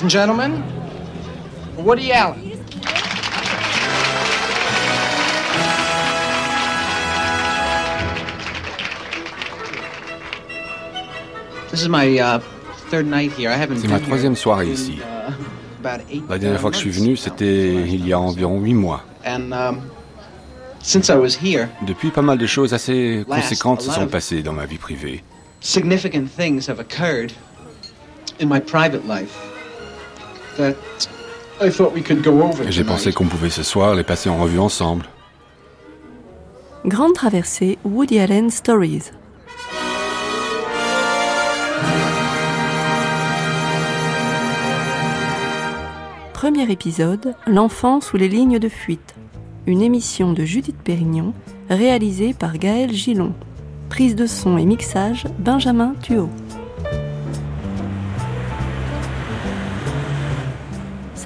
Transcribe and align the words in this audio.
Ladies 0.00 0.14
and 0.14 0.30
gentlemen, 0.30 0.64
Woody 1.76 2.10
Allen. 2.10 2.40
This 11.70 11.82
is 11.82 11.90
my 11.90 12.18
uh, 12.18 12.38
third 12.88 13.06
night 13.08 13.32
here. 13.32 13.50
I 13.50 13.56
haven't 13.56 13.80
C'est 13.80 13.88
ma 13.88 14.00
troisième 14.00 14.36
soirée 14.36 14.68
ici. 14.70 15.00
uh, 15.02 15.92
La 16.30 16.38
dernière 16.38 16.58
uh, 16.58 16.62
fois 16.62 16.70
que 16.70 16.76
je 16.76 16.80
suis 16.80 16.90
venu, 16.90 17.18
c'était 17.18 17.74
il 17.74 18.08
y 18.08 18.14
a 18.14 18.18
environ 18.18 18.58
huit 18.58 18.72
mois. 18.72 19.04
And 19.26 19.52
um, 19.52 19.82
since 20.80 21.10
I 21.10 21.16
was 21.16 21.36
here, 21.36 21.68
Depuis, 21.86 22.10
pas 22.10 22.22
mal 22.22 22.38
de 22.38 22.46
choses 22.46 22.72
assez 22.72 23.26
conséquentes 23.28 23.82
se 23.82 23.90
sont 23.90 24.06
passées 24.06 24.42
dans 24.42 24.54
ma 24.54 24.64
vie 24.64 24.78
privée. 24.78 25.22
significant 25.60 26.26
things 26.26 26.66
have 26.70 26.80
occurred 26.80 27.34
in 28.40 28.48
my 28.48 28.58
private 28.58 29.06
life 29.06 29.49
j'ai 32.68 32.84
pensé 32.84 33.12
qu'on 33.12 33.26
pouvait 33.26 33.50
ce 33.50 33.62
soir 33.62 33.94
les 33.94 34.04
passer 34.04 34.30
en 34.30 34.38
revue 34.38 34.58
ensemble. 34.58 35.06
Grande 36.86 37.12
traversée 37.12 37.78
Woody 37.84 38.18
Allen 38.18 38.50
Stories. 38.50 39.10
Premier 46.32 46.70
épisode, 46.72 47.34
L'enfant 47.46 48.00
sous 48.00 48.16
les 48.16 48.28
lignes 48.28 48.58
de 48.58 48.70
fuite. 48.70 49.14
Une 49.66 49.82
émission 49.82 50.32
de 50.32 50.42
Judith 50.44 50.78
Pérignon, 50.82 51.34
réalisée 51.68 52.32
par 52.32 52.56
Gaël 52.56 52.94
Gillon. 52.94 53.34
Prise 53.90 54.16
de 54.16 54.24
son 54.24 54.56
et 54.56 54.64
mixage, 54.64 55.26
Benjamin 55.38 55.94
Thuot. 56.00 56.30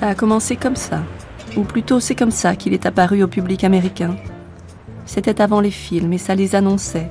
Ça 0.05 0.11
a 0.11 0.15
commencé 0.15 0.57
comme 0.57 0.77
ça. 0.77 1.03
Ou 1.57 1.63
plutôt 1.63 1.99
c'est 1.99 2.15
comme 2.15 2.31
ça 2.31 2.57
qu'il 2.57 2.75
est 2.75 2.85
apparu 2.85 3.23
au 3.23 3.27
public 3.27 3.65
américain. 3.65 4.17
C'était 5.07 5.41
avant 5.41 5.63
les 5.63 5.71
films 5.71 6.13
et 6.13 6.19
ça 6.19 6.35
les 6.35 6.55
annonçait. 6.55 7.11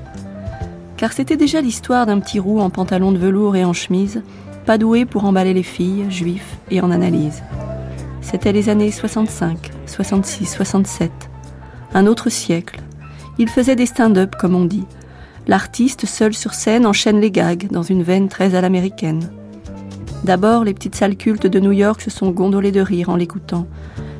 Car 0.95 1.11
c'était 1.11 1.35
déjà 1.35 1.59
l'histoire 1.59 2.05
d'un 2.05 2.19
petit 2.19 2.37
roux 2.39 2.59
en 2.59 2.69
pantalon 2.69 3.11
de 3.11 3.17
velours 3.17 3.55
et 3.55 3.65
en 3.65 3.73
chemise, 3.73 4.21
pas 4.67 4.77
doué 4.77 5.05
pour 5.05 5.25
emballer 5.25 5.55
les 5.55 5.63
filles, 5.63 6.05
juifs 6.11 6.59
et 6.69 6.81
en 6.81 6.91
analyse. 6.91 7.41
C'était 8.21 8.51
les 8.51 8.69
années 8.69 8.91
65, 8.91 9.71
66, 9.87 10.45
67. 10.45 11.11
Un 11.95 12.05
autre 12.05 12.29
siècle. 12.29 12.79
Il 13.39 13.49
faisait 13.49 13.75
des 13.75 13.87
stand-up, 13.87 14.35
comme 14.39 14.53
on 14.53 14.65
dit. 14.65 14.85
L'artiste 15.47 16.05
seul 16.05 16.35
sur 16.35 16.53
scène 16.53 16.85
enchaîne 16.85 17.19
les 17.19 17.31
gags 17.31 17.71
dans 17.71 17.81
une 17.81 18.03
veine 18.03 18.29
très 18.29 18.53
à 18.53 18.61
l'américaine. 18.61 19.31
D'abord, 20.23 20.63
les 20.63 20.73
petites 20.73 20.95
salles 20.95 21.17
cultes 21.17 21.47
de 21.47 21.59
New 21.59 21.73
York 21.73 22.01
se 22.01 22.09
sont 22.09 22.31
gondolées 22.31 22.71
de 22.71 22.79
rire 22.79 23.09
en 23.09 23.17
l'écoutant. 23.17 23.67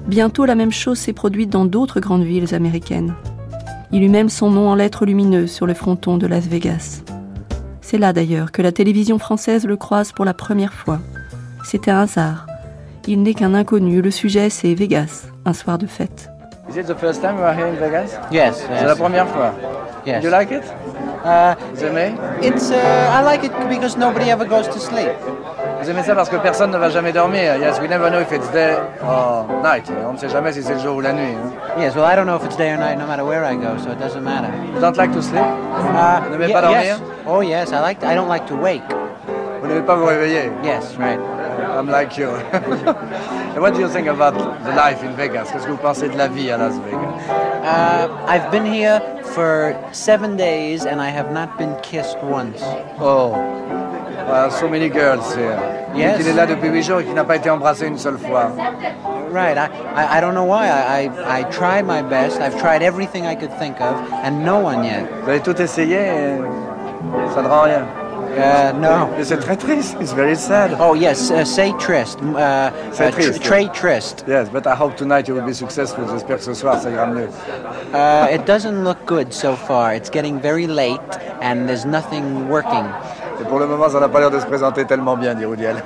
Bientôt, 0.08 0.44
la 0.44 0.56
même 0.56 0.72
chose 0.72 0.98
s'est 0.98 1.14
produite 1.14 1.50
dans 1.50 1.64
d'autres 1.64 2.02
grandes 2.02 2.24
villes 2.24 2.54
américaines. 2.54 3.14
Il 3.92 4.04
eut 4.04 4.10
même 4.10 4.28
son 4.28 4.50
nom 4.50 4.70
en 4.70 4.76
lettres 4.76 5.06
lumineuses 5.06 5.52
sur 5.52 5.66
le 5.66 5.74
fronton 5.74 6.18
de 6.18 6.28
Las 6.28 6.48
Vegas. 6.48 7.04
C'est 7.80 7.98
là 7.98 8.12
d'ailleurs 8.12 8.52
que 8.52 8.62
la 8.62 8.74
télévision 8.74 9.18
française 9.18 9.66
le 9.66 9.78
croise 9.78 10.12
pour 10.12 10.26
la 10.26 10.34
première 10.34 10.74
fois. 10.74 11.00
C'était 11.64 11.92
un 11.92 12.02
hasard. 12.02 12.48
Il 13.08 13.22
n'est 13.22 13.34
qu'un 13.34 13.54
inconnu, 13.54 14.02
le 14.02 14.12
sujet 14.12 14.50
c'est 14.50 14.74
Vegas, 14.74 15.28
un 15.46 15.54
soir 15.54 15.78
de 15.78 15.86
fête. 15.88 16.30
Is 16.70 16.78
it 16.78 16.88
the 16.88 16.96
first 16.96 17.22
time 17.22 17.38
you 17.38 17.44
are 17.44 17.54
here 17.54 17.68
in 17.68 17.76
Vegas? 17.76 18.18
Yes. 18.32 18.66
C'est 18.80 18.86
la 18.86 18.96
première 18.96 19.28
fois? 19.28 19.54
Yes. 20.06 20.22
Do 20.22 20.28
you 20.28 20.32
like 20.32 20.52
it? 20.52 20.64
Uh, 21.24 21.56
it's 22.42 22.72
uh, 22.72 22.76
I 22.76 23.24
like 23.24 23.46
it 23.46 23.52
because 23.70 23.98
nobody 23.98 24.30
ever 24.30 24.46
goes 24.46 24.68
to 24.68 24.80
sleep. 24.80 25.12
Vous 25.84 25.90
aimez 25.90 26.04
ça 26.04 26.16
parce 26.16 26.30
que 26.30 26.38
personne 26.38 26.72
ne 26.72 26.78
va 26.78 26.90
jamais 26.90 27.12
dormir. 27.12 27.58
Yes, 27.58 27.80
we 27.82 27.90
never 27.90 28.10
know 28.10 28.20
if 28.22 28.32
it's 28.32 28.50
day 28.52 28.76
or 29.04 29.46
night. 29.62 29.84
On 30.08 30.14
ne 30.14 30.18
sait 30.18 30.30
jamais 30.30 30.52
si 30.54 30.64
c'est 30.64 30.76
le 30.76 30.80
jour 30.80 30.96
ou 30.98 31.02
la 31.02 31.12
nuit. 31.12 31.36
hein. 31.36 31.52
Yes. 31.80 31.94
Well, 31.96 32.06
I 32.06 32.16
don't 32.16 32.26
know 32.26 32.38
if 32.38 32.46
it's 32.46 32.56
day 32.56 32.72
or 32.72 32.78
night, 32.78 32.98
no 32.98 33.06
matter 33.06 33.26
where 33.26 33.44
I 33.44 33.56
go, 33.56 33.78
so 33.78 33.92
it 33.92 34.00
doesn't 34.00 34.24
matter. 34.24 34.48
You 34.74 34.80
don't 34.80 34.96
like 34.98 35.12
to 35.14 35.22
sleep? 35.22 35.42
Uh, 35.44 36.22
Vous 36.24 36.38
n'aimez 36.38 36.54
pas 36.54 36.62
dormir? 36.62 36.82
yes. 36.84 37.02
Oh 37.28 37.42
yes. 37.42 37.72
I 37.74 37.82
like. 37.82 38.04
I 38.04 38.16
don't 38.16 38.30
like 38.30 38.48
to 38.48 38.56
wake. 38.56 38.82
Vous 39.62 39.68
n'aimez 39.68 39.82
pas 39.86 39.96
vous 39.96 40.06
réveiller? 40.06 40.52
Yes. 40.64 40.96
Right. 40.98 41.20
I'm 41.78 41.90
like 41.90 42.18
you. 42.18 42.30
And 42.30 43.60
what 43.62 43.74
do 43.74 43.80
you 43.82 43.90
think 43.90 44.08
about 44.08 44.34
the 44.64 44.72
life 44.76 45.04
in 45.04 45.14
Vegas? 45.18 45.52
Qu'est-ce 45.52 45.66
que 45.66 45.72
vous 45.72 45.78
pensez 45.82 46.08
de 46.08 46.18
la 46.18 46.28
vie 46.28 46.50
à 46.52 46.58
Las 46.58 46.74
Vegas? 46.80 47.00
Uh, 47.64 48.08
I've 48.28 48.50
been 48.52 48.66
here 48.66 49.02
for 49.34 49.76
seven 49.92 50.38
days 50.38 50.86
and 50.86 51.02
I 51.02 51.10
have 51.10 51.32
not 51.32 51.58
been 51.58 51.76
kissed 51.82 52.18
once. 52.24 52.62
Oh, 53.02 53.34
well, 54.28 54.50
so 54.52 54.68
many 54.68 54.90
girls 54.90 55.34
here. 55.36 55.58
Yes. 55.96 56.20
Il 56.22 56.28
est 56.28 56.34
là 56.34 56.46
depuis 56.46 56.70
huit 56.70 56.84
jours 56.84 57.00
et 57.02 57.04
qui 57.06 57.14
n'a 57.14 57.24
pas 57.24 57.36
été 57.36 57.50
embrassé 57.50 57.86
une 57.88 57.98
seule 57.98 58.18
fois. 58.18 58.52
Right. 59.32 59.58
I, 59.58 59.68
I, 59.96 60.18
I 60.18 60.22
don't 60.22 60.34
know 60.34 60.46
why. 60.46 60.68
I, 60.68 61.08
I 61.08 61.40
I 61.40 61.44
tried 61.52 61.86
my 61.86 62.02
best. 62.02 62.40
I've 62.40 62.58
tried 62.60 62.82
everything 62.84 63.26
I 63.26 63.36
could 63.36 63.52
think 63.60 63.80
of, 63.82 63.96
and 64.24 64.44
no 64.44 64.60
one 64.60 64.84
yet. 64.84 65.06
Vous 65.24 65.30
avez 65.30 65.40
tout 65.42 65.60
essayé 65.62 65.98
et 65.98 66.38
ça 67.34 67.42
ne 67.42 67.48
rend 67.48 67.62
rien. 67.64 67.86
Uh, 68.36 68.72
no. 68.80 69.10
C'est 69.22 69.38
très 69.40 69.56
triste. 69.56 69.96
It's 70.02 70.12
very 70.14 70.36
sad. 70.36 70.76
Oh 70.80 70.96
yes. 70.96 71.30
Uh, 71.30 71.46
say 71.46 71.72
tryst. 71.78 72.20
Uh, 72.22 72.72
Say 72.92 73.08
uh, 73.08 73.12
tr- 73.12 73.40
tryst. 73.40 73.44
Trey. 73.76 74.00
Yes, 74.28 74.50
but 74.50 74.66
I 74.66 74.74
hope 74.76 74.96
tonight 74.98 75.28
you 75.28 75.36
will 75.36 75.46
be 75.46 75.54
successful. 75.54 76.06
J'espère 76.12 76.38
que 76.38 76.44
ce 76.44 76.54
soir 76.56 76.80
ça 76.80 76.90
ira 76.90 77.06
mieux. 77.06 77.30
Uh, 77.94 78.28
it 78.34 78.46
doesn't 78.48 78.84
look 78.84 78.98
good 79.06 79.32
so 79.32 79.56
far. 79.56 79.94
It's 79.94 80.10
getting 80.10 80.40
very 80.40 80.66
late 80.66 81.00
and 81.42 81.68
there's 81.68 81.86
nothing 81.86 82.50
working. 82.50 82.86
Et 83.42 83.44
pour 83.46 83.60
le 83.60 83.68
moment, 83.68 83.90
ça 83.90 84.00
n'a 84.00 84.10
pas 84.10 84.20
l'air 84.20 84.32
de 84.32 84.40
se 84.40 84.46
présenter 84.46 84.86
tellement 84.86 85.18
bien, 85.18 85.34
dit 85.36 85.46
Woody 85.46 85.66
Allen. 85.66 85.84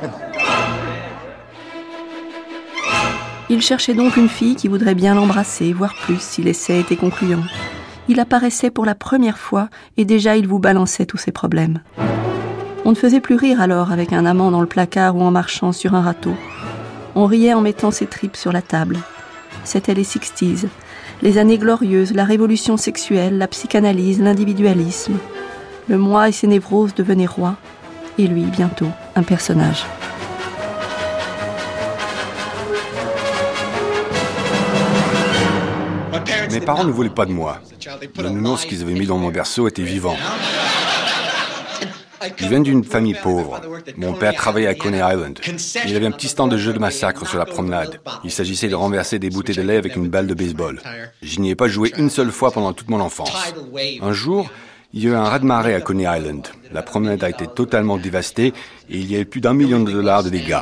Il 3.49 3.61
cherchait 3.61 3.93
donc 3.93 4.17
une 4.17 4.27
fille 4.27 4.55
qui 4.55 4.67
voudrait 4.67 4.95
bien 4.95 5.15
l'embrasser, 5.15 5.71
voire 5.71 5.95
plus 6.03 6.19
si 6.19 6.41
l'essai 6.41 6.79
était 6.79 6.97
concluant. 6.97 7.43
Il 8.09 8.19
apparaissait 8.19 8.71
pour 8.71 8.85
la 8.85 8.95
première 8.95 9.37
fois 9.37 9.69
et 9.95 10.03
déjà 10.03 10.35
il 10.35 10.47
vous 10.47 10.59
balançait 10.59 11.05
tous 11.05 11.17
ses 11.17 11.31
problèmes. 11.31 11.79
On 12.83 12.91
ne 12.91 12.95
faisait 12.95 13.21
plus 13.21 13.35
rire 13.35 13.61
alors 13.61 13.91
avec 13.91 14.11
un 14.11 14.25
amant 14.25 14.51
dans 14.51 14.61
le 14.61 14.67
placard 14.67 15.15
ou 15.15 15.21
en 15.21 15.31
marchant 15.31 15.71
sur 15.71 15.95
un 15.95 16.01
râteau. 16.01 16.35
On 17.15 17.25
riait 17.25 17.53
en 17.53 17.61
mettant 17.61 17.91
ses 17.91 18.05
tripes 18.05 18.37
sur 18.37 18.51
la 18.51 18.61
table. 18.61 18.97
C'était 19.63 19.93
les 19.93 20.03
60s, 20.03 20.67
les 21.21 21.37
années 21.37 21.57
glorieuses, 21.57 22.13
la 22.13 22.25
révolution 22.25 22.77
sexuelle, 22.77 23.37
la 23.37 23.47
psychanalyse, 23.47 24.21
l'individualisme. 24.21 25.17
Le 25.89 25.97
moi 25.97 26.27
et 26.27 26.31
ses 26.33 26.47
névroses 26.47 26.93
devenaient 26.93 27.25
rois, 27.25 27.55
et 28.17 28.27
lui 28.27 28.43
bientôt 28.43 28.89
un 29.15 29.23
personnage. 29.23 29.85
Mes 36.51 36.59
parents 36.59 36.83
ne 36.83 36.91
voulaient 36.91 37.09
pas 37.09 37.25
de 37.25 37.31
moi. 37.31 37.61
Le 38.17 38.29
nounours 38.29 38.65
qu'ils 38.65 38.81
avaient 38.81 38.93
mis 38.93 39.05
dans 39.05 39.17
mon 39.17 39.29
berceau 39.29 39.67
était 39.67 39.83
vivant. 39.83 40.17
Je 42.35 42.47
viens 42.47 42.59
d'une 42.59 42.83
famille 42.83 43.13
pauvre. 43.13 43.61
Mon 43.95 44.13
père 44.13 44.33
travaillait 44.33 44.67
à 44.67 44.75
Coney 44.75 44.97
Island. 44.97 45.39
Il 45.85 45.95
avait 45.95 46.07
un 46.07 46.11
petit 46.11 46.27
stand 46.27 46.51
de 46.51 46.57
jeux 46.57 46.73
de 46.73 46.79
massacre 46.79 47.25
sur 47.25 47.37
la 47.37 47.45
promenade. 47.45 48.01
Il 48.25 48.31
s'agissait 48.31 48.67
de 48.67 48.75
renverser 48.75 49.19
des 49.19 49.29
bouteilles 49.29 49.55
de 49.55 49.61
lait 49.61 49.77
avec 49.77 49.95
une 49.95 50.09
balle 50.09 50.27
de 50.27 50.33
baseball. 50.33 50.81
Je 51.21 51.39
n'y 51.39 51.51
ai 51.51 51.56
pas 51.56 51.69
joué 51.69 51.94
une 51.97 52.09
seule 52.09 52.31
fois 52.31 52.51
pendant 52.51 52.73
toute 52.73 52.89
mon 52.89 53.00
enfance. 53.00 53.53
Un 54.01 54.12
jour, 54.12 54.50
il 54.94 55.04
y 55.04 55.07
a 55.07 55.12
eu 55.12 55.16
un 55.16 55.24
raz-de-marée 55.24 55.75
à 55.75 55.81
Coney 55.81 56.06
Island. 56.06 56.48
La 56.72 56.81
promenade 56.81 57.24
a 57.24 57.30
été 57.30 57.45
totalement 57.48 57.98
dévastée 57.98 58.54
et 58.89 58.98
il 58.98 59.12
y 59.12 59.16
a 59.16 59.19
eu 59.19 59.25
plus 59.25 59.42
d'un 59.42 59.54
million 59.54 59.81
de 59.81 59.92
dollars 59.92 60.24
de 60.24 60.30
dégâts. 60.30 60.62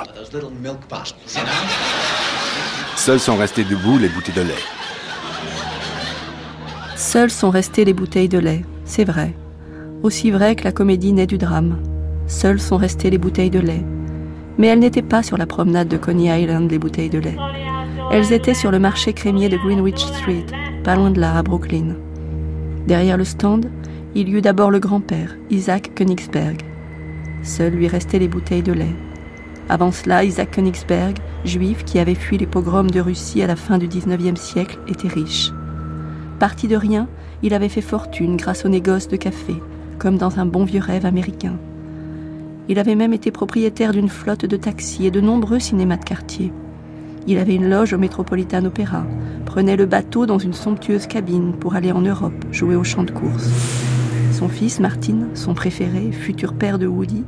Seuls 2.96 3.20
sont 3.20 3.38
restés 3.38 3.64
debout 3.64 3.98
les 4.00 4.10
bouteilles 4.10 4.36
de 4.36 4.42
lait. 4.42 4.54
Seules 6.96 7.30
sont 7.30 7.52
restées 7.52 7.86
les 7.86 7.94
bouteilles 7.94 8.30
de 8.30 8.40
lait, 8.40 8.66
c'est 8.84 9.04
vrai. 9.04 9.34
Aussi 10.02 10.32
vrai 10.32 10.56
que 10.56 10.64
la 10.64 10.72
comédie 10.72 11.14
naît 11.14 11.28
du 11.28 11.38
drame. 11.38 11.78
Seules 12.28 12.60
sont 12.60 12.78
restées 12.78 13.12
les 13.12 13.18
bouteilles 13.18 13.52
de 13.52 13.60
lait. 13.60 13.84
Mais 14.58 14.68
elles 14.68 14.80
n'étaient 14.80 15.02
pas 15.02 15.22
sur 15.22 15.38
la 15.38 15.46
promenade 15.46 15.88
de 15.88 15.98
Coney 15.98 16.42
Island, 16.42 16.72
les 16.72 16.80
bouteilles 16.80 17.10
de 17.10 17.20
lait. 17.20 17.38
Elles 18.12 18.34
étaient 18.34 18.54
sur 18.54 18.72
le 18.72 18.80
marché 18.80 19.14
crémier 19.14 19.50
de 19.50 19.58
Greenwich 19.58 20.00
Street, 20.00 20.46
pas 20.84 20.96
loin 20.96 21.12
de 21.12 21.20
là, 21.20 21.38
à 21.38 21.44
Brooklyn. 21.44 21.96
Derrière 22.88 23.18
le 23.18 23.26
stand, 23.26 23.70
il 24.16 24.30
y 24.30 24.32
eut 24.32 24.42
d'abord 24.42 24.72
le 24.72 24.80
grand-père, 24.80 25.36
Isaac 25.50 25.92
Königsberg. 25.94 26.62
Seules 27.44 27.74
lui 27.74 27.90
restaient 27.90 28.18
les 28.18 28.30
bouteilles 28.30 28.64
de 28.64 28.72
lait. 28.72 28.96
Avant 29.68 29.92
cela, 29.92 30.24
Isaac 30.24 30.52
Königsberg, 30.52 31.18
juif 31.44 31.84
qui 31.84 32.00
avait 32.00 32.16
fui 32.16 32.38
les 32.38 32.46
pogroms 32.46 32.90
de 32.90 33.02
Russie 33.02 33.44
à 33.44 33.48
la 33.48 33.58
fin 33.58 33.78
du 33.78 33.88
XIXe 33.88 34.40
siècle, 34.40 34.80
était 34.88 35.10
riche. 35.10 35.52
Parti 36.40 36.70
de 36.70 36.78
rien, 36.78 37.10
il 37.44 37.54
avait 37.54 37.70
fait 37.70 37.82
fortune 37.82 38.38
grâce 38.38 38.64
au 38.64 38.70
négoce 38.70 39.10
de 39.10 39.18
café, 39.18 39.56
comme 40.00 40.18
dans 40.18 40.40
un 40.40 40.46
bon 40.46 40.64
vieux 40.64 40.82
rêve 40.82 41.06
américain. 41.06 41.58
Il 42.70 42.80
avait 42.80 42.96
même 42.96 43.14
été 43.14 43.32
propriétaire 43.32 43.92
d'une 43.92 44.10
flotte 44.10 44.46
de 44.46 44.58
taxis 44.58 45.06
et 45.06 45.12
de 45.12 45.20
nombreux 45.20 45.60
cinémas 45.60 45.98
de 45.98 46.06
quartier. 46.06 46.54
Il 47.28 47.38
avait 47.38 47.56
une 47.56 47.70
loge 47.70 47.92
au 47.92 47.98
Metropolitan 47.98 48.64
Opera, 48.64 49.06
prenait 49.46 49.76
le 49.76 49.86
bateau 49.86 50.26
dans 50.26 50.40
une 50.40 50.54
somptueuse 50.54 51.06
cabine 51.06 51.54
pour 51.54 51.76
aller 51.76 51.92
en 51.92 52.02
Europe 52.02 52.46
jouer 52.52 52.76
au 52.76 52.84
champ 52.84 53.04
de 53.04 53.12
course. 53.12 53.95
Son 54.36 54.50
fils, 54.50 54.82
Martin, 54.82 55.30
son 55.34 55.54
préféré, 55.54 56.12
futur 56.12 56.56
père 56.56 56.78
de 56.78 56.88
Woody, 56.88 57.24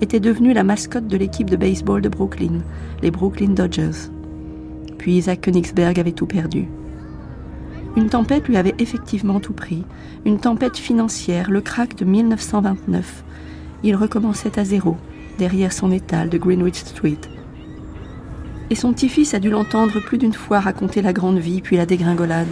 était 0.00 0.20
devenue 0.20 0.54
la 0.54 0.64
mascotte 0.64 1.06
de 1.06 1.18
l'équipe 1.18 1.50
de 1.50 1.56
baseball 1.56 2.00
de 2.00 2.08
Brooklyn, 2.08 2.62
les 3.02 3.10
Brooklyn 3.10 3.50
Dodgers. 3.50 4.08
Puis 4.96 5.18
Isaac 5.18 5.42
Königsberg 5.42 6.00
avait 6.00 6.12
tout 6.12 6.24
perdu. 6.24 6.66
Une 7.94 8.08
tempête 8.08 8.48
lui 8.48 8.56
avait 8.56 8.74
effectivement 8.78 9.38
tout 9.38 9.52
pris, 9.52 9.84
une 10.24 10.38
tempête 10.38 10.78
financière, 10.78 11.50
le 11.50 11.60
crack 11.60 11.94
de 11.94 12.06
1929. 12.06 13.22
Il 13.82 13.94
recommençait 13.94 14.58
à 14.58 14.64
zéro, 14.64 14.96
derrière 15.36 15.74
son 15.74 15.92
étal 15.92 16.30
de 16.30 16.38
Greenwich 16.38 16.76
Street. 16.76 17.20
Et 18.70 18.76
son 18.76 18.94
petit-fils 18.94 19.34
a 19.34 19.40
dû 19.40 19.50
l'entendre 19.50 20.00
plus 20.00 20.16
d'une 20.16 20.32
fois 20.32 20.60
raconter 20.60 21.02
la 21.02 21.12
grande 21.12 21.38
vie 21.38 21.60
puis 21.60 21.76
la 21.76 21.84
dégringolade. 21.84 22.48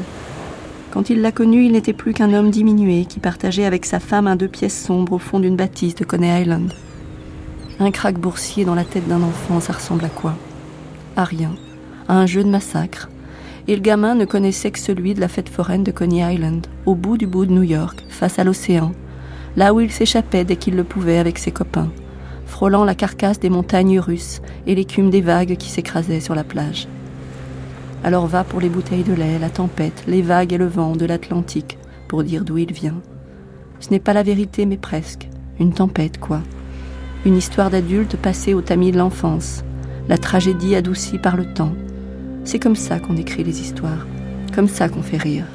Quand 0.95 1.11
il 1.11 1.23
l'a 1.23 1.33
connu, 1.33 1.65
il 1.65 1.73
n'était 1.73 1.93
plus 1.93 2.13
qu'un 2.13 2.33
homme 2.33 2.53
diminué 2.53 3.05
qui 3.05 3.19
partageait 3.19 3.65
avec 3.65 3.85
sa 3.85 3.99
femme 3.99 4.29
un 4.29 4.37
deux 4.37 4.47
pièces 4.47 4.81
sombres 4.81 5.15
au 5.15 5.19
fond 5.19 5.41
d'une 5.41 5.57
bâtisse 5.57 5.97
de 5.97 6.05
Coney 6.05 6.43
Island. 6.43 6.73
Un 7.81 7.91
crack 7.91 8.17
boursier 8.17 8.65
dans 8.65 8.77
la 8.77 8.85
tête 8.85 9.09
d'un 9.09 9.25
enfant, 9.25 9.59
ça 9.59 9.73
ressemble 9.73 10.05
à 10.05 10.09
quoi? 10.09 10.37
À 11.17 11.25
rien. 11.25 11.51
À 12.07 12.17
un 12.17 12.27
jeu 12.27 12.45
de 12.45 12.49
massacre. 12.49 13.09
Et 13.67 13.75
le 13.75 13.83
gamin 13.83 14.15
ne 14.15 14.25
connaissait 14.25 14.71
que 14.71 14.79
celui 14.79 15.15
de 15.15 15.21
la 15.21 15.27
fête 15.27 15.49
foraine 15.49 15.83
de 15.83 15.91
Coney 15.91 16.33
Island, 16.33 16.65
au 16.87 16.95
bout 16.95 17.19
du 17.19 17.27
bout 17.27 17.45
de 17.45 17.53
New 17.53 17.65
York, 17.65 18.05
face 18.09 18.39
à 18.39 18.45
l'océan, 18.45 18.93
là 19.57 19.75
où 19.75 19.81
il 19.81 19.91
s'échappait 19.91 20.45
dès 20.45 20.55
qu'il 20.55 20.77
le 20.77 20.85
pouvait 20.85 21.19
avec 21.19 21.39
ses 21.39 21.51
copains, 21.51 21.91
frôlant 22.47 22.85
la 22.85 22.95
carcasse 22.95 23.41
des 23.41 23.51
montagnes 23.51 23.99
russes 23.99 24.41
et 24.69 24.77
l'écume 24.77 25.11
des 25.11 25.23
vagues 25.23 25.57
qui 25.57 25.71
s'écrasaient 25.71 26.21
sur 26.21 26.37
la 26.37 26.45
plage. 26.45 26.87
Alors 28.05 28.27
va 28.27 28.45
pour 28.45 28.61
les 28.61 28.69
bouteilles 28.69 29.03
de 29.03 29.15
lait, 29.15 29.39
la 29.39 29.49
tempête, 29.49 30.05
les 30.07 30.21
vagues 30.21 30.53
et 30.53 30.59
le 30.59 30.67
vent 30.67 30.95
de 30.95 31.07
l'Atlantique, 31.07 31.79
pour 32.07 32.23
dire 32.23 32.45
d'où 32.45 32.59
il 32.59 32.71
vient. 32.71 33.01
Ce 33.81 33.89
n'est 33.91 33.99
pas 33.99 34.13
la 34.13 34.23
vérité, 34.23 34.67
mais 34.67 34.77
presque. 34.77 35.31
Une 35.59 35.73
tempête, 35.73 36.21
quoi. 36.21 36.43
Une 37.25 37.37
histoire 37.37 37.71
d'adulte 37.71 38.19
passée 38.19 38.53
au 38.53 38.61
tamis 38.61 38.93
de 38.93 38.99
l'enfance. 38.99 39.65
La 40.07 40.19
tragédie 40.19 40.77
adoucie 40.77 41.19
par 41.19 41.35
le 41.35 41.47
temps. 41.55 41.73
C'est 42.45 42.59
comme 42.59 42.77
ça 42.77 43.01
qu'on 43.01 43.17
écrit 43.17 43.43
les 43.43 43.63
histoires. 43.63 44.07
Comme 44.55 44.69
ça 44.69 44.91
qu'on 44.91 45.03
fait 45.03 45.17
rire. 45.17 45.47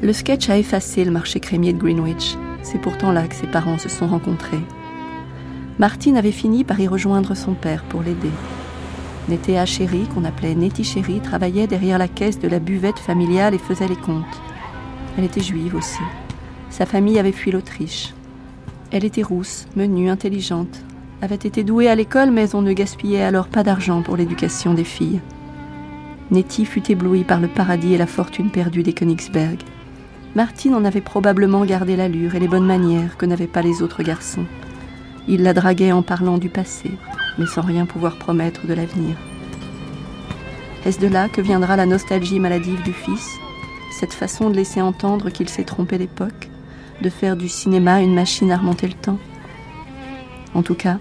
Le 0.00 0.12
sketch 0.12 0.48
a 0.48 0.56
effacé 0.56 1.04
le 1.04 1.10
marché 1.10 1.40
crémier 1.40 1.72
de 1.72 1.78
Greenwich. 1.78 2.36
C'est 2.62 2.80
pourtant 2.80 3.10
là 3.10 3.26
que 3.26 3.34
ses 3.34 3.48
parents 3.48 3.78
se 3.78 3.88
sont 3.88 4.06
rencontrés. 4.06 4.60
Martine 5.80 6.16
avait 6.16 6.30
fini 6.30 6.62
par 6.62 6.78
y 6.78 6.86
rejoindre 6.86 7.34
son 7.34 7.54
père 7.54 7.82
pour 7.84 8.02
l'aider. 8.02 8.30
Nettea 9.28 9.66
Chéri, 9.66 10.06
qu'on 10.14 10.24
appelait 10.24 10.54
Nettie 10.54 10.84
Chéri, 10.84 11.20
travaillait 11.20 11.66
derrière 11.66 11.98
la 11.98 12.06
caisse 12.06 12.38
de 12.38 12.46
la 12.46 12.60
buvette 12.60 13.00
familiale 13.00 13.54
et 13.54 13.58
faisait 13.58 13.88
les 13.88 13.96
comptes. 13.96 14.24
Elle 15.16 15.24
était 15.24 15.40
juive 15.40 15.74
aussi. 15.74 16.02
Sa 16.70 16.86
famille 16.86 17.18
avait 17.18 17.32
fui 17.32 17.50
l'Autriche. 17.50 18.14
Elle 18.92 19.04
était 19.04 19.22
rousse, 19.22 19.66
menue, 19.74 20.10
intelligente, 20.10 20.80
avait 21.20 21.34
été 21.34 21.64
douée 21.64 21.88
à 21.88 21.96
l'école, 21.96 22.30
mais 22.30 22.54
on 22.54 22.62
ne 22.62 22.72
gaspillait 22.72 23.22
alors 23.22 23.48
pas 23.48 23.64
d'argent 23.64 24.02
pour 24.02 24.16
l'éducation 24.16 24.74
des 24.74 24.84
filles. 24.84 25.20
Nettie 26.30 26.66
fut 26.66 26.90
éblouie 26.90 27.24
par 27.24 27.40
le 27.40 27.48
paradis 27.48 27.94
et 27.94 27.98
la 27.98 28.06
fortune 28.06 28.50
perdue 28.50 28.84
des 28.84 28.92
Königsberg. 28.92 29.58
Martine 30.34 30.74
en 30.74 30.84
avait 30.84 31.00
probablement 31.00 31.64
gardé 31.64 31.96
l'allure 31.96 32.34
et 32.34 32.40
les 32.40 32.48
bonnes 32.48 32.66
manières 32.66 33.16
que 33.16 33.26
n'avaient 33.26 33.46
pas 33.46 33.62
les 33.62 33.82
autres 33.82 34.02
garçons. 34.02 34.44
Il 35.26 35.42
la 35.42 35.54
draguait 35.54 35.92
en 35.92 36.02
parlant 36.02 36.38
du 36.38 36.48
passé, 36.48 36.90
mais 37.38 37.46
sans 37.46 37.62
rien 37.62 37.86
pouvoir 37.86 38.16
promettre 38.16 38.66
de 38.66 38.74
l'avenir. 38.74 39.16
Est-ce 40.84 41.00
de 41.00 41.06
là 41.06 41.28
que 41.28 41.40
viendra 41.40 41.76
la 41.76 41.86
nostalgie 41.86 42.40
maladive 42.40 42.82
du 42.82 42.92
fils 42.92 43.28
Cette 43.90 44.12
façon 44.12 44.50
de 44.50 44.56
laisser 44.56 44.80
entendre 44.80 45.30
qu'il 45.30 45.48
s'est 45.48 45.64
trompé 45.64 45.98
d'époque 45.98 46.48
De 47.02 47.10
faire 47.10 47.36
du 47.36 47.48
cinéma 47.48 48.00
une 48.00 48.14
machine 48.14 48.52
à 48.52 48.58
remonter 48.58 48.86
le 48.86 48.94
temps? 48.94 49.18
En 50.54 50.62
tout 50.62 50.74
cas, 50.74 50.98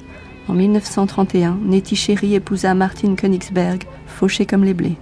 en 0.47 0.53
1931, 0.53 1.57
Nettie 1.63 1.95
Chéri 1.95 2.35
épousa 2.35 2.73
Martin 2.73 3.15
Königsberg, 3.15 3.83
fauché 4.07 4.45
comme 4.45 4.63
les 4.63 4.73
blés. 4.73 4.97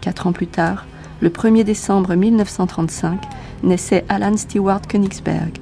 Quatre 0.00 0.26
ans 0.26 0.32
plus 0.32 0.46
tard, 0.46 0.86
le 1.20 1.28
1er 1.28 1.64
décembre 1.64 2.14
1935, 2.14 3.20
naissait 3.62 4.04
Alan 4.08 4.36
Stewart 4.36 4.80
Königsberg. 4.88 5.58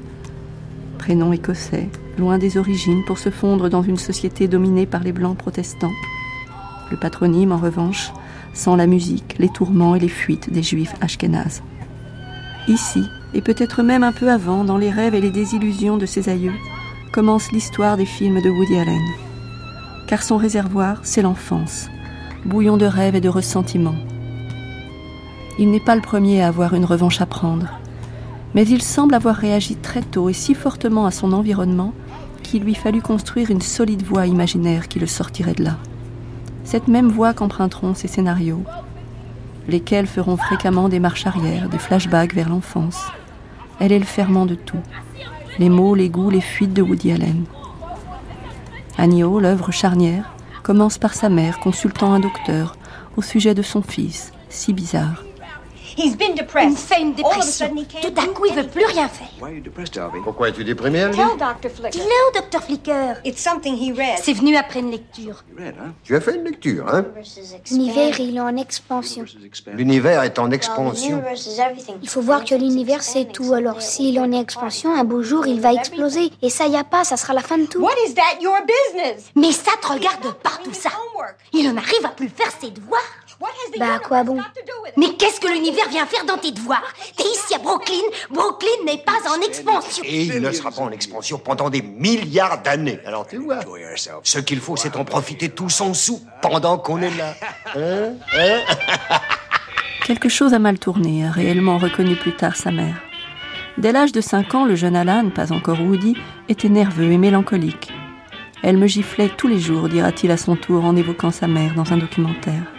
Prénom 0.99 1.33
écossais, 1.33 1.89
loin 2.17 2.39
des 2.39 2.59
origines 2.59 3.05
pour 3.05 3.19
se 3.19 3.31
fondre 3.31 3.69
dans 3.69 3.83
une 3.83 3.97
société 3.97 4.47
dominée 4.47 4.87
par 4.87 5.03
les 5.03 5.13
blancs 5.13 5.37
protestants. 5.37 5.93
Le 6.93 6.97
patronyme, 6.97 7.51
en 7.51 7.57
revanche, 7.57 8.13
sans 8.55 8.77
la 8.77 8.87
musique, 8.87 9.35
les 9.39 9.49
tourments 9.49 9.97
et 9.97 10.01
les 10.01 10.09
fuites 10.09 10.53
des 10.53 10.63
juifs 10.63 10.95
ashkénazes. 11.01 11.63
Ici, 12.69 13.03
et 13.35 13.41
peut-être 13.41 13.83
même 13.83 14.05
un 14.05 14.13
peu 14.13 14.31
avant, 14.31 14.63
dans 14.63 14.79
les 14.79 14.91
rêves 14.91 15.15
et 15.15 15.21
les 15.21 15.31
désillusions 15.31 15.97
de 15.97 16.07
ses 16.07 16.29
aïeux, 16.29 16.55
commence 17.13 17.51
l'histoire 17.51 17.97
des 17.97 18.07
films 18.07 18.41
de 18.43 18.51
Woody 18.51 18.79
Allen. 18.79 19.05
Car 20.07 20.23
son 20.23 20.37
réservoir, 20.37 21.01
c'est 21.03 21.23
l'enfance, 21.23 21.89
bouillon 22.45 22.77
de 22.77 22.87
rêves 22.87 23.17
et 23.17 23.21
de 23.21 23.29
ressentiments 23.29 23.97
il 25.59 25.71
n'est 25.71 25.81
pas 25.81 25.97
le 25.97 26.03
premier 26.03 26.43
à 26.43 26.49
avoir 26.49 26.75
une 26.75 26.85
revanche 26.85 27.21
à 27.21 27.27
prendre. 27.27 27.67
Mais 28.55 28.67
il 28.67 28.81
semble 28.81 29.15
avoir 29.15 29.35
réagi 29.35 29.77
très 29.77 30.03
tôt 30.03 30.29
et 30.29 30.33
si 30.33 30.55
fortement 30.55 31.05
à 31.05 31.11
son 31.11 31.33
environnement 31.33 31.93
qu'il 32.43 32.63
lui 32.63 32.75
fallut 32.75 33.03
construire 33.03 33.51
une 33.51 33.61
solide 33.61 34.03
voie 34.03 34.27
imaginaire 34.27 34.89
qui 34.89 34.99
le 34.99 35.07
sortirait 35.07 35.55
de 35.55 35.65
là. 35.65 35.77
Cette 36.65 36.89
même 36.89 37.09
voie 37.09 37.35
qu'emprunteront 37.35 37.95
ses 37.95 38.09
scénarios, 38.09 38.63
lesquels 39.69 40.07
feront 40.07 40.37
fréquemment 40.37 40.89
des 40.89 41.01
marches 41.01 41.27
arrière, 41.27 41.69
des 41.69 41.79
flashbacks 41.79 42.35
vers 42.35 42.49
l'enfance. 42.49 43.03
Elle 43.81 43.93
est 43.93 43.99
le 43.99 44.05
ferment 44.05 44.47
de 44.47 44.55
tout. 44.55 44.81
Les 45.59 45.69
mots, 45.69 45.95
les 45.95 46.09
goûts, 46.09 46.31
les 46.31 46.41
fuites 46.41 46.73
de 46.73 46.83
Woody 46.83 47.13
Allen. 47.13 47.45
Agneau, 48.97 49.41
l'œuvre 49.41 49.71
charnière, 49.73 50.35
commence 50.63 50.99
par 50.99 51.15
sa 51.15 51.29
mère 51.29 51.59
consultant 51.59 52.13
un 52.13 52.21
docteur 52.21 52.77
au 53.17 53.23
sujet 53.23 53.55
de 53.55 53.63
son 53.63 53.83
fils, 53.83 54.33
si 54.49 54.73
bizarre. 54.73 55.28
He's 55.99 56.17
been 56.17 56.35
depressed. 56.37 56.95
Une 57.01 57.13
dépression. 57.13 57.75
Tout 58.01 58.15
à 58.17 58.27
coup, 58.29 58.47
il 58.47 58.55
veut 58.55 58.67
plus 58.67 58.85
rien 58.85 59.09
faire. 59.09 59.29
Pourquoi 60.23 60.49
es-tu 60.49 60.63
déprimé, 60.65 61.03
Alvin 61.03 61.29
Tell 61.37 61.39
Dr. 61.39 61.71
Flicker. 61.71 61.91
Dis-le 61.91 62.29
au 62.29 62.41
Dr. 62.41 62.63
Flicker. 62.63 63.15
It's 63.25 63.43
something 63.43 63.75
he 63.75 63.93
read. 63.93 64.19
C'est 64.23 64.33
venu 64.33 64.57
après 64.57 64.81
une 64.81 64.93
lecture. 64.93 65.45
Tu 66.05 66.15
as 66.15 66.21
fait 66.21 66.37
une 66.37 66.45
lecture, 66.45 66.87
hein? 66.89 67.05
L'univers, 67.71 68.21
il 68.21 68.37
est 68.37 68.41
en 68.41 68.57
expansion. 68.57 69.25
L'univers 69.73 70.23
est 70.23 70.39
en 70.39 70.51
expansion. 70.51 71.23
Il 72.03 72.09
faut 72.09 72.21
voir 72.21 72.45
que 72.45 72.55
l'univers, 72.55 73.03
c'est 73.03 73.27
tout. 73.27 73.53
Alors, 73.53 73.83
s'il 73.83 74.17
est 74.17 74.21
en 74.21 74.33
expansion, 74.33 74.95
un 74.95 75.05
beau 75.05 75.23
jour, 75.23 75.47
il 75.47 75.61
va 75.61 75.73
exploser. 75.73 76.31
Et 76.43 76.51
ça 76.51 76.67
y 76.69 76.77
a 76.77 76.85
pas, 76.85 77.03
ça 77.05 77.17
sera 77.17 77.33
la 77.33 77.43
fin 77.43 77.59
de 77.59 77.67
tout. 77.67 77.81
What 77.81 77.91
is 78.07 78.15
that 78.15 78.41
your 78.41 78.57
business? 78.61 79.25
Mais 79.35 79.53
ça 79.53 79.73
te 79.81 79.89
regarde 79.89 80.33
pas 80.43 80.59
tout 80.63 80.75
ça. 80.75 80.91
Il 81.53 81.69
en 81.69 81.77
arrive 81.77 82.05
à 82.05 82.11
plus 82.11 82.29
faire 82.29 82.53
ses 82.61 82.71
devoirs. 82.71 83.01
Bah 83.79 83.95
à 83.95 83.99
quoi 84.01 84.25
bon 84.25 84.39
Mais 84.97 85.15
qu'est-ce 85.15 85.41
que 85.41 85.47
l'univers 85.47 85.89
vient 85.89 86.07
faire 86.07 86.25
dans 86.25 86.39
tes 86.39 86.51
devoirs? 86.51 86.93
T'es 87.17 87.25
ici 87.25 87.55
à 87.55 87.59
Brooklyn. 87.59 88.03
Brooklyn 88.31 88.85
n'est 88.85 88.99
pas 88.99 89.19
en 89.31 89.41
expansion. 89.41 90.03
Et 90.05 90.25
il 90.25 90.41
ne 90.41 90.51
sera 90.51 90.71
pas 90.71 90.83
en 90.83 90.91
expansion 90.91 91.39
pendant 91.39 91.71
des 91.71 91.83
milliards 91.83 92.63
d'années. 92.63 92.99
Alors 93.05 93.27
tu 93.27 93.37
vois, 93.37 93.61
ce 94.23 94.39
qu'il 94.41 94.61
faut, 94.61 94.77
c'est 94.77 94.97
en 94.97 95.05
profiter 95.05 95.51
tous 95.51 95.81
en 95.81 95.95
sous 95.95 96.21
pendant 96.43 96.79
qu'on 96.79 97.01
est 97.01 97.17
là. 97.17 97.35
Hein? 97.77 98.15
Hein? 98.35 98.61
Quelque 100.07 100.29
chose 100.29 100.55
a 100.55 100.59
mal 100.59 100.79
tourné, 100.79 101.27
a 101.27 101.31
réellement 101.31 101.79
reconnu 101.79 102.17
plus 102.17 102.35
tard 102.35 102.57
sa 102.57 102.71
mère. 102.71 102.97
Dès 103.77 103.93
l'âge 103.93 104.11
de 104.11 104.21
5 104.21 104.55
ans, 104.55 104.65
le 104.65 104.75
jeune 104.75 104.97
Alan, 104.97 105.31
pas 105.31 105.53
encore 105.53 105.81
Woody, 105.81 106.17
était 106.49 106.71
nerveux 106.71 107.13
et 107.13 107.19
mélancolique. 107.19 107.93
Elle 108.63 108.79
me 108.79 108.89
giflait 108.89 109.31
tous 109.37 109.47
les 109.47 109.61
jours, 109.61 109.89
dira-t-il 109.89 110.33
à 110.33 110.37
son 110.37 110.57
tour 110.57 110.85
en 110.85 110.97
évoquant 110.97 111.31
sa 111.31 111.47
mère 111.47 111.75
dans 111.75 111.93
un 111.93 111.99
documentaire. 111.99 112.78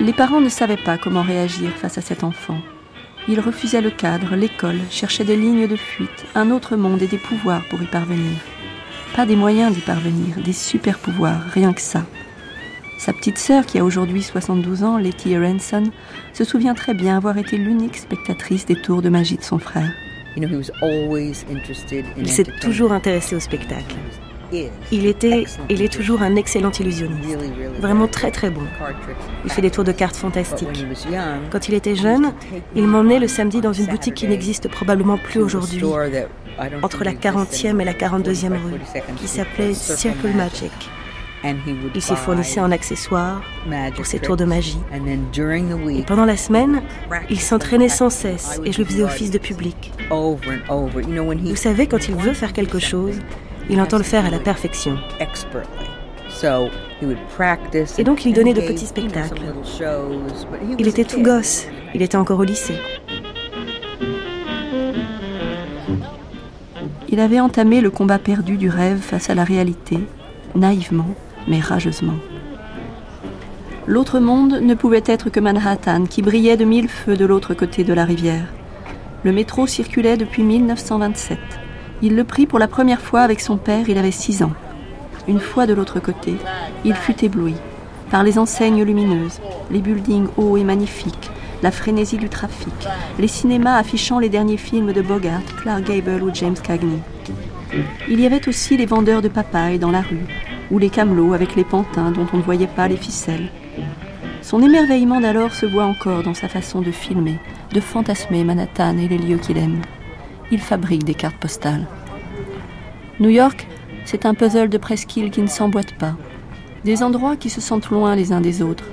Les 0.00 0.12
parents 0.12 0.40
ne 0.40 0.48
savaient 0.48 0.76
pas 0.76 0.96
comment 0.96 1.22
réagir 1.22 1.72
face 1.72 1.98
à 1.98 2.00
cet 2.00 2.22
enfant. 2.22 2.58
Ils 3.26 3.40
refusaient 3.40 3.80
le 3.80 3.90
cadre, 3.90 4.36
l'école, 4.36 4.78
cherchaient 4.90 5.24
des 5.24 5.36
lignes 5.36 5.66
de 5.66 5.74
fuite, 5.74 6.24
un 6.36 6.52
autre 6.52 6.76
monde 6.76 7.02
et 7.02 7.08
des 7.08 7.18
pouvoirs 7.18 7.64
pour 7.68 7.82
y 7.82 7.86
parvenir. 7.86 8.36
Pas 9.16 9.26
des 9.26 9.34
moyens 9.34 9.74
d'y 9.74 9.80
parvenir, 9.80 10.36
des 10.36 10.52
super 10.52 10.98
pouvoirs, 10.98 11.42
rien 11.52 11.72
que 11.72 11.80
ça. 11.80 12.04
Sa 12.98 13.12
petite 13.12 13.38
sœur, 13.38 13.66
qui 13.66 13.80
a 13.80 13.84
aujourd'hui 13.84 14.22
72 14.22 14.84
ans, 14.84 14.98
Letty 14.98 15.34
Aronson, 15.34 15.90
se 16.32 16.44
souvient 16.44 16.74
très 16.74 16.94
bien 16.94 17.16
avoir 17.16 17.36
été 17.36 17.56
l'unique 17.56 17.96
spectatrice 17.96 18.66
des 18.66 18.80
tours 18.80 19.02
de 19.02 19.08
magie 19.08 19.36
de 19.36 19.42
son 19.42 19.58
frère. 19.58 19.90
Il 20.36 22.28
s'est 22.28 22.44
toujours 22.60 22.92
intéressé 22.92 23.34
au 23.34 23.40
spectacle. 23.40 23.96
Il 24.92 25.06
était, 25.06 25.44
il 25.68 25.82
est 25.82 25.92
toujours 25.92 26.22
un 26.22 26.36
excellent 26.36 26.70
illusionniste. 26.70 27.38
Vraiment 27.80 28.08
très 28.08 28.30
très 28.30 28.50
bon. 28.50 28.62
Il 29.44 29.50
fait 29.50 29.62
des 29.62 29.70
tours 29.70 29.84
de 29.84 29.92
cartes 29.92 30.16
fantastiques. 30.16 30.86
Quand 31.50 31.68
il 31.68 31.74
était 31.74 31.96
jeune, 31.96 32.32
il 32.74 32.86
m'emmenait 32.86 33.18
le 33.18 33.28
samedi 33.28 33.60
dans 33.60 33.72
une 33.72 33.86
boutique 33.86 34.14
qui 34.14 34.28
n'existe 34.28 34.68
probablement 34.68 35.18
plus 35.18 35.40
aujourd'hui, 35.40 35.82
entre 36.82 37.04
la 37.04 37.12
40e 37.12 37.80
et 37.80 37.84
la 37.84 37.92
42e 37.92 38.52
rue, 38.52 38.80
qui 39.16 39.28
s'appelait 39.28 39.74
Circle 39.74 40.28
Magic. 40.34 40.72
Il 41.94 42.02
s'y 42.02 42.16
fournissait 42.16 42.60
en 42.60 42.72
accessoires 42.72 43.42
pour 43.94 44.06
ses 44.06 44.18
tours 44.18 44.36
de 44.36 44.44
magie. 44.44 44.80
Et 45.90 46.02
pendant 46.02 46.24
la 46.24 46.36
semaine, 46.36 46.82
il 47.30 47.40
s'entraînait 47.40 47.88
sans 47.88 48.10
cesse 48.10 48.60
et 48.64 48.72
je 48.72 48.78
lui 48.78 48.84
faisais 48.84 49.02
office 49.04 49.30
de 49.30 49.38
public. 49.38 49.92
Vous 50.10 51.56
savez, 51.56 51.86
quand 51.86 52.08
il 52.08 52.16
veut 52.16 52.32
faire 52.32 52.52
quelque 52.52 52.78
chose, 52.78 53.20
il 53.70 53.80
entend 53.80 53.98
le 53.98 54.04
faire 54.04 54.24
à 54.24 54.30
la 54.30 54.38
perfection. 54.38 54.98
Et 57.98 58.04
donc 58.04 58.24
il 58.24 58.32
donnait 58.32 58.54
de 58.54 58.60
petits 58.60 58.86
spectacles. 58.86 59.42
Il 60.78 60.88
était 60.88 61.04
tout 61.04 61.22
gosse, 61.22 61.66
il 61.94 62.02
était 62.02 62.16
encore 62.16 62.40
au 62.40 62.44
lycée. 62.44 62.78
Il 67.10 67.20
avait 67.20 67.40
entamé 67.40 67.80
le 67.80 67.90
combat 67.90 68.18
perdu 68.18 68.56
du 68.56 68.68
rêve 68.68 68.98
face 68.98 69.30
à 69.30 69.34
la 69.34 69.44
réalité, 69.44 69.98
naïvement, 70.54 71.14
mais 71.48 71.58
rageusement. 71.58 72.18
L'autre 73.86 74.20
monde 74.20 74.60
ne 74.60 74.74
pouvait 74.74 75.02
être 75.06 75.30
que 75.30 75.40
Manhattan, 75.40 76.04
qui 76.04 76.20
brillait 76.20 76.58
de 76.58 76.66
mille 76.66 76.88
feux 76.88 77.16
de 77.16 77.24
l'autre 77.24 77.54
côté 77.54 77.84
de 77.84 77.94
la 77.94 78.04
rivière. 78.04 78.44
Le 79.24 79.32
métro 79.32 79.66
circulait 79.66 80.18
depuis 80.18 80.42
1927. 80.42 81.38
Il 82.00 82.14
le 82.14 82.24
prit 82.24 82.46
pour 82.46 82.58
la 82.58 82.68
première 82.68 83.00
fois 83.00 83.22
avec 83.22 83.40
son 83.40 83.56
père, 83.56 83.88
il 83.88 83.98
avait 83.98 84.12
six 84.12 84.42
ans. 84.42 84.52
Une 85.26 85.40
fois 85.40 85.66
de 85.66 85.74
l'autre 85.74 85.98
côté, 86.00 86.36
il 86.84 86.94
fut 86.94 87.24
ébloui 87.24 87.54
par 88.10 88.22
les 88.22 88.38
enseignes 88.38 88.84
lumineuses, 88.84 89.40
les 89.70 89.80
buildings 89.80 90.28
hauts 90.36 90.56
et 90.56 90.64
magnifiques, 90.64 91.30
la 91.62 91.70
frénésie 91.70 92.16
du 92.16 92.28
trafic, 92.28 92.72
les 93.18 93.28
cinémas 93.28 93.76
affichant 93.76 94.18
les 94.18 94.28
derniers 94.28 94.56
films 94.56 94.92
de 94.92 95.02
Bogart, 95.02 95.42
Clark 95.60 95.84
Gable 95.84 96.22
ou 96.22 96.30
James 96.32 96.56
Cagney. 96.62 97.00
Il 98.08 98.20
y 98.20 98.26
avait 98.26 98.48
aussi 98.48 98.76
les 98.76 98.86
vendeurs 98.86 99.20
de 99.20 99.28
papaye 99.28 99.78
dans 99.78 99.90
la 99.90 100.00
rue, 100.00 100.26
ou 100.70 100.78
les 100.78 100.88
camelots 100.88 101.34
avec 101.34 101.56
les 101.56 101.64
pantins 101.64 102.10
dont 102.10 102.26
on 102.32 102.38
ne 102.38 102.42
voyait 102.42 102.66
pas 102.66 102.88
les 102.88 102.96
ficelles. 102.96 103.50
Son 104.40 104.62
émerveillement 104.62 105.20
d'alors 105.20 105.52
se 105.52 105.66
voit 105.66 105.84
encore 105.84 106.22
dans 106.22 106.32
sa 106.32 106.48
façon 106.48 106.80
de 106.80 106.92
filmer, 106.92 107.38
de 107.72 107.80
fantasmer 107.80 108.44
Manhattan 108.44 108.96
et 108.96 109.08
les 109.08 109.18
lieux 109.18 109.36
qu'il 109.36 109.58
aime. 109.58 109.82
Il 110.50 110.60
fabrique 110.60 111.04
des 111.04 111.14
cartes 111.14 111.36
postales. 111.36 111.86
New 113.20 113.28
York, 113.28 113.66
c'est 114.04 114.24
un 114.24 114.34
puzzle 114.34 114.68
de 114.68 114.78
presqu'île 114.78 115.30
qui 115.30 115.42
ne 115.42 115.46
s'emboîte 115.46 115.94
pas. 115.94 116.14
Des 116.84 117.02
endroits 117.02 117.36
qui 117.36 117.50
se 117.50 117.60
sentent 117.60 117.90
loin 117.90 118.16
les 118.16 118.32
uns 118.32 118.40
des 118.40 118.62
autres. 118.62 118.84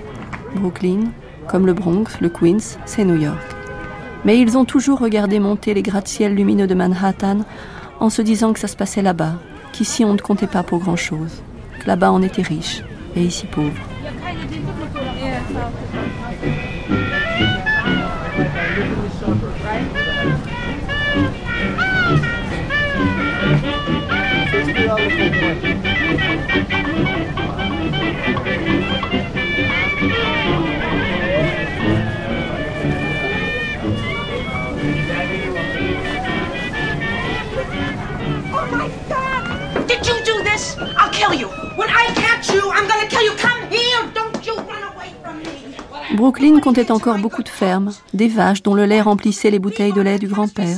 Brooklyn, 0.55 1.05
comme 1.47 1.65
le 1.65 1.74
Bronx, 1.74 2.19
le 2.19 2.29
Queens, 2.29 2.77
c'est 2.85 3.05
New 3.05 3.21
York. 3.21 3.55
Mais 4.25 4.39
ils 4.39 4.57
ont 4.57 4.65
toujours 4.65 5.00
regardé 5.00 5.39
monter 5.39 5.74
les 5.74 5.83
gratte-ciels 5.83 6.35
lumineux 6.35 6.67
de 6.67 6.75
Manhattan 6.75 7.45
en 8.00 8.09
se 8.09 8.21
disant 8.21 8.51
que 8.51 8.59
ça 8.59 8.67
se 8.67 8.75
passait 8.75 9.01
là-bas, 9.01 9.39
qu'ici 9.71 10.03
on 10.03 10.13
ne 10.13 10.19
comptait 10.19 10.47
pas 10.47 10.63
pour 10.63 10.79
grand-chose. 10.79 11.43
Là-bas, 11.85 12.12
on 12.12 12.24
était 12.24 12.41
riche 12.41 12.83
et 13.15 13.24
ici 13.24 13.45
pauvre. 13.45 13.95
Brooklyn 46.15 46.60
comptait 46.60 46.91
encore 46.91 47.17
beaucoup 47.17 47.43
de 47.43 47.50
fermes, 47.50 47.91
des 48.13 48.27
vaches 48.27 48.63
dont 48.63 48.74
le 48.74 48.86
lait 48.86 49.01
remplissait 49.01 49.51
les 49.51 49.60
bouteilles 49.60 49.93
de 49.93 50.01
lait 50.01 50.19
du 50.19 50.27
grand-père. 50.27 50.77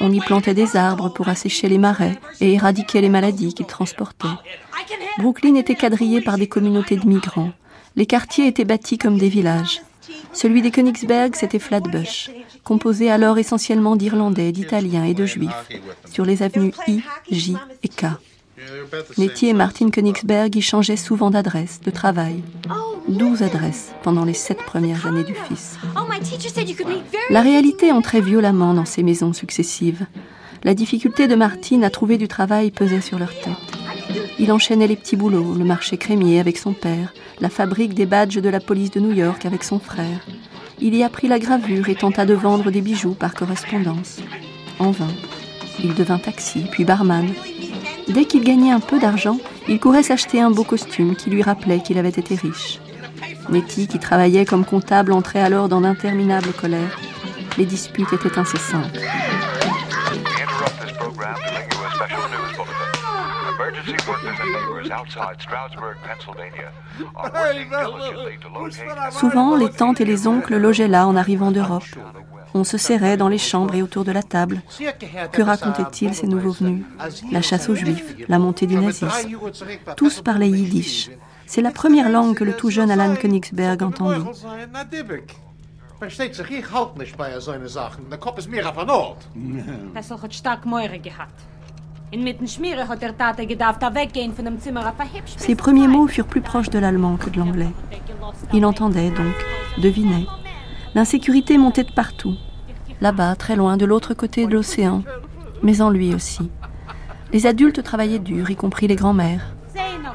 On 0.00 0.12
y 0.12 0.20
plantait 0.20 0.54
des 0.54 0.76
arbres 0.76 1.08
pour 1.08 1.28
assécher 1.28 1.68
les 1.68 1.78
marais 1.78 2.18
et 2.40 2.54
éradiquer 2.54 3.00
les 3.00 3.08
maladies 3.08 3.52
qu'ils 3.52 3.66
transportaient. 3.66 4.26
Brooklyn 5.18 5.56
était 5.56 5.74
quadrillé 5.74 6.20
par 6.20 6.38
des 6.38 6.46
communautés 6.46 6.96
de 6.96 7.06
migrants. 7.06 7.50
Les 7.96 8.06
quartiers 8.06 8.46
étaient 8.46 8.64
bâtis 8.64 8.98
comme 8.98 9.18
des 9.18 9.28
villages. 9.28 9.82
Celui 10.32 10.62
des 10.62 10.70
Königsberg, 10.70 11.34
c'était 11.34 11.58
Flatbush, 11.58 12.30
composé 12.64 13.10
alors 13.10 13.38
essentiellement 13.38 13.96
d'Irlandais, 13.96 14.52
d'Italiens 14.52 15.04
et 15.04 15.14
de 15.14 15.26
Juifs, 15.26 15.68
sur 16.10 16.24
les 16.24 16.42
avenues 16.42 16.72
I, 16.86 17.02
J 17.30 17.56
et 17.82 17.88
K. 17.88 18.06
Nettie 19.16 19.48
et 19.48 19.52
Martin 19.52 19.90
Königsberg 19.90 20.54
y 20.56 20.62
changeaient 20.62 20.96
souvent 20.96 21.30
d'adresse, 21.30 21.80
de 21.84 21.90
travail. 21.90 22.42
Douze 23.08 23.42
adresses 23.42 23.92
pendant 24.02 24.24
les 24.24 24.34
sept 24.34 24.58
premières 24.58 25.06
années 25.06 25.24
du 25.24 25.34
fils. 25.34 25.78
La 27.30 27.40
réalité 27.40 27.90
entrait 27.90 28.20
violemment 28.20 28.74
dans 28.74 28.84
ces 28.84 29.02
maisons 29.02 29.32
successives. 29.32 30.06
La 30.64 30.74
difficulté 30.74 31.26
de 31.26 31.34
Martin 31.34 31.82
à 31.82 31.90
trouver 31.90 32.18
du 32.18 32.28
travail 32.28 32.70
pesait 32.70 33.00
sur 33.00 33.18
leur 33.18 33.32
tête. 33.34 33.54
Il 34.38 34.52
enchaînait 34.52 34.86
les 34.86 34.96
petits 34.96 35.16
boulots, 35.16 35.54
le 35.54 35.64
marché 35.64 35.96
crémier 35.96 36.38
avec 36.38 36.58
son 36.58 36.72
père, 36.72 37.12
la 37.40 37.48
fabrique 37.48 37.94
des 37.94 38.06
badges 38.06 38.40
de 38.40 38.48
la 38.48 38.60
police 38.60 38.90
de 38.90 39.00
New 39.00 39.12
York 39.12 39.46
avec 39.46 39.64
son 39.64 39.78
frère. 39.78 40.26
Il 40.80 40.94
y 40.94 41.02
apprit 41.02 41.28
la 41.28 41.38
gravure 41.38 41.88
et 41.88 41.96
tenta 41.96 42.24
de 42.24 42.34
vendre 42.34 42.70
des 42.70 42.80
bijoux 42.80 43.14
par 43.14 43.34
correspondance. 43.34 44.18
En 44.78 44.90
vain. 44.90 45.08
Il 45.82 45.94
devint 45.94 46.18
taxi, 46.18 46.64
puis 46.70 46.84
barman, 46.84 47.28
Dès 48.08 48.24
qu'il 48.24 48.42
gagnait 48.42 48.72
un 48.72 48.80
peu 48.80 48.98
d'argent, 48.98 49.38
il 49.68 49.78
courait 49.78 50.02
s'acheter 50.02 50.40
un 50.40 50.50
beau 50.50 50.64
costume 50.64 51.14
qui 51.14 51.28
lui 51.30 51.42
rappelait 51.42 51.80
qu'il 51.80 51.98
avait 51.98 52.08
été 52.08 52.34
riche. 52.34 52.80
Nettie, 53.50 53.86
qui 53.86 53.98
travaillait 53.98 54.46
comme 54.46 54.64
comptable, 54.64 55.12
entrait 55.12 55.42
alors 55.42 55.68
dans 55.68 55.82
d'interminables 55.82 56.52
colères. 56.52 56.98
Les 57.58 57.66
disputes 57.66 58.12
étaient 58.12 58.38
incessantes. 58.38 58.98
Souvent, 69.10 69.56
les 69.56 69.70
tantes 69.70 70.00
et 70.00 70.04
les 70.04 70.26
oncles 70.26 70.56
logeaient 70.56 70.88
là 70.88 71.06
en 71.06 71.16
arrivant 71.16 71.50
d'Europe. 71.50 71.84
On 72.54 72.64
se 72.64 72.78
serrait 72.78 73.16
dans 73.16 73.28
les 73.28 73.38
chambres 73.38 73.74
et 73.74 73.82
autour 73.82 74.04
de 74.04 74.12
la 74.12 74.22
table. 74.22 74.62
Que 75.32 75.42
racontaient-ils 75.42 76.14
ces 76.14 76.26
nouveaux 76.26 76.52
venus? 76.52 76.84
La 77.30 77.42
chasse 77.42 77.68
aux 77.68 77.74
juifs, 77.74 78.16
la 78.28 78.38
montée 78.38 78.66
du 78.66 78.76
nazisme. 78.76 79.08
Tous 79.96 80.20
parlaient 80.20 80.48
yiddish. 80.48 81.10
C'est 81.46 81.62
la 81.62 81.70
première 81.70 82.10
langue 82.10 82.36
que 82.36 82.44
le 82.44 82.54
tout 82.54 82.70
jeune 82.70 82.90
Alan 82.90 83.14
Königsberg 83.14 83.82
entendit. 83.82 84.24
Ses 95.36 95.54
premiers 95.54 95.88
mots 95.88 96.06
furent 96.06 96.26
plus 96.26 96.40
proches 96.40 96.70
de 96.70 96.78
l'allemand 96.78 97.16
que 97.16 97.28
de 97.30 97.38
l'anglais. 97.38 97.72
Il 98.52 98.64
entendait 98.64 99.10
donc, 99.10 99.34
devinait. 99.78 100.26
L'insécurité 100.94 101.58
montait 101.58 101.84
de 101.84 101.92
partout, 101.92 102.34
là-bas, 103.00 103.36
très 103.36 103.56
loin, 103.56 103.76
de 103.76 103.84
l'autre 103.84 104.14
côté 104.14 104.46
de 104.46 104.52
l'océan, 104.52 105.02
mais 105.62 105.80
en 105.80 105.90
lui 105.90 106.14
aussi. 106.14 106.50
Les 107.32 107.46
adultes 107.46 107.82
travaillaient 107.82 108.18
dur, 108.18 108.50
y 108.50 108.56
compris 108.56 108.88
les 108.88 108.96
grands-mères. 108.96 109.54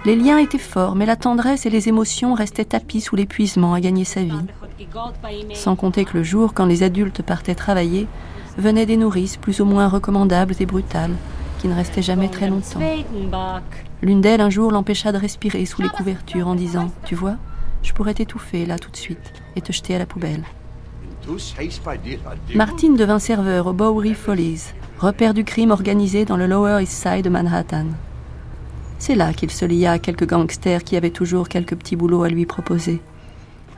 Les 0.05 0.15
liens 0.15 0.37
étaient 0.37 0.57
forts, 0.57 0.95
mais 0.95 1.05
la 1.05 1.15
tendresse 1.15 1.65
et 1.65 1.69
les 1.69 1.87
émotions 1.87 2.33
restaient 2.33 2.65
tapis 2.65 3.01
sous 3.01 3.15
l'épuisement 3.15 3.73
à 3.73 3.79
gagner 3.79 4.03
sa 4.03 4.23
vie. 4.23 4.33
Sans 5.53 5.75
compter 5.75 6.05
que 6.05 6.17
le 6.17 6.23
jour, 6.23 6.53
quand 6.53 6.65
les 6.65 6.83
adultes 6.83 7.21
partaient 7.21 7.55
travailler, 7.55 8.07
venaient 8.57 8.85
des 8.85 8.97
nourrices 8.97 9.37
plus 9.37 9.61
ou 9.61 9.65
moins 9.65 9.87
recommandables 9.87 10.55
et 10.59 10.65
brutales, 10.65 11.15
qui 11.59 11.67
ne 11.67 11.75
restaient 11.75 12.01
jamais 12.01 12.29
très 12.29 12.49
longtemps. 12.49 12.81
L'une 14.01 14.19
d'elles, 14.19 14.41
un 14.41 14.49
jour, 14.49 14.71
l'empêcha 14.71 15.11
de 15.11 15.17
respirer 15.17 15.65
sous 15.65 15.81
les 15.81 15.89
couvertures 15.89 16.47
en 16.47 16.55
disant 16.55 16.91
Tu 17.05 17.15
vois, 17.15 17.37
je 17.83 17.93
pourrais 17.93 18.13
t'étouffer 18.13 18.65
là 18.65 18.77
tout 18.77 18.91
de 18.91 18.97
suite 18.97 19.33
et 19.55 19.61
te 19.61 19.71
jeter 19.71 19.95
à 19.95 19.99
la 19.99 20.05
poubelle. 20.05 20.43
Martin 22.55 22.93
devint 22.93 23.19
serveur 23.19 23.67
au 23.67 23.73
Bowery 23.73 24.13
Follies, 24.13 24.73
repère 24.99 25.33
du 25.33 25.43
crime 25.43 25.71
organisé 25.71 26.25
dans 26.25 26.37
le 26.37 26.47
Lower 26.47 26.81
East 26.81 26.93
Side 26.93 27.23
de 27.23 27.29
Manhattan. 27.29 27.85
C'est 28.99 29.15
là 29.15 29.33
qu'il 29.33 29.51
se 29.51 29.65
lia 29.65 29.93
à 29.93 29.99
quelques 29.99 30.27
gangsters 30.27 30.83
qui 30.83 30.95
avaient 30.95 31.09
toujours 31.09 31.49
quelques 31.49 31.75
petits 31.75 31.95
boulots 31.95 32.23
à 32.23 32.29
lui 32.29 32.45
proposer. 32.45 33.01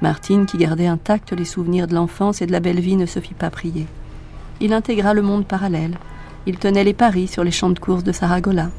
Martin, 0.01 0.45
qui 0.45 0.57
gardait 0.57 0.87
intact 0.87 1.31
les 1.31 1.45
souvenirs 1.45 1.87
de 1.87 1.95
l'enfance 1.95 2.41
et 2.41 2.45
de 2.45 2.51
la 2.51 2.59
belle 2.59 2.79
vie, 2.79 2.95
ne 2.95 3.05
se 3.05 3.19
fit 3.19 3.33
pas 3.33 3.49
prier. 3.49 3.87
Il 4.59 4.73
intégra 4.73 5.13
le 5.13 5.21
monde 5.21 5.45
parallèle. 5.45 5.97
Il 6.45 6.57
tenait 6.57 6.83
les 6.83 6.93
paris 6.93 7.27
sur 7.27 7.43
les 7.43 7.51
champs 7.51 7.69
de 7.69 7.79
course 7.79 8.03
de 8.03 8.11
Saragola. 8.11 8.69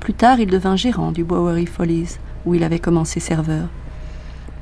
Plus 0.00 0.14
tard, 0.14 0.40
il 0.40 0.50
devint 0.50 0.76
gérant 0.76 1.12
du 1.12 1.24
Bowery 1.24 1.66
Follies, 1.66 2.18
où 2.44 2.54
il 2.54 2.64
avait 2.64 2.78
commencé 2.78 3.20
serveur. 3.20 3.68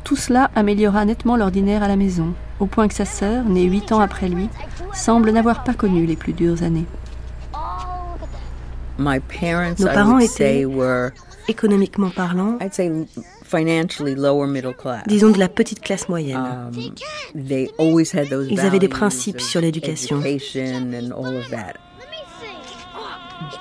Tout 0.07 0.15
cela 0.15 0.53
améliora 0.55 1.05
nettement 1.05 1.37
l'ordinaire 1.37 1.83
à 1.83 1.89
la 1.89 1.97
maison, 1.97 2.33
au 2.61 2.67
point 2.67 2.87
que 2.87 2.95
sa 2.95 3.05
sœur, 3.05 3.45
née 3.45 3.65
huit 3.65 3.91
ans 3.91 3.99
après 3.99 4.29
lui, 4.29 4.49
semble 4.95 5.33
n'avoir 5.33 5.65
pas 5.65 5.75
connu 5.75 6.07
les 6.07 6.15
plus 6.15 6.33
dures 6.33 6.63
années. 6.63 6.85
Nos 9.01 9.87
parents 9.87 10.21
étaient, 10.21 10.65
économiquement 11.49 12.11
parlant, 12.11 12.57
disons 15.09 15.31
de 15.31 15.39
la 15.41 15.49
petite 15.49 15.81
classe 15.81 16.09
moyenne. 16.09 16.37
Um, 16.37 16.71
Ils 18.49 18.61
avaient 18.61 18.79
des 18.79 18.87
principes 18.89 19.41
sur 19.41 19.61
l'éducation. 19.61 20.23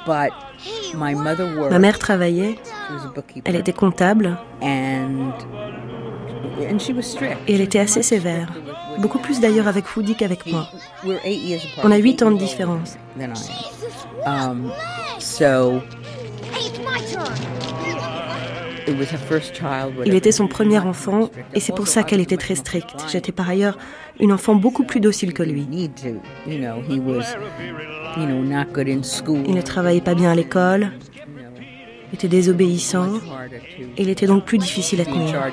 Ma 0.07 1.79
mère 1.79 1.97
travaillait, 1.97 2.59
elle 3.45 3.55
était 3.55 3.73
comptable, 3.73 4.37
et 6.59 7.53
elle 7.53 7.61
était 7.61 7.79
assez 7.79 8.03
sévère, 8.03 8.51
beaucoup 8.99 9.19
plus 9.19 9.39
d'ailleurs 9.39 9.67
avec 9.67 9.95
Woody 9.95 10.15
qu'avec 10.15 10.45
moi. 10.45 10.69
On 11.83 11.91
a 11.91 11.97
huit 11.97 12.21
ans 12.23 12.31
de 12.31 12.37
différence. 12.37 12.97
Il 20.05 20.13
était 20.13 20.31
son 20.31 20.47
premier 20.47 20.79
enfant 20.79 21.29
et 21.53 21.59
c'est 21.59 21.75
pour 21.75 21.87
ça 21.87 22.03
qu'elle 22.03 22.21
était 22.21 22.37
très 22.37 22.55
stricte. 22.55 22.95
J'étais 23.11 23.31
par 23.31 23.49
ailleurs 23.49 23.77
une 24.19 24.31
enfant 24.31 24.55
beaucoup 24.55 24.83
plus 24.83 24.99
docile 24.99 25.33
que 25.33 25.43
lui. 25.43 25.67
Il 26.47 26.61
ne 28.21 29.61
travaillait 29.61 30.01
pas 30.01 30.15
bien 30.15 30.31
à 30.31 30.35
l'école, 30.35 30.91
était 32.13 32.27
désobéissant, 32.27 33.19
et 33.97 34.01
il 34.03 34.09
était 34.09 34.27
donc 34.27 34.45
plus 34.45 34.57
difficile 34.57 35.01
à 35.01 35.05
tenir. 35.05 35.51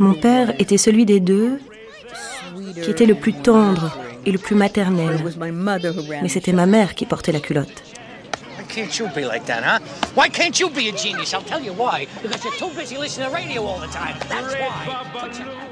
Mon 0.00 0.14
père 0.14 0.54
était 0.58 0.78
celui 0.78 1.04
des 1.04 1.20
deux 1.20 1.60
qui 2.82 2.90
était 2.90 3.06
le 3.06 3.14
plus 3.14 3.32
tendre 3.32 3.96
et 4.26 4.32
le 4.32 4.38
plus 4.38 4.56
maternel. 4.56 5.20
Mais 6.22 6.28
c'était 6.28 6.52
ma 6.52 6.66
mère 6.66 6.94
qui 6.94 7.06
portait 7.06 7.32
la 7.32 7.40
culotte. 7.40 7.82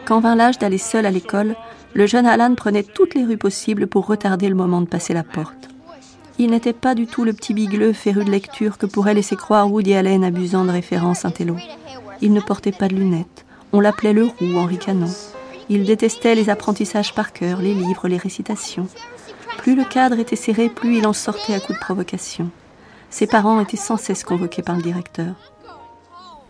Quand 0.04 0.20
vint 0.20 0.34
l'âge 0.34 0.58
d'aller 0.58 0.78
seul 0.78 1.06
à 1.06 1.10
l'école, 1.10 1.56
le 1.94 2.06
jeune 2.06 2.26
Alan 2.26 2.54
prenait 2.54 2.82
toutes 2.82 3.14
les 3.14 3.24
rues 3.24 3.36
possibles 3.36 3.86
pour 3.86 4.06
retarder 4.06 4.48
le 4.48 4.54
moment 4.54 4.80
de 4.80 4.86
passer 4.86 5.14
la 5.14 5.24
porte. 5.24 5.68
Il 6.38 6.50
n'était 6.50 6.74
pas 6.74 6.94
du 6.94 7.06
tout 7.06 7.24
le 7.24 7.32
petit 7.32 7.54
bigleux 7.54 7.92
féru 7.94 8.24
de 8.24 8.30
lecture 8.30 8.76
que 8.76 8.84
pourrait 8.86 9.14
laisser 9.14 9.36
croire 9.36 9.72
Woody 9.72 9.94
Allen 9.94 10.22
abusant 10.22 10.64
de 10.64 10.70
références 10.70 11.24
intello. 11.24 11.56
Il 12.20 12.32
ne 12.32 12.40
portait 12.40 12.72
pas 12.72 12.88
de 12.88 12.94
lunettes. 12.94 13.46
On 13.72 13.80
l'appelait 13.80 14.12
le 14.12 14.24
roux 14.24 14.56
en 14.56 14.64
ricanant. 14.64 15.10
Il 15.68 15.84
détestait 15.84 16.34
les 16.34 16.50
apprentissages 16.50 17.14
par 17.14 17.32
cœur, 17.32 17.60
les 17.60 17.74
livres, 17.74 18.06
les 18.06 18.18
récitations. 18.18 18.86
Plus 19.58 19.74
le 19.74 19.84
cadre 19.84 20.18
était 20.18 20.36
serré, 20.36 20.68
plus 20.68 20.98
il 20.98 21.06
en 21.06 21.12
sortait 21.12 21.54
à 21.54 21.60
coups 21.60 21.78
de 21.78 21.84
provocation. 21.84 22.50
Ses 23.10 23.26
parents 23.26 23.60
étaient 23.60 23.76
sans 23.76 23.96
cesse 23.96 24.22
convoqués 24.22 24.62
par 24.62 24.76
le 24.76 24.82
directeur. 24.82 25.34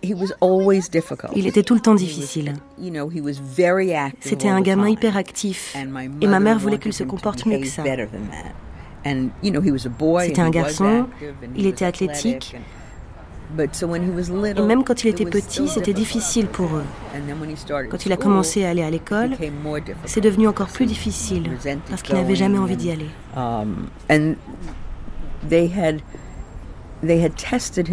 Il 0.02 1.46
était 1.46 1.62
tout 1.62 1.74
le 1.74 1.80
temps 1.80 1.94
difficile. 1.94 2.54
C'était 4.20 4.48
un 4.48 4.60
gamin 4.60 4.88
hyper 4.88 5.16
actif 5.16 5.76
et 6.20 6.26
ma 6.26 6.40
mère 6.40 6.58
voulait 6.58 6.78
qu'il 6.78 6.92
se 6.92 7.04
comporte 7.04 7.46
mieux 7.46 7.58
que 7.58 7.66
ça. 7.66 7.82
C'était 10.20 10.40
un 10.40 10.50
garçon, 10.50 11.06
il 11.56 11.66
était 11.66 11.84
athlétique. 11.84 12.56
Et 13.58 14.62
même 14.62 14.84
quand 14.84 15.04
il 15.04 15.08
était 15.08 15.24
petit, 15.24 15.68
c'était 15.68 15.92
difficile 15.92 16.46
pour 16.46 16.66
eux. 16.76 16.84
Quand 17.90 18.06
il 18.06 18.12
a 18.12 18.16
commencé 18.16 18.64
à 18.64 18.70
aller 18.70 18.82
à 18.82 18.90
l'école, 18.90 19.36
c'est 20.04 20.20
devenu 20.20 20.48
encore 20.48 20.68
plus 20.68 20.86
difficile 20.86 21.50
parce 21.88 22.02
qu'il 22.02 22.14
n'avait 22.16 22.34
jamais 22.34 22.58
envie 22.58 22.76
d'y 22.76 22.90
aller. 22.90 23.08
Um, 23.36 23.86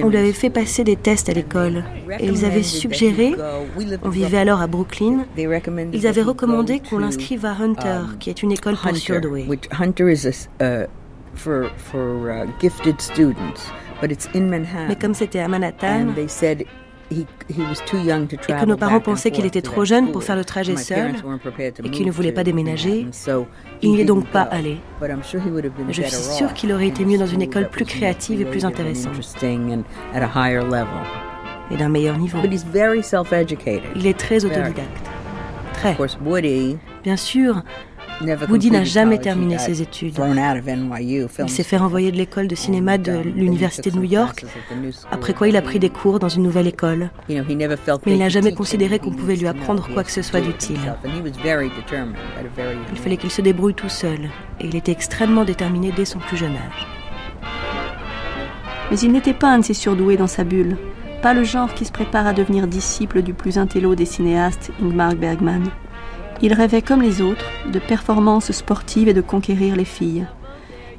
on 0.01 0.09
lui 0.09 0.17
avait 0.17 0.33
fait 0.33 0.49
passer 0.49 0.83
des 0.83 0.95
tests 0.95 1.29
à 1.29 1.33
l'école. 1.33 1.83
Et 2.19 2.25
ils 2.25 2.45
avaient 2.45 2.63
suggéré, 2.63 3.35
on 4.01 4.09
vivait 4.09 4.37
alors 4.37 4.61
à 4.61 4.67
Brooklyn, 4.67 5.25
ils 5.37 6.07
avaient 6.07 6.21
recommandé 6.21 6.79
qu'on 6.79 6.99
l'inscrive 6.99 7.45
à 7.45 7.51
Hunter, 7.51 7.87
um, 7.87 8.17
qui 8.19 8.29
est 8.29 8.41
une 8.41 8.51
école 8.51 8.75
pour 8.75 8.91
surdoués. 11.35 11.69
Mais 14.87 14.95
comme 14.95 15.13
c'était 15.13 15.39
à 15.39 15.47
Manhattan, 15.47 16.07
et 17.11 17.25
que 17.45 18.65
nos 18.65 18.77
parents 18.77 18.99
pensaient 18.99 19.31
qu'il 19.31 19.45
était 19.45 19.61
trop 19.61 19.85
jeune 19.85 20.11
pour 20.11 20.23
faire 20.23 20.35
le 20.35 20.45
trajet 20.45 20.75
seul 20.75 21.13
et 21.83 21.89
qu'il 21.89 22.05
ne 22.07 22.11
voulait 22.11 22.31
pas 22.31 22.43
déménager, 22.43 23.07
il 23.81 23.91
n'y 23.91 24.01
est 24.01 24.05
donc 24.05 24.27
pas 24.27 24.41
allé. 24.41 24.77
Je 25.89 26.01
suis 26.01 26.11
sûre 26.11 26.53
qu'il 26.53 26.71
aurait 26.71 26.87
été 26.87 27.05
mieux 27.05 27.17
dans 27.17 27.27
une 27.27 27.41
école 27.41 27.69
plus 27.69 27.85
créative 27.85 28.41
et 28.41 28.45
plus 28.45 28.65
intéressante. 28.65 29.13
Et 31.71 31.77
d'un 31.77 31.89
meilleur 31.89 32.17
niveau. 32.17 32.39
Il 33.95 34.07
est 34.07 34.17
très 34.17 34.45
autodidacte. 34.45 35.09
Très. 35.73 35.95
Bien 37.03 37.17
sûr, 37.17 37.63
Woody 38.21 38.71
n'a 38.71 38.83
jamais 38.83 39.17
terminé 39.17 39.57
ses 39.57 39.81
études. 39.81 40.17
Il 41.39 41.49
s'est 41.49 41.63
fait 41.63 41.77
renvoyer 41.77 42.11
de 42.11 42.17
l'école 42.17 42.47
de 42.47 42.55
cinéma 42.55 42.97
de 42.97 43.19
l'Université 43.21 43.91
de 43.91 43.97
New 43.97 44.03
York, 44.03 44.45
après 45.11 45.33
quoi 45.33 45.47
il 45.47 45.55
a 45.55 45.61
pris 45.61 45.79
des 45.79 45.89
cours 45.89 46.19
dans 46.19 46.29
une 46.29 46.43
nouvelle 46.43 46.67
école. 46.67 47.09
Mais 47.29 47.41
il 48.07 48.17
n'a 48.17 48.29
jamais 48.29 48.53
considéré 48.53 48.99
qu'on 48.99 49.11
pouvait 49.11 49.35
lui 49.35 49.47
apprendre 49.47 49.87
quoi 49.93 50.03
que 50.03 50.11
ce 50.11 50.21
soit 50.21 50.41
d'utile. 50.41 50.79
Il 52.91 52.97
fallait 52.97 53.17
qu'il 53.17 53.31
se 53.31 53.41
débrouille 53.41 53.73
tout 53.73 53.89
seul, 53.89 54.29
et 54.59 54.67
il 54.67 54.75
était 54.75 54.91
extrêmement 54.91 55.45
déterminé 55.45 55.91
dès 55.91 56.05
son 56.05 56.19
plus 56.19 56.37
jeune 56.37 56.55
âge. 56.55 56.87
Mais 58.91 58.99
il 58.99 59.11
n'était 59.11 59.33
pas 59.33 59.49
un 59.49 59.59
de 59.59 59.65
ces 59.65 59.73
surdoués 59.73 60.17
dans 60.17 60.27
sa 60.27 60.43
bulle, 60.43 60.77
pas 61.21 61.33
le 61.33 61.43
genre 61.43 61.73
qui 61.73 61.85
se 61.85 61.91
prépare 61.91 62.27
à 62.27 62.33
devenir 62.33 62.67
disciple 62.67 63.21
du 63.21 63.33
plus 63.33 63.57
intello 63.57 63.95
des 63.95 64.05
cinéastes, 64.05 64.71
Ingmar 64.81 65.15
Bergman. 65.15 65.63
Il 66.43 66.53
rêvait 66.53 66.81
comme 66.81 67.01
les 67.01 67.21
autres 67.21 67.45
de 67.71 67.79
performances 67.79 68.51
sportives 68.51 69.07
et 69.07 69.13
de 69.13 69.21
conquérir 69.21 69.77
les 69.77 69.85
filles. 69.85 70.27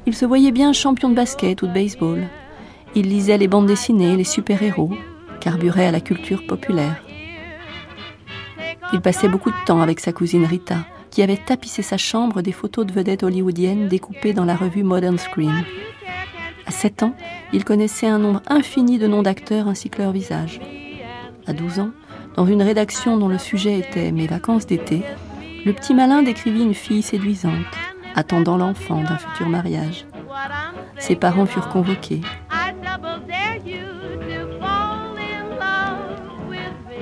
Il 0.07 0.15
se 0.15 0.25
voyait 0.25 0.51
bien 0.51 0.73
champion 0.73 1.07
de 1.07 1.13
basket 1.13 1.61
ou 1.61 1.67
de 1.67 1.71
baseball. 1.71 2.23
Il 2.95 3.09
lisait 3.09 3.37
les 3.37 3.47
bandes 3.47 3.67
dessinées, 3.67 4.15
les 4.15 4.23
super-héros, 4.23 4.93
carburait 5.39 5.85
à 5.85 5.91
la 5.91 6.01
culture 6.01 6.47
populaire. 6.47 6.99
Il 8.91 9.01
passait 9.01 9.27
beaucoup 9.27 9.51
de 9.51 9.65
temps 9.67 9.81
avec 9.81 9.99
sa 9.99 10.11
cousine 10.11 10.45
Rita, 10.45 10.77
qui 11.11 11.21
avait 11.21 11.37
tapissé 11.37 11.83
sa 11.83 11.97
chambre 11.97 12.41
des 12.41 12.51
photos 12.51 12.87
de 12.87 12.93
vedettes 12.93 13.21
hollywoodiennes 13.21 13.87
découpées 13.87 14.33
dans 14.33 14.45
la 14.45 14.55
revue 14.55 14.83
Modern 14.83 15.19
Screen. 15.19 15.63
À 16.65 16.71
7 16.71 17.03
ans, 17.03 17.15
il 17.53 17.65
connaissait 17.65 18.07
un 18.07 18.17
nombre 18.17 18.41
infini 18.47 18.97
de 18.97 19.05
noms 19.05 19.21
d'acteurs 19.21 19.67
ainsi 19.67 19.91
que 19.91 20.01
leurs 20.01 20.11
visages. 20.11 20.59
À 21.45 21.53
12 21.53 21.81
ans, 21.81 21.91
dans 22.35 22.47
une 22.47 22.63
rédaction 22.63 23.17
dont 23.17 23.27
le 23.27 23.37
sujet 23.37 23.77
était 23.77 24.11
Mes 24.11 24.25
vacances 24.25 24.65
d'été, 24.65 25.03
le 25.65 25.73
petit 25.73 25.93
malin 25.93 26.21
décrivit 26.21 26.61
une 26.61 26.75
fille 26.75 27.01
séduisante, 27.01 27.65
attendant 28.15 28.57
l'enfant 28.57 29.01
d'un 29.01 29.17
futur 29.17 29.49
mariage. 29.49 30.05
Ses 30.99 31.15
parents 31.15 31.47
furent 31.47 31.69
convoqués. 31.69 32.21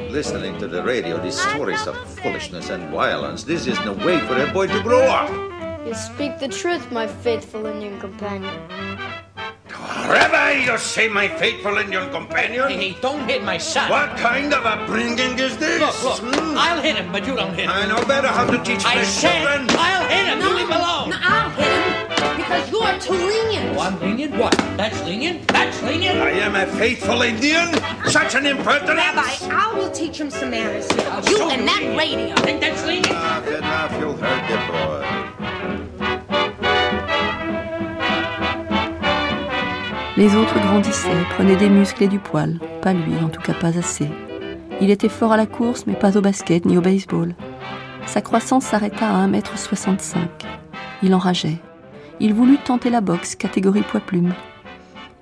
Listening 0.10 0.56
to 0.60 0.67
the 0.67 0.82
radio, 0.84 1.17
these 1.17 1.39
stories 1.39 1.88
of 1.88 1.95
foolishness 2.21 2.69
and 2.69 2.89
violence, 2.91 3.43
this 3.43 3.65
is 3.65 3.80
no 3.84 3.93
way 4.06 4.19
for 4.19 4.38
a 4.38 4.45
boy 4.54 4.67
to 4.67 4.80
grow 4.84 5.02
up. 5.02 5.30
You 5.88 5.93
speak 5.95 6.38
the 6.39 6.47
truth, 6.47 6.91
my 6.91 7.08
faithful 7.08 7.65
Indian 7.65 7.99
companion. 7.99 8.54
Rabbi, 9.84 10.63
you 10.65 10.78
say 10.78 11.08
my 11.08 11.28
faithful 11.28 11.78
Indian 11.78 12.10
companion? 12.10 12.69
Hey, 12.69 12.96
don't 13.02 13.28
hit 13.28 13.43
my 13.43 13.58
son. 13.58 13.89
What 13.89 14.15
kind 14.17 14.54
of 14.54 14.65
a 14.65 14.86
bringing 14.86 15.38
is 15.38 15.58
this? 15.58 15.80
Look, 15.82 16.22
look, 16.22 16.34
mm. 16.34 16.56
I'll 16.56 16.82
hit 16.82 16.96
him, 16.96 17.12
but 17.12 17.28
you 17.28 17.36
don't 17.36 17.54
hit 17.54 17.65
him. 17.65 17.72
I 17.72 17.86
know 17.88 18.04
better 18.06 18.28
how 18.28 18.46
to 18.46 18.58
teach 18.63 18.86
I 18.86 18.96
my 18.96 19.04
said 19.04 19.32
children. 19.32 19.67
I'll 19.72 20.08
hit 20.08 20.26
him. 20.28 20.39
No, 20.39 20.50
you 20.50 20.56
leave 20.58 20.67
him 20.67 20.78
alone. 20.78 21.10
No, 21.10 21.17
I'll 21.19 21.50
hit 21.52 21.67
him 21.67 22.38
because 22.38 22.72
you 22.72 22.80
are 22.80 23.00
too 23.00 23.13
lenient. 23.13 23.78
Oh, 23.78 23.82
I'm 23.82 24.00
lenient? 24.00 24.36
What? 24.36 24.56
That's 24.78 25.04
lenient? 25.04 25.48
That's 25.50 25.82
lenient? 25.82 26.19
I 26.19 26.32
am 26.32 26.56
a 26.56 26.65
faithful 26.78 27.22
Indian? 27.22 27.74
Such 28.10 28.36
an 28.36 28.46
impertinence? 28.46 28.98
Rabbi, 28.98 29.56
I 29.56 29.74
will 29.74 29.91
teach 29.91 30.19
him 30.19 30.30
some 30.30 30.52
manners. 30.52 30.88
You 31.30 31.38
show 31.38 31.50
and 31.50 31.62
you. 31.62 31.67
that 31.67 31.98
radio. 31.98 32.36
Think 32.38 32.62
that's 32.62 32.86
lenient? 32.86 33.08
Enough, 33.08 33.48
enough, 33.48 33.91
you 34.00 34.12
heard 34.13 34.43
the 34.50 34.58
boy. 34.72 35.83
Les 40.15 40.36
autres 40.36 40.60
grandissaient, 40.60 41.23
prenaient 41.32 41.56
des 41.56 41.69
muscles 41.69 42.04
et 42.04 42.08
du 42.08 42.19
poil. 42.19 42.60
Pas 42.84 42.93
lui, 42.93 43.15
en 43.23 43.30
tout 43.30 43.41
cas 43.41 43.56
pas 43.56 43.80
assez. 43.80 44.08
Il 44.80 44.91
était 44.91 45.10
fort 45.10 45.32
à 45.32 45.38
la 45.38 45.47
course, 45.47 45.86
mais 45.88 45.95
pas 45.95 46.15
au 46.15 46.21
basket 46.21 46.65
ni 46.65 46.78
au 46.78 46.82
baseball. 46.82 47.34
Sa 48.06 48.21
croissance 48.21 48.65
s'arrêta 48.65 49.08
à 49.08 49.28
1m65. 49.28 50.17
Il 51.02 51.15
enrageait. 51.15 51.58
il 52.19 52.36
voulut 52.36 52.60
tenter 52.60 52.91
la 52.91 53.02
boxe 53.02 53.34
catégorie 53.34 53.82
poids-plume. 53.82 54.34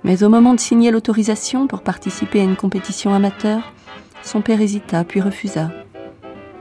Mais 0.04 0.24
au 0.24 0.28
moment 0.28 0.52
de 0.52 0.60
signer 0.60 0.90
l'autorisation 0.90 1.66
pour 1.66 1.80
participer 1.80 2.40
à 2.40 2.44
une 2.44 2.56
compétition 2.56 3.14
amateur, 3.14 3.72
son 4.22 4.42
père 4.42 4.60
hésita 4.60 5.04
puis 5.04 5.22
refusa. 5.22 5.70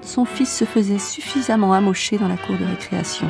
Son 0.02 0.24
fils 0.24 0.56
se 0.56 0.64
faisait 0.64 1.00
suffisamment 1.00 1.74
amocher 1.74 2.18
dans 2.18 2.30
la 2.30 2.38
cour 2.38 2.58
de 2.58 2.64
récréation. 2.64 3.28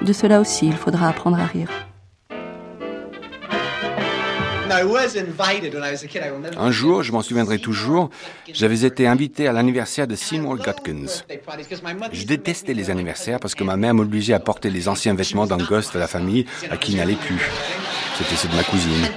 De 0.00 0.12
cela 0.14 0.40
aussi, 0.40 0.66
il 0.66 0.76
faudra 0.76 1.08
apprendre 1.08 1.38
à 1.38 1.44
rire. 1.44 1.68
Un 6.56 6.70
jour, 6.70 7.02
je 7.02 7.12
m'en 7.12 7.22
souviendrai 7.22 7.58
toujours, 7.58 8.10
j'avais 8.52 8.84
été 8.84 9.06
invité 9.06 9.48
à 9.48 9.52
l'anniversaire 9.52 10.06
de 10.06 10.14
Seymour 10.14 10.56
Gutkins. 10.56 11.22
Je 12.12 12.24
détestais 12.24 12.74
les 12.74 12.90
anniversaires 12.90 13.40
parce 13.40 13.54
que 13.54 13.64
ma 13.64 13.76
mère 13.76 13.94
m'obligeait 13.94 14.34
à 14.34 14.40
porter 14.40 14.70
les 14.70 14.88
anciens 14.88 15.14
vêtements 15.14 15.46
d'un 15.46 15.58
gosse 15.58 15.92
de 15.92 15.98
la 15.98 16.06
famille 16.06 16.46
à 16.70 16.76
qui 16.76 16.92
il 16.92 16.98
n'allait 16.98 17.14
plus. 17.14 17.40
C'était 18.16 18.36
ceux 18.36 18.48
de 18.48 18.54
ma 18.54 18.64
cousine. 18.64 19.08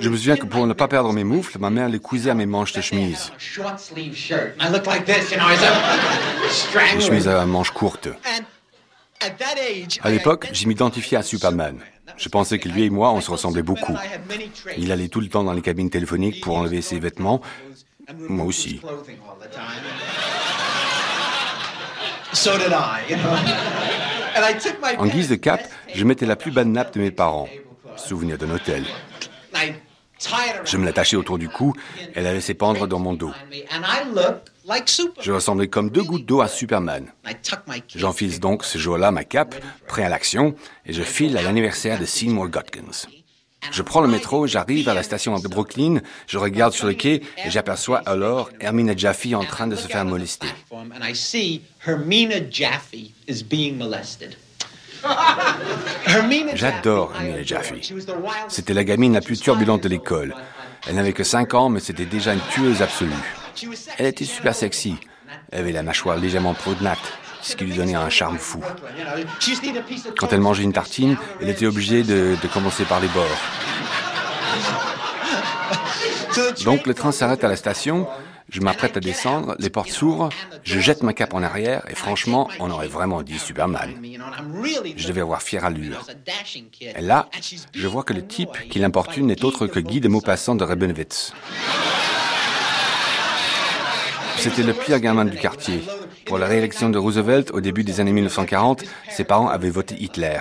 Je 0.00 0.08
me 0.08 0.16
souviens 0.16 0.36
que 0.36 0.44
pour 0.44 0.66
ne 0.66 0.74
pas 0.74 0.86
perdre 0.86 1.12
mes 1.12 1.24
moufles, 1.24 1.58
ma 1.58 1.70
mère 1.70 1.88
les 1.88 1.98
cousait 1.98 2.30
à 2.30 2.34
mes 2.34 2.46
manches 2.46 2.74
de 2.74 2.82
chemise. 2.82 3.32
Une 6.94 7.00
chemise 7.00 7.28
à 7.28 7.46
manches 7.46 7.70
courtes. 7.70 8.08
À 10.02 10.10
l'époque, 10.10 10.48
je 10.52 10.68
m'identifiais 10.68 11.16
à 11.16 11.22
Superman. 11.22 11.78
Je 12.16 12.28
pensais 12.28 12.58
que 12.58 12.68
lui 12.68 12.84
et 12.84 12.90
moi, 12.90 13.12
on 13.12 13.20
se 13.20 13.30
ressemblait 13.30 13.62
beaucoup. 13.62 13.96
Il 14.76 14.92
allait 14.92 15.08
tout 15.08 15.20
le 15.20 15.28
temps 15.28 15.44
dans 15.44 15.52
les 15.52 15.62
cabines 15.62 15.90
téléphoniques 15.90 16.42
pour 16.42 16.56
enlever 16.56 16.82
ses 16.82 16.98
vêtements. 16.98 17.40
Moi 18.28 18.46
aussi. 18.46 18.80
En 24.98 25.06
guise 25.06 25.28
de 25.28 25.36
cap, 25.36 25.62
je 25.94 26.04
mettais 26.04 26.26
la 26.26 26.36
plus 26.36 26.50
belle 26.50 26.70
nappe 26.70 26.94
de 26.94 27.00
mes 27.00 27.10
parents. 27.10 27.48
Souvenir 27.96 28.38
d'un 28.38 28.50
hôtel. 28.50 28.84
Je 30.64 30.76
me 30.76 30.84
l'attachais 30.84 31.16
autour 31.16 31.38
du 31.38 31.48
cou 31.48 31.74
et 32.14 32.20
la 32.20 32.32
laissais 32.32 32.54
pendre 32.54 32.86
dans 32.86 32.98
mon 32.98 33.14
dos. 33.14 33.32
Je 35.20 35.32
ressemblais 35.32 35.68
comme 35.68 35.90
deux 35.90 36.02
gouttes 36.02 36.24
d'eau 36.24 36.40
à 36.40 36.48
Superman. 36.48 37.12
J'enfile 37.94 38.40
donc 38.40 38.64
ce 38.64 38.78
jour-là 38.78 39.10
ma 39.10 39.24
cape, 39.24 39.54
prêt 39.86 40.04
à 40.04 40.08
l'action, 40.08 40.54
et 40.86 40.92
je 40.92 41.02
file 41.02 41.36
à 41.36 41.42
l'anniversaire 41.42 41.98
de 41.98 42.06
Seymour 42.06 42.48
Gotkins. 42.48 43.06
Je 43.70 43.82
prends 43.82 44.00
le 44.00 44.08
métro, 44.08 44.46
j'arrive 44.46 44.88
à 44.88 44.94
la 44.94 45.02
station 45.02 45.38
de 45.38 45.48
Brooklyn, 45.48 46.00
je 46.26 46.38
regarde 46.38 46.72
sur 46.72 46.86
le 46.86 46.94
quai 46.94 47.22
et 47.44 47.50
j'aperçois 47.50 47.98
alors 48.06 48.50
Hermine 48.60 48.96
Jaffe 48.96 49.26
en 49.34 49.44
train 49.44 49.66
de 49.66 49.76
se 49.76 49.86
faire 49.88 50.04
molester. 50.04 50.48
J'adore 56.54 57.12
Hermine 57.14 57.44
Jaffe. 57.44 57.74
C'était 58.48 58.74
la 58.74 58.84
gamine 58.84 59.12
la 59.12 59.20
plus 59.20 59.40
turbulente 59.40 59.82
de 59.82 59.88
l'école. 59.88 60.34
Elle 60.86 60.96
n'avait 60.96 61.12
que 61.12 61.24
5 61.24 61.54
ans, 61.54 61.68
mais 61.68 61.80
c'était 61.80 62.06
déjà 62.06 62.32
une 62.34 62.40
tueuse 62.50 62.82
absolue. 62.82 63.12
Elle 63.98 64.06
était 64.06 64.24
super 64.24 64.54
sexy. 64.54 64.96
Elle 65.50 65.60
avait 65.60 65.72
la 65.72 65.82
mâchoire 65.82 66.16
légèrement 66.16 66.54
prudenate, 66.54 66.98
ce 67.42 67.56
qui 67.56 67.64
lui 67.64 67.74
donnait 67.74 67.94
un 67.94 68.10
charme 68.10 68.38
fou. 68.38 68.60
Quand 70.18 70.32
elle 70.32 70.40
mangeait 70.40 70.64
une 70.64 70.72
tartine, 70.72 71.16
elle 71.40 71.48
était 71.48 71.66
obligée 71.66 72.02
de, 72.02 72.36
de 72.40 72.48
commencer 72.48 72.84
par 72.84 73.00
les 73.00 73.08
bords. 73.08 73.24
Donc 76.64 76.86
le 76.86 76.94
train 76.94 77.12
s'arrête 77.12 77.44
à 77.44 77.48
la 77.48 77.56
station, 77.56 78.08
je 78.50 78.60
m'apprête 78.60 78.96
à 78.96 79.00
descendre, 79.00 79.56
les 79.58 79.70
portes 79.70 79.90
s'ouvrent, 79.90 80.30
je 80.62 80.78
jette 80.78 81.02
ma 81.02 81.12
cape 81.12 81.34
en 81.34 81.42
arrière 81.42 81.82
et 81.88 81.94
franchement, 81.94 82.48
on 82.60 82.70
aurait 82.70 82.88
vraiment 82.88 83.22
dit 83.22 83.38
Superman. 83.38 83.90
Je 84.96 85.08
devais 85.08 85.20
avoir 85.20 85.42
fière 85.42 85.64
allure. 85.64 86.06
Et 86.80 87.00
là, 87.00 87.28
je 87.72 87.86
vois 87.86 88.02
que 88.02 88.12
le 88.12 88.26
type 88.26 88.56
qui 88.70 88.78
l'importune 88.78 89.26
n'est 89.26 89.44
autre 89.44 89.66
que 89.66 89.80
Guy 89.80 90.00
de 90.00 90.08
Maupassant 90.08 90.54
de 90.54 90.64
Rebenwitz. 90.64 91.32
C'était 94.44 94.62
le 94.62 94.74
pire 94.74 95.00
gamin 95.00 95.24
du 95.24 95.38
quartier. 95.38 95.80
Pour 96.26 96.36
la 96.36 96.44
réélection 96.44 96.90
de 96.90 96.98
Roosevelt 96.98 97.50
au 97.52 97.62
début 97.62 97.82
des 97.82 98.00
années 98.00 98.12
1940, 98.12 98.84
ses 99.08 99.24
parents 99.24 99.48
avaient 99.48 99.70
voté 99.70 99.94
Hitler. 99.98 100.38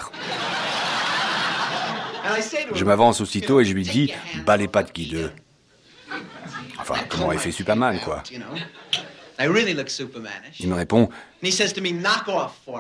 Je 2.74 2.84
m'avance 2.84 3.22
aussitôt 3.22 3.62
et 3.62 3.64
je 3.64 3.74
lui 3.74 3.84
dis 3.84 4.14
Bas 4.46 4.58
les 4.58 4.68
pattes, 4.68 4.94
Guy 4.94 5.08
2. 5.08 5.32
Enfin, 6.80 6.96
comment 7.08 7.28
aurait 7.28 7.38
fait 7.38 7.54
Superman, 7.54 7.98
quoi. 8.04 8.24
Il 10.60 10.68
me 10.68 10.76
répond 10.76 11.08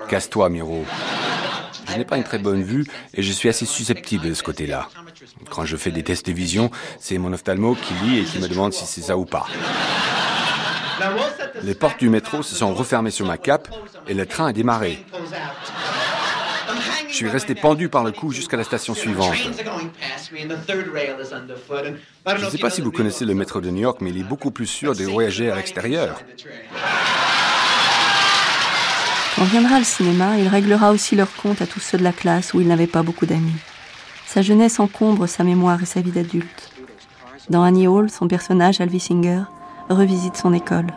Casse-toi, 0.09 0.49
Miro. 0.49 0.85
Je 1.89 1.97
n'ai 1.99 2.03
pas 2.03 2.17
une 2.17 2.25
très 2.25 2.37
bonne 2.37 2.63
vue 2.63 2.85
et 3.13 3.23
je 3.23 3.31
suis 3.31 3.47
assez 3.47 3.65
susceptible 3.65 4.27
de 4.27 4.33
ce 4.33 4.43
côté-là. 4.43 4.89
Quand 5.49 5.63
je 5.63 5.77
fais 5.77 5.91
des 5.91 6.03
tests 6.03 6.25
de 6.25 6.33
vision, 6.33 6.69
c'est 6.99 7.17
mon 7.17 7.31
ophtalmo 7.31 7.75
qui 7.75 7.93
lit 8.03 8.19
et 8.19 8.23
qui 8.25 8.39
me 8.39 8.49
demande 8.49 8.73
si 8.73 8.85
c'est 8.85 9.03
ça 9.03 9.17
ou 9.17 9.23
pas. 9.23 9.47
Les 11.63 11.75
portes 11.75 11.99
du 11.99 12.09
métro 12.09 12.43
se 12.43 12.55
sont 12.55 12.73
refermées 12.73 13.11
sur 13.11 13.25
ma 13.25 13.37
cape 13.37 13.67
et 14.07 14.13
le 14.13 14.25
train 14.25 14.47
a 14.47 14.53
démarré. 14.53 15.05
Je 17.09 17.15
suis 17.15 17.29
resté 17.29 17.53
pendu 17.53 17.89
par 17.89 18.03
le 18.03 18.11
cou 18.11 18.31
jusqu'à 18.31 18.57
la 18.57 18.63
station 18.63 18.95
suivante. 18.95 19.35
Je 22.25 22.45
ne 22.45 22.49
sais 22.49 22.57
pas 22.57 22.69
si 22.71 22.81
vous 22.81 22.91
connaissez 22.91 23.23
le 23.25 23.35
métro 23.35 23.61
de 23.61 23.69
New 23.69 23.81
York, 23.81 23.99
mais 24.01 24.09
il 24.09 24.19
est 24.19 24.23
beaucoup 24.23 24.49
plus 24.49 24.65
sûr 24.65 24.95
de 24.95 25.03
voyager 25.03 25.51
à 25.51 25.55
l'extérieur. 25.55 26.19
Quand 29.35 29.45
viendra 29.45 29.77
le 29.79 29.85
cinéma, 29.85 30.37
il 30.39 30.47
réglera 30.47 30.91
aussi 30.91 31.15
leur 31.15 31.33
compte 31.35 31.61
à 31.61 31.67
tous 31.67 31.79
ceux 31.79 31.97
de 31.97 32.03
la 32.03 32.13
classe 32.13 32.53
où 32.53 32.61
il 32.61 32.67
n'avait 32.67 32.87
pas 32.87 33.03
beaucoup 33.03 33.25
d'amis. 33.25 33.59
Sa 34.25 34.41
jeunesse 34.41 34.79
encombre 34.79 35.27
sa 35.27 35.43
mémoire 35.43 35.83
et 35.83 35.85
sa 35.85 36.01
vie 36.01 36.11
d'adulte. 36.11 36.71
Dans 37.49 37.61
Annie 37.61 37.87
Hall, 37.87 38.09
son 38.09 38.27
personnage, 38.27 38.81
Alvy 38.81 38.99
Singer, 38.99 39.41
revisite 39.89 40.37
son 40.37 40.53
école. 40.53 40.87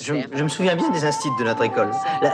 Je, 0.00 0.42
me 0.42 0.48
souviens 0.48 0.76
bien 0.76 0.90
des 0.90 1.04
instituts 1.04 1.38
de 1.40 1.44
notre 1.44 1.64
école. 1.64 1.90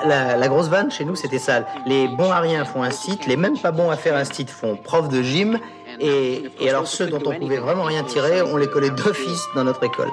La, 0.07 0.49
grosse 0.49 0.69
vanne, 0.69 0.91
chez 0.91 1.05
nous, 1.05 1.17
c'était 1.17 1.39
ça. 1.39 1.65
Les 1.87 2.09
bons 2.09 2.31
à 2.31 2.41
rien 2.41 2.65
font 2.65 2.83
un 2.83 2.91
site, 2.91 3.27
les 3.27 3.37
même 3.37 3.59
pas 3.59 3.71
bons 3.73 3.91
à 3.91 3.97
faire 3.97 4.17
un 4.17 4.25
site 4.25 4.51
font 4.51 4.77
prof 4.77 5.09
de 5.09 5.23
gym, 5.23 5.59
et, 5.99 6.45
et 6.61 6.69
alors 6.69 6.87
ceux 6.87 7.07
dont 7.07 7.23
on 7.25 7.39
pouvait 7.39 7.59
vraiment 7.59 7.85
rien 7.85 8.03
tirer, 8.03 8.43
on 8.43 8.57
les 8.57 8.67
collait 8.67 8.91
d'office 8.91 9.47
dans 9.55 9.65
notre 9.65 9.83
école. 9.85 10.11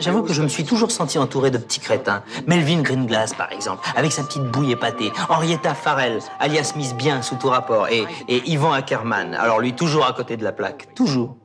J'avoue 0.00 0.22
que 0.22 0.32
je 0.32 0.42
me 0.42 0.48
suis 0.48 0.64
toujours 0.64 0.90
senti 0.90 1.18
entouré 1.18 1.50
de 1.50 1.58
petits 1.58 1.80
crétins. 1.80 2.22
Melvin 2.46 2.82
Greenglass, 2.82 3.34
par 3.34 3.52
exemple, 3.52 3.88
avec 3.96 4.12
sa 4.12 4.22
petite 4.24 4.42
bouille 4.42 4.72
épatée. 4.72 5.12
Henrietta 5.28 5.74
Farrell, 5.74 6.18
alias 6.40 6.72
Miss 6.76 6.94
Bien, 6.94 7.22
sous 7.22 7.36
tout 7.36 7.48
rapport. 7.48 7.88
Et, 7.88 8.04
et 8.28 8.42
Yvan 8.50 8.72
Ackerman, 8.72 9.34
alors 9.34 9.60
lui, 9.60 9.74
toujours 9.74 10.06
à 10.06 10.12
côté 10.12 10.36
de 10.36 10.44
la 10.44 10.52
plaque. 10.52 10.94
Toujours. 10.94 11.36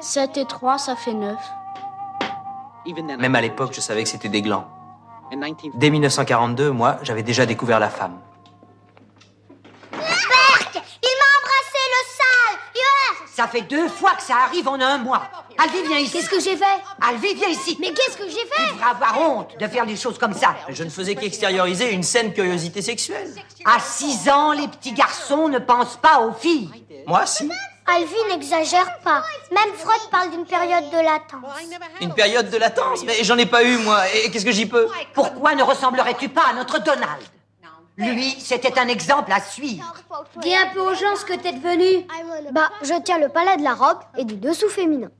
7 0.00 0.36
et 0.36 0.46
3, 0.46 0.78
ça 0.78 0.96
fait 0.96 1.12
9. 1.12 1.36
Même 3.18 3.34
à 3.34 3.40
l'époque, 3.40 3.72
je 3.72 3.80
savais 3.80 4.02
que 4.02 4.08
c'était 4.08 4.28
des 4.28 4.42
glands. 4.42 4.66
Dès 5.74 5.90
1942, 5.90 6.70
moi, 6.70 6.98
j'avais 7.02 7.22
déjà 7.22 7.46
découvert 7.46 7.78
la 7.78 7.88
femme. 7.88 8.18
Berk 9.92 10.72
Il 10.74 11.14
m'a 11.20 11.30
embrassé 11.38 11.80
le 11.86 12.02
sale 12.16 12.58
yes 12.74 13.30
Ça 13.32 13.46
fait 13.46 13.60
deux 13.62 13.88
fois 13.88 14.12
que 14.16 14.22
ça 14.22 14.38
arrive 14.44 14.66
en 14.66 14.80
un 14.80 14.98
mois. 14.98 15.22
Alvi, 15.62 15.86
viens 15.86 15.98
ici. 15.98 16.12
Qu'est-ce 16.12 16.30
que 16.30 16.40
j'ai 16.40 16.56
fait? 16.56 16.64
Alvi, 17.00 17.34
viens 17.34 17.48
ici. 17.48 17.76
Mais 17.80 17.92
qu'est-ce 17.92 18.16
que 18.16 18.28
j'ai 18.28 18.46
fait? 18.46 18.66
Tu 18.70 18.72
devrais 18.74 18.90
avoir 18.90 19.20
honte 19.20 19.56
de 19.60 19.66
faire 19.68 19.86
des 19.86 19.96
choses 19.96 20.18
comme 20.18 20.34
ça. 20.34 20.56
Je 20.68 20.82
ne 20.82 20.90
faisais 20.90 21.14
qu'extérioriser 21.14 21.92
une 21.92 22.02
saine 22.02 22.32
curiosité 22.32 22.82
sexuelle. 22.82 23.30
À 23.64 23.78
six 23.78 24.28
ans, 24.28 24.52
les 24.52 24.66
petits 24.66 24.92
garçons 24.94 25.48
ne 25.48 25.58
pensent 25.58 25.98
pas 25.98 26.22
aux 26.22 26.32
filles. 26.32 26.70
Moi, 27.06 27.24
si. 27.26 27.48
Alvy 27.86 28.14
n'exagère 28.28 28.98
pas. 29.00 29.22
Même 29.50 29.74
Freud 29.74 30.10
parle 30.10 30.30
d'une 30.30 30.44
période 30.44 30.90
de 30.90 30.96
latence. 30.96 31.56
Une 32.00 32.12
période 32.14 32.50
de 32.50 32.56
latence 32.56 33.04
Mais 33.04 33.24
j'en 33.24 33.36
ai 33.38 33.46
pas 33.46 33.64
eu, 33.64 33.78
moi. 33.78 34.00
Et 34.14 34.30
qu'est-ce 34.30 34.44
que 34.44 34.52
j'y 34.52 34.66
peux 34.66 34.86
Pourquoi 35.14 35.54
ne 35.54 35.62
ressemblerais-tu 35.62 36.28
pas 36.28 36.44
à 36.50 36.52
notre 36.54 36.82
Donald? 36.82 37.22
Lui, 37.96 38.34
c'était 38.38 38.78
un 38.78 38.88
exemple 38.88 39.30
à 39.32 39.40
suivre. 39.40 39.94
Dis 40.40 40.54
un 40.54 40.68
peu 40.72 40.80
aux 40.80 40.94
gens 40.94 41.16
ce 41.16 41.24
que 41.24 41.34
t'es 41.34 41.52
devenu. 41.52 42.06
Bah, 42.52 42.70
je 42.82 42.94
tiens 43.02 43.18
le 43.18 43.28
palais 43.28 43.56
de 43.56 43.62
la 43.62 43.74
robe 43.74 43.98
et 44.16 44.24
du 44.24 44.36
dessous 44.36 44.68
féminin. 44.68 45.10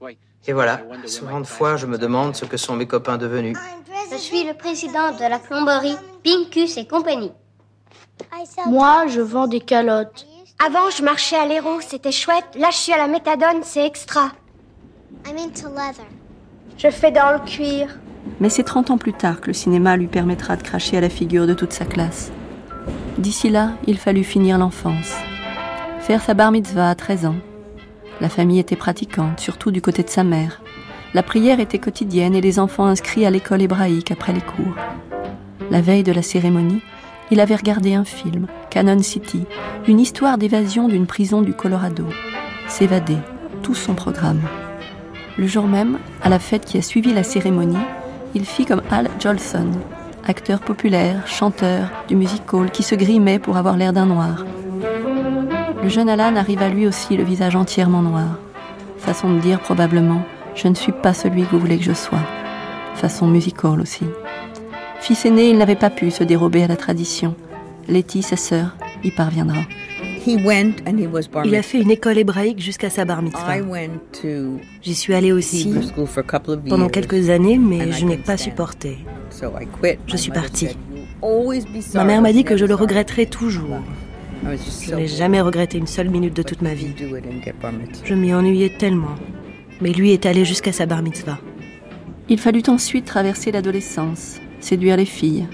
Et 0.47 0.53
voilà, 0.55 0.81
souvent 1.07 1.41
de 1.41 1.47
fois, 1.47 1.77
je 1.77 1.87
me 1.87 1.99
demande 1.99 2.35
ce 2.35 2.47
que 2.47 2.57
sont 2.57 2.75
mes 2.75 2.87
copains 2.87 3.19
devenus. 3.19 3.59
Je 4.11 4.17
suis 4.17 4.45
le 4.45 4.55
président 4.55 5.13
de 5.13 5.21
la 5.21 5.39
plomberie 5.39 5.97
Pincus 6.25 6.79
et 6.79 6.87
compagnie. 6.87 7.33
Moi, 8.67 9.07
je 9.09 9.21
vends 9.21 9.47
des 9.47 9.61
calottes. 9.61 10.27
Avant, 10.63 10.91
je 10.91 11.03
marchais 11.03 11.37
à 11.37 11.47
l'héros, 11.47 11.81
c'était 11.81 12.13
chouette. 12.13 12.45
Là, 12.59 12.69
je 12.71 12.77
suis 12.77 12.93
à 12.93 12.99
la 12.99 13.09
méthadone, 13.09 13.63
c'est 13.63 13.87
extra. 13.87 14.31
Je 16.77 16.91
fais 16.91 17.11
dans 17.11 17.33
le 17.33 17.39
cuir. 17.47 17.99
Mais 18.41 18.51
c'est 18.51 18.63
30 18.63 18.91
ans 18.91 18.99
plus 18.99 19.15
tard 19.15 19.41
que 19.41 19.47
le 19.47 19.55
cinéma 19.55 19.97
lui 19.97 20.07
permettra 20.07 20.57
de 20.57 20.63
cracher 20.63 20.99
à 20.99 21.01
la 21.01 21.09
figure 21.09 21.47
de 21.47 21.55
toute 21.55 21.73
sa 21.73 21.87
classe. 21.87 22.31
D'ici 23.17 23.49
là, 23.49 23.71
il 23.87 23.97
fallut 23.97 24.23
finir 24.23 24.59
l'enfance. 24.59 25.15
Faire 26.01 26.21
sa 26.21 26.35
bar 26.35 26.53
mitzvah 26.53 26.91
à 26.91 26.95
13 26.95 27.25
ans. 27.25 27.37
La 28.21 28.29
famille 28.29 28.59
était 28.59 28.77
pratiquante, 28.77 29.41
surtout 29.41 29.71
du 29.71 29.81
côté 29.81 30.03
de 30.03 30.11
sa 30.11 30.25
mère. 30.25 30.61
La 31.15 31.23
prière 31.23 31.59
était 31.59 31.79
quotidienne 31.79 32.35
et 32.35 32.43
les 32.43 32.59
enfants 32.59 32.85
inscrits 32.85 33.25
à 33.25 33.31
l'école 33.31 33.63
hébraïque 33.63 34.11
après 34.11 34.35
les 34.35 34.43
cours. 34.43 34.77
La 35.71 35.81
veille 35.81 36.03
de 36.03 36.13
la 36.13 36.23
cérémonie, 36.23 36.83
Il 37.33 37.39
avait 37.41 37.55
regardé 37.57 37.95
un 37.95 38.05
film, 38.05 38.47
Cannon 38.71 39.03
City, 39.03 39.45
une 39.87 40.01
histoire 40.01 40.37
d'évasion 40.37 40.89
d'une 40.89 41.07
prison 41.07 41.43
du 41.43 41.53
Colorado. 41.53 42.07
S'évader, 42.67 43.19
tout 43.63 43.75
son 43.75 43.95
programme. 43.95 44.41
Le 45.39 45.47
jour 45.47 45.69
même, 45.69 45.99
à 46.23 46.29
la 46.29 46.41
fête 46.41 46.65
qui 46.65 46.77
a 46.77 46.83
suivi 46.83 47.13
la 47.13 47.23
cérémonie, 47.23 47.77
il 48.35 48.45
fit 48.45 48.65
comme 48.65 48.83
Al 48.91 49.09
Jolson, 49.21 49.71
acteur 50.27 50.61
populaire, 50.61 51.27
chanteur 51.27 51.91
du 52.09 52.17
music 52.17 52.53
hall 52.53 52.71
qui 52.71 52.83
se 52.83 52.97
grimait 52.97 53.39
pour 53.39 53.57
avoir 53.57 53.77
l'air 53.77 53.93
d'un 53.93 54.07
noir. 54.07 54.45
Le 55.83 55.89
jeune 55.89 56.09
Alan 56.09 56.37
arriva 56.37 56.69
lui 56.69 56.87
aussi 56.87 57.17
le 57.17 57.25
visage 57.25 57.57
entièrement 57.57 58.03
noir. 58.03 58.39
Façon 58.99 59.33
de 59.33 59.39
dire 59.39 59.61
probablement 59.61 60.23
Je 60.55 60.69
ne 60.69 60.75
suis 60.75 60.93
pas 60.93 61.15
celui 61.15 61.45
que 61.45 61.51
vous 61.53 61.61
voulez 61.61 61.79
que 61.79 61.85
je 61.85 61.93
sois. 61.93 62.19
Façon 62.97 63.29
music 63.29 63.65
hall 63.65 63.81
aussi. 63.81 64.05
Fils 65.01 65.25
aîné, 65.25 65.51
il 65.51 65.59
n'avait 65.59 65.77
pas 65.77 65.91
pu 65.91 66.11
se 66.11 66.25
dérober 66.25 66.63
à 66.63 66.67
la 66.67 66.77
tradition. 66.77 67.35
Letty, 67.89 68.23
sa 68.23 68.37
sœur, 68.37 68.77
y 69.03 69.11
parviendra. 69.11 69.63
Il 70.27 71.55
a 71.55 71.63
fait 71.63 71.81
une 71.81 71.91
école 71.91 72.19
hébraïque 72.19 72.61
jusqu'à 72.61 72.91
sa 72.91 73.05
bar 73.05 73.23
mitzvah. 73.23 73.57
J'y 74.83 74.95
suis 74.95 75.15
allée 75.15 75.33
aussi 75.33 75.75
pendant 76.69 76.89
quelques 76.89 77.31
années, 77.31 77.59
mais 77.59 77.93
je 77.93 78.05
n'ai 78.05 78.19
pas 78.19 78.37
supporté. 78.37 78.99
Je 80.07 80.17
suis 80.17 80.31
partie. 80.31 80.69
Ma 81.95 82.05
mère 82.05 82.23
m'a 82.23 82.33
dit 82.33 82.45
que 82.45 82.57
je 82.57 82.67
le 82.67 82.75
regretterais 82.75 83.27
toujours. 83.27 83.81
Je 84.87 84.95
n'ai 84.95 85.07
jamais 85.07 85.41
regretté 85.41 85.79
une 85.79 85.87
seule 85.87 86.11
minute 86.11 86.35
de 86.35 86.43
toute 86.43 86.63
ma 86.63 86.75
vie. 86.75 86.95
Je 88.05 88.15
m'y 88.15 88.35
ennuyais 88.35 88.73
tellement. 88.79 89.15
Mais 89.81 89.93
lui 89.93 90.13
est 90.13 90.27
allé 90.27 90.45
jusqu'à 90.45 90.73
sa 90.73 90.85
bar 90.85 91.03
mitzvah. 91.03 91.39
Il 92.29 92.39
fallut 92.39 92.63
ensuite 92.69 93.07
traverser 93.07 93.51
l'adolescence, 93.51 94.39
séduire 94.61 94.97
les 94.97 95.05
filles, 95.05 95.47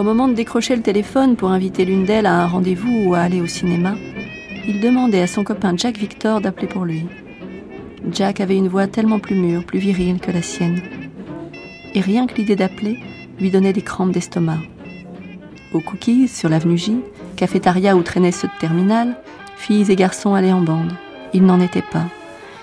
au 0.00 0.02
moment 0.02 0.28
de 0.28 0.34
décrocher 0.34 0.76
le 0.76 0.82
téléphone 0.82 1.36
pour 1.36 1.50
inviter 1.50 1.84
l'une 1.84 2.06
d'elles 2.06 2.24
à 2.24 2.42
un 2.42 2.46
rendez-vous 2.46 3.04
ou 3.04 3.14
à 3.14 3.18
aller 3.18 3.42
au 3.42 3.46
cinéma, 3.46 3.96
il 4.66 4.80
demandait 4.80 5.20
à 5.20 5.26
son 5.26 5.44
copain 5.44 5.74
Jack 5.76 5.98
Victor 5.98 6.40
d'appeler 6.40 6.68
pour 6.68 6.86
lui. 6.86 7.04
Jack 8.10 8.40
avait 8.40 8.56
une 8.56 8.68
voix 8.68 8.86
tellement 8.86 9.18
plus 9.18 9.34
mûre, 9.34 9.62
plus 9.66 9.78
virile 9.78 10.18
que 10.18 10.30
la 10.30 10.40
sienne. 10.40 10.80
Et 11.94 12.00
rien 12.00 12.26
que 12.26 12.34
l'idée 12.36 12.56
d'appeler 12.56 12.98
lui 13.38 13.50
donnait 13.50 13.74
des 13.74 13.82
crampes 13.82 14.12
d'estomac. 14.12 14.60
Au 15.74 15.80
Cookies, 15.80 16.28
sur 16.28 16.48
l'avenue 16.48 16.78
J, 16.78 17.00
cafétéria 17.36 17.94
où 17.94 18.02
traînait 18.02 18.32
ce 18.32 18.46
terminal, 18.58 19.16
filles 19.56 19.90
et 19.90 19.96
garçons 19.96 20.34
allaient 20.34 20.52
en 20.52 20.62
bande. 20.62 20.94
Il 21.34 21.44
n'en 21.44 21.60
était 21.60 21.82
pas. 21.82 22.06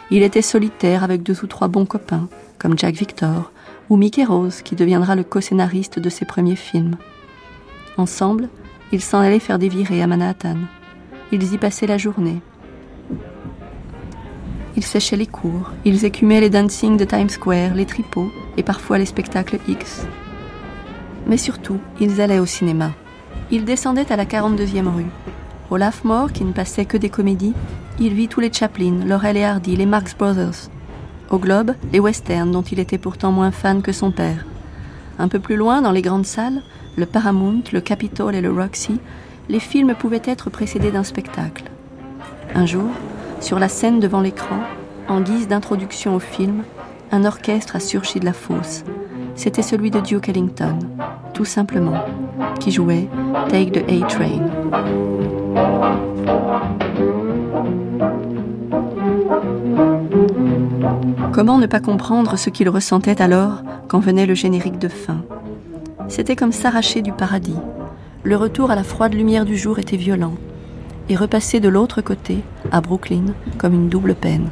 Il 0.09 0.23
était 0.23 0.41
solitaire 0.41 1.03
avec 1.03 1.21
deux 1.21 1.43
ou 1.43 1.47
trois 1.47 1.67
bons 1.67 1.85
copains, 1.85 2.29
comme 2.57 2.79
Jack 2.79 2.95
Victor, 2.95 3.51
ou 3.89 3.97
Mickey 3.97 4.23
Rose, 4.23 4.61
qui 4.61 4.75
deviendra 4.75 5.15
le 5.15 5.23
co-scénariste 5.23 5.99
de 5.99 6.09
ses 6.09 6.25
premiers 6.25 6.55
films. 6.55 6.95
Ensemble, 7.97 8.49
ils 8.91 9.01
s'en 9.01 9.19
allaient 9.19 9.39
faire 9.39 9.59
des 9.59 9.69
virées 9.69 10.01
à 10.01 10.07
Manhattan. 10.07 10.57
Ils 11.31 11.53
y 11.53 11.57
passaient 11.57 11.87
la 11.87 11.97
journée. 11.97 12.41
Ils 14.75 14.85
séchaient 14.85 15.17
les 15.17 15.25
cours, 15.25 15.71
ils 15.85 16.05
écumaient 16.05 16.39
les 16.39 16.51
dancing 16.51 16.97
de 16.97 17.05
Times 17.05 17.29
Square, 17.29 17.73
les 17.73 17.85
tripots 17.85 18.31
et 18.57 18.63
parfois 18.63 18.99
les 18.99 19.07
spectacles 19.07 19.59
X. 19.67 20.05
Mais 21.25 21.37
surtout, 21.37 21.79
ils 21.99 22.21
allaient 22.21 22.39
au 22.39 22.45
cinéma. 22.45 22.91
Ils 23.49 23.65
descendaient 23.65 24.11
à 24.11 24.15
la 24.15 24.25
42e 24.25 24.87
rue. 24.87 25.07
Au 25.69 25.77
Laugh-More, 25.77 26.31
qui 26.31 26.45
ne 26.45 26.53
passait 26.53 26.85
que 26.85 26.97
des 26.97 27.09
comédies, 27.09 27.53
il 27.99 28.13
vit 28.13 28.27
tous 28.27 28.39
les 28.39 28.53
Chaplin, 28.53 28.99
Laurel 29.05 29.37
et 29.37 29.43
Hardy, 29.43 29.75
les 29.75 29.85
Marx 29.85 30.15
Brothers. 30.15 30.69
Au 31.29 31.39
Globe, 31.39 31.73
les 31.91 31.99
westerns 31.99 32.51
dont 32.51 32.61
il 32.61 32.79
était 32.79 32.97
pourtant 32.97 33.31
moins 33.31 33.51
fan 33.51 33.81
que 33.81 33.91
son 33.91 34.11
père. 34.11 34.45
Un 35.19 35.27
peu 35.27 35.39
plus 35.39 35.57
loin, 35.57 35.81
dans 35.81 35.91
les 35.91 36.01
grandes 36.01 36.25
salles, 36.25 36.61
le 36.95 37.05
Paramount, 37.05 37.63
le 37.73 37.81
Capitol 37.81 38.33
et 38.33 38.41
le 38.41 38.51
Roxy, 38.51 38.99
les 39.49 39.59
films 39.59 39.93
pouvaient 39.93 40.21
être 40.23 40.49
précédés 40.49 40.91
d'un 40.91 41.03
spectacle. 41.03 41.65
Un 42.55 42.65
jour, 42.65 42.89
sur 43.41 43.59
la 43.59 43.67
scène 43.67 43.99
devant 43.99 44.21
l'écran, 44.21 44.59
en 45.09 45.21
guise 45.21 45.47
d'introduction 45.47 46.15
au 46.15 46.19
film, 46.19 46.63
un 47.11 47.25
orchestre 47.25 47.75
a 47.75 47.79
surgi 47.79 48.19
de 48.19 48.25
la 48.25 48.33
fosse. 48.33 48.83
C'était 49.35 49.61
celui 49.61 49.91
de 49.91 49.99
Duke 49.99 50.29
Ellington, 50.29 50.79
tout 51.33 51.45
simplement, 51.45 52.03
qui 52.59 52.71
jouait 52.71 53.07
Take 53.49 53.71
the 53.71 53.89
A-Train. 53.89 55.16
Comment 61.37 61.59
ne 61.59 61.67
pas 61.67 61.79
comprendre 61.79 62.35
ce 62.35 62.49
qu'il 62.49 62.67
ressentait 62.67 63.21
alors 63.21 63.61
quand 63.89 63.99
venait 63.99 64.25
le 64.25 64.33
générique 64.33 64.79
de 64.79 64.87
fin? 64.87 65.23
C'était 66.07 66.35
comme 66.35 66.51
s'arracher 66.51 67.03
du 67.03 67.11
paradis. 67.11 67.59
Le 68.23 68.35
retour 68.35 68.71
à 68.71 68.75
la 68.75 68.81
froide 68.81 69.13
lumière 69.13 69.45
du 69.45 69.55
jour 69.55 69.77
était 69.77 69.97
violent, 69.97 70.33
et 71.09 71.15
repasser 71.15 71.59
de 71.59 71.69
l'autre 71.69 72.01
côté, 72.01 72.39
à 72.71 72.81
Brooklyn, 72.81 73.35
comme 73.59 73.75
une 73.75 73.87
double 73.87 74.15
peine. 74.15 74.49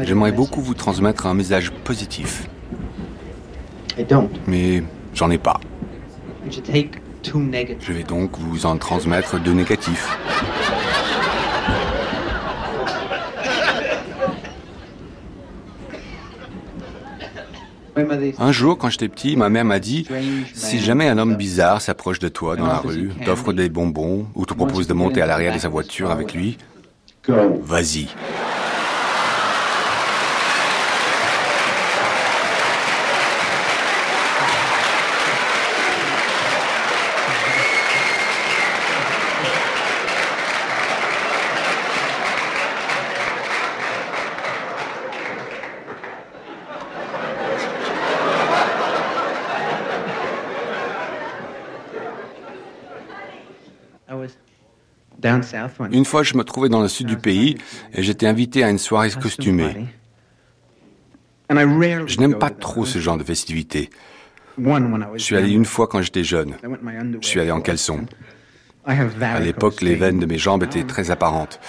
J'aimerais 0.00 0.32
beaucoup 0.32 0.62
vous 0.62 0.72
transmettre 0.72 1.26
un 1.26 1.34
message 1.34 1.72
positif. 1.84 2.48
Mais 4.46 4.82
j'en 5.12 5.30
ai 5.30 5.36
pas. 5.36 5.60
Je 7.80 7.92
vais 7.92 8.02
donc 8.04 8.38
vous 8.38 8.66
en 8.66 8.76
transmettre 8.76 9.38
deux 9.40 9.52
négatifs. 9.52 10.16
Un 18.38 18.52
jour, 18.52 18.78
quand 18.78 18.90
j'étais 18.90 19.08
petit, 19.08 19.36
ma 19.36 19.48
mère 19.48 19.64
m'a 19.64 19.80
dit 19.80 20.06
si 20.54 20.78
jamais 20.78 21.08
un 21.08 21.18
homme 21.18 21.34
bizarre 21.36 21.80
s'approche 21.80 22.18
de 22.20 22.28
toi 22.28 22.56
dans 22.56 22.66
la 22.66 22.78
rue, 22.78 23.10
t'offre 23.24 23.52
des 23.52 23.68
bonbons 23.68 24.26
ou 24.34 24.46
te 24.46 24.54
propose 24.54 24.86
de 24.86 24.94
monter 24.94 25.20
à 25.20 25.26
l'arrière 25.26 25.52
de 25.52 25.58
sa 25.58 25.68
voiture 25.68 26.10
avec 26.10 26.32
lui, 26.32 26.58
vas-y. 27.26 28.08
Une 55.92 56.04
fois, 56.04 56.22
je 56.22 56.34
me 56.36 56.44
trouvais 56.44 56.68
dans 56.68 56.80
le 56.80 56.88
sud 56.88 57.06
du 57.06 57.16
pays 57.16 57.58
et 57.94 58.02
j'étais 58.02 58.26
invité 58.26 58.64
à 58.64 58.70
une 58.70 58.78
soirée 58.78 59.10
costumée. 59.10 59.86
Je 61.50 62.20
n'aime 62.20 62.38
pas 62.38 62.50
trop 62.50 62.84
ce 62.84 62.98
genre 62.98 63.16
de 63.16 63.24
festivités. 63.24 63.90
Je 64.58 65.22
suis 65.22 65.36
allé 65.36 65.52
une 65.52 65.64
fois 65.64 65.86
quand 65.86 66.02
j'étais 66.02 66.24
jeune. 66.24 66.54
Je 67.20 67.26
suis 67.26 67.40
allé 67.40 67.50
en 67.50 67.60
caleçon. 67.60 68.06
À 68.84 69.40
l'époque, 69.40 69.80
les 69.82 69.94
veines 69.94 70.18
de 70.18 70.26
mes 70.26 70.38
jambes 70.38 70.64
étaient 70.64 70.84
très 70.84 71.10
apparentes. 71.10 71.60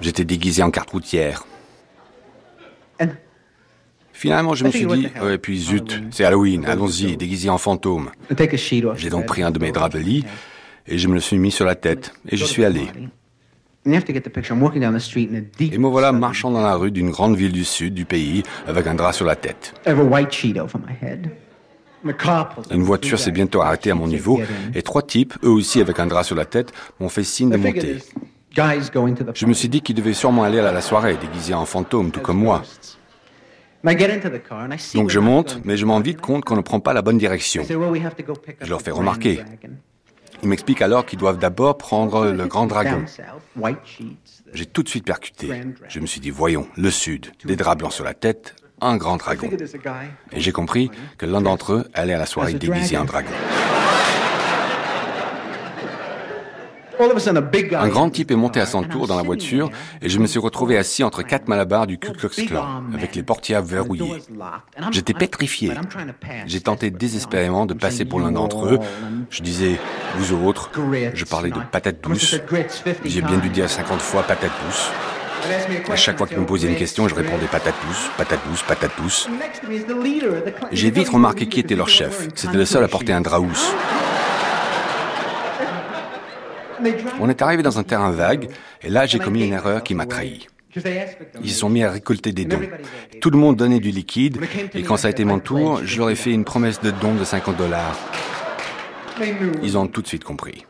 J'étais 0.00 0.24
déguisé 0.24 0.62
en 0.62 0.70
carte 0.70 0.90
routière. 0.90 1.44
Finalement, 4.16 4.54
je 4.54 4.64
me 4.64 4.70
suis 4.70 4.86
dit, 4.86 5.08
et 5.30 5.36
puis 5.36 5.58
zut, 5.58 6.02
c'est 6.10 6.24
Halloween, 6.24 6.64
allons-y, 6.64 7.18
déguisé 7.18 7.50
en 7.50 7.58
fantôme. 7.58 8.10
J'ai 8.96 9.10
donc 9.10 9.26
pris 9.26 9.42
un 9.42 9.50
de 9.50 9.58
mes 9.58 9.72
draps 9.72 9.94
de 9.94 10.00
lit 10.00 10.24
et 10.86 10.96
je 10.96 11.06
me 11.06 11.12
le 11.12 11.20
suis 11.20 11.36
mis 11.36 11.50
sur 11.50 11.66
la 11.66 11.74
tête 11.74 12.14
et 12.26 12.38
j'y 12.38 12.46
suis 12.46 12.64
allé. 12.64 12.86
Et 13.84 13.90
me 15.78 15.86
voilà 15.86 16.12
marchant 16.12 16.50
dans 16.50 16.62
la 16.62 16.76
rue 16.76 16.90
d'une 16.90 17.10
grande 17.10 17.36
ville 17.36 17.52
du 17.52 17.64
sud 17.64 17.92
du 17.92 18.06
pays 18.06 18.42
avec 18.66 18.86
un 18.86 18.94
drap 18.94 19.12
sur 19.12 19.26
la 19.26 19.36
tête. 19.36 19.74
Une 22.70 22.82
voiture 22.82 23.18
s'est 23.18 23.32
bientôt 23.32 23.60
arrêtée 23.60 23.90
à 23.90 23.94
mon 23.94 24.08
niveau 24.08 24.40
et 24.74 24.80
trois 24.80 25.02
types, 25.02 25.34
eux 25.44 25.50
aussi 25.50 25.82
avec 25.82 26.00
un 26.00 26.06
drap 26.06 26.24
sur 26.24 26.36
la 26.36 26.46
tête, 26.46 26.72
m'ont 27.00 27.10
fait 27.10 27.22
signe 27.22 27.50
de 27.50 27.58
monter. 27.58 27.98
Je 29.34 29.44
me 29.44 29.52
suis 29.52 29.68
dit 29.68 29.82
qu'ils 29.82 29.94
devaient 29.94 30.14
sûrement 30.14 30.44
aller 30.44 30.58
à 30.58 30.72
la 30.72 30.80
soirée 30.80 31.18
déguisés 31.20 31.52
en 31.52 31.66
fantôme, 31.66 32.10
tout 32.10 32.20
comme 32.20 32.38
moi. 32.38 32.62
Donc 34.94 35.10
je 35.10 35.20
monte, 35.20 35.60
mais 35.64 35.76
je 35.76 35.86
m'en 35.86 36.00
vite 36.00 36.20
compte 36.20 36.44
qu'on 36.44 36.56
ne 36.56 36.60
prend 36.62 36.80
pas 36.80 36.92
la 36.92 37.02
bonne 37.02 37.18
direction. 37.18 37.62
Je 37.64 38.70
leur 38.70 38.82
fais 38.82 38.90
remarquer. 38.90 39.42
Ils 40.42 40.48
m'expliquent 40.48 40.82
alors 40.82 41.06
qu'ils 41.06 41.18
doivent 41.18 41.38
d'abord 41.38 41.78
prendre 41.78 42.26
le 42.26 42.46
Grand 42.46 42.66
Dragon. 42.66 43.04
J'ai 44.52 44.66
tout 44.66 44.82
de 44.82 44.88
suite 44.88 45.04
percuté. 45.04 45.50
Je 45.88 46.00
me 46.00 46.06
suis 46.06 46.20
dit, 46.20 46.30
voyons, 46.30 46.68
le 46.76 46.90
Sud, 46.90 47.32
des 47.44 47.56
draps 47.56 47.78
blancs 47.78 47.92
sur 47.92 48.04
la 48.04 48.14
tête, 48.14 48.54
un 48.80 48.96
grand 48.96 49.16
dragon. 49.16 49.48
Et 50.32 50.40
j'ai 50.40 50.52
compris 50.52 50.90
que 51.18 51.26
l'un 51.26 51.40
d'entre 51.40 51.72
eux 51.72 51.88
allait 51.94 52.12
à 52.14 52.18
la 52.18 52.26
soirée 52.26 52.54
déguisé 52.54 52.96
en 52.98 53.04
dragon. 53.04 53.30
Un 56.98 57.88
grand 57.88 58.10
type 58.10 58.30
est 58.30 58.36
monté 58.36 58.60
à 58.60 58.66
son 58.66 58.82
tour 58.82 59.06
dans 59.06 59.16
la 59.16 59.22
voiture 59.22 59.70
et 60.02 60.08
je 60.08 60.18
me 60.18 60.26
suis 60.26 60.38
retrouvé 60.38 60.78
assis 60.78 61.04
entre 61.04 61.22
quatre 61.22 61.48
malabars 61.48 61.86
du 61.86 61.98
Ku 61.98 62.12
Klux 62.12 62.46
Klan, 62.46 62.82
avec 62.94 63.14
les 63.14 63.22
portières 63.22 63.62
verrouillées. 63.62 64.22
J'étais 64.90 65.14
pétrifié. 65.14 65.72
J'ai 66.46 66.60
tenté 66.60 66.90
désespérément 66.90 67.66
de 67.66 67.74
passer 67.74 68.04
pour 68.04 68.20
l'un 68.20 68.32
d'entre 68.32 68.66
eux. 68.66 68.78
Je 69.30 69.42
disais, 69.42 69.78
vous 70.16 70.46
autres, 70.46 70.70
je 71.14 71.24
parlais 71.24 71.50
de 71.50 71.60
patates 71.70 72.00
douces. 72.02 72.36
J'ai 73.04 73.22
bien 73.22 73.38
dû 73.38 73.48
dire 73.50 73.68
50 73.68 74.00
fois 74.00 74.22
patates 74.22 74.52
douces. 74.64 74.90
À 75.90 75.96
chaque 75.96 76.18
fois 76.18 76.26
qu'il 76.26 76.38
me 76.38 76.46
posait 76.46 76.68
une 76.68 76.76
question, 76.76 77.06
je 77.08 77.14
répondais 77.14 77.46
patate 77.46 77.74
douce, 77.86 78.10
patate 78.16 78.40
douce, 78.48 78.62
patate 78.62 78.90
douce. 79.00 79.28
J'ai 80.72 80.90
vite 80.90 81.08
remarqué 81.08 81.46
qui 81.46 81.60
était 81.60 81.76
leur 81.76 81.88
chef. 81.88 82.28
C'était 82.34 82.56
le 82.56 82.64
seul 82.64 82.82
à 82.82 82.88
porter 82.88 83.12
un 83.12 83.20
draous. 83.20 83.46
On 87.20 87.28
est 87.28 87.42
arrivé 87.42 87.62
dans 87.62 87.78
un 87.78 87.82
terrain 87.82 88.10
vague, 88.10 88.48
et 88.82 88.88
là 88.88 89.06
j'ai 89.06 89.18
commis 89.18 89.46
une 89.46 89.52
erreur 89.52 89.82
qui 89.82 89.94
m'a 89.94 90.06
trahi. 90.06 90.46
Ils 91.42 91.50
se 91.50 91.58
sont 91.58 91.70
mis 91.70 91.82
à 91.82 91.90
récolter 91.90 92.32
des 92.32 92.44
dons. 92.44 92.60
Tout 93.20 93.30
le 93.30 93.38
monde 93.38 93.56
donnait 93.56 93.80
du 93.80 93.90
liquide, 93.90 94.38
et 94.74 94.82
quand 94.82 94.96
ça 94.96 95.08
a 95.08 95.10
été 95.10 95.24
mon 95.24 95.38
tour, 95.38 95.80
je 95.84 95.98
leur 95.98 96.10
ai 96.10 96.14
fait 96.14 96.32
une 96.32 96.44
promesse 96.44 96.80
de 96.80 96.90
don 96.90 97.14
de 97.14 97.24
50 97.24 97.56
dollars. 97.56 97.96
Ils 99.62 99.78
ont 99.78 99.86
tout 99.86 100.02
de 100.02 100.06
suite 100.06 100.24
compris. 100.24 100.66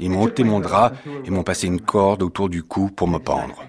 Ils 0.00 0.10
m'ont 0.10 0.22
ôté 0.22 0.44
mon 0.44 0.60
drap 0.60 0.92
et 1.24 1.30
m'ont 1.30 1.42
passé 1.42 1.66
une 1.66 1.80
corde 1.80 2.22
autour 2.22 2.48
du 2.48 2.62
cou 2.62 2.90
pour 2.90 3.06
me 3.06 3.18
pendre. 3.18 3.62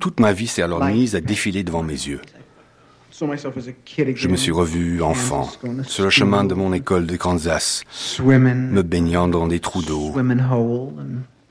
Toute 0.00 0.18
ma 0.18 0.32
vie 0.32 0.46
s'est 0.46 0.62
alors 0.62 0.84
mise 0.84 1.14
à 1.14 1.20
défiler 1.20 1.62
devant 1.62 1.82
mes 1.82 1.92
yeux. 1.92 2.20
Je 3.20 4.28
me 4.28 4.36
suis 4.36 4.52
revu 4.52 5.02
enfant, 5.02 5.50
sur 5.82 6.04
le 6.04 6.10
chemin 6.10 6.44
de 6.44 6.54
mon 6.54 6.72
école 6.72 7.06
de 7.06 7.16
Kansas, 7.16 7.82
me 8.18 8.82
baignant 8.82 9.28
dans 9.28 9.46
des 9.46 9.60
trous 9.60 9.82
d'eau 9.82 10.14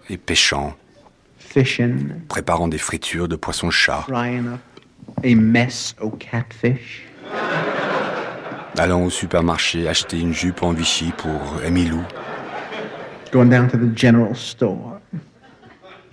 et 0.10 0.18
pêchant, 0.18 0.74
préparant 2.28 2.68
des 2.68 2.80
fritures 2.80 3.28
de 3.28 3.36
poisson-chat, 3.36 4.08
allant 8.78 9.04
au 9.04 9.10
supermarché 9.12 9.88
acheter 9.88 10.20
une 10.20 10.34
jupe 10.34 10.64
en 10.64 10.72
Vichy 10.72 11.12
pour 11.18 11.62
Emilou. 11.64 12.02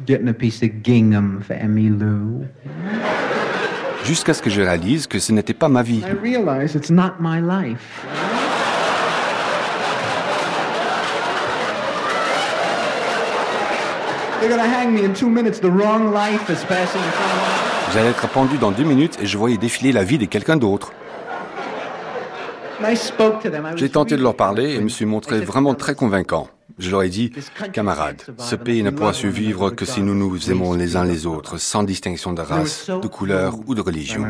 Getting 0.04 0.28
a 0.28 0.34
piece 0.34 0.62
of 0.62 0.82
gingham 0.82 1.40
for 1.40 1.54
Emilou 1.54 2.46
jusqu'à 4.06 4.34
ce 4.34 4.40
que 4.40 4.50
je 4.50 4.62
réalise 4.62 5.08
que 5.08 5.18
ce 5.18 5.32
n'était 5.32 5.52
pas 5.52 5.68
ma 5.68 5.82
vie. 5.82 6.00
J'allais 17.92 18.10
être 18.10 18.28
pendu 18.28 18.58
dans 18.58 18.70
deux 18.70 18.84
minutes 18.84 19.18
et 19.20 19.26
je 19.26 19.36
voyais 19.36 19.56
défiler 19.56 19.90
la 19.90 20.04
vie 20.04 20.18
de 20.18 20.26
quelqu'un 20.26 20.56
d'autre. 20.56 20.92
J'ai 23.76 23.88
tenté 23.88 24.16
de 24.16 24.22
leur 24.22 24.36
parler 24.36 24.74
et 24.74 24.80
me 24.80 24.88
suis 24.88 25.06
montré 25.06 25.40
vraiment 25.40 25.74
très 25.74 25.94
convaincant. 25.96 26.48
Je 26.78 26.90
leur 26.90 27.02
ai 27.02 27.08
dit, 27.08 27.32
camarades, 27.72 28.22
ce 28.38 28.54
pays 28.54 28.82
ne 28.82 28.90
pourra 28.90 29.14
survivre 29.14 29.70
que 29.70 29.86
si 29.86 30.02
nous 30.02 30.14
nous 30.14 30.50
aimons 30.50 30.74
les 30.74 30.96
uns 30.96 31.04
les 31.04 31.26
autres, 31.26 31.58
sans 31.58 31.82
distinction 31.82 32.32
de 32.32 32.42
race, 32.42 32.90
de 32.90 33.08
couleur 33.08 33.54
ou 33.66 33.74
de 33.74 33.80
religion. 33.80 34.22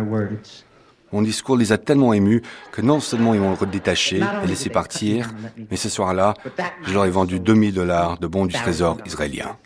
Mon 1.13 1.23
discours 1.23 1.57
les 1.57 1.73
a 1.73 1.79
tellement 1.79 2.13
émus 2.13 2.43
que 2.73 2.83
non 2.83 3.01
seulement 3.01 3.35
ils 3.35 3.41
m'ont 3.41 3.55
redétaché 3.55 4.21
et 4.45 4.47
laissé 4.47 4.71
partir, 4.71 5.31
mais 5.71 5.77
ce 5.77 5.89
soir-là, 5.89 6.35
je 6.83 6.93
leur 6.93 7.05
ai 7.05 7.11
vendu 7.11 7.41
2000 7.41 7.75
dollars 7.75 8.19
de 8.19 8.27
bons 8.27 8.47
du 8.47 8.55
trésor 8.55 8.99
israélien. 9.07 9.57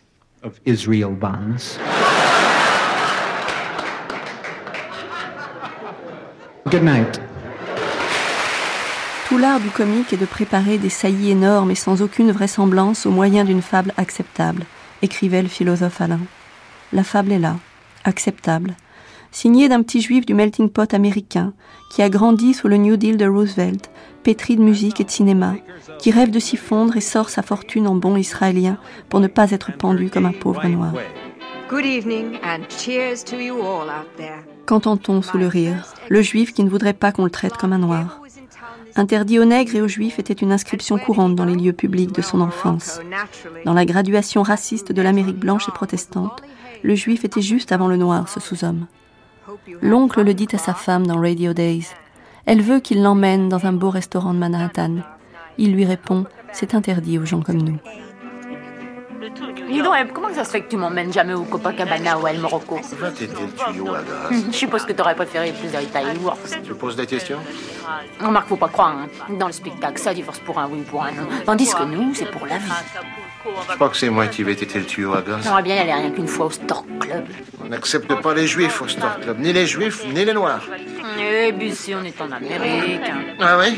Good 6.69 6.83
night. 6.83 7.19
Tout 9.31 9.37
l'art 9.37 9.61
du 9.61 9.69
comique 9.69 10.11
est 10.11 10.17
de 10.17 10.25
préparer 10.25 10.77
des 10.77 10.89
saillies 10.89 11.31
énormes 11.31 11.71
et 11.71 11.75
sans 11.75 12.01
aucune 12.01 12.33
vraisemblance 12.33 13.05
au 13.05 13.11
moyen 13.11 13.45
d'une 13.45 13.61
fable 13.61 13.93
acceptable, 13.95 14.65
écrivait 15.01 15.41
le 15.41 15.47
philosophe 15.47 16.01
Alain. 16.01 16.19
La 16.91 17.05
fable 17.05 17.31
est 17.31 17.39
là, 17.39 17.55
acceptable, 18.03 18.75
signée 19.31 19.69
d'un 19.69 19.83
petit 19.83 20.01
juif 20.01 20.25
du 20.25 20.33
melting 20.33 20.69
pot 20.69 20.93
américain, 20.93 21.53
qui 21.93 22.01
a 22.01 22.09
grandi 22.09 22.53
sous 22.53 22.67
le 22.67 22.75
New 22.75 22.97
Deal 22.97 23.15
de 23.15 23.25
Roosevelt, 23.25 23.89
pétri 24.21 24.57
de 24.57 24.63
musique 24.63 24.99
et 24.99 25.05
de 25.05 25.09
cinéma, 25.09 25.55
qui 25.97 26.11
rêve 26.11 26.29
de 26.29 26.39
s'y 26.39 26.57
fondre 26.57 26.97
et 26.97 27.01
sort 27.01 27.29
sa 27.29 27.41
fortune 27.41 27.87
en 27.87 27.95
bon 27.95 28.17
israélien 28.17 28.77
pour 29.07 29.21
ne 29.21 29.27
pas 29.27 29.51
être 29.51 29.71
pendu 29.71 30.09
comme 30.09 30.25
un 30.25 30.33
pauvre 30.33 30.67
noir. 30.67 30.91
Good 31.69 31.85
evening 31.85 32.37
and 32.43 32.63
cheers 32.67 33.23
to 33.23 33.37
you 33.37 33.55
all 33.61 33.87
out 33.87 34.09
there. 34.17 34.43
Qu'entend-on 34.65 35.21
sous 35.21 35.37
le 35.37 35.47
rire? 35.47 35.93
Le 36.09 36.21
juif 36.21 36.53
qui 36.53 36.65
ne 36.65 36.69
voudrait 36.69 36.91
pas 36.91 37.13
qu'on 37.13 37.23
le 37.23 37.31
traite 37.31 37.55
comme 37.55 37.71
un 37.71 37.77
noir. 37.77 38.19
Interdit 38.95 39.39
aux 39.39 39.45
nègres 39.45 39.75
et 39.75 39.81
aux 39.81 39.87
juifs 39.87 40.19
était 40.19 40.33
une 40.33 40.51
inscription 40.51 40.97
courante 40.97 41.35
dans 41.35 41.45
les 41.45 41.55
lieux 41.55 41.73
publics 41.73 42.13
de 42.13 42.21
son 42.21 42.41
enfance. 42.41 42.99
Dans 43.65 43.73
la 43.73 43.85
graduation 43.85 44.43
raciste 44.43 44.91
de 44.91 45.01
l'Amérique 45.01 45.39
blanche 45.39 45.69
et 45.69 45.71
protestante, 45.71 46.41
le 46.83 46.95
juif 46.95 47.23
était 47.23 47.41
juste 47.41 47.71
avant 47.71 47.87
le 47.87 47.97
noir, 47.97 48.27
ce 48.29 48.39
sous-homme. 48.39 48.87
L'oncle 49.81 50.23
le 50.23 50.33
dit 50.33 50.47
à 50.53 50.57
sa 50.57 50.73
femme 50.73 51.07
dans 51.07 51.19
Radio 51.19 51.53
Days. 51.53 51.87
Elle 52.45 52.61
veut 52.61 52.79
qu'il 52.79 53.01
l'emmène 53.01 53.49
dans 53.49 53.65
un 53.65 53.73
beau 53.73 53.89
restaurant 53.89 54.33
de 54.33 54.39
Manhattan. 54.39 54.97
Il 55.57 55.73
lui 55.73 55.85
répond 55.85 56.25
C'est 56.53 56.73
interdit 56.75 57.19
aux 57.19 57.25
gens 57.25 57.41
comme 57.41 57.61
nous. 57.61 57.77
Dis 59.69 59.81
donc, 59.81 60.13
comment 60.13 60.33
ça 60.33 60.43
se 60.43 60.49
fait 60.49 60.61
que 60.61 60.69
tu 60.69 60.77
m'emmènes 60.77 61.13
jamais 61.13 61.33
au 61.33 61.43
Copacabana 61.43 62.17
ou 62.17 62.25
à 62.25 62.31
El 62.31 62.39
Morocco 62.39 62.79
Va 62.97 63.11
t'aider 63.11 63.33
le 63.33 63.51
tuyau 63.51 63.93
à 63.93 64.01
gaz. 64.01 64.45
Je 64.51 64.57
suppose 64.57 64.85
que 64.85 64.93
t'aurais 64.93 65.15
préféré 65.15 65.51
plus 65.51 65.69
d'Italie 65.69 66.17
Works. 66.23 66.63
Tu 66.63 66.73
poses 66.73 66.95
des 66.95 67.05
questions 67.05 67.39
Remarque, 68.19 68.47
faut 68.47 68.55
pas 68.55 68.69
croire, 68.69 68.95
hein. 68.97 69.33
dans 69.37 69.47
le 69.47 69.53
spectacle, 69.53 69.99
ça 69.99 70.13
divorce 70.13 70.39
pour 70.39 70.57
un 70.59 70.67
oui 70.67 70.79
ou 70.79 70.89
pour 70.89 71.03
un 71.03 71.11
non. 71.11 71.27
Tandis 71.45 71.71
que 71.73 71.83
nous, 71.83 72.13
c'est 72.15 72.29
pour 72.31 72.45
la 72.47 72.57
vie. 72.57 72.71
Je 73.69 73.75
crois 73.75 73.89
que 73.89 73.97
c'est 73.97 74.09
moi 74.09 74.27
qui 74.27 74.43
vais 74.43 74.55
t'aider 74.55 74.79
le 74.79 74.85
tuyau 74.85 75.13
à 75.13 75.21
gaz. 75.21 75.43
J'aimerais 75.43 75.63
bien 75.63 75.75
y 75.75 75.79
aller 75.79 75.93
rien 75.93 76.11
qu'une 76.11 76.27
fois 76.27 76.47
au 76.47 76.51
Stork 76.51 76.85
Club. 76.99 77.25
On 77.63 77.69
n'accepte 77.69 78.13
pas 78.21 78.33
les 78.33 78.47
juifs 78.47 78.81
au 78.81 78.87
Stork 78.87 79.21
Club, 79.21 79.39
ni 79.39 79.53
les 79.53 79.65
juifs, 79.65 80.05
ni 80.07 80.25
les 80.25 80.33
noirs. 80.33 80.63
Eh 81.19 81.51
bien, 81.51 81.73
si 81.73 81.93
on 81.95 82.03
est 82.03 82.19
en 82.21 82.31
Amérique. 82.31 83.01
Hein. 83.05 83.35
Ah 83.39 83.57
oui 83.57 83.77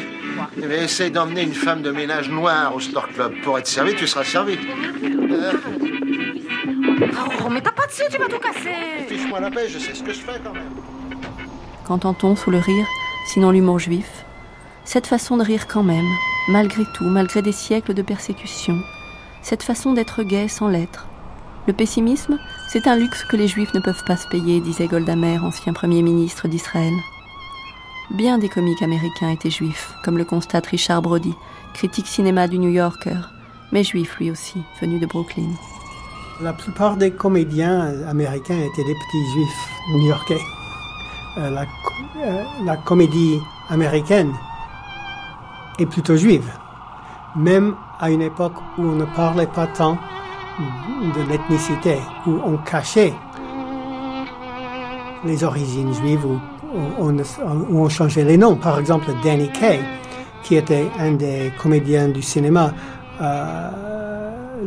eh 0.58 0.66
bien, 0.66 0.84
essaye 0.84 1.12
d'emmener 1.12 1.44
une 1.44 1.54
femme 1.54 1.82
de 1.82 1.92
ménage 1.92 2.30
noire 2.30 2.76
au 2.76 2.80
Stork 2.80 3.14
Club. 3.14 3.34
Pour 3.44 3.58
être 3.60 3.68
servi, 3.68 3.96
tu 3.96 4.08
seras 4.08 4.24
servi. 4.24 4.58
Euh... 5.04 5.54
Oh, 7.46 7.50
mais 7.50 7.62
t'as 7.62 7.72
pas 7.72 7.86
dessus, 7.86 8.04
tu 8.10 8.18
vas 8.18 8.28
tout 8.28 8.40
casser. 8.40 8.74
Fiche-moi 9.08 9.40
la 9.40 9.52
paix, 9.52 9.68
je 9.68 9.80
sais 9.80 9.94
ce 9.94 10.04
que 10.04 10.14
je 10.14 10.20
fais 10.20 10.40
quand 10.44 10.54
même. 10.54 10.64
Qu'entend-on 11.86 12.36
sous 12.36 12.52
le 12.52 12.60
rire, 12.60 12.86
sinon 13.28 13.52
l'humour 13.52 13.80
juif 13.80 14.26
Cette 14.86 15.08
façon 15.08 15.38
de 15.38 15.44
rire 15.44 15.68
quand 15.68 15.84
même, 15.84 16.08
malgré 16.50 16.84
tout, 16.96 17.06
malgré 17.06 17.42
des 17.42 17.52
siècles 17.52 17.94
de 17.94 18.02
persécution. 18.02 18.78
Cette 19.44 19.64
façon 19.64 19.92
d'être 19.92 20.24
gai 20.24 20.48
sans 20.48 20.70
l'être. 20.70 21.06
Le 21.68 21.74
pessimisme, 21.74 22.40
c'est 22.70 22.88
un 22.88 22.96
luxe 22.96 23.26
que 23.26 23.36
les 23.36 23.50
juifs 23.50 23.74
ne 23.74 23.82
peuvent 23.82 24.04
pas 24.06 24.16
se 24.16 24.28
payer, 24.30 24.62
disait 24.62 24.88
Golda 24.88 25.18
Meir, 25.18 25.44
ancien 25.44 25.74
premier 25.74 26.02
ministre 26.02 26.48
d'Israël. 26.48 26.94
Bien 28.12 28.38
des 28.38 28.48
comiques 28.48 28.82
américains 28.82 29.30
étaient 29.30 29.50
juifs, 29.50 29.94
comme 30.04 30.18
le 30.18 30.24
constate 30.24 30.68
Richard 30.68 31.02
Brody, 31.02 31.34
critique 31.74 32.08
cinéma 32.08 32.48
du 32.48 32.58
New 32.58 32.70
Yorker, 32.70 33.20
mais 33.74 33.84
juif 33.84 34.18
lui 34.18 34.32
aussi, 34.32 34.62
venu 34.82 34.98
de 34.98 35.06
Brooklyn. 35.06 35.52
La 36.42 36.54
plupart 36.54 36.96
des 36.96 37.12
comédiens 37.12 37.94
américains 38.08 38.60
étaient 38.60 38.84
des 38.86 38.96
petits 38.96 39.32
juifs 39.34 39.70
new-yorkais. 39.94 40.42
Euh, 41.38 41.50
la, 41.50 41.66
euh, 42.18 42.44
la, 42.64 42.78
comédie 42.78 43.40
américaine 43.70 44.34
est 45.80 45.86
plutôt 45.86 46.16
juive, 46.16 46.50
même 47.36 47.76
à 48.04 48.10
une 48.10 48.22
époque 48.22 48.56
où 48.78 48.82
on 48.82 48.96
ne 48.96 49.06
parlait 49.06 49.48
pas 49.48 49.66
tant 49.66 49.98
de 51.16 51.22
l'ethnicité, 51.30 52.00
où 52.28 52.32
on 52.46 52.58
cachait 52.58 53.14
les 55.24 55.42
origines 55.46 55.94
juives, 55.94 56.26
où 56.26 56.38
on, 57.00 57.88
changeait 57.88 58.26
les 58.26 58.36
noms. 58.36 58.58
Par 58.58 58.78
exemple, 58.78 59.06
Danny 59.24 59.50
Kaye, 59.54 59.80
qui 60.44 60.56
était 60.56 60.86
un 61.00 61.14
des 61.14 61.54
comédiens 61.58 62.10
du 62.10 62.22
cinéma 62.22 62.74
euh, 63.22 63.70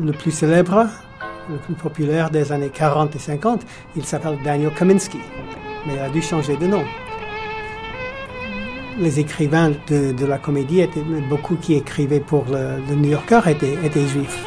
le 0.00 0.12
plus 0.12 0.30
célèbre 0.30 0.86
le 1.50 1.58
plus 1.58 1.74
populaire 1.74 2.30
des 2.30 2.50
années 2.50 2.70
40 2.70 3.14
et 3.14 3.18
50, 3.20 3.60
il 3.96 4.04
s'appelle 4.04 4.38
Daniel 4.44 4.72
Kaminsky, 4.74 5.20
mais 5.86 5.94
il 5.94 6.00
a 6.00 6.08
dû 6.08 6.20
changer 6.20 6.56
de 6.56 6.66
nom. 6.66 6.82
Les 8.98 9.20
écrivains 9.20 9.72
de, 9.88 10.26
la 10.26 10.38
comédie, 10.38 10.80
étaient, 10.80 11.04
beaucoup 11.28 11.56
qui 11.56 11.74
écrivaient 11.74 12.20
pour 12.20 12.44
le, 12.50 12.94
New 12.94 13.10
Yorker 13.10 13.40
étaient, 13.46 13.76
étaient 13.84 14.06
juifs. 14.06 14.44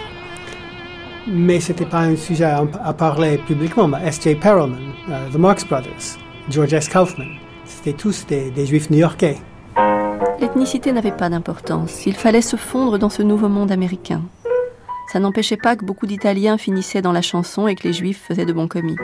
Mais 1.28 1.60
ce 1.60 1.72
n'était 1.72 1.86
pas 1.86 2.00
un 2.00 2.16
sujet 2.16 2.45
à, 2.45 2.93
parler 2.93 3.38
publiquement. 3.38 3.89
S.J. 3.97 4.36
Perelman, 4.36 4.80
uh, 5.08 5.32
The 5.32 5.38
Marx 5.38 5.66
Brothers, 5.66 6.18
George 6.50 6.74
S. 6.74 6.89
Kaufman, 6.89 7.38
c'était 7.66 7.93
tous 7.93 8.26
des, 8.26 8.50
des 8.50 8.66
juifs 8.66 8.89
new-yorkais. 8.89 9.38
L'ethnicité 10.39 10.91
n'avait 10.91 11.12
pas 11.12 11.30
d'importance. 11.30 12.06
Il 12.08 12.16
fallait 12.16 12.41
se 12.41 12.56
fondre 12.56 12.97
dans 12.97 13.10
ce 13.10 13.22
nouveau 13.22 13.50
monde 13.50 13.72
américain. 13.72 14.24
Ça 15.12 15.20
n'empêchait 15.20 15.58
pas 15.58 15.76
que 15.76 15.86
beaucoup 15.86 16.06
d'Italiens 16.06 16.58
finissaient 16.58 17.02
dans 17.02 17.12
la 17.12 17.22
chanson 17.22 17.68
et 17.68 17.76
que 17.76 17.88
les 17.88 17.93
Juifs 17.93 18.24
faisaient 18.28 18.45
de 18.45 18.54
bons 18.54 18.68
comiques. 18.68 19.00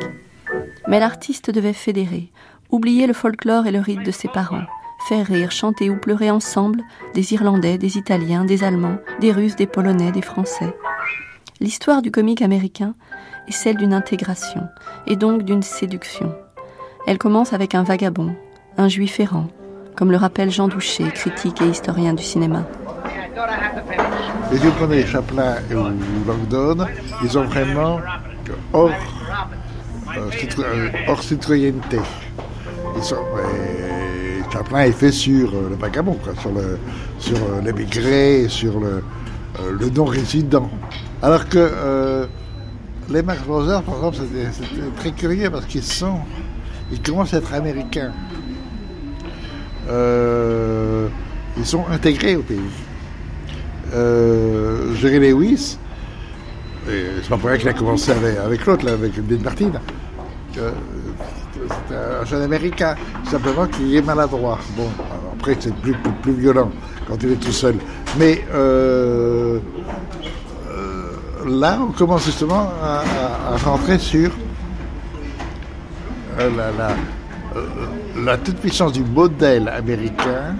Mais 0.87 0.99
l'artiste 0.99 1.49
devait 1.49 1.73
fédérer, 1.73 2.29
oublier 2.69 3.07
le 3.07 3.13
folklore 3.13 3.65
et 3.65 3.71
le 3.71 3.79
rite 3.79 4.03
de 4.03 4.11
ses 4.11 4.27
parents, 4.27 4.65
faire 5.05 5.27
rire, 5.27 5.51
chanter 5.51 5.89
ou 5.91 5.97
pleurer 5.97 6.31
ensemble 6.31 6.81
des 7.13 7.33
Irlandais, 7.33 7.77
des 7.77 7.97
Italiens, 7.97 8.43
des 8.43 8.63
Allemands, 8.63 8.97
des 9.21 9.31
Russes, 9.31 9.55
des 9.55 9.67
Polonais, 9.67 10.11
des 10.11 10.23
Français. 10.23 10.75
L'histoire 11.59 12.01
du 12.01 12.09
comique 12.09 12.41
américain 12.41 12.95
est 13.47 13.51
celle 13.51 13.77
d'une 13.77 13.93
intégration, 13.93 14.63
et 15.05 15.15
donc 15.15 15.43
d'une 15.43 15.61
séduction. 15.61 16.33
Elle 17.05 17.19
commence 17.19 17.53
avec 17.53 17.75
un 17.75 17.83
vagabond, 17.83 18.35
un 18.77 18.87
juif 18.87 19.19
errant, 19.19 19.47
comme 19.95 20.11
le 20.11 20.17
rappelle 20.17 20.49
Jean 20.49 20.67
Douché, 20.67 21.03
critique 21.11 21.61
et 21.61 21.67
historien 21.67 22.13
du 22.13 22.23
cinéma. 22.23 22.65
Et 24.51 24.57
si 24.57 24.65
vous 24.65 24.71
prenez 24.71 25.05
Chaplin 25.05 25.57
ou 25.71 26.27
Langdon, 26.27 26.87
ils 27.23 27.37
ont 27.37 27.43
vraiment 27.43 27.99
hors, 28.73 28.89
euh, 28.89 30.29
euh, 31.07 31.15
citoyenneté. 31.21 31.99
Ils 32.97 33.03
sont, 33.03 33.17
Chaplin 34.55 34.83
est 34.83 34.91
fait 34.91 35.11
sur 35.11 35.53
euh, 35.53 35.69
le 35.69 35.75
vagabond, 35.75 36.17
sur, 36.39 36.51
le, 36.51 36.79
sur 37.19 37.37
l'émigré, 37.63 38.47
sur 38.47 38.79
le, 38.79 39.03
le 39.77 39.89
non-résident. 39.89 40.69
Alors 41.21 41.47
que 41.49 42.27
les 43.09 43.21
Marx 43.21 43.41
par 43.43 43.61
exemple, 43.61 44.17
c'était 44.17 44.91
très 44.97 45.11
curieux 45.11 45.49
parce 45.49 45.65
qu'ils 45.65 45.83
sont, 45.83 46.19
ils 46.91 47.01
commencent 47.01 47.33
à 47.33 47.37
être 47.37 47.53
américains. 47.53 48.11
ils 51.57 51.65
sont 51.65 51.85
intégrés 51.91 52.35
au 52.35 52.41
pays 52.41 52.59
euh, 53.93 54.93
Jerry 54.95 55.19
Lewis, 55.19 55.77
c'est 56.87 57.29
pas 57.29 57.37
pour 57.37 57.49
rien 57.49 57.57
qu'il 57.57 57.69
a 57.69 57.73
commencé 57.73 58.11
avec, 58.11 58.65
l'autre, 58.65 58.87
avec 58.89 59.19
Bill 59.19 59.41
Martin. 59.41 59.71
Euh, 60.57 60.71
c'est 61.87 61.95
un 61.95 62.25
jeune 62.25 62.43
américain, 62.43 62.95
simplement 63.25 63.67
qu'il 63.67 63.95
est 63.95 64.01
maladroit. 64.01 64.59
Bon, 64.77 64.89
après 65.33 65.55
c'est 65.59 65.73
plus, 65.75 65.95
plus, 66.21 66.33
violent 66.33 66.71
quand 67.07 67.21
il 67.23 67.31
est 67.33 67.35
tout 67.35 67.51
seul. 67.51 67.75
Mais 68.17 68.43
euh, 68.53 69.59
euh, 70.69 71.11
là, 71.47 71.79
on 71.81 71.91
commence 71.91 72.25
justement 72.25 72.69
à, 72.81 73.03
rentrer 73.63 73.99
sur 73.99 74.31
la, 76.37 76.47
la, 76.49 76.89
la 78.23 78.37
toute 78.37 78.57
puissance 78.57 78.91
du 78.93 79.03
modèle 79.03 79.69
américain 79.69 80.55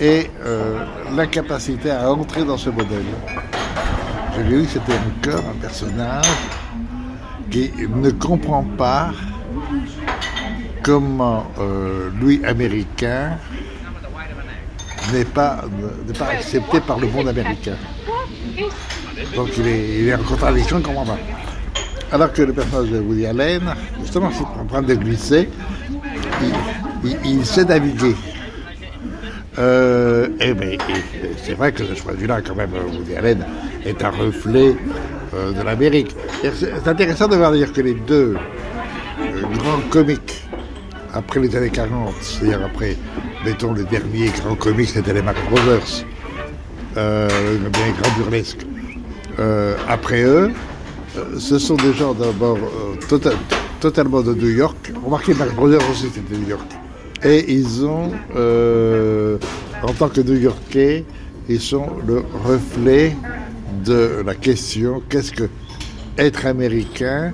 et 0.00 0.30
euh, 0.44 0.78
l'incapacité 1.14 1.90
à 1.90 2.10
entrer 2.10 2.44
dans 2.44 2.56
ce 2.56 2.70
modèle. 2.70 3.04
J'ai 4.34 4.42
vu 4.42 4.64
que 4.64 4.68
c'était 4.70 4.92
encore 4.92 5.44
un 5.50 5.60
personnage 5.60 6.26
qui 7.50 7.70
ne 7.88 8.10
comprend 8.10 8.64
pas 8.76 9.10
comment 10.86 11.44
euh, 11.58 12.10
lui, 12.20 12.40
américain, 12.44 13.38
n'est 15.12 15.24
pas, 15.24 15.64
pas 16.16 16.26
accepté 16.26 16.78
par 16.78 17.00
le 17.00 17.08
monde 17.08 17.26
américain. 17.26 17.74
Donc 19.34 19.48
il 19.58 19.66
est, 19.66 19.98
il 19.98 20.08
est 20.08 20.14
en 20.14 20.22
contradiction, 20.22 20.80
comprend 20.80 21.04
pas. 21.04 21.18
Alors 22.12 22.32
que 22.32 22.42
le 22.42 22.52
personnage 22.52 22.90
de 22.90 23.00
Woody 23.00 23.26
Allen, 23.26 23.62
justement, 24.00 24.30
c'est 24.32 24.44
en 24.44 24.64
train 24.64 24.82
de 24.82 24.94
glisser, 24.94 25.48
il, 27.24 27.44
sait 27.44 27.64
naviguer. 27.64 28.14
Euh, 29.58 30.28
et, 30.38 30.54
ben, 30.54 30.78
c'est 31.42 31.54
vrai 31.54 31.72
que 31.72 31.84
ce 31.84 31.94
choix 31.96 32.12
là 32.28 32.40
quand 32.42 32.54
même, 32.54 32.70
Woody 32.96 33.16
Allen 33.16 33.44
est 33.84 34.04
un 34.04 34.10
reflet 34.10 34.76
euh, 35.34 35.50
de 35.50 35.62
l'Amérique. 35.62 36.14
C'est 36.42 36.86
intéressant 36.86 37.26
de 37.26 37.34
voir 37.34 37.50
dire 37.50 37.72
que 37.72 37.80
les 37.80 37.94
deux 37.94 38.36
euh, 38.36 39.42
grands 39.58 39.80
comiques 39.90 40.45
après 41.16 41.40
les 41.40 41.54
années 41.56 41.70
40, 41.70 42.14
c'est-à-dire 42.20 42.60
après, 42.64 42.96
mettons, 43.44 43.72
le 43.72 43.84
dernier 43.84 44.28
grand 44.28 44.54
comique, 44.54 44.90
c'était 44.90 45.14
les 45.14 45.22
Marx 45.22 45.40
Brothers, 45.50 46.04
euh, 46.96 47.28
bien 47.72 47.92
grand 48.00 48.16
burlesque. 48.18 48.66
après 49.88 50.22
eux, 50.22 50.50
ce 51.38 51.58
sont 51.58 51.76
des 51.76 51.92
gens 51.92 52.14
d'abord 52.14 52.58
tota-, 53.08 53.32
totalement 53.80 54.22
de 54.22 54.34
New 54.34 54.50
York. 54.50 54.92
Remarquez, 55.04 55.34
Marx 55.34 55.54
Brothers 55.54 55.90
aussi, 55.90 56.08
c'était 56.12 56.36
New 56.36 56.48
York. 56.48 56.66
Et 57.24 57.52
ils 57.52 57.84
ont, 57.84 58.10
euh, 58.36 59.38
en 59.82 59.92
tant 59.92 60.08
que 60.08 60.20
New-Yorkais, 60.20 61.04
ils 61.48 61.60
sont 61.60 61.86
le 62.06 62.22
reflet 62.44 63.16
de 63.84 64.22
la 64.24 64.34
question 64.34 65.02
qu'est-ce 65.08 65.32
que 65.32 65.48
être 66.18 66.46
américain 66.46 67.32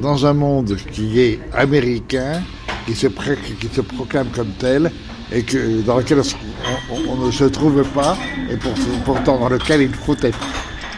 dans 0.00 0.26
un 0.26 0.32
monde 0.32 0.76
qui 0.92 1.20
est 1.20 1.38
américain, 1.54 2.42
qui 2.86 2.94
se, 2.94 3.06
qui 3.06 3.68
se 3.72 3.80
proclame 3.80 4.28
comme 4.28 4.50
tel, 4.58 4.90
et 5.30 5.42
que, 5.42 5.82
dans 5.82 5.98
lequel 5.98 6.20
on, 6.90 7.10
on, 7.10 7.16
ne 7.16 7.30
se 7.30 7.44
trouve 7.44 7.82
pas, 7.94 8.16
et 8.50 8.56
pour, 8.56 8.72
pourtant 9.04 9.38
dans 9.38 9.48
lequel 9.48 9.82
il 9.82 9.94
faut 9.94 10.16
être. 10.22 10.38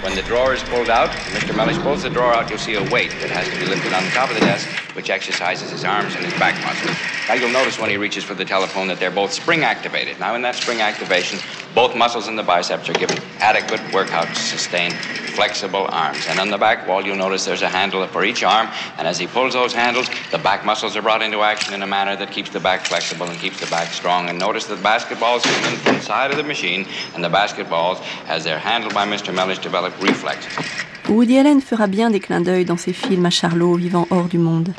When 0.02 0.14
the 0.16 0.26
drawer 0.28 0.52
is 0.52 0.62
pulled 0.64 0.90
out, 0.90 1.10
Mr. 1.32 1.56
Mellish 1.56 1.78
pulls 1.78 2.02
the 2.02 2.10
drawer 2.10 2.34
out, 2.34 2.50
you'll 2.50 2.58
see 2.58 2.74
a 2.74 2.82
weight 2.90 3.10
that 3.20 3.30
has 3.30 3.48
to 3.48 3.58
be 3.58 3.66
lifted 3.66 3.92
on 3.94 4.04
the 4.04 4.10
top 4.10 4.30
of 4.30 4.38
the 4.38 4.44
desk, 4.44 4.68
which 4.94 5.10
exercises 5.10 5.70
his 5.70 5.84
arms 5.84 6.14
and 6.14 6.24
his 6.24 6.34
back 6.34 6.54
muscles. 6.64 6.96
Now 7.28 7.34
you'll 7.34 7.50
notice 7.50 7.78
when 7.78 7.90
he 7.90 7.96
reaches 7.96 8.24
for 8.24 8.34
the 8.34 8.44
telephone 8.44 8.88
that 8.88 8.98
they're 8.98 9.10
both 9.10 9.32
spring 9.32 9.64
activated. 9.64 10.18
Now 10.18 10.34
in 10.34 10.42
that 10.42 10.54
spring 10.54 10.80
activation, 10.80 11.38
both 11.74 11.96
muscles 11.96 12.28
in 12.28 12.36
the 12.36 12.42
biceps 12.42 12.88
are 12.88 12.94
given 12.94 13.18
adequate 13.38 13.80
workout 13.92 14.28
to 14.28 14.34
sustain 14.34 14.92
flexible 15.34 15.86
arms. 15.90 16.24
And 16.28 16.38
on 16.38 16.50
the 16.50 16.58
back 16.58 16.86
wall, 16.86 17.04
you'll 17.04 17.16
notice 17.16 17.44
there's 17.44 17.62
a 17.62 17.68
handle 17.68 18.06
for 18.06 18.24
each 18.24 18.44
arm. 18.44 18.68
And 18.96 19.06
as 19.06 19.18
he 19.18 19.26
pulls 19.26 19.54
those 19.54 19.72
handles, 19.72 20.08
the 20.30 20.38
back 20.38 20.64
muscles 20.64 20.96
are 20.96 21.02
brought 21.02 21.22
into 21.22 21.42
action 21.42 21.74
in 21.74 21.82
a 21.82 21.86
manner 21.86 22.16
that 22.16 22.30
keeps 22.30 22.50
the 22.50 22.60
back 22.60 22.82
flexible 22.82 23.26
and 23.26 23.38
keeps 23.38 23.60
the 23.60 23.66
back 23.66 23.92
strong. 23.92 24.28
And 24.28 24.38
notice 24.38 24.66
that 24.66 24.76
the 24.76 24.82
basketballs 24.82 25.42
come 25.42 25.72
in 25.72 25.78
from 25.80 25.94
the 25.96 26.02
side 26.02 26.30
of 26.30 26.36
the 26.36 26.44
machine, 26.44 26.86
and 27.14 27.24
the 27.24 27.28
basketballs, 27.28 28.00
as 28.28 28.44
they're 28.44 28.58
handled 28.58 28.94
by 28.94 29.06
Mr. 29.06 29.34
Mellish, 29.34 29.58
develop 29.58 30.00
reflexes. 30.00 30.93
Woody 31.08 31.38
Allen 31.38 31.60
fera 31.60 31.86
bien 31.86 32.10
des 32.10 32.18
clins 32.18 32.40
d'œil 32.40 32.64
dans 32.64 32.78
ses 32.78 32.94
films 32.94 33.26
à 33.26 33.30
Charlot 33.30 33.74
vivant 33.74 34.06
hors 34.10 34.24
du 34.24 34.38
monde. 34.38 34.72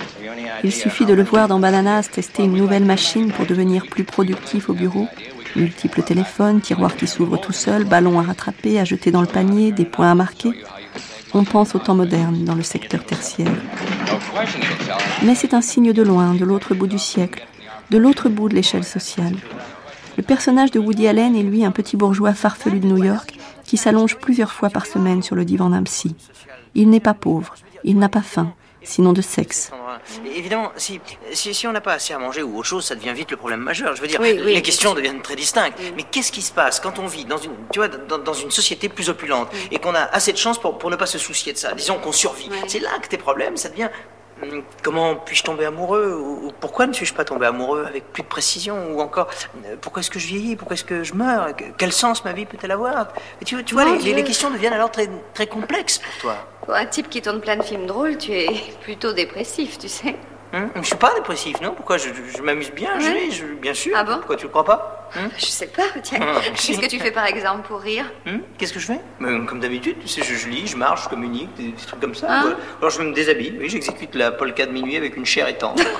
Il 0.63 0.71
suffit 0.71 1.05
de 1.05 1.13
le 1.13 1.23
voir 1.23 1.47
dans 1.47 1.59
Bananas 1.59 2.09
tester 2.11 2.43
une 2.43 2.57
nouvelle 2.57 2.83
machine 2.83 3.31
pour 3.31 3.45
devenir 3.45 3.85
plus 3.85 4.03
productif 4.03 4.69
au 4.69 4.73
bureau. 4.73 5.07
Multiples 5.55 6.01
téléphones, 6.01 6.61
tiroirs 6.61 6.95
qui 6.95 7.05
s'ouvrent 7.05 7.39
tout 7.39 7.53
seuls, 7.53 7.85
ballons 7.85 8.19
à 8.19 8.23
rattraper, 8.23 8.79
à 8.79 8.85
jeter 8.85 9.11
dans 9.11 9.21
le 9.21 9.27
panier, 9.27 9.71
des 9.71 9.85
points 9.85 10.11
à 10.11 10.15
marquer. 10.15 10.49
On 11.33 11.43
pense 11.43 11.75
au 11.75 11.79
temps 11.79 11.95
moderne 11.95 12.43
dans 12.43 12.55
le 12.55 12.63
secteur 12.63 13.03
tertiaire. 13.03 13.51
Mais 15.23 15.35
c'est 15.35 15.53
un 15.53 15.61
signe 15.61 15.93
de 15.93 16.01
loin, 16.01 16.33
de 16.33 16.43
l'autre 16.43 16.73
bout 16.73 16.87
du 16.87 16.99
siècle, 16.99 17.45
de 17.91 17.97
l'autre 17.97 18.29
bout 18.29 18.49
de 18.49 18.55
l'échelle 18.55 18.83
sociale. 18.83 19.35
Le 20.17 20.23
personnage 20.23 20.71
de 20.71 20.79
Woody 20.79 21.07
Allen 21.07 21.35
est 21.35 21.43
lui 21.43 21.63
un 21.65 21.71
petit 21.71 21.97
bourgeois 21.97 22.33
farfelu 22.33 22.79
de 22.79 22.87
New 22.87 23.03
York 23.03 23.37
qui 23.65 23.77
s'allonge 23.77 24.17
plusieurs 24.17 24.51
fois 24.51 24.69
par 24.69 24.85
semaine 24.85 25.21
sur 25.21 25.35
le 25.35 25.45
divan 25.45 25.69
d'un 25.69 25.83
psy. 25.83 26.15
Il 26.75 26.89
n'est 26.89 26.99
pas 26.99 27.13
pauvre, 27.13 27.55
il 27.83 27.97
n'a 27.97 28.09
pas 28.09 28.21
faim, 28.21 28.53
sinon 28.83 29.13
de 29.13 29.21
sexe. 29.21 29.71
Évidemment, 30.35 30.71
si, 30.75 30.99
si, 31.33 31.67
on 31.67 31.71
n'a 31.71 31.81
pas 31.81 31.93
assez 31.93 32.13
à 32.13 32.19
manger 32.19 32.43
ou 32.43 32.57
autre 32.57 32.67
chose, 32.67 32.85
ça 32.85 32.95
devient 32.95 33.13
vite 33.13 33.31
le 33.31 33.37
problème 33.37 33.61
majeur. 33.61 33.95
Je 33.95 34.01
veux 34.01 34.07
dire, 34.07 34.21
les 34.21 34.61
questions 34.61 34.93
deviennent 34.93 35.21
très 35.21 35.35
distinctes. 35.35 35.79
Mais 35.95 36.03
qu'est-ce 36.03 36.31
qui 36.31 36.41
se 36.41 36.51
passe 36.51 36.79
quand 36.79 36.99
on 36.99 37.07
vit 37.07 37.25
dans 37.25 37.37
une, 37.37 37.51
tu 37.71 37.79
vois, 37.79 37.87
dans, 37.87 38.33
une 38.33 38.51
société 38.51 38.89
plus 38.89 39.09
opulente 39.09 39.49
et 39.71 39.79
qu'on 39.79 39.95
a 39.95 40.03
assez 40.03 40.31
de 40.31 40.37
chance 40.37 40.59
pour, 40.59 40.77
pour 40.77 40.89
ne 40.89 40.95
pas 40.95 41.05
se 41.05 41.17
soucier 41.17 41.53
de 41.53 41.57
ça? 41.57 41.73
Disons 41.73 41.97
qu'on 41.99 42.11
survit. 42.11 42.49
C'est 42.67 42.79
là 42.79 42.89
que 43.01 43.07
tes 43.07 43.17
problèmes, 43.17 43.57
ça 43.57 43.69
devient 43.69 43.89
Comment 44.83 45.15
puis-je 45.15 45.43
tomber 45.43 45.65
amoureux 45.65 46.13
ou 46.13 46.51
pourquoi 46.59 46.87
ne 46.87 46.93
suis-je 46.93 47.13
pas 47.13 47.23
tombé 47.23 47.45
amoureux 47.45 47.85
avec 47.87 48.11
plus 48.11 48.21
de 48.21 48.27
précision 48.27 48.93
ou 48.93 48.99
encore 48.99 49.29
euh, 49.65 49.75
pourquoi 49.79 50.01
est-ce 50.01 50.11
que 50.11 50.19
je 50.19 50.27
vieillis 50.27 50.57
pourquoi 50.57 50.73
est-ce 50.73 50.83
que 50.83 51.03
je 51.03 51.13
meurs 51.13 51.47
quel 51.77 51.93
sens 51.93 52.25
ma 52.25 52.33
vie 52.33 52.45
peut-elle 52.45 52.71
avoir? 52.71 53.13
Tu, 53.45 53.63
tu 53.63 53.73
vois 53.73 53.85
les, 53.85 54.13
les, 54.13 54.23
questions 54.23 54.51
deviennent 54.51 54.73
alors 54.73 54.91
très, 54.91 55.09
très 55.33 55.47
complexes. 55.47 55.99
Pour 55.99 56.21
toi. 56.21 56.35
Pour 56.65 56.73
un 56.73 56.85
type 56.85 57.09
qui 57.09 57.21
tourne 57.21 57.39
plein 57.39 57.55
de 57.55 57.63
films 57.63 57.85
drôles 57.85 58.17
tu 58.17 58.33
es 58.33 58.47
plutôt 58.81 59.13
dépressif 59.13 59.77
tu 59.77 59.87
sais 59.87 60.15
Hum, 60.53 60.69
je 60.75 60.81
suis 60.83 60.95
pas 60.95 61.13
dépressif, 61.15 61.59
non? 61.61 61.71
Pourquoi? 61.71 61.97
Je, 61.97 62.09
m'amuse 62.41 62.71
bien, 62.71 62.99
je 62.99 63.45
bien 63.55 63.73
sûr. 63.73 63.93
Ah 63.95 64.03
bon? 64.03 64.17
Pourquoi 64.17 64.35
tu 64.35 64.43
le 64.43 64.49
crois 64.49 64.63
pas? 64.63 65.09
Hum? 65.17 65.29
Je 65.37 65.45
sais 65.45 65.67
pas, 65.67 65.83
tiens. 66.01 66.21
Hum. 66.21 66.41
Qu'est-ce 66.55 66.79
que 66.79 66.87
tu 66.87 66.99
fais 66.99 67.11
par 67.11 67.25
exemple 67.25 67.67
pour 67.67 67.81
rire? 67.81 68.05
Qu'est-ce 68.57 68.73
que 68.73 68.79
je 68.79 68.87
fais? 68.87 68.99
Comme 69.19 69.59
d'habitude, 69.59 69.97
tu 69.99 70.07
sais, 70.07 70.21
je, 70.23 70.47
lis, 70.47 70.67
je 70.67 70.77
marche, 70.77 71.05
je 71.05 71.09
communique, 71.09 71.53
des, 71.55 71.71
trucs 71.73 71.99
comme 71.99 72.15
ça. 72.15 72.27
Hein? 72.29 72.55
Alors 72.79 72.89
je 72.89 73.01
me 73.01 73.13
déshabille, 73.13 73.57
oui, 73.59 73.69
j'exécute 73.69 74.15
la 74.15 74.31
polka 74.31 74.65
de 74.65 74.71
minuit 74.71 74.97
avec 74.97 75.17
une 75.17 75.25
chair 75.25 75.47
étendre. 75.47 75.83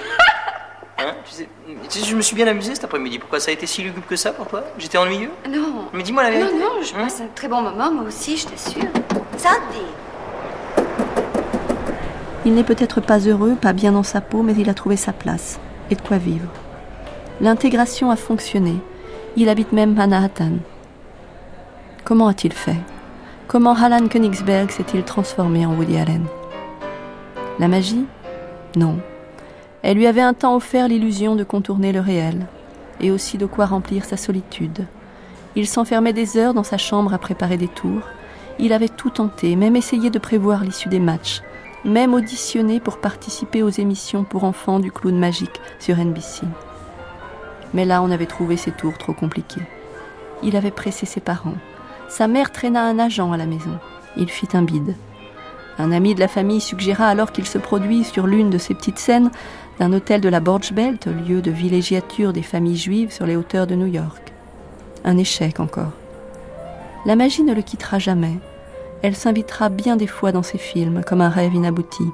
Hein? 0.98 1.14
Tu, 1.26 2.00
sais, 2.00 2.06
je 2.06 2.16
me 2.16 2.22
suis 2.22 2.38
bien 2.38 2.48
amusé 2.48 2.74
cet 2.74 2.86
après-midi. 2.86 3.20
Pourquoi 3.20 3.42
ça 3.42 3.52
a 3.52 3.54
été 3.54 3.66
si 3.66 3.82
lugubre 3.82 4.08
que 4.08 4.16
ça 4.16 4.32
pour 4.32 4.48
toi? 4.48 4.64
J'étais 4.78 4.98
ennuyeux? 4.98 5.30
Non. 5.50 5.90
Mais 5.92 6.04
dis-moi 6.04 6.24
la 6.24 6.32
vérité. 6.32 6.54
Non, 6.54 6.76
non, 6.78 6.82
je 6.82 6.94
passe 6.94 7.20
un 7.20 7.28
très 7.36 7.50
bon 7.50 7.62
moment, 7.62 7.92
moi 7.92 8.06
aussi, 8.06 8.38
je 8.38 8.48
t'assure. 8.48 8.88
Sandy 9.38 9.84
il 12.46 12.54
n'est 12.54 12.64
peut-être 12.64 13.02
pas 13.02 13.20
heureux, 13.20 13.56
pas 13.60 13.74
bien 13.74 13.92
dans 13.92 14.04
sa 14.04 14.22
peau, 14.22 14.44
mais 14.44 14.54
il 14.58 14.70
a 14.70 14.74
trouvé 14.74 14.96
sa 14.96 15.12
place 15.12 15.60
et 15.90 15.96
de 15.96 16.02
quoi 16.02 16.18
vivre. 16.18 16.50
L'intégration 17.42 18.12
a 18.12 18.16
fonctionné. 18.16 18.76
Il 19.36 19.50
habite 19.50 19.72
même 19.72 19.94
Manhattan. 19.94 20.54
Comment 22.04 22.28
a-t-il 22.28 22.54
fait? 22.54 22.78
Comment 23.48 23.74
Alan 23.74 24.08
Königsberg 24.08 24.70
s'est-il 24.72 25.04
transformé 25.04 25.66
en 25.66 25.74
Woody 25.76 25.98
Allen? 25.98 26.26
La 27.60 27.68
magie? 27.68 28.06
Non. 28.76 28.98
Elle 29.82 29.98
lui 29.98 30.08
avait 30.08 30.22
un 30.22 30.34
temps 30.34 30.56
offert 30.56 30.88
l'illusion 30.88 31.36
de 31.36 31.44
contourner 31.44 31.92
le 31.92 32.00
réel, 32.00 32.46
et 33.02 33.12
aussi 33.12 33.38
de 33.38 33.46
quoi 33.46 33.66
remplir 33.66 34.06
sa 34.06 34.18
solitude. 34.18 34.86
Il 35.56 35.68
s'enfermait 35.68 36.14
des 36.14 36.38
heures 36.38 36.54
dans 36.54 36.64
sa 36.64 36.78
chambre 36.78 37.14
à 37.14 37.18
préparer 37.18 37.58
des 37.58 37.68
tours. 37.68 38.02
Il 38.60 38.74
avait 38.74 38.90
tout 38.90 39.10
tenté, 39.10 39.56
même 39.56 39.76
essayé 39.76 40.10
de 40.10 40.20
prévoir 40.20 40.64
l'issue 40.64 40.90
des 40.90 41.00
matchs, 41.00 41.42
même 41.86 42.14
auditionné 42.14 42.80
pour 42.80 42.98
participer 42.98 43.62
aux 43.64 43.70
émissions 43.70 44.24
pour 44.24 44.44
enfants 44.44 44.80
du 44.80 44.92
clown 44.92 45.18
magique 45.18 45.62
sur 45.80 45.98
NBC. 45.98 46.42
Mais 47.74 47.86
là, 47.86 48.02
on 48.02 48.12
avait 48.12 48.26
trouvé 48.26 48.58
ses 48.58 48.72
tours 48.72 48.98
trop 48.98 49.14
compliqués. 49.14 49.62
Il 50.44 50.56
avait 50.56 50.72
pressé 50.72 51.06
ses 51.06 51.22
parents. 51.22 51.56
Sa 52.10 52.28
mère 52.28 52.52
traîna 52.52 52.84
un 52.84 53.00
agent 53.00 53.32
à 53.32 53.38
la 53.38 53.46
maison. 53.46 53.78
Il 54.18 54.30
fit 54.30 54.50
un 54.54 54.64
bide. 54.64 54.96
Un 55.78 55.92
ami 55.92 56.16
de 56.16 56.20
la 56.20 56.28
famille 56.28 56.62
suggéra 56.62 57.08
alors 57.08 57.32
qu'il 57.32 57.46
se 57.46 57.58
produise 57.58 58.08
sur 58.08 58.28
l'une 58.28 58.50
de 58.50 58.58
ces 58.58 58.74
petites 58.74 59.00
scènes 59.00 59.30
d'un 59.80 59.92
hôtel 59.92 60.22
de 60.22 60.30
la 60.30 60.40
Belt, 60.40 61.08
lieu 61.28 61.42
de 61.42 61.52
villégiature 61.52 62.32
des 62.32 62.42
familles 62.42 62.78
juives 62.78 63.12
sur 63.12 63.26
les 63.26 63.36
hauteurs 63.36 63.68
de 63.68 63.76
New 63.76 63.88
York. 63.88 64.34
Un 65.04 65.18
échec 65.18 65.60
encore. 65.60 65.92
La 67.06 67.16
magie 67.16 67.44
ne 67.44 67.54
le 67.54 67.62
quittera 67.62 68.00
jamais. 68.00 68.40
Elle 69.06 69.16
s'invitera 69.16 69.70
bien 69.70 69.98
des 69.98 70.08
fois 70.08 70.32
dans 70.32 70.42
ses 70.42 70.58
films, 70.58 71.04
comme 71.06 71.22
un 71.22 71.30
rêve 71.30 71.54
inabouti. 71.54 72.06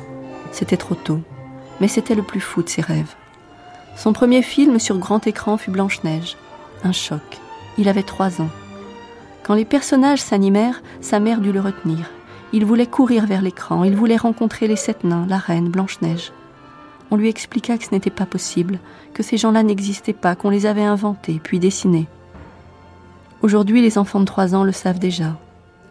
C'était 0.51 0.75
trop 0.75 0.95
tôt, 0.95 1.19
mais 1.79 1.87
c'était 1.87 2.15
le 2.15 2.23
plus 2.23 2.39
fou 2.39 2.63
de 2.63 2.67
ses 2.67 2.81
rêves. 2.81 3.13
Son 3.95 4.11
premier 4.11 4.41
film 4.41 4.79
sur 4.79 4.97
grand 4.97 5.27
écran 5.27 5.57
fut 5.57 5.69
Blanche-Neige. 5.69 6.35
Un 6.83 6.93
choc. 6.93 7.21
Il 7.77 7.87
avait 7.89 8.01
trois 8.01 8.41
ans. 8.41 8.49
Quand 9.43 9.53
les 9.53 9.65
personnages 9.65 10.19
s'animèrent, 10.19 10.81
sa 10.99 11.19
mère 11.19 11.41
dut 11.41 11.51
le 11.51 11.61
retenir. 11.61 12.09
Il 12.53 12.65
voulait 12.65 12.87
courir 12.87 13.27
vers 13.27 13.43
l'écran, 13.43 13.83
il 13.83 13.95
voulait 13.95 14.17
rencontrer 14.17 14.67
les 14.67 14.75
sept 14.75 15.03
nains, 15.03 15.27
la 15.29 15.37
reine, 15.37 15.69
Blanche-Neige. 15.69 16.31
On 17.11 17.15
lui 17.15 17.29
expliqua 17.29 17.77
que 17.77 17.85
ce 17.85 17.91
n'était 17.91 18.09
pas 18.09 18.25
possible, 18.25 18.79
que 19.13 19.21
ces 19.21 19.37
gens-là 19.37 19.61
n'existaient 19.61 20.13
pas, 20.13 20.33
qu'on 20.33 20.49
les 20.49 20.65
avait 20.65 20.81
inventés, 20.81 21.39
puis 21.43 21.59
dessinés. 21.59 22.07
Aujourd'hui, 23.43 23.83
les 23.83 23.99
enfants 23.99 24.21
de 24.21 24.25
trois 24.25 24.55
ans 24.55 24.63
le 24.63 24.71
savent 24.71 24.97
déjà. 24.97 25.37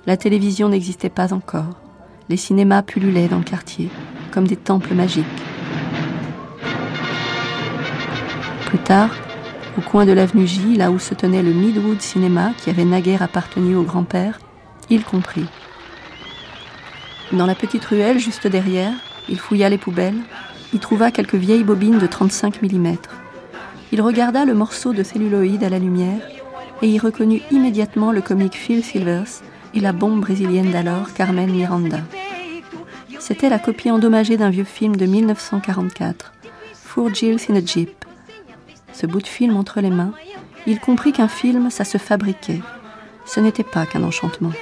La 0.06 0.16
télévision 0.16 0.68
n'existait 0.68 1.08
pas 1.08 1.32
encore 1.32 1.76
les 2.28 2.36
cinémas 2.36 2.82
pullulaient 2.82 3.28
dans 3.28 3.38
le 3.38 3.44
quartier, 3.44 3.90
comme 4.30 4.46
des 4.46 4.56
temples 4.56 4.94
magiques. 4.94 5.24
Plus 8.66 8.78
tard, 8.78 9.10
au 9.78 9.80
coin 9.80 10.06
de 10.06 10.12
l'avenue 10.12 10.46
J, 10.46 10.76
là 10.76 10.90
où 10.90 10.98
se 10.98 11.14
tenait 11.14 11.42
le 11.42 11.52
Midwood 11.52 12.00
Cinéma, 12.00 12.52
qui 12.58 12.70
avait 12.70 12.84
naguère 12.84 13.22
appartenu 13.22 13.76
au 13.76 13.82
grand-père, 13.82 14.38
il 14.90 15.02
comprit. 15.04 15.46
Dans 17.32 17.46
la 17.46 17.54
petite 17.54 17.84
ruelle 17.84 18.18
juste 18.18 18.46
derrière, 18.46 18.92
il 19.28 19.38
fouilla 19.38 19.68
les 19.68 19.78
poubelles, 19.78 20.20
y 20.74 20.78
trouva 20.78 21.10
quelques 21.10 21.34
vieilles 21.34 21.64
bobines 21.64 21.98
de 21.98 22.06
35 22.06 22.62
mm. 22.62 22.96
Il 23.92 24.00
regarda 24.00 24.44
le 24.44 24.54
morceau 24.54 24.92
de 24.92 25.02
celluloïde 25.02 25.64
à 25.64 25.68
la 25.68 25.78
lumière 25.78 26.20
et 26.80 26.88
y 26.88 26.98
reconnut 26.98 27.42
immédiatement 27.50 28.10
le 28.10 28.20
comique 28.20 28.54
Phil 28.54 28.82
Silvers 28.82 29.42
et 29.74 29.80
la 29.80 29.92
bombe 29.92 30.20
brésilienne 30.20 30.70
d'alors, 30.70 31.12
Carmen 31.14 31.50
Miranda. 31.50 31.98
C'était 33.18 33.48
la 33.48 33.58
copie 33.58 33.90
endommagée 33.90 34.36
d'un 34.36 34.50
vieux 34.50 34.64
film 34.64 34.96
de 34.96 35.06
1944, 35.06 36.32
Four 36.74 37.14
Jills 37.14 37.46
in 37.48 37.56
a 37.56 37.64
Jeep. 37.64 38.04
Ce 38.92 39.06
bout 39.06 39.22
de 39.22 39.26
film 39.26 39.56
entre 39.56 39.80
les 39.80 39.90
mains, 39.90 40.12
il 40.66 40.80
comprit 40.80 41.12
qu'un 41.12 41.28
film, 41.28 41.70
ça 41.70 41.84
se 41.84 41.98
fabriquait. 41.98 42.60
Ce 43.24 43.40
n'était 43.40 43.64
pas 43.64 43.86
qu'un 43.86 44.02
enchantement. 44.02 44.52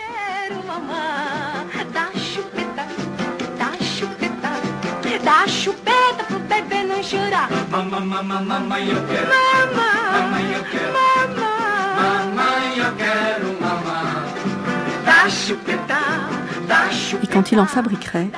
Et 17.23 17.27
quand 17.27 17.53
il 17.53 17.61
en 17.61 17.67
fabriquerait, 17.67 18.29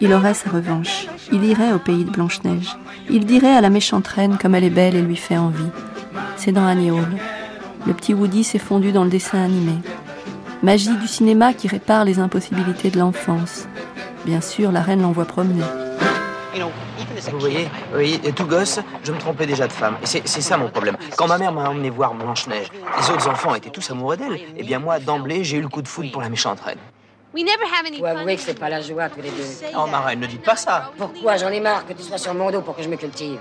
il 0.00 0.12
aurait 0.12 0.34
sa 0.34 0.50
revanche. 0.50 1.06
Il 1.32 1.44
irait 1.44 1.72
au 1.72 1.78
pays 1.78 2.04
de 2.04 2.10
Blanche-Neige. 2.10 2.76
Il 3.08 3.26
dirait 3.26 3.54
à 3.54 3.60
la 3.60 3.70
méchante 3.70 4.06
reine 4.06 4.38
comme 4.38 4.54
elle 4.54 4.64
est 4.64 4.70
belle 4.70 4.94
et 4.94 5.02
lui 5.02 5.16
fait 5.16 5.38
envie. 5.38 5.70
C'est 6.36 6.52
dans 6.52 6.66
Annie 6.66 6.90
Hall. 6.90 7.08
Le 7.86 7.94
petit 7.94 8.14
Woody 8.14 8.44
s'est 8.44 8.58
fondu 8.58 8.92
dans 8.92 9.04
le 9.04 9.10
dessin 9.10 9.42
animé. 9.42 9.74
Magie 10.62 10.96
du 10.96 11.08
cinéma 11.08 11.54
qui 11.54 11.68
répare 11.68 12.04
les 12.04 12.18
impossibilités 12.18 12.90
de 12.90 12.98
l'enfance. 12.98 13.66
Bien 14.26 14.40
sûr, 14.40 14.70
la 14.72 14.82
reine 14.82 15.02
l'envoie 15.02 15.24
promener. 15.24 15.64
Vous 17.32 17.38
voyez, 17.38 17.68
oui, 17.94 18.20
tout 18.34 18.46
gosse, 18.46 18.80
je 19.02 19.12
me 19.12 19.18
trompais 19.18 19.46
déjà 19.46 19.66
de 19.66 19.72
femme. 19.72 19.96
Et 20.02 20.06
c'est 20.06 20.40
ça 20.40 20.56
mon 20.56 20.68
problème. 20.68 20.96
Quand 21.16 21.26
ma 21.28 21.38
mère 21.38 21.52
m'a 21.52 21.68
emmené 21.68 21.90
voir 21.90 22.14
Blanche-Neige, 22.14 22.68
les 22.72 23.10
autres 23.10 23.28
enfants 23.28 23.54
étaient 23.54 23.70
tous 23.70 23.90
amoureux 23.90 24.16
d'elle. 24.16 24.40
Eh 24.56 24.62
bien 24.62 24.78
moi, 24.78 24.98
d'emblée, 24.98 25.44
j'ai 25.44 25.58
eu 25.58 25.62
le 25.62 25.68
coup 25.68 25.82
de 25.82 25.88
foudre 25.88 26.10
pour 26.12 26.22
la 26.22 26.28
méchante 26.28 26.60
reine. 26.60 26.78
Faut 27.98 28.04
avouer 28.06 28.34
que 28.36 28.42
c'est 28.42 28.58
pas 28.58 28.68
la 28.68 28.80
joie 28.80 29.08
tous 29.08 29.20
les 29.22 29.30
deux. 29.30 29.44
Oh, 29.76 29.86
ma 29.86 30.00
reine, 30.00 30.20
ne 30.20 30.26
dites 30.26 30.42
pas 30.42 30.56
ça. 30.56 30.90
Pourquoi 30.98 31.36
J'en 31.36 31.48
ai 31.48 31.60
marre 31.60 31.86
que 31.86 31.92
tu 31.92 32.02
sois 32.02 32.18
sur 32.18 32.34
mon 32.34 32.50
dos 32.50 32.60
pour 32.60 32.74
que 32.74 32.82
je 32.82 32.88
me 32.88 32.96
cultive. 32.96 33.38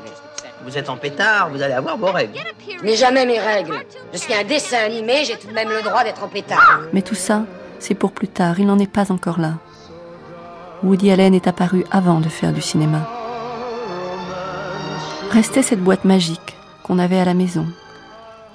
Vous 0.64 0.78
êtes 0.78 0.90
en 0.90 0.98
pétard, 0.98 1.50
vous 1.50 1.62
allez 1.62 1.74
avoir 1.74 1.98
vos 1.98 2.12
règles. 2.12 2.38
Je 2.78 2.84
n'ai 2.84 2.96
jamais 2.96 3.26
mes 3.26 3.40
règles. 3.40 3.84
Je 4.14 4.18
suis 4.18 4.34
un 4.34 4.44
dessin 4.44 4.78
animé, 4.86 5.24
j'ai 5.26 5.38
tout 5.38 5.48
de 5.48 5.54
même 5.54 5.70
le 5.70 5.82
droit 5.82 6.04
d'être 6.04 6.24
en 6.24 6.28
pétard. 6.28 6.82
Mais 6.94 7.02
tout 7.02 7.16
ça, 7.16 7.44
c'est 7.80 7.96
pour 7.96 8.12
plus 8.12 8.28
tard. 8.28 8.60
Il 8.60 8.68
n'en 8.68 8.78
est 8.78 8.92
pas 8.92 9.12
encore 9.12 9.40
là. 9.40 9.54
Woody 10.84 11.12
Allen 11.12 11.34
est 11.34 11.48
apparu 11.48 11.84
avant 11.92 12.20
de 12.20 12.30
faire 12.30 12.54
du 12.54 12.62
cinéma. 12.62 13.19
Restait 15.32 15.62
cette 15.62 15.84
boîte 15.84 16.06
magique 16.06 16.58
qu'on 16.82 16.98
avait 16.98 17.20
à 17.20 17.26
la 17.26 17.36
maison. 17.36 17.68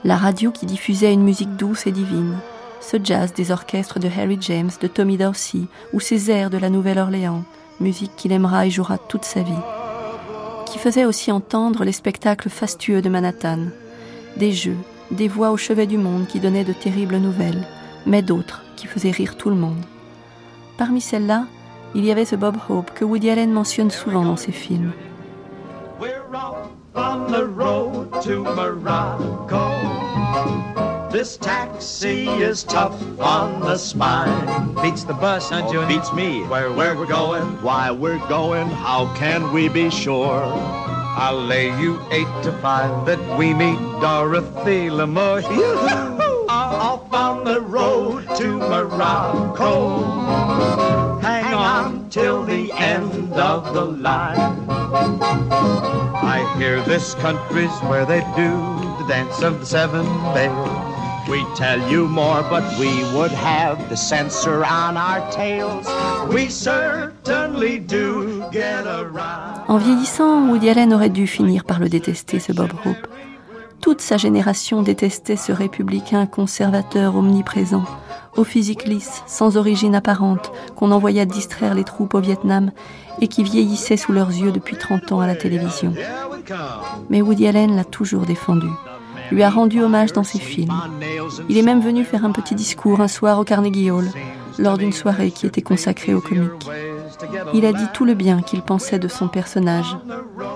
La 0.02 0.16
radio 0.16 0.50
qui 0.50 0.66
diffusait 0.66 1.12
une 1.12 1.22
musique 1.22 1.54
douce 1.54 1.86
et 1.86 1.92
divine. 1.92 2.36
Ce 2.80 2.96
jazz 3.02 3.32
des 3.32 3.52
orchestres 3.52 4.00
de 4.00 4.08
Harry 4.08 4.38
James, 4.40 4.72
de 4.80 4.88
Tommy 4.88 5.16
Dorsey, 5.16 5.60
ou 5.92 6.00
ces 6.00 6.32
airs 6.32 6.50
de 6.50 6.58
la 6.58 6.70
Nouvelle-Orléans, 6.70 7.44
musique 7.78 8.16
qu'il 8.16 8.32
aimera 8.32 8.66
et 8.66 8.70
jouera 8.70 8.98
toute 8.98 9.24
sa 9.24 9.42
vie. 9.42 9.52
Qui 10.66 10.78
faisait 10.78 11.04
aussi 11.04 11.30
entendre 11.30 11.84
les 11.84 11.92
spectacles 11.92 12.50
fastueux 12.50 13.02
de 13.02 13.08
Manhattan. 13.08 13.60
Des 14.36 14.50
jeux, 14.50 14.76
des 15.12 15.28
voix 15.28 15.52
au 15.52 15.56
chevet 15.56 15.86
du 15.86 15.96
monde 15.96 16.26
qui 16.26 16.40
donnaient 16.40 16.64
de 16.64 16.72
terribles 16.72 17.18
nouvelles, 17.18 17.68
mais 18.04 18.20
d'autres 18.20 18.64
qui 18.74 18.88
faisaient 18.88 19.12
rire 19.12 19.36
tout 19.36 19.48
le 19.48 19.56
monde. 19.56 19.84
Parmi 20.76 21.00
celles-là, 21.00 21.46
il 21.94 22.04
y 22.04 22.10
avait 22.10 22.24
ce 22.24 22.34
Bob 22.34 22.56
Hope 22.68 22.90
que 22.94 23.04
Woody 23.04 23.30
Allen 23.30 23.52
mentionne 23.52 23.92
souvent 23.92 24.24
dans 24.24 24.36
ses 24.36 24.50
films. 24.50 24.92
The 27.34 27.46
road 27.46 28.22
to 28.22 28.44
Morocco. 28.44 29.64
This 31.10 31.36
taxi 31.36 32.28
is 32.28 32.62
tough 32.62 32.94
on 33.18 33.58
the 33.58 33.76
spine. 33.76 34.72
Beats 34.80 35.02
the 35.02 35.14
bus, 35.14 35.50
huh, 35.50 35.62
oh, 35.64 35.72
Junior? 35.72 35.88
beats 35.88 36.12
me. 36.12 36.44
Where, 36.44 36.70
where 36.70 36.94
we're 36.94 37.06
going, 37.06 37.60
why 37.60 37.90
we're 37.90 38.24
going, 38.28 38.68
how 38.68 39.12
can 39.16 39.52
we 39.52 39.68
be 39.68 39.90
sure? 39.90 40.44
I'll 40.44 41.42
lay 41.42 41.76
you 41.80 42.00
eight 42.12 42.32
to 42.44 42.52
five 42.62 43.04
that 43.06 43.18
we 43.36 43.52
meet 43.52 43.80
Dorothy 44.00 44.88
Lamour. 44.90 45.42
Uh, 46.46 46.90
off 46.90 47.12
on 47.12 47.42
the 47.44 47.58
road 47.58 48.28
to 48.36 48.58
Morocco. 48.58 50.04
Hang 51.20 51.54
on 51.54 52.10
till 52.10 52.44
the 52.44 52.70
end 52.72 53.32
of 53.32 53.72
the 53.72 53.82
line. 53.82 54.73
I 54.96 56.54
hear 56.58 56.80
this 56.82 57.14
country's 57.16 57.72
where 57.88 58.06
they 58.06 58.20
do 58.36 58.50
the 58.98 59.06
dance 59.08 59.42
of 59.42 59.60
the 59.60 59.66
seven 59.66 60.04
bells. 60.32 60.68
We 61.28 61.44
tell 61.56 61.80
you 61.90 62.06
more, 62.06 62.42
but 62.42 62.62
we 62.78 63.02
would 63.14 63.32
have 63.32 63.88
the 63.88 63.96
censor 63.96 64.64
on 64.64 64.96
our 64.96 65.28
tails. 65.32 65.86
We 66.32 66.48
certainly 66.48 67.78
do 67.80 68.44
get 68.52 68.86
around. 68.86 69.62
En 69.68 69.78
vieillissant, 69.78 70.48
Woody 70.48 70.68
Allen 70.68 70.92
aurait 70.92 71.08
dû 71.08 71.26
finir 71.26 71.64
par 71.64 71.80
le 71.80 71.88
détester, 71.88 72.38
ce 72.38 72.52
Bob 72.52 72.72
Hope. 72.84 73.08
Toute 73.80 74.00
sa 74.00 74.16
génération 74.16 74.82
détestait 74.82 75.36
ce 75.36 75.50
républicain 75.52 76.26
conservateur 76.26 77.16
omniprésent, 77.16 77.84
au 78.36 78.44
physique 78.44 78.84
lisse, 78.84 79.22
sans 79.26 79.56
origine 79.56 79.94
apparente, 79.94 80.52
qu'on 80.76 80.90
envoya 80.90 81.24
distraire 81.24 81.74
les 81.74 81.84
troupes 81.84 82.14
au 82.14 82.20
Vietnam 82.20 82.70
et 83.20 83.28
qui 83.28 83.42
vieillissait 83.42 83.96
sous 83.96 84.12
leurs 84.12 84.30
yeux 84.30 84.52
depuis 84.52 84.76
30 84.76 85.12
ans 85.12 85.20
à 85.20 85.26
la 85.26 85.36
télévision. 85.36 85.94
Mais 87.10 87.22
Woody 87.22 87.46
Allen 87.46 87.76
l'a 87.76 87.84
toujours 87.84 88.26
défendu, 88.26 88.66
lui 89.30 89.42
a 89.42 89.50
rendu 89.50 89.82
hommage 89.82 90.12
dans 90.12 90.24
ses 90.24 90.38
films. 90.38 90.74
Il 91.48 91.58
est 91.58 91.62
même 91.62 91.80
venu 91.80 92.04
faire 92.04 92.24
un 92.24 92.32
petit 92.32 92.54
discours 92.54 93.00
un 93.00 93.08
soir 93.08 93.38
au 93.38 93.44
Carnegie 93.44 93.90
Hall, 93.90 94.10
lors 94.58 94.78
d'une 94.78 94.92
soirée 94.92 95.30
qui 95.30 95.46
était 95.46 95.62
consacrée 95.62 96.14
au 96.14 96.20
comique. 96.20 96.50
Il 97.54 97.64
a 97.66 97.72
dit 97.72 97.86
tout 97.92 98.04
le 98.04 98.14
bien 98.14 98.42
qu'il 98.42 98.62
pensait 98.62 98.98
de 98.98 99.08
son 99.08 99.28
personnage, 99.28 99.96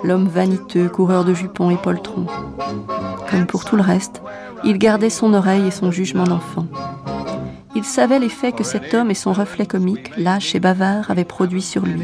l'homme 0.04 0.28
vaniteux, 0.28 0.88
coureur 0.88 1.24
de 1.24 1.34
jupons 1.34 1.70
et 1.70 1.76
poltrons. 1.76 2.26
Comme 3.30 3.46
pour 3.46 3.64
tout 3.64 3.76
le 3.76 3.82
reste, 3.82 4.22
il 4.64 4.78
gardait 4.78 5.10
son 5.10 5.34
oreille 5.34 5.66
et 5.66 5.72
son 5.72 5.90
jugement 5.90 6.24
d'enfant. 6.24 6.66
Il 7.74 7.84
savait 7.84 8.18
l'effet 8.18 8.52
que 8.52 8.64
cet 8.64 8.94
homme 8.94 9.10
et 9.10 9.14
son 9.14 9.32
reflet 9.32 9.66
comique, 9.66 10.10
lâche 10.16 10.54
et 10.54 10.60
bavard, 10.60 11.10
avaient 11.10 11.24
produit 11.24 11.62
sur 11.62 11.84
lui. 11.84 12.02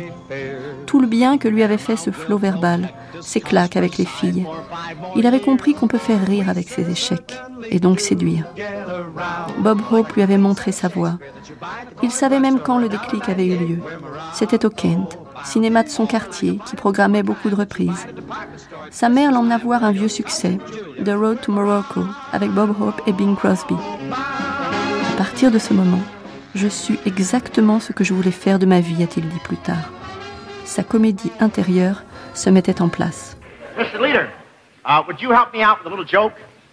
Tout 0.87 1.01
le 1.01 1.07
bien 1.07 1.39
que 1.39 1.49
lui 1.49 1.62
avait 1.62 1.79
fait 1.79 1.97
ce 1.97 2.11
flot 2.11 2.39
verbal, 2.39 2.91
ses 3.21 3.41
claques 3.41 3.77
avec 3.77 3.97
les 3.97 4.05
filles. 4.05 4.47
Il 5.17 5.27
avait 5.27 5.41
compris 5.41 5.75
qu'on 5.75 5.89
peut 5.89 5.99
faire 5.99 6.25
rire 6.25 6.49
avec 6.49 6.69
ses 6.69 6.91
échecs, 6.91 7.35
et 7.71 7.81
donc 7.81 8.01
séduire. 8.01 8.45
Bob 9.59 9.81
Hope 9.91 10.12
lui 10.12 10.23
avait 10.23 10.39
montré 10.39 10.73
sa 10.73 10.89
voie. 10.89 11.19
Il 12.03 12.11
savait 12.11 12.41
même 12.41 12.61
quand 12.61 12.79
le 12.79 12.89
déclic 12.89 13.29
avait 13.29 13.47
eu 13.47 13.57
lieu. 13.57 13.79
C'était 14.35 14.67
au 14.67 14.71
Kent, 14.71 15.19
cinéma 15.45 15.83
de 15.83 15.89
son 15.89 16.07
quartier, 16.07 16.59
qui 16.67 16.77
programmait 16.77 17.23
beaucoup 17.23 17.51
de 17.51 17.57
reprises. 17.57 18.07
Sa 18.91 19.09
mère 19.09 19.33
l'emmena 19.33 19.59
voir 19.59 19.85
un 19.85 19.93
vieux 19.93 20.09
succès, 20.09 20.59
The 21.05 21.11
Road 21.11 21.41
to 21.41 21.53
Morocco, 21.53 22.03
avec 22.33 22.51
Bob 22.51 22.71
Hope 22.81 23.01
et 23.07 23.12
Bing 23.12 23.35
Crosby. 23.35 23.77
À 25.15 25.17
partir 25.17 25.53
de 25.53 25.61
ce 25.61 25.73
moment, 25.73 26.01
je 26.57 26.67
sus 26.67 26.99
exactement 27.07 27.79
ce 27.79 27.93
que 27.93 28.03
je 28.03 28.12
voulais 28.12 28.33
faire 28.33 28.59
de 28.59 28.67
ma 28.67 28.81
vie, 28.81 29.01
a-t-il 29.01 29.29
dit 29.29 29.39
plus 29.45 29.57
tard. 29.57 29.89
Sa 30.65 30.83
comédie 30.83 31.31
intérieure 31.39 32.03
se 32.35 32.51
mettait 32.51 32.83
en 32.83 32.89
place. 32.89 33.37
Mr. 33.79 34.01
Leader, 34.01 34.29
uh, 34.85 35.05
would 35.07 35.23
you 35.23 35.31
help 35.31 35.55
me 35.55 35.62
out 35.62 35.79
with 35.79 35.87
a 35.87 35.91
little 35.91 36.05
joke? 36.05 36.33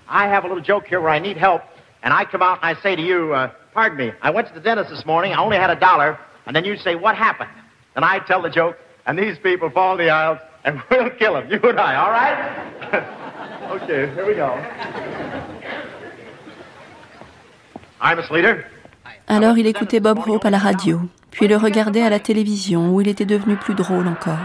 I 0.10 0.26
have 0.26 0.44
a 0.44 0.48
little 0.48 0.64
joke 0.64 0.88
here 0.88 1.00
where 1.00 1.16
I 1.16 1.20
need 1.20 1.38
help, 1.38 1.62
and 2.02 2.12
I 2.12 2.26
come 2.26 2.42
out 2.42 2.58
and 2.64 2.76
I 2.76 2.82
say 2.82 2.96
to 2.96 3.02
you, 3.04 3.32
uh, 3.32 3.52
pardon 3.76 4.00
me, 4.00 4.12
I 4.24 4.32
went 4.32 4.48
to 4.48 4.56
the 4.56 4.60
dentist 4.60 4.90
this 4.90 5.06
morning, 5.06 5.34
I 5.34 5.38
only 5.38 5.58
had 5.58 5.70
a 5.70 5.80
dollar, 5.80 6.18
and 6.48 6.56
then 6.56 6.66
you 6.66 6.78
say, 6.78 6.96
what 6.96 7.16
happened? 7.16 7.52
And 7.96 8.04
I 8.04 8.26
tell 8.26 8.42
the 8.42 8.50
joke, 8.50 8.76
and 9.06 9.20
these 9.20 9.38
people 9.38 9.70
fall 9.70 9.92
in 9.92 10.00
the 10.00 10.10
aisles, 10.10 10.40
and 10.64 10.82
we'll 10.90 11.12
kill 11.12 11.34
them, 11.36 11.48
you 11.48 11.60
and 11.62 11.80
I, 11.80 11.96
all 11.96 12.10
right? 12.10 13.80
okay, 13.84 14.12
here 14.16 14.26
we 14.26 14.34
go. 14.34 14.50
Alors 19.28 19.58
il 19.58 19.68
écoutait 19.68 20.00
Bob 20.00 20.20
Hope 20.28 20.46
à 20.46 20.50
la 20.50 20.58
radio, 20.58 21.00
puis 21.30 21.48
le 21.48 21.56
regardait 21.56 22.02
à 22.02 22.10
la 22.10 22.20
télévision 22.20 22.94
où 22.94 23.02
il 23.02 23.08
était 23.08 23.26
devenu 23.26 23.56
plus 23.56 23.76
drôle 23.76 24.08
encore. 24.08 24.40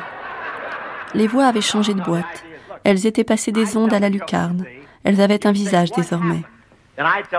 Les 1.14 1.26
voix 1.26 1.46
avaient 1.46 1.60
changé 1.60 1.94
de 1.94 2.02
boîte. 2.02 2.44
Elles 2.84 3.06
étaient 3.06 3.24
passées 3.24 3.52
des 3.52 3.76
ondes 3.76 3.92
à 3.92 3.98
la 3.98 4.08
lucarne. 4.08 4.64
Elles 5.04 5.20
avaient 5.20 5.46
un 5.46 5.52
visage 5.52 5.90
désormais. 5.92 6.42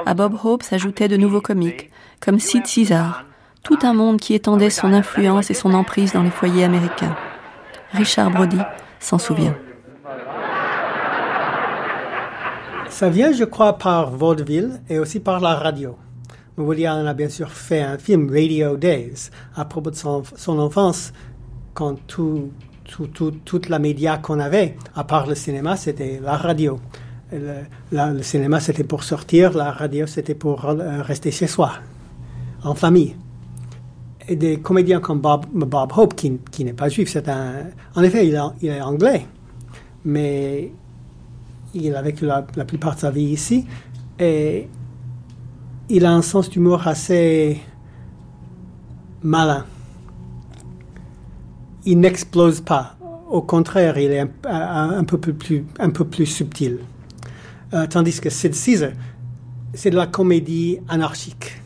À 0.05 0.13
Bob 0.13 0.37
Hope 0.43 0.63
s'ajoutaient 0.63 1.07
de 1.07 1.17
nouveaux 1.17 1.41
comiques, 1.41 1.91
comme 2.19 2.39
Sid 2.39 2.63
Caesar, 2.65 3.25
tout 3.63 3.79
un 3.83 3.93
monde 3.93 4.19
qui 4.19 4.33
étendait 4.33 4.69
son 4.69 4.93
influence 4.93 5.49
et 5.49 5.53
son 5.53 5.73
emprise 5.73 6.13
dans 6.13 6.23
les 6.23 6.31
foyers 6.31 6.63
américains. 6.63 7.15
Richard 7.91 8.31
Brody 8.31 8.59
s'en 8.99 9.17
souvient. 9.17 9.55
Ça 12.89 13.09
vient, 13.09 13.31
je 13.31 13.43
crois, 13.43 13.77
par 13.77 14.11
vaudeville 14.11 14.81
et 14.89 14.99
aussi 14.99 15.19
par 15.19 15.39
la 15.39 15.55
radio. 15.55 15.97
Woody 16.57 16.87
Allen 16.87 17.05
a 17.05 17.13
bien 17.13 17.29
sûr 17.29 17.51
fait 17.51 17.81
un 17.81 17.99
film, 17.99 18.29
Radio 18.31 18.77
Days, 18.77 19.29
à 19.55 19.65
propos 19.65 19.91
de 19.91 19.95
son, 19.95 20.23
son 20.35 20.57
enfance, 20.57 21.13
quand 21.75 21.95
tout, 22.07 22.51
tout, 22.83 23.07
tout, 23.07 23.31
toute 23.45 23.69
la 23.69 23.77
média 23.77 24.17
qu'on 24.17 24.39
avait, 24.39 24.75
à 24.95 25.03
part 25.03 25.27
le 25.27 25.35
cinéma, 25.35 25.75
c'était 25.75 26.19
la 26.21 26.35
radio. 26.35 26.79
Le 27.31 28.21
cinéma, 28.23 28.59
c'était 28.59 28.83
pour 28.83 29.03
sortir, 29.03 29.53
la 29.53 29.71
radio, 29.71 30.07
c'était 30.07 30.33
pour 30.33 30.65
euh, 30.65 31.03
rester 31.03 31.29
chez 31.29 31.45
soi, 31.45 31.73
en 32.63 32.73
famille. 32.73 33.15
Et 34.27 34.35
des 34.35 34.59
comédiens 34.59 34.99
comme 34.99 35.19
Bob, 35.19 35.45
Bob 35.53 35.91
Hope, 35.95 36.15
qui, 36.15 36.39
qui 36.51 36.65
n'est 36.65 36.73
pas 36.73 36.89
juif, 36.89 37.09
c'est 37.09 37.29
un... 37.29 37.67
En 37.95 38.01
effet, 38.01 38.27
il, 38.27 38.35
a, 38.35 38.53
il 38.61 38.69
est 38.69 38.81
anglais, 38.81 39.27
mais 40.05 40.71
il 41.75 41.95
a 41.95 42.01
vécu 42.01 42.25
la, 42.25 42.47
la 42.55 42.65
plupart 42.65 42.95
de 42.95 43.01
sa 43.01 43.11
vie 43.11 43.25
ici, 43.25 43.67
et 44.17 44.67
il 45.89 46.05
a 46.05 46.11
un 46.11 46.21
sens 46.21 46.49
d'humour 46.49 46.87
assez 46.87 47.61
malin. 49.23 49.65
Il 51.85 51.99
n'explose 51.99 52.61
pas. 52.61 52.97
Au 53.29 53.41
contraire, 53.41 53.97
il 53.97 54.11
est 54.11 54.25
un, 54.45 55.03
peu, 55.03 55.17
plus, 55.17 56.25
subtil. 56.25 56.79
Euh, 57.73 57.85
tandis 57.87 58.19
que 58.19 58.29
Sid 58.29 58.53
Caesar, 58.53 58.91
c'est 59.73 59.89
de 59.89 59.95
la 59.95 60.07
comédie 60.07 60.79
anarchique 60.87 61.61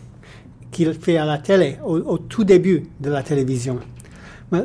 qu'il 0.71 0.93
fait 0.93 1.17
à 1.17 1.25
la 1.25 1.37
télé, 1.37 1.77
au, 1.85 2.17
tout 2.17 2.43
début 2.43 2.83
de 2.99 3.09
la 3.09 3.23
télévision. 3.23 3.79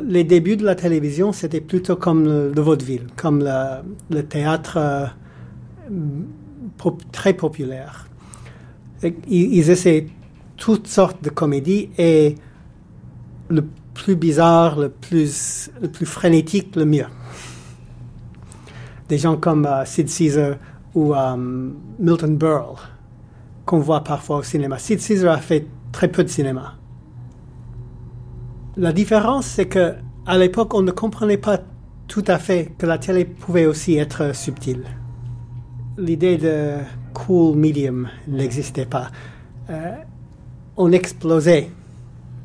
Les 0.05 0.23
débuts 0.23 0.57
de 0.57 0.65
la 0.65 0.75
télévision, 0.75 1.31
c'était 1.33 1.61
plutôt 1.61 1.95
comme 1.95 2.25
le, 2.25 2.51
le, 2.53 2.61
vaudeville, 2.61 3.07
comme 3.15 3.43
le, 4.09 4.21
théâtre 4.21 4.77
euh, 4.77 5.05
très 7.11 7.33
populaire 7.33 8.06
ils 9.27 9.69
essaient 9.69 10.07
toutes 10.57 10.87
sortes 10.87 11.23
de 11.23 11.29
comédies 11.29 11.89
et 11.97 12.35
le 13.49 13.63
plus 13.93 14.15
bizarre, 14.15 14.79
le 14.79 14.89
plus, 14.89 15.71
le 15.81 15.87
plus 15.87 16.05
frénétique, 16.05 16.75
le 16.75 16.85
mieux. 16.85 17.05
Des 19.09 19.17
gens 19.17 19.37
comme 19.37 19.65
uh, 19.65 19.85
Sid 19.85 20.09
Caesar 20.09 20.57
ou 20.93 21.13
um, 21.13 21.75
Milton 21.99 22.37
Berle, 22.37 22.75
qu'on 23.65 23.79
voit 23.79 24.03
parfois 24.03 24.37
au 24.37 24.43
cinéma. 24.43 24.77
Sid 24.77 24.99
Caesar 24.99 25.35
a 25.35 25.39
fait 25.39 25.65
très 25.91 26.09
peu 26.09 26.23
de 26.23 26.29
cinéma. 26.29 26.75
La 28.75 28.91
différence, 28.91 29.45
c'est 29.45 29.67
que 29.67 29.95
à 30.25 30.37
l'époque, 30.37 30.73
on 30.73 30.81
ne 30.81 30.91
comprenait 30.91 31.37
pas 31.37 31.59
tout 32.07 32.23
à 32.27 32.37
fait 32.37 32.73
que 32.77 32.85
la 32.85 32.97
télé 32.97 33.25
pouvait 33.25 33.65
aussi 33.65 33.95
être 33.97 34.35
subtile. 34.35 34.83
L'idée 35.97 36.37
de 36.37 36.75
cool 37.17 37.55
medium 37.55 38.09
n'existait 38.27 38.85
pas. 38.85 39.09
Euh, 39.69 39.95
on 40.77 40.91
explosait 40.91 41.71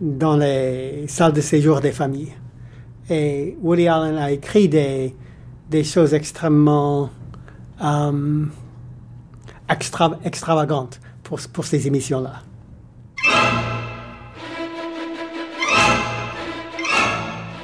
dans 0.01 0.37
les 0.37 1.07
salles 1.09 1.35
de 1.35 1.41
séjour 1.43 1.81
des 1.81 1.93
familles. 1.93 2.33
Et 3.11 3.57
Woody 3.61 3.89
Allen 3.89 4.17
a 4.17 4.31
écrit 4.31 4.69
des, 4.69 5.15
des 5.71 5.85
choses 5.85 6.15
extrêmement 6.15 7.11
extra, 9.69 10.19
extravagantes 10.25 11.01
pour, 11.23 11.39
pour 11.53 11.65
ces 11.65 11.87
émissions-là. 11.87 12.43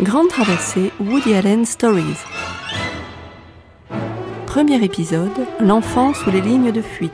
Grande 0.00 0.28
traversée 0.28 0.92
Woody 1.00 1.34
Allen 1.34 1.64
Stories 1.64 2.37
premier 4.58 4.82
épisode, 4.82 5.30
l'enfant 5.60 6.12
sous 6.12 6.32
les 6.32 6.40
lignes 6.40 6.72
de 6.72 6.82
fuite. 6.82 7.12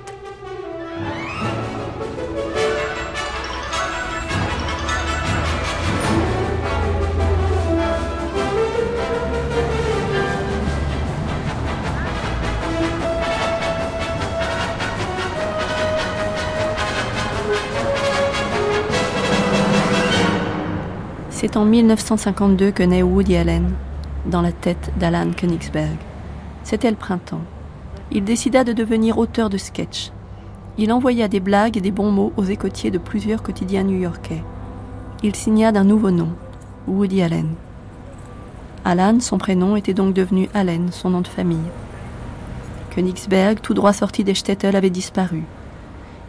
C'est 21.29 21.59
en 21.59 21.67
1952 21.67 22.71
que 22.71 22.83
naît 22.83 23.03
Woody 23.03 23.37
Allen, 23.37 23.75
dans 24.25 24.41
la 24.41 24.53
tête 24.53 24.93
d'Alan 24.97 25.33
Königsberg. 25.37 25.99
C'était 26.65 26.91
le 26.91 26.97
printemps. 26.97 27.43
Il 28.11 28.25
décida 28.25 28.65
de 28.65 28.73
devenir 28.73 29.19
auteur 29.19 29.51
de 29.51 29.59
sketchs. 29.59 30.11
Il 30.79 30.93
envoya 30.93 31.29
des 31.29 31.41
blagues 31.41 31.77
et 31.77 31.83
des 31.83 31.91
bons 31.91 32.11
mots 32.11 32.33
aux 32.37 32.45
écotiers 32.45 32.91
de 32.91 32.99
plusieurs 32.99 33.43
quotidiens 33.43 33.85
new-yorkais. 33.85 34.43
Il 35.23 35.37
signa 35.37 35.73
d'un 35.73 35.85
nouveau 35.85 36.11
nom, 36.11 36.31
Woody 36.89 37.23
Allen. 37.23 37.55
Alan, 38.85 39.21
son 39.21 39.39
prénom, 39.39 39.77
était 39.77 39.95
donc 39.95 40.15
devenu 40.15 40.49
Allen, 40.55 40.89
son 40.91 41.11
nom 41.11 41.21
de 41.21 41.29
famille. 41.29 41.71
Königsberg, 42.91 43.61
tout 43.61 43.75
droit 43.75 43.93
sorti 43.93 44.25
des 44.25 44.35
Stettel, 44.35 44.75
avait 44.75 44.91
disparu. 44.91 45.43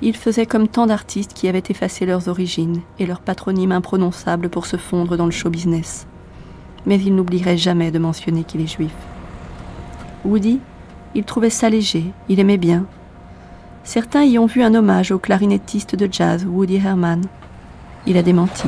Il 0.01 0.15
faisait 0.17 0.45
comme 0.45 0.67
tant 0.67 0.85
d'artistes 0.85 1.33
qui 1.33 1.47
avaient 1.47 1.63
effacé 1.69 2.05
leurs 2.05 2.27
origines 2.27 2.81
et 2.99 3.05
leur 3.05 3.21
patronyme 3.21 3.71
imprononçable 3.71 4.49
pour 4.49 4.65
se 4.65 4.75
fondre 4.75 5.15
dans 5.15 5.25
le 5.25 5.31
show 5.31 5.49
business. 5.49 6.07
Mais 6.85 6.99
il 6.99 7.15
n'oublierait 7.15 7.57
jamais 7.57 7.91
de 7.91 7.99
mentionner 7.99 8.43
qu'il 8.43 8.61
est 8.61 8.67
juif. 8.67 8.93
Woody, 10.25 10.59
il 11.13 11.23
trouvait 11.23 11.49
ça 11.49 11.69
léger, 11.69 12.05
il 12.29 12.39
aimait 12.39 12.57
bien. 12.57 12.85
Certains 13.83 14.23
y 14.23 14.39
ont 14.39 14.47
vu 14.47 14.63
un 14.63 14.73
hommage 14.73 15.11
au 15.11 15.19
clarinettiste 15.19 15.95
de 15.95 16.09
jazz 16.11 16.45
Woody 16.45 16.77
Herman. 16.77 17.21
Il 18.07 18.17
a 18.17 18.23
démenti. 18.23 18.67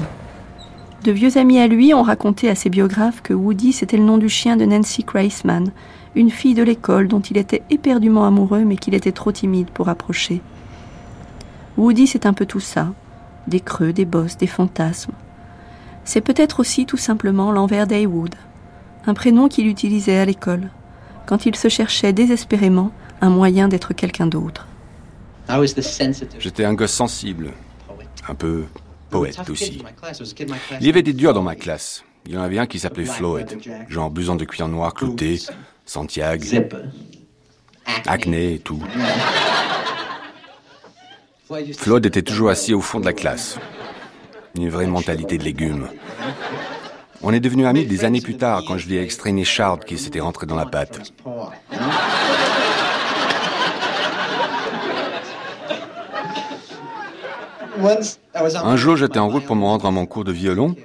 De 1.04 1.12
vieux 1.12 1.38
amis 1.38 1.60
à 1.60 1.68
lui 1.68 1.94
ont 1.94 2.04
raconté 2.04 2.50
à 2.50 2.56
ses 2.56 2.70
biographes 2.70 3.22
que 3.22 3.34
Woody 3.34 3.74
c'était 3.74 3.98
le 3.98 4.04
nom 4.04 4.18
du 4.18 4.30
chien 4.30 4.56
de 4.56 4.66
Nancy 4.66 5.04
Kreisman, 5.04 5.72
une 6.16 6.30
fille 6.30 6.54
de 6.54 6.64
l'école 6.64 7.08
dont 7.08 7.22
il 7.22 7.38
était 7.38 7.64
éperdument 7.70 8.26
amoureux 8.26 8.64
mais 8.64 8.78
qu'il 8.78 8.94
était 8.94 9.12
trop 9.12 9.32
timide 9.32 9.72
pour 9.72 9.90
approcher. 9.90 10.42
Woody, 11.78 12.08
c'est 12.08 12.26
un 12.26 12.34
peu 12.34 12.46
tout 12.46 12.60
ça. 12.60 12.94
Des 13.48 13.60
creux, 13.60 13.94
des 13.94 14.06
bosses, 14.06 14.38
des 14.38 14.48
fantasmes. 14.48 15.14
C'est 16.04 16.22
peut-être 16.22 16.60
aussi 16.60 16.86
tout 16.86 16.98
simplement 16.98 17.52
l'envers 17.52 17.88
d'Heywood, 17.88 18.36
un 19.06 19.14
prénom 19.14 19.48
qu'il 19.48 19.68
utilisait 19.68 20.18
à 20.18 20.26
l'école, 20.26 20.70
quand 21.28 21.46
il 21.46 21.56
se 21.56 21.68
cherchait 21.68 22.14
désespérément 22.14 22.92
un 23.22 23.30
moyen 23.30 23.68
d'être 23.68 23.94
quelqu'un 23.94 24.26
d'autre. 24.26 24.66
J'étais 26.40 26.66
un 26.66 26.74
gosse 26.74 26.92
sensible, 26.92 27.52
un 28.28 28.34
peu 28.36 28.66
poète 29.10 29.50
aussi. 29.50 29.84
Il 30.80 30.88
y 30.88 30.90
avait 30.90 31.04
des 31.04 31.14
durs 31.14 31.34
dans 31.34 31.44
ma 31.44 31.56
classe. 31.56 32.04
Il 32.26 32.34
y 32.34 32.38
en 32.38 32.42
avait 32.42 32.60
un 32.60 32.66
qui 32.66 32.80
s'appelait 32.80 33.06
Floyd, 33.06 33.58
genre 33.88 34.10
blouson 34.10 34.36
de 34.36 34.44
cuir 34.44 34.68
noir 34.68 34.94
clouté, 34.94 35.40
Santiago, 35.86 36.46
acné 38.06 38.56
et 38.56 38.60
tout. 38.60 38.84
Floyd 41.78 42.06
était 42.06 42.22
toujours 42.22 42.50
assis 42.50 42.74
au 42.74 42.82
fond 42.82 43.00
de 43.00 43.06
la 43.06 43.14
classe. 43.14 43.58
Une 44.56 44.70
vraie 44.70 44.88
mentalité 44.88 45.38
de 45.38 45.44
légumes. 45.44 45.88
On 47.22 47.34
est 47.34 47.40
devenus 47.40 47.66
amis 47.66 47.86
des 47.86 48.06
années 48.06 48.22
plus 48.22 48.38
tard 48.38 48.64
quand 48.68 48.78
je 48.78 48.88
lui 48.88 48.96
ai 48.96 49.02
extrait 49.02 49.32
une 49.32 49.40
écharde 49.40 49.84
qui 49.86 49.98
s'était 49.98 50.20
rentrée 50.20 50.46
dans 50.46 50.56
la 50.56 50.66
pâte. 50.66 51.14
Un 58.64 58.76
jour, 58.76 58.96
j'étais 58.98 59.20
en 59.20 59.30
route 59.30 59.46
pour 59.46 59.56
me 59.56 59.64
rendre 59.64 59.86
à 59.86 59.92
mon 59.92 60.06
cours 60.06 60.24
de 60.24 60.32
violon. 60.32 60.76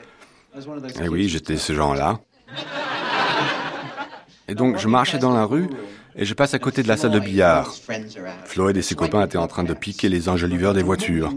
Et 1.02 1.08
oui, 1.08 1.28
j'étais 1.28 1.56
ce 1.56 1.72
genre-là. 1.72 2.18
Et 4.48 4.54
donc, 4.54 4.78
je 4.78 4.88
marchais 4.88 5.18
dans 5.18 5.32
la 5.32 5.44
rue 5.44 5.68
et 6.14 6.24
je 6.24 6.34
passe 6.34 6.52
à 6.54 6.58
côté 6.58 6.82
de 6.82 6.88
la 6.88 6.96
salle 6.96 7.12
de 7.12 7.20
billard. 7.20 7.72
Floyd 8.44 8.76
et 8.76 8.82
ses 8.82 8.94
copains 8.94 9.24
étaient 9.24 9.38
en 9.38 9.46
train 9.46 9.64
de 9.64 9.72
piquer 9.72 10.08
les 10.08 10.28
enjoliveurs 10.28 10.74
des 10.74 10.82
voitures. 10.82 11.32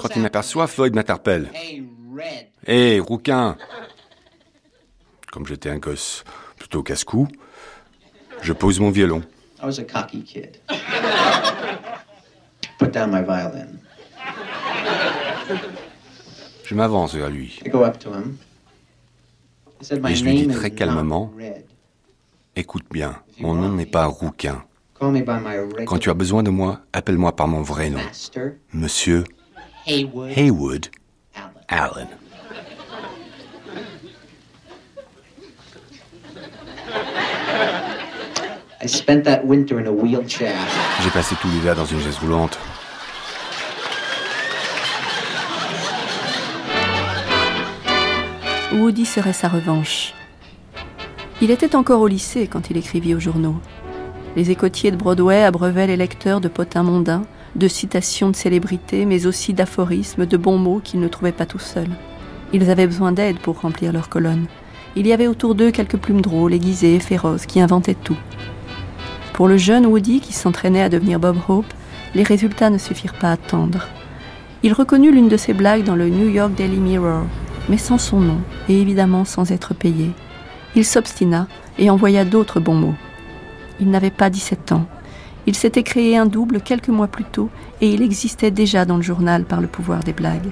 Quand 0.00 0.08
il 0.14 0.22
m'aperçoit, 0.22 0.66
Floyd 0.66 0.94
m'interpelle. 0.94 1.50
Hé, 1.54 1.82
hey, 2.66 3.00
rouquin 3.00 3.56
Comme 5.32 5.46
j'étais 5.46 5.70
un 5.70 5.78
gosse 5.78 6.24
plutôt 6.58 6.82
casse-cou, 6.82 7.28
je 8.42 8.52
pose 8.52 8.80
mon 8.80 8.90
violon. 8.90 9.22
Je 16.64 16.74
m'avance 16.74 17.14
vers 17.14 17.30
lui. 17.30 17.60
Et 20.08 20.14
je 20.14 20.24
lui 20.24 20.34
dis 20.34 20.48
très 20.48 20.70
calmement, 20.72 21.32
écoute 22.56 22.84
bien, 22.90 23.22
mon 23.38 23.54
nom 23.54 23.68
n'est 23.70 23.86
pas 23.86 24.06
Rouquin. 24.06 24.64
Quand 24.98 25.98
tu 25.98 26.10
as 26.10 26.14
besoin 26.14 26.42
de 26.42 26.50
moi, 26.50 26.80
appelle-moi 26.92 27.34
par 27.36 27.48
mon 27.48 27.62
vrai 27.62 27.90
nom. 27.90 28.00
Monsieur 28.72 29.24
Haywood 29.86 30.86
Allen. 31.68 32.08
J'ai 41.02 41.10
passé 41.10 41.34
tout 41.40 41.48
l'hiver 41.48 41.74
dans 41.74 41.84
une 41.84 42.00
chaise 42.00 42.18
roulante. 42.18 42.58
Woody 48.72 49.06
serait 49.06 49.32
sa 49.32 49.48
revanche. 49.48 50.12
Il 51.40 51.50
était 51.50 51.74
encore 51.74 52.00
au 52.00 52.06
lycée 52.06 52.46
quand 52.46 52.70
il 52.70 52.76
écrivit 52.76 53.14
aux 53.14 53.20
journaux. 53.20 53.56
Les 54.36 54.50
écotiers 54.50 54.90
de 54.90 54.96
Broadway 54.96 55.42
abreuvaient 55.42 55.86
les 55.86 55.96
lecteurs 55.96 56.42
de 56.42 56.48
potins 56.48 56.82
mondains, 56.82 57.22
de 57.54 57.68
citations 57.68 58.28
de 58.28 58.36
célébrités, 58.36 59.06
mais 59.06 59.24
aussi 59.24 59.54
d'aphorismes, 59.54 60.26
de 60.26 60.36
bons 60.36 60.58
mots 60.58 60.82
qu'ils 60.84 61.00
ne 61.00 61.08
trouvaient 61.08 61.32
pas 61.32 61.46
tout 61.46 61.58
seuls. 61.58 61.96
Ils 62.52 62.70
avaient 62.70 62.86
besoin 62.86 63.12
d'aide 63.12 63.38
pour 63.38 63.62
remplir 63.62 63.94
leurs 63.94 64.10
colonnes. 64.10 64.44
Il 64.94 65.06
y 65.06 65.14
avait 65.14 65.26
autour 65.26 65.54
d'eux 65.54 65.70
quelques 65.70 65.96
plumes 65.96 66.20
drôles, 66.20 66.52
aiguisées 66.52 66.96
et 66.96 67.00
féroces, 67.00 67.46
qui 67.46 67.62
inventaient 67.62 67.94
tout. 67.94 68.18
Pour 69.32 69.48
le 69.48 69.56
jeune 69.56 69.86
Woody 69.86 70.20
qui 70.20 70.34
s'entraînait 70.34 70.82
à 70.82 70.90
devenir 70.90 71.18
Bob 71.18 71.38
Hope, 71.48 71.72
les 72.14 72.22
résultats 72.22 72.68
ne 72.68 72.78
suffirent 72.78 73.18
pas 73.18 73.28
à 73.28 73.32
attendre. 73.32 73.86
Il 74.62 74.74
reconnut 74.74 75.12
l'une 75.12 75.28
de 75.28 75.36
ses 75.38 75.54
blagues 75.54 75.84
dans 75.84 75.96
le 75.96 76.10
New 76.10 76.28
York 76.28 76.52
Daily 76.54 76.78
Mirror, 76.78 77.22
mais 77.70 77.78
sans 77.78 77.98
son 77.98 78.20
nom 78.20 78.38
et 78.68 78.78
évidemment 78.78 79.24
sans 79.24 79.50
être 79.50 79.72
payé. 79.72 80.10
Il 80.74 80.84
s'obstina 80.84 81.46
et 81.78 81.88
envoya 81.88 82.26
d'autres 82.26 82.60
bons 82.60 82.74
mots. 82.74 82.94
Il 83.80 83.90
n'avait 83.90 84.10
pas 84.10 84.30
17 84.30 84.72
ans. 84.72 84.86
Il 85.46 85.54
s'était 85.54 85.82
créé 85.82 86.16
un 86.16 86.26
double 86.26 86.60
quelques 86.60 86.88
mois 86.88 87.06
plus 87.06 87.24
tôt 87.24 87.50
et 87.80 87.90
il 87.90 88.02
existait 88.02 88.50
déjà 88.50 88.84
dans 88.84 88.96
le 88.96 89.02
journal 89.02 89.44
par 89.44 89.60
le 89.60 89.68
pouvoir 89.68 90.00
des 90.00 90.12
blagues. 90.12 90.50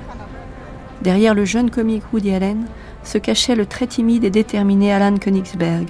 Derrière 1.02 1.34
le 1.34 1.44
jeune 1.44 1.70
comique 1.70 2.04
Woody 2.12 2.32
Allen 2.32 2.66
se 3.02 3.18
cachait 3.18 3.56
le 3.56 3.66
très 3.66 3.86
timide 3.86 4.24
et 4.24 4.30
déterminé 4.30 4.92
Alan 4.92 5.16
Königsberg, 5.16 5.88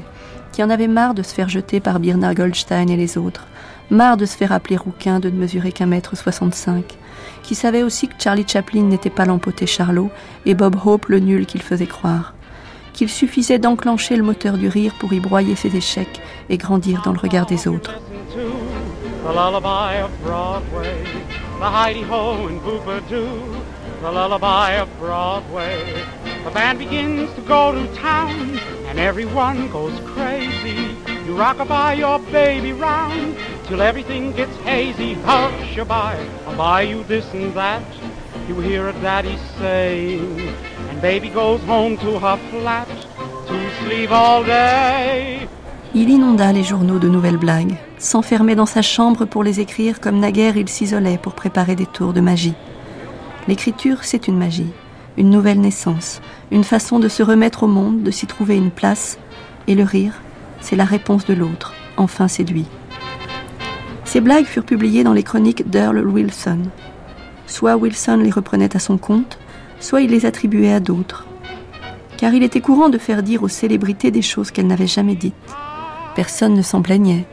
qui 0.53 0.63
en 0.63 0.71
avait 0.71 0.89
marre 0.89 1.15
de 1.15 1.23
se 1.23 1.35
faire 1.35 1.49
jeter 1.49 1.81
par 1.81 2.01
Birna 2.01 2.35
Goldstein 2.35 2.89
et 2.89 2.97
les 2.97 3.19
autres, 3.19 3.47
marre 3.91 4.17
de 4.17 4.27
se 4.27 4.37
faire 4.37 4.53
appeler 4.53 4.77
rouquin 4.77 5.21
de 5.21 5.31
ne 5.31 5.39
mesurer 5.39 5.73
qu'un 5.73 5.87
mètre 5.87 6.17
soixante-cinq, 6.17 6.97
qui 7.43 7.55
savait 7.55 7.83
aussi 7.83 8.09
que 8.09 8.15
Charlie 8.19 8.47
Chaplin 8.47 8.83
n'était 8.83 9.11
pas 9.11 9.27
l'empoté 9.27 9.67
Charlot 9.67 10.11
et 10.47 10.55
Bob 10.55 10.77
Hope 10.85 11.07
le 11.07 11.21
nul 11.21 11.47
qu'il 11.47 11.63
faisait 11.63 11.87
croire, 11.87 12.35
qu'il 12.95 13.11
suffisait 13.11 13.59
d'enclencher 13.59 14.17
le 14.17 14.23
moteur 14.23 14.57
du 14.57 14.69
rire 14.69 14.95
pour 14.99 15.13
y 15.13 15.21
broyer 15.21 15.57
ses 15.57 15.77
échecs 15.77 16.23
et 16.49 16.57
grandir 16.57 17.03
dans 17.05 17.13
le 17.13 17.19
regard 17.19 17.45
des 17.45 17.69
autres. 17.69 17.93
Il 45.95 46.09
inonda 46.09 46.51
les 46.51 46.63
journaux 46.63 46.99
de 46.99 47.09
nouvelles 47.11 47.37
blagues, 47.37 47.75
s'enfermait 47.99 48.55
dans 48.55 48.65
sa 48.65 48.81
chambre 48.81 49.27
pour 49.27 49.45
les 49.45 49.61
écrire 49.61 50.01
comme 50.01 50.19
naguère 50.19 50.57
il 50.57 50.67
s'isolait 50.67 51.19
pour 51.19 51.35
préparer 51.35 51.77
des 51.77 51.85
tours 51.85 52.15
de 52.15 52.23
magie. 52.23 52.55
L'écriture, 53.49 53.99
c'est 54.01 54.29
une 54.29 54.39
magie, 54.39 54.73
une 55.19 55.29
nouvelle 55.29 55.61
naissance, 55.61 56.23
une 56.51 56.65
façon 56.65 56.99
de 56.99 57.09
se 57.09 57.23
remettre 57.23 57.65
au 57.65 57.69
monde, 57.69 58.03
de 58.03 58.11
s'y 58.11 58.27
trouver 58.27 58.57
une 58.57 58.71
place, 58.71 59.19
et 59.69 59.75
le 59.75 59.85
rire, 59.85 60.23
c'est 60.63 60.75
la 60.75 60.87
réponse 60.87 61.27
de 61.27 61.35
l'autre, 61.35 61.75
enfin 61.99 62.29
séduit. 62.29 62.67
Ces 64.07 64.23
blagues 64.23 64.47
furent 64.47 64.65
publiées 64.65 65.05
dans 65.05 65.13
les 65.13 65.23
chroniques 65.23 65.69
d'Earl 65.69 65.99
Wilson. 65.99 66.63
Soit 67.47 67.77
Wilson 67.77 68.21
les 68.23 68.31
reprenait 68.31 68.75
à 68.75 68.79
son 68.79 68.97
compte, 68.97 69.39
soit 69.85 70.01
il 70.01 70.11
les 70.11 70.25
attribuait 70.25 70.73
à 70.73 70.81
d'autres. 70.81 71.27
Car 72.17 72.33
il 72.33 72.43
était 72.43 72.63
courant 72.63 72.89
de 72.89 72.97
faire 72.97 73.23
dire 73.23 73.43
aux 73.43 73.49
célébrités 73.49 74.11
des 74.11 74.23
choses 74.23 74.51
qu'elles 74.51 74.67
n'avaient 74.67 74.87
jamais 74.87 75.15
dites. 75.15 75.35
Personne 76.17 76.55
ne 76.55 76.63
s'en 76.63 76.81
plaignait. 76.81 77.27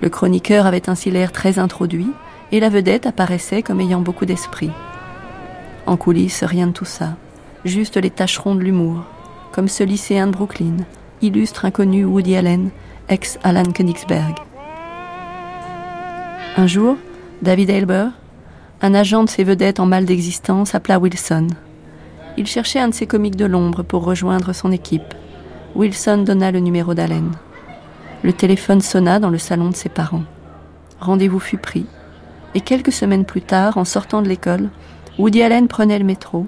Le 0.00 0.08
chroniqueur 0.08 0.66
avait 0.66 0.90
ainsi 0.90 1.12
l'air 1.12 1.30
très 1.30 1.60
introduit, 1.60 2.10
Et 2.50 2.60
la 2.60 2.68
vedette 2.68 3.06
apparaissait 3.06 3.62
comme 3.62 3.80
ayant 3.80 4.02
beaucoup 4.02 4.26
d'esprit. 4.26 4.70
En 5.86 5.96
coulisses, 5.96 6.44
rien 6.44 6.66
de 6.66 6.72
tout 6.72 6.84
ça. 6.84 7.16
Juste 7.64 7.96
les 7.96 8.10
tâcherons 8.10 8.54
de 8.54 8.60
l'humour, 8.60 9.04
comme 9.52 9.68
ce 9.68 9.84
lycéen 9.84 10.26
de 10.26 10.32
Brooklyn, 10.32 10.76
illustre 11.22 11.64
inconnu 11.64 12.04
Woody 12.04 12.36
Allen, 12.36 12.70
ex-Alan 13.08 13.72
Königsberg. 13.72 14.34
Un 16.58 16.66
jour, 16.66 16.98
David 17.40 17.70
Hilber, 17.70 18.08
un 18.82 18.94
agent 18.94 19.22
de 19.22 19.30
ses 19.30 19.44
vedettes 19.44 19.78
en 19.78 19.86
mal 19.86 20.04
d'existence, 20.04 20.74
appela 20.74 20.98
Wilson. 20.98 21.46
Il 22.36 22.48
cherchait 22.48 22.80
un 22.80 22.88
de 22.88 22.94
ses 22.94 23.06
comiques 23.06 23.36
de 23.36 23.46
l'ombre 23.46 23.84
pour 23.84 24.04
rejoindre 24.04 24.52
son 24.52 24.72
équipe. 24.72 25.14
Wilson 25.76 26.24
donna 26.26 26.50
le 26.50 26.58
numéro 26.58 26.92
d'Allen. 26.92 27.30
Le 28.24 28.32
téléphone 28.32 28.80
sonna 28.80 29.20
dans 29.20 29.30
le 29.30 29.38
salon 29.38 29.70
de 29.70 29.76
ses 29.76 29.88
parents. 29.88 30.24
Rendez-vous 31.00 31.38
fut 31.38 31.58
pris. 31.58 31.86
Et 32.56 32.60
quelques 32.60 32.92
semaines 32.92 33.24
plus 33.24 33.40
tard, 33.40 33.78
en 33.78 33.84
sortant 33.84 34.20
de 34.20 34.28
l'école, 34.28 34.68
Woody 35.16 35.42
Allen 35.42 35.68
prenait 35.68 35.98
le 35.98 36.04
métro, 36.04 36.46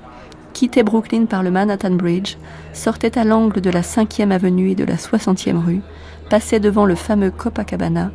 quittait 0.53 0.83
Brooklyn 0.83 1.27
par 1.27 1.45
le 1.45 1.53
Manhattan 1.53 1.93
Bridge, 1.93 2.37
sortait 2.73 3.17
à 3.17 3.25
l'angle 3.25 3.61
de 3.61 3.71
la 3.71 3.83
5e 3.83 4.33
avenue 4.33 4.71
et 4.71 4.75
de 4.75 4.85
la 4.85 4.97
60e 4.97 5.65
rue, 5.65 5.83
passait 6.31 6.61
devant 6.61 6.85
le 6.85 6.97
fameux 6.97 7.31
Copacabana 7.31 8.11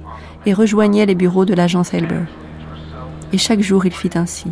et 0.45 0.53
rejoignait 0.53 1.05
les 1.05 1.15
bureaux 1.15 1.45
de 1.45 1.53
l'agence 1.53 1.93
Elber. 1.93 2.25
Et 3.31 3.37
chaque 3.37 3.61
jour 3.61 3.85
il 3.85 3.93
fit 3.93 4.09
ainsi. 4.15 4.49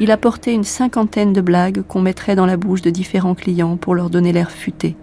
Il 0.00 0.10
apportait 0.10 0.54
une 0.54 0.64
cinquantaine 0.64 1.32
de 1.32 1.40
blagues 1.40 1.82
qu'on 1.82 2.00
mettrait 2.00 2.34
dans 2.34 2.46
la 2.46 2.56
bouche 2.56 2.82
de 2.82 2.90
différents 2.90 3.34
clients 3.34 3.76
pour 3.76 3.94
leur 3.94 4.10
donner 4.10 4.32
l'air 4.32 4.50
futé. 4.50 4.96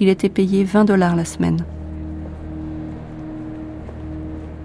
Il 0.00 0.08
était 0.08 0.28
payé 0.28 0.64
20 0.64 0.84
dollars 0.84 1.16
la 1.16 1.24
semaine. 1.24 1.64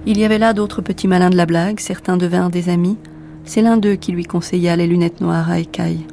Il 0.05 0.19
y 0.19 0.25
avait 0.25 0.37
là 0.37 0.53
d'autres 0.53 0.81
petits 0.81 1.07
malins 1.07 1.29
de 1.29 1.37
la 1.37 1.45
blague, 1.45 1.79
certains 1.79 2.17
devinrent 2.17 2.49
des 2.49 2.69
amis. 2.69 2.97
C'est 3.45 3.61
l'un 3.61 3.77
d'eux 3.77 3.95
qui 3.95 4.11
lui 4.11 4.25
conseilla 4.25 4.75
les 4.75 4.85
lunettes 4.85 5.21
noires 5.21 5.49
à 5.49 5.59
écailles. 5.59 6.05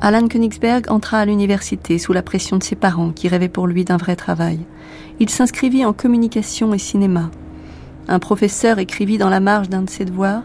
Alan 0.00 0.28
Königsberg 0.28 0.90
entra 0.90 1.18
à 1.18 1.24
l'université 1.24 1.98
sous 1.98 2.12
la 2.12 2.22
pression 2.22 2.56
de 2.56 2.62
ses 2.62 2.76
parents 2.76 3.10
qui 3.10 3.28
rêvaient 3.28 3.48
pour 3.48 3.66
lui 3.66 3.84
d'un 3.84 3.96
vrai 3.96 4.16
travail. 4.16 4.60
Il 5.20 5.30
s'inscrivit 5.30 5.84
en 5.84 5.92
communication 5.92 6.72
et 6.74 6.78
cinéma. 6.78 7.30
Un 8.06 8.20
professeur 8.20 8.78
écrivit 8.78 9.18
dans 9.18 9.28
la 9.28 9.40
marge 9.40 9.68
d'un 9.68 9.82
de 9.82 9.90
ses 9.90 10.04
devoirs 10.04 10.44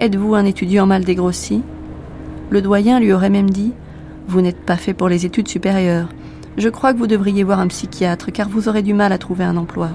Êtes-vous 0.00 0.34
un 0.34 0.44
étudiant 0.44 0.86
mal 0.86 1.04
dégrossi? 1.04 1.62
Le 2.50 2.60
doyen 2.60 2.98
lui 2.98 3.12
aurait 3.12 3.30
même 3.30 3.50
dit 3.50 3.72
Vous 4.26 4.40
n'êtes 4.40 4.60
pas 4.60 4.76
fait 4.76 4.94
pour 4.94 5.08
les 5.08 5.26
études 5.26 5.46
supérieures. 5.46 6.08
Je 6.56 6.68
crois 6.68 6.92
que 6.92 6.98
vous 6.98 7.06
devriez 7.06 7.44
voir 7.44 7.60
un 7.60 7.68
psychiatre 7.68 8.32
car 8.32 8.48
vous 8.48 8.68
aurez 8.68 8.82
du 8.82 8.94
mal 8.94 9.12
à 9.12 9.18
trouver 9.18 9.44
un 9.44 9.56
emploi. 9.56 9.90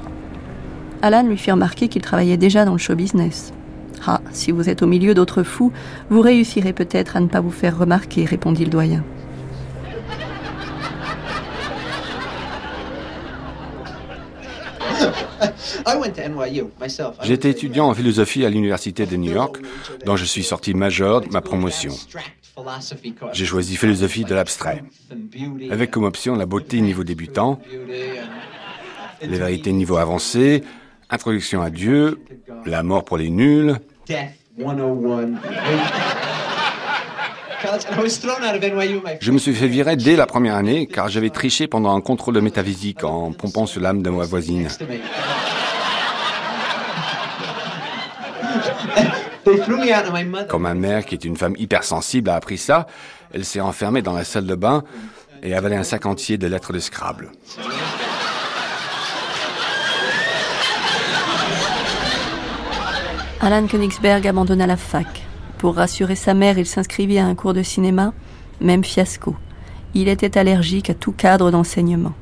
Alan 1.01 1.23
lui 1.23 1.37
fit 1.37 1.51
remarquer 1.51 1.89
qu'il 1.89 2.01
travaillait 2.01 2.37
déjà 2.37 2.63
dans 2.63 2.71
le 2.71 2.77
show 2.77 2.95
business. 2.95 3.51
Ah, 4.07 4.21
si 4.31 4.51
vous 4.51 4.69
êtes 4.69 4.81
au 4.81 4.87
milieu 4.87 5.13
d'autres 5.13 5.43
fous, 5.43 5.73
vous 6.09 6.21
réussirez 6.21 6.71
peut-être 6.71 7.17
à 7.17 7.19
ne 7.19 7.27
pas 7.27 7.41
vous 7.41 7.51
faire 7.51 7.77
remarquer, 7.77 8.23
répondit 8.23 8.63
le 8.63 8.71
doyen. 8.71 9.03
J'étais 17.23 17.49
étudiant 17.49 17.87
en 17.87 17.93
philosophie 17.93 18.45
à 18.45 18.49
l'université 18.49 19.05
de 19.05 19.15
New 19.15 19.33
York, 19.33 19.57
dont 20.05 20.15
je 20.15 20.25
suis 20.25 20.43
sorti 20.43 20.73
majeur 20.73 21.21
de 21.21 21.29
ma 21.29 21.41
promotion. 21.41 21.93
J'ai 23.33 23.45
choisi 23.45 23.75
philosophie 23.75 24.23
de 24.23 24.33
l'abstrait, 24.33 24.83
avec 25.69 25.91
comme 25.91 26.05
option 26.05 26.35
la 26.35 26.45
beauté 26.45 26.79
niveau 26.81 27.03
débutant, 27.03 27.59
les 29.21 29.37
vérités 29.37 29.73
niveau 29.73 29.97
avancé, 29.97 30.63
introduction 31.09 31.61
à 31.61 31.69
Dieu, 31.69 32.19
la 32.65 32.83
mort 32.83 33.03
pour 33.03 33.17
les 33.17 33.29
nuls. 33.29 33.75
Je 39.19 39.31
me 39.31 39.37
suis 39.37 39.53
fait 39.53 39.67
virer 39.67 39.95
dès 39.95 40.15
la 40.15 40.25
première 40.25 40.55
année 40.55 40.87
car 40.87 41.09
j'avais 41.09 41.29
triché 41.29 41.67
pendant 41.67 41.95
un 41.95 42.01
contrôle 42.01 42.35
de 42.35 42.39
métaphysique 42.39 43.03
en 43.03 43.31
pompant 43.31 43.65
sur 43.65 43.81
l'âme 43.81 44.01
de 44.01 44.09
ma 44.09 44.25
voisine. 44.25 44.67
Quand 50.47 50.59
ma 50.59 50.73
mère, 50.73 51.05
qui 51.05 51.15
est 51.15 51.25
une 51.25 51.37
femme 51.37 51.55
hypersensible, 51.57 52.29
a 52.29 52.35
appris 52.35 52.57
ça, 52.57 52.87
elle 53.33 53.45
s'est 53.45 53.61
enfermée 53.61 54.01
dans 54.01 54.13
la 54.13 54.23
salle 54.23 54.45
de 54.47 54.55
bain 54.55 54.83
et 55.43 55.53
avalé 55.53 55.75
un 55.75 55.83
sac 55.83 56.05
entier 56.05 56.37
de 56.37 56.47
lettres 56.47 56.73
de 56.73 56.79
Scrabble. 56.79 57.31
Alan 63.41 63.67
Königsberg 63.67 64.25
abandonna 64.25 64.65
la 64.65 64.77
fac. 64.77 65.21
Pour 65.65 65.77
rassurer 65.77 66.13
sa 66.15 66.35
mère, 66.35 66.59
il 66.59 66.67
s'inscrivit 66.67 67.17
à 67.17 67.25
un 67.25 67.33
cours 67.33 67.55
de 67.55 67.63
cinéma, 67.63 68.13
même 68.61 68.83
fiasco. 68.83 69.35
Il 69.95 70.07
était 70.07 70.37
allergique 70.37 70.91
à 70.91 70.93
tout 70.93 71.11
cadre 71.11 71.49
d'enseignement. 71.49 72.13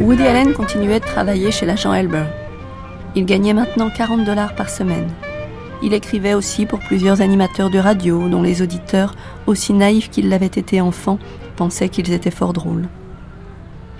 Woody 0.00 0.22
Allen 0.22 0.52
continuait 0.52 1.00
de 1.00 1.04
travailler 1.04 1.50
chez 1.50 1.66
l'agent 1.66 1.92
Elber. 1.92 2.26
Il 3.16 3.26
gagnait 3.26 3.52
maintenant 3.52 3.90
40 3.90 4.24
dollars 4.24 4.54
par 4.54 4.70
semaine. 4.70 5.10
Il 5.82 5.92
écrivait 5.92 6.34
aussi 6.34 6.64
pour 6.64 6.80
plusieurs 6.80 7.20
animateurs 7.20 7.70
de 7.70 7.78
radio 7.78 8.28
dont 8.28 8.42
les 8.42 8.62
auditeurs, 8.62 9.14
aussi 9.46 9.72
naïfs 9.72 10.10
qu'ils 10.10 10.28
l'avaient 10.28 10.46
été 10.46 10.80
enfant, 10.80 11.18
pensaient 11.56 11.88
qu'ils 11.88 12.12
étaient 12.12 12.30
fort 12.30 12.52
drôles. 12.52 12.88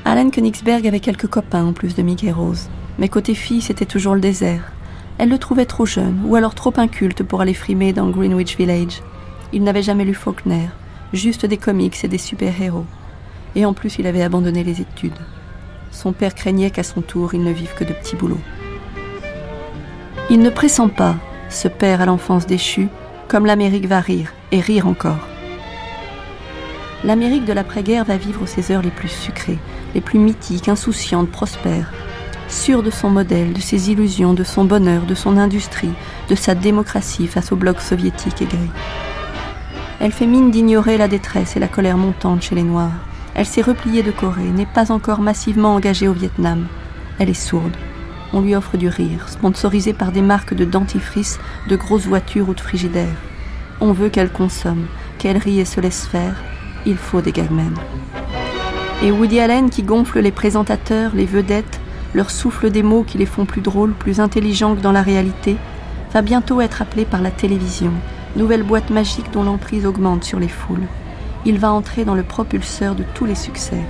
Alan 0.05 0.31
Königsberg 0.31 0.87
avait 0.87 1.01
quelques 1.01 1.27
copains 1.27 1.64
en 1.64 1.72
plus 1.72 1.95
de 1.95 2.03
Mickey 2.03 2.31
Rose, 2.31 2.68
mais 2.99 3.09
côté 3.09 3.35
fille, 3.35 3.61
c'était 3.61 3.85
toujours 3.85 4.14
le 4.14 4.20
désert. 4.20 4.72
Elle 5.18 5.29
le 5.29 5.39
trouvait 5.39 5.66
trop 5.66 5.87
jeune, 5.87 6.20
ou 6.27 6.37
alors 6.37 6.55
trop 6.55 6.72
inculte 6.77 7.22
pour 7.22 7.41
aller 7.41 7.55
frimer 7.55 7.93
dans 7.93 8.09
Greenwich 8.09 8.57
Village. 8.57 9.03
Il 9.53 9.62
n'avait 9.62 9.83
jamais 9.83 10.05
lu 10.05 10.14
Faulkner, 10.14 10.68
juste 11.12 11.47
des 11.47 11.57
comics 11.57 12.05
et 12.05 12.09
des 12.09 12.18
super-héros. 12.18 12.87
Et 13.55 13.64
en 13.64 13.72
plus, 13.72 13.99
il 13.99 14.07
avait 14.07 14.22
abandonné 14.22 14.64
les 14.64 14.81
études. 14.81 15.18
Son 15.91 16.12
père 16.12 16.35
craignait 16.35 16.70
qu'à 16.70 16.83
son 16.83 17.01
tour, 17.01 17.35
il 17.35 17.43
ne 17.43 17.53
vive 17.53 17.74
que 17.74 17.85
de 17.85 17.93
petits 17.93 18.16
boulots. 18.16 18.41
Il 20.29 20.41
ne 20.41 20.51
pressent 20.51 20.91
pas, 20.95 21.16
ce 21.49 21.68
père 21.68 22.01
à 22.01 22.07
l'enfance 22.07 22.47
déchue, 22.47 22.88
comme 23.28 23.47
l'Amérique 23.47 23.86
va 23.86 24.01
rire, 24.01 24.32
et 24.53 24.61
rire 24.61 24.86
encore. 24.86 25.28
L'Amérique 27.05 27.44
de 27.44 27.53
l'après-guerre 27.53 28.05
va 28.05 28.16
vivre 28.16 28.47
ses 28.47 28.72
heures 28.72 28.82
les 28.82 28.90
plus 28.90 29.09
sucrées, 29.09 29.59
les 29.94 30.01
plus 30.01 30.18
mythiques, 30.18 30.68
insouciantes, 30.68 31.30
prospères, 31.30 31.92
sûre 32.49 32.82
de 32.82 32.90
son 32.90 33.11
modèle, 33.11 33.53
de 33.53 33.61
ses 33.61 33.90
illusions, 33.90 34.34
de 34.34 34.44
son 34.44 34.64
bonheur, 34.64 35.03
de 35.03 35.14
son 35.14 35.36
industrie, 35.36 35.92
de 36.28 36.34
sa 36.34 36.55
démocratie 36.55 37.26
face 37.26 37.53
au 37.53 37.57
bloc 37.57 37.80
soviétique 37.80 38.42
aigri. 38.42 38.70
Elle 40.01 40.12
fait 40.12 40.26
mine 40.26 40.51
d'ignorer 40.51 40.99
la 40.99 41.09
détresse 41.09 41.57
et 41.57 41.61
la 41.61 41.68
colère 41.68 41.97
montante 41.97 42.42
chez 42.42 42.55
les 42.55 42.62
Noirs. 42.62 42.92
Elle 43.34 43.47
s'est 43.47 43.62
repliée 43.62 44.03
de 44.03 44.11
Corée, 44.11 44.42
n'est 44.42 44.66
pas 44.66 44.92
encore 44.92 45.20
massivement 45.20 45.74
engagée 45.74 46.09
au 46.09 46.12
Vietnam. 46.12 46.66
Elle 47.18 47.30
est 47.30 47.34
sourde 47.34 47.76
on 48.33 48.41
lui 48.41 48.55
offre 48.55 48.77
du 48.77 48.89
rire, 48.89 49.29
sponsorisé 49.29 49.93
par 49.93 50.12
des 50.12 50.22
marques 50.22 50.55
de 50.55 50.64
dentifrice, 50.64 51.39
de 51.68 51.77
grosses 51.77 52.07
voitures 52.07 52.49
ou 52.49 52.55
de 52.55 52.61
frigidaires. 52.61 53.07
On 53.81 53.93
veut 53.93 54.09
qu'elle 54.09 54.31
consomme, 54.31 54.87
qu'elle 55.18 55.37
rie 55.37 55.61
et 55.61 55.64
se 55.64 55.81
laisse 55.81 56.07
faire. 56.07 56.35
Il 56.87 56.97
faut 56.97 57.20
des 57.20 57.33
gagmen. 57.33 57.74
Et 59.03 59.11
Woody 59.11 59.41
Allen 59.41 59.70
qui 59.70 59.83
gonfle 59.83 60.20
les 60.20 60.33
présentateurs, 60.33 61.12
les 61.14 61.27
vedettes, 61.27 61.81
leur 62.14 62.31
souffle 62.31 62.70
des 62.70 62.83
mots 62.83 63.05
qui 63.05 63.18
les 63.18 63.27
font 63.27 63.45
plus 63.45 63.61
drôles, 63.61 63.93
plus 63.93 64.20
intelligents 64.20 64.74
que 64.74 64.81
dans 64.81 64.93
la 64.93 65.03
réalité, 65.03 65.57
va 66.12 66.22
bientôt 66.22 66.61
être 66.61 66.81
appelé 66.81 67.05
par 67.05 67.20
la 67.20 67.31
télévision, 67.31 67.93
nouvelle 68.37 68.62
boîte 68.62 68.91
magique 68.91 69.31
dont 69.33 69.43
l'emprise 69.43 69.85
augmente 69.85 70.24
sur 70.24 70.41
les 70.41 70.49
foules. 70.49 70.87
Il 71.45 71.59
va 71.59 71.72
entrer 71.72 72.05
dans 72.05 72.14
le 72.14 72.22
propulseur 72.22 72.95
de 72.95 73.05
tous 73.14 73.27
les 73.27 73.35
succès. 73.35 73.85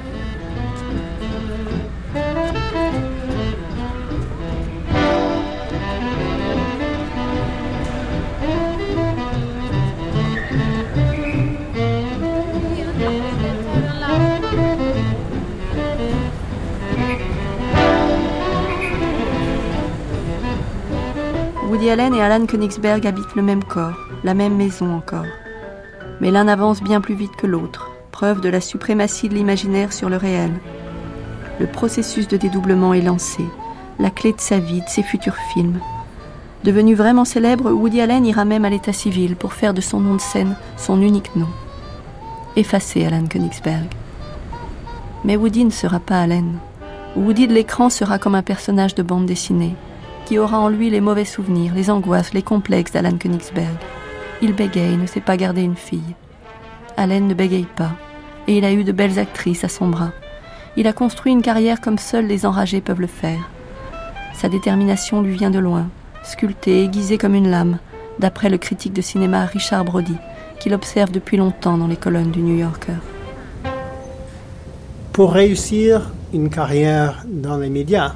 Allen 21.99 22.15
et 22.15 22.21
Alan 22.21 22.45
Königsberg 22.45 23.07
habitent 23.07 23.37
le 23.37 23.41
même 23.41 23.65
corps, 23.65 23.97
la 24.23 24.35
même 24.35 24.55
maison 24.55 24.95
encore. 24.95 25.25
Mais 26.21 26.31
l'un 26.31 26.47
avance 26.47 26.83
bien 26.83 27.01
plus 27.01 27.15
vite 27.15 27.35
que 27.37 27.47
l'autre, 27.47 27.91
preuve 28.13 28.43
de 28.43 28.51
la 28.51 28.61
suprématie 28.61 29.31
de 29.31 29.35
l'imaginaire 29.35 29.95
sur 29.95 30.11
le 30.11 30.19
réel. 30.19 30.51
Le 31.59 31.67
processus 31.67 32.29
de 32.29 32.37
dédoublement 32.37 32.93
est 32.93 33.01
lancé. 33.01 33.43
La 33.99 34.11
clé 34.11 34.35
de 34.35 34.41
sa 34.43 34.59
vie, 34.59 34.83
de 34.83 34.89
ses 34.91 35.03
futurs 35.03 35.39
films. 35.55 35.81
Devenu 36.65 36.95
vraiment 36.95 37.25
célèbre, 37.25 37.71
Woody 37.71 38.03
Allen 38.03 38.27
ira 38.27 38.45
même 38.45 38.67
à 38.67 38.71
l'état 38.71 38.93
civil 38.93 39.35
pour 39.35 39.55
faire 39.55 39.73
de 39.73 39.81
son 39.81 40.01
nom 40.01 40.17
de 40.17 40.21
scène 40.21 40.55
son 40.77 41.01
unique 41.01 41.35
nom. 41.35 41.49
Effacé 42.57 43.07
Alan 43.07 43.25
Königsberg. 43.25 43.89
Mais 45.25 45.37
Woody 45.37 45.65
ne 45.65 45.71
sera 45.71 45.99
pas 45.99 46.21
Allen. 46.21 46.59
Woody 47.17 47.49
de 47.49 47.55
l'écran 47.55 47.89
sera 47.89 48.19
comme 48.19 48.35
un 48.35 48.43
personnage 48.43 48.95
de 48.95 49.03
bande 49.03 49.25
dessinée, 49.25 49.75
qui 50.27 50.39
aura 50.39 50.59
en 50.59 50.69
lui 50.69 50.91
les 50.91 51.01
mauvais 51.01 51.25
souvenirs, 51.25 51.73
les 51.75 51.89
angoisses, 51.89 52.35
les 52.35 52.43
complexes 52.43 52.93
d'Alan 52.93 53.17
Königsberg. 53.17 53.77
Il 54.43 54.53
bégaye, 54.55 54.97
ne 54.97 55.07
sait 55.07 55.21
pas 55.21 55.37
garder 55.37 55.63
une 55.63 55.77
fille. 55.77 56.15
Allen 56.97 57.29
ne 57.29 57.35
bégaye 57.35 57.69
pas, 57.77 57.93
et 58.49 58.59
il 58.59 58.65
a 58.65 58.73
eu 58.73 58.85
de 58.85 58.93
belles 58.93 59.19
actrices 59.19 59.65
à 59.65 59.69
son 59.69 59.89
bras. 59.89 60.13
Il 60.77 60.87
a 60.89 60.93
construit 60.93 61.33
une 61.33 61.43
carrière 61.43 61.81
comme 61.81 61.97
seuls 61.97 62.27
les 62.27 62.45
enragés 62.45 62.81
peuvent 62.81 63.01
le 63.01 63.07
faire. 63.07 63.49
Sa 64.35 64.49
détermination 64.49 65.23
lui 65.23 65.35
vient 65.35 65.51
de 65.51 65.61
loin, 65.61 65.89
sculptée, 66.23 66.85
aiguisée 66.85 67.19
comme 67.19 67.35
une 67.35 67.51
lame, 67.51 67.79
d'après 68.19 68.51
le 68.51 68.59
critique 68.59 68.93
de 68.93 69.03
cinéma 69.03 69.47
Richard 69.47 69.85
Brody, 69.85 70.17
qu'il 70.59 70.75
observe 70.75 71.13
depuis 71.13 71.37
longtemps 71.37 71.79
dans 71.79 71.87
les 71.87 71.97
colonnes 71.97 72.33
du 72.33 72.41
New 72.41 72.59
Yorker. 72.59 72.99
Pour 75.13 75.33
réussir 75.33 76.11
une 76.35 76.51
carrière 76.51 77.25
dans 77.27 77.57
les 77.57 77.71
médias, 77.71 78.15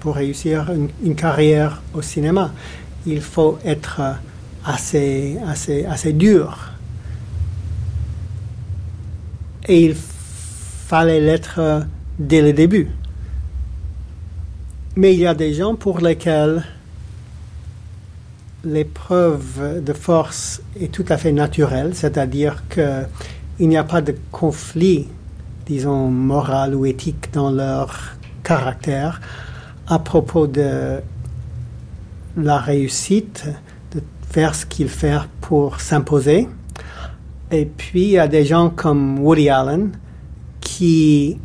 pour 0.00 0.16
réussir 0.16 0.70
une, 1.02 1.14
carrière 1.14 1.82
au 1.94 2.02
cinéma, 2.02 2.52
il 3.06 3.20
faut 3.20 3.58
être 3.64 4.00
assez, 4.64 5.38
assez, 5.46 5.84
assez 5.84 6.12
dur. 6.12 6.72
Et 9.68 9.84
il 9.84 9.94
fallait 9.96 11.20
l'être 11.20 11.84
dès 12.18 12.42
le 12.42 12.52
début. 12.52 12.88
Mais 14.96 15.14
il 15.14 15.20
y 15.20 15.26
a 15.26 15.34
des 15.34 15.52
gens 15.54 15.74
pour 15.74 16.00
lesquels 16.00 16.64
l'épreuve 18.64 19.82
de 19.84 19.92
force 19.92 20.62
est 20.80 20.92
tout 20.92 21.04
à 21.08 21.16
fait 21.16 21.32
naturelle, 21.32 21.94
c'est-à-dire 21.94 22.64
qu'il 22.68 23.68
n'y 23.68 23.76
a 23.76 23.84
pas 23.84 24.00
de 24.00 24.14
conflit, 24.32 25.06
disons, 25.66 26.08
moral 26.08 26.74
ou 26.74 26.86
éthique 26.86 27.32
dans 27.32 27.50
leur 27.50 28.16
caractère 28.42 29.20
à 29.86 29.98
propos 29.98 30.46
de 30.46 31.00
la 32.36 32.58
réussite, 32.58 33.46
de 33.94 34.02
faire 34.30 34.54
ce 34.54 34.66
qu'ils 34.66 34.88
font 34.88 35.22
pour 35.40 35.80
s'imposer. 35.80 36.48
Et 37.50 37.64
puis, 37.64 38.02
il 38.02 38.10
y 38.10 38.18
a 38.18 38.28
des 38.28 38.44
gens 38.44 38.70
comme 38.70 39.20
Woody 39.20 39.48
Allen 39.48 39.92
qui, 40.60 41.38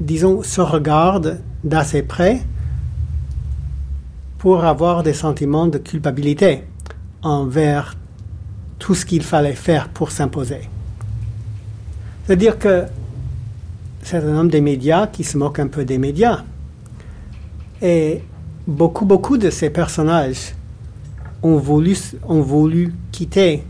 disons, 0.00 0.42
se 0.42 0.60
regardent 0.60 1.40
d'assez 1.64 2.02
près 2.02 2.42
pour 4.38 4.64
avoir 4.64 5.02
des 5.02 5.12
sentiments 5.12 5.66
de 5.66 5.78
culpabilité 5.78 6.62
envers 7.22 7.96
tout 8.78 8.94
ce 8.94 9.04
qu'il 9.04 9.22
fallait 9.22 9.54
faire 9.54 9.88
pour 9.88 10.12
s'imposer. 10.12 10.68
C'est-à-dire 12.24 12.58
que 12.58 12.84
c'est 14.02 14.18
un 14.18 14.36
homme 14.36 14.50
des 14.50 14.60
médias 14.60 15.08
qui 15.08 15.24
se 15.24 15.36
moque 15.36 15.58
un 15.58 15.66
peu 15.66 15.84
des 15.84 15.98
médias. 15.98 16.44
Et 17.82 18.22
beaucoup, 18.66 19.04
beaucoup 19.04 19.38
de 19.38 19.50
ces 19.50 19.70
personnages 19.70 20.54
ont 21.42 21.56
voulu, 21.56 21.96
ont 22.26 22.40
voulu 22.40 22.94
quitter 23.12 23.62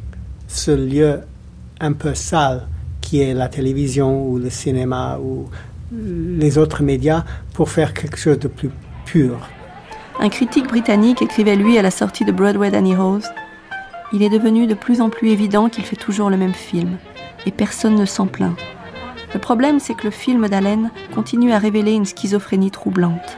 ce 0.48 0.70
lieu 0.70 1.20
un 1.80 1.92
peu 1.92 2.14
sale 2.14 2.66
qui 3.00 3.20
est 3.20 3.34
la 3.34 3.48
télévision 3.48 4.26
ou 4.26 4.38
le 4.38 4.50
cinéma 4.50 5.18
ou 5.22 5.46
les 5.92 6.59
autres 6.59 6.82
médias 6.82 7.24
pour 7.52 7.70
faire 7.70 7.94
quelque 7.94 8.16
chose 8.16 8.38
de 8.38 8.48
plus 8.48 8.70
pur. 9.04 9.48
Un 10.18 10.28
critique 10.28 10.66
britannique 10.66 11.22
écrivait 11.22 11.57
lui 11.57 11.78
à 11.78 11.82
la 11.82 11.90
sortie 11.90 12.24
de 12.24 12.32
Broadway 12.32 12.70
Danny 12.70 12.96
Rose 12.96 13.28
Il 14.12 14.22
est 14.22 14.30
devenu 14.30 14.66
de 14.66 14.74
plus 14.74 15.00
en 15.00 15.11
plus 15.11 15.30
évident 15.30 15.68
qu'il 15.68 15.84
fait 15.84 15.96
toujours 15.96 16.30
le 16.30 16.36
même 16.36 16.54
film, 16.54 16.96
et 17.44 17.50
personne 17.50 17.94
ne 17.94 18.07
s'en 18.07 18.26
plaint. 18.26 18.57
Le 19.34 19.40
problème, 19.40 19.78
c'est 19.78 19.94
que 19.94 20.04
le 20.04 20.11
film 20.11 20.48
d'Allen 20.48 20.90
continue 21.14 21.52
à 21.52 21.59
révéler 21.59 21.92
une 21.92 22.07
schizophrénie 22.07 22.70
troublante. 22.70 23.36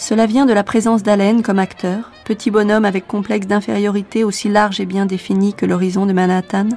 Cela 0.00 0.24
vient 0.24 0.46
de 0.46 0.54
la 0.54 0.64
présence 0.64 1.02
d'Allen 1.02 1.42
comme 1.42 1.58
acteur, 1.58 2.10
petit 2.24 2.50
bonhomme 2.50 2.86
avec 2.86 3.06
complexe 3.06 3.46
d'infériorité 3.46 4.24
aussi 4.24 4.48
large 4.48 4.80
et 4.80 4.86
bien 4.86 5.04
défini 5.04 5.52
que 5.52 5.66
l'horizon 5.66 6.06
de 6.06 6.14
Manhattan, 6.14 6.70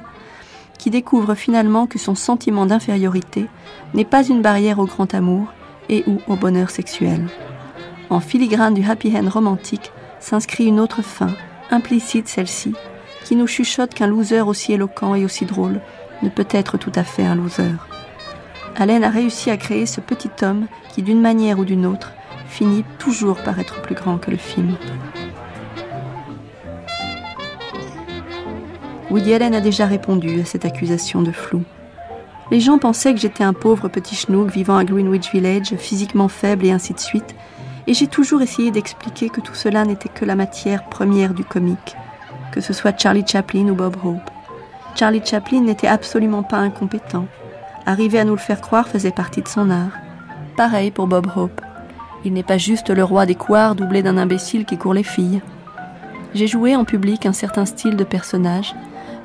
qui 0.78 0.90
découvre 0.90 1.34
finalement 1.34 1.86
que 1.86 1.98
son 1.98 2.14
sentiment 2.14 2.66
d'infériorité 2.66 3.46
n'est 3.94 4.04
pas 4.04 4.26
une 4.26 4.42
barrière 4.42 4.78
au 4.78 4.84
grand 4.84 5.14
amour 5.14 5.54
et 5.88 6.04
ou 6.06 6.20
au 6.28 6.36
bonheur 6.36 6.68
sexuel. 6.68 7.26
En 8.10 8.20
filigrane 8.20 8.74
du 8.74 8.88
happy 8.88 9.16
end 9.16 9.30
romantique 9.30 9.90
s'inscrit 10.20 10.66
une 10.66 10.78
autre 10.78 11.00
fin, 11.00 11.30
implicite 11.70 12.28
celle-ci, 12.28 12.74
qui 13.24 13.36
nous 13.36 13.46
chuchote 13.46 13.94
qu'un 13.94 14.06
loser 14.06 14.42
aussi 14.42 14.74
éloquent 14.74 15.14
et 15.14 15.24
aussi 15.24 15.46
drôle 15.46 15.80
ne 16.22 16.28
peut 16.28 16.48
être 16.50 16.76
tout 16.76 16.92
à 16.94 17.04
fait 17.04 17.24
un 17.24 17.36
loser. 17.36 17.72
Allen 18.76 19.02
a 19.02 19.08
réussi 19.08 19.50
à 19.50 19.56
créer 19.56 19.86
ce 19.86 20.02
petit 20.02 20.30
homme 20.42 20.66
qui, 20.92 21.02
d'une 21.02 21.22
manière 21.22 21.58
ou 21.58 21.64
d'une 21.64 21.86
autre, 21.86 22.12
finit 22.54 22.84
toujours 23.00 23.38
par 23.38 23.58
être 23.58 23.82
plus 23.82 23.96
grand 23.96 24.18
que 24.18 24.30
le 24.30 24.36
film. 24.36 24.76
Woody 29.10 29.34
Allen 29.34 29.56
a 29.56 29.60
déjà 29.60 29.86
répondu 29.86 30.40
à 30.40 30.44
cette 30.44 30.64
accusation 30.64 31.22
de 31.22 31.32
flou. 31.32 31.64
Les 32.52 32.60
gens 32.60 32.78
pensaient 32.78 33.12
que 33.12 33.18
j'étais 33.18 33.42
un 33.42 33.54
pauvre 33.54 33.88
petit 33.88 34.14
schnook 34.14 34.50
vivant 34.50 34.76
à 34.76 34.84
Greenwich 34.84 35.32
Village, 35.32 35.74
physiquement 35.76 36.28
faible 36.28 36.64
et 36.64 36.70
ainsi 36.70 36.94
de 36.94 37.00
suite, 37.00 37.34
et 37.88 37.94
j'ai 37.94 38.06
toujours 38.06 38.40
essayé 38.40 38.70
d'expliquer 38.70 39.30
que 39.30 39.40
tout 39.40 39.54
cela 39.54 39.84
n'était 39.84 40.08
que 40.08 40.24
la 40.24 40.36
matière 40.36 40.88
première 40.88 41.34
du 41.34 41.44
comique, 41.44 41.96
que 42.52 42.60
ce 42.60 42.72
soit 42.72 42.96
Charlie 42.96 43.26
Chaplin 43.26 43.68
ou 43.68 43.74
Bob 43.74 43.96
Hope. 44.04 44.30
Charlie 44.94 45.24
Chaplin 45.24 45.62
n'était 45.62 45.88
absolument 45.88 46.44
pas 46.44 46.58
incompétent. 46.58 47.26
Arriver 47.84 48.20
à 48.20 48.24
nous 48.24 48.34
le 48.34 48.38
faire 48.38 48.60
croire 48.60 48.86
faisait 48.86 49.10
partie 49.10 49.42
de 49.42 49.48
son 49.48 49.70
art. 49.70 49.98
Pareil 50.56 50.92
pour 50.92 51.08
Bob 51.08 51.26
Hope. 51.34 51.60
Il 52.24 52.32
n'est 52.32 52.42
pas 52.42 52.58
juste 52.58 52.90
le 52.90 53.04
roi 53.04 53.26
des 53.26 53.34
couards 53.34 53.74
doublé 53.74 54.02
d'un 54.02 54.16
imbécile 54.16 54.64
qui 54.64 54.78
court 54.78 54.94
les 54.94 55.02
filles. 55.02 55.42
J'ai 56.34 56.46
joué 56.46 56.74
en 56.74 56.84
public 56.84 57.26
un 57.26 57.32
certain 57.32 57.66
style 57.66 57.96
de 57.96 58.04
personnage, 58.04 58.74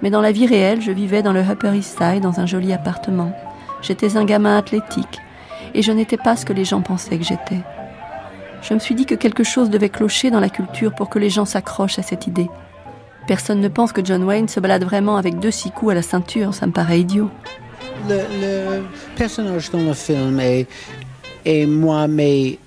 mais 0.01 0.09
dans 0.09 0.21
la 0.21 0.31
vie 0.31 0.47
réelle, 0.47 0.81
je 0.81 0.91
vivais 0.91 1.23
dans 1.23 1.33
le 1.33 1.41
Upper 1.41 1.75
East 1.75 1.97
Side 1.97 2.21
dans 2.21 2.39
un 2.39 2.45
joli 2.45 2.73
appartement. 2.73 3.33
J'étais 3.81 4.17
un 4.17 4.25
gamin 4.25 4.57
athlétique, 4.57 5.19
et 5.73 5.81
je 5.81 5.91
n'étais 5.91 6.17
pas 6.17 6.35
ce 6.35 6.45
que 6.45 6.53
les 6.53 6.65
gens 6.65 6.81
pensaient 6.81 7.17
que 7.17 7.23
j'étais. 7.23 7.61
Je 8.61 8.73
me 8.73 8.79
suis 8.79 8.95
dit 8.95 9.05
que 9.05 9.15
quelque 9.15 9.43
chose 9.43 9.69
devait 9.69 9.89
clocher 9.89 10.31
dans 10.31 10.41
la 10.41 10.49
culture 10.49 10.93
pour 10.93 11.09
que 11.09 11.19
les 11.19 11.29
gens 11.29 11.45
s'accrochent 11.45 11.99
à 11.99 12.03
cette 12.03 12.27
idée. 12.27 12.49
Personne 13.27 13.61
ne 13.61 13.67
pense 13.69 13.93
que 13.93 14.03
John 14.03 14.23
Wayne 14.23 14.49
se 14.49 14.59
balade 14.59 14.83
vraiment 14.83 15.15
avec 15.15 15.39
deux 15.39 15.51
six 15.51 15.71
coups 15.71 15.91
à 15.91 15.95
la 15.95 16.01
ceinture, 16.01 16.53
ça 16.53 16.67
me 16.67 16.71
paraît 16.71 16.99
idiot. 16.99 17.29
Le, 18.09 18.81
personnage 19.15 19.69
dans 19.71 19.79
le 19.79 19.93
film 19.93 20.39
est, 20.39 21.65
moi, 21.65 22.07
mais 22.07 22.57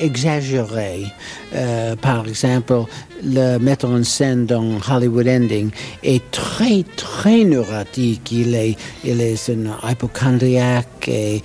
exagéré. 0.00 1.06
Euh, 1.54 1.96
par 1.96 2.26
exemple, 2.26 2.84
le 3.24 3.58
metteur 3.58 3.90
en 3.90 4.04
scène 4.04 4.46
dans 4.46 4.78
Hollywood 4.90 5.28
Ending 5.28 5.70
est 6.02 6.30
très, 6.30 6.84
très 6.96 7.44
neurotique. 7.44 8.30
Il 8.32 8.54
est, 8.54 8.76
il 9.04 9.20
est 9.20 9.50
un 9.50 9.90
hypochondriaque 9.90 11.08
et, 11.08 11.42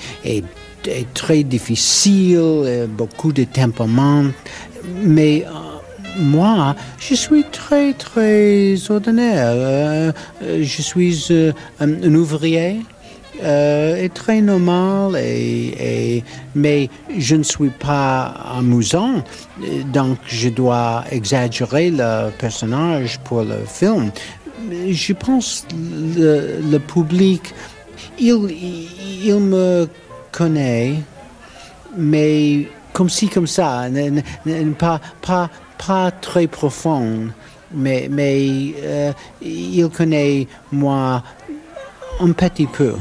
très 1.13 1.43
difficile, 1.43 2.37
euh, 2.39 2.87
beaucoup 2.87 3.31
de 3.31 3.43
temperament. 3.43 4.31
Mais 5.03 5.45
euh, 5.45 6.19
moi, 6.19 6.75
je 6.99 7.13
suis 7.15 7.43
très, 7.51 7.93
très 7.93 8.75
ordinaire. 8.89 10.13
Je 10.41 10.81
suis 10.81 11.29
un, 11.79 12.15
ouvrier. 12.15 12.81
Et 13.43 14.09
très 14.13 14.41
normal, 14.41 15.15
et, 15.17 16.23
mais 16.55 16.89
je 17.17 17.35
ne 17.35 17.43
suis 17.43 17.69
pas 17.69 18.33
amusant, 18.57 19.23
donc 19.91 20.17
je 20.27 20.49
dois 20.49 21.03
exagérer 21.11 21.89
le 21.89 22.29
personnage 22.37 23.19
pour 23.23 23.41
le 23.41 23.65
film. 23.65 24.11
Je 24.89 25.13
pense 25.13 25.65
le, 25.73 26.61
le 26.71 26.79
public, 26.79 27.53
il, 28.19 28.35
il 29.25 29.39
me 29.39 29.87
connaît, 30.31 30.95
mais 31.97 32.67
comme 32.93 33.09
ci, 33.09 33.27
comme 33.27 33.47
ça, 33.47 33.85
pas, 34.77 35.01
pas, 35.21 35.49
pas 35.85 36.11
très 36.11 36.47
profond, 36.47 37.29
mais, 37.73 38.07
mais 38.11 38.73
euh, 38.83 39.13
il 39.41 39.89
connaît 39.89 40.47
moi 40.71 41.23
un 42.19 42.31
petit 42.33 42.67
peu. 42.67 42.93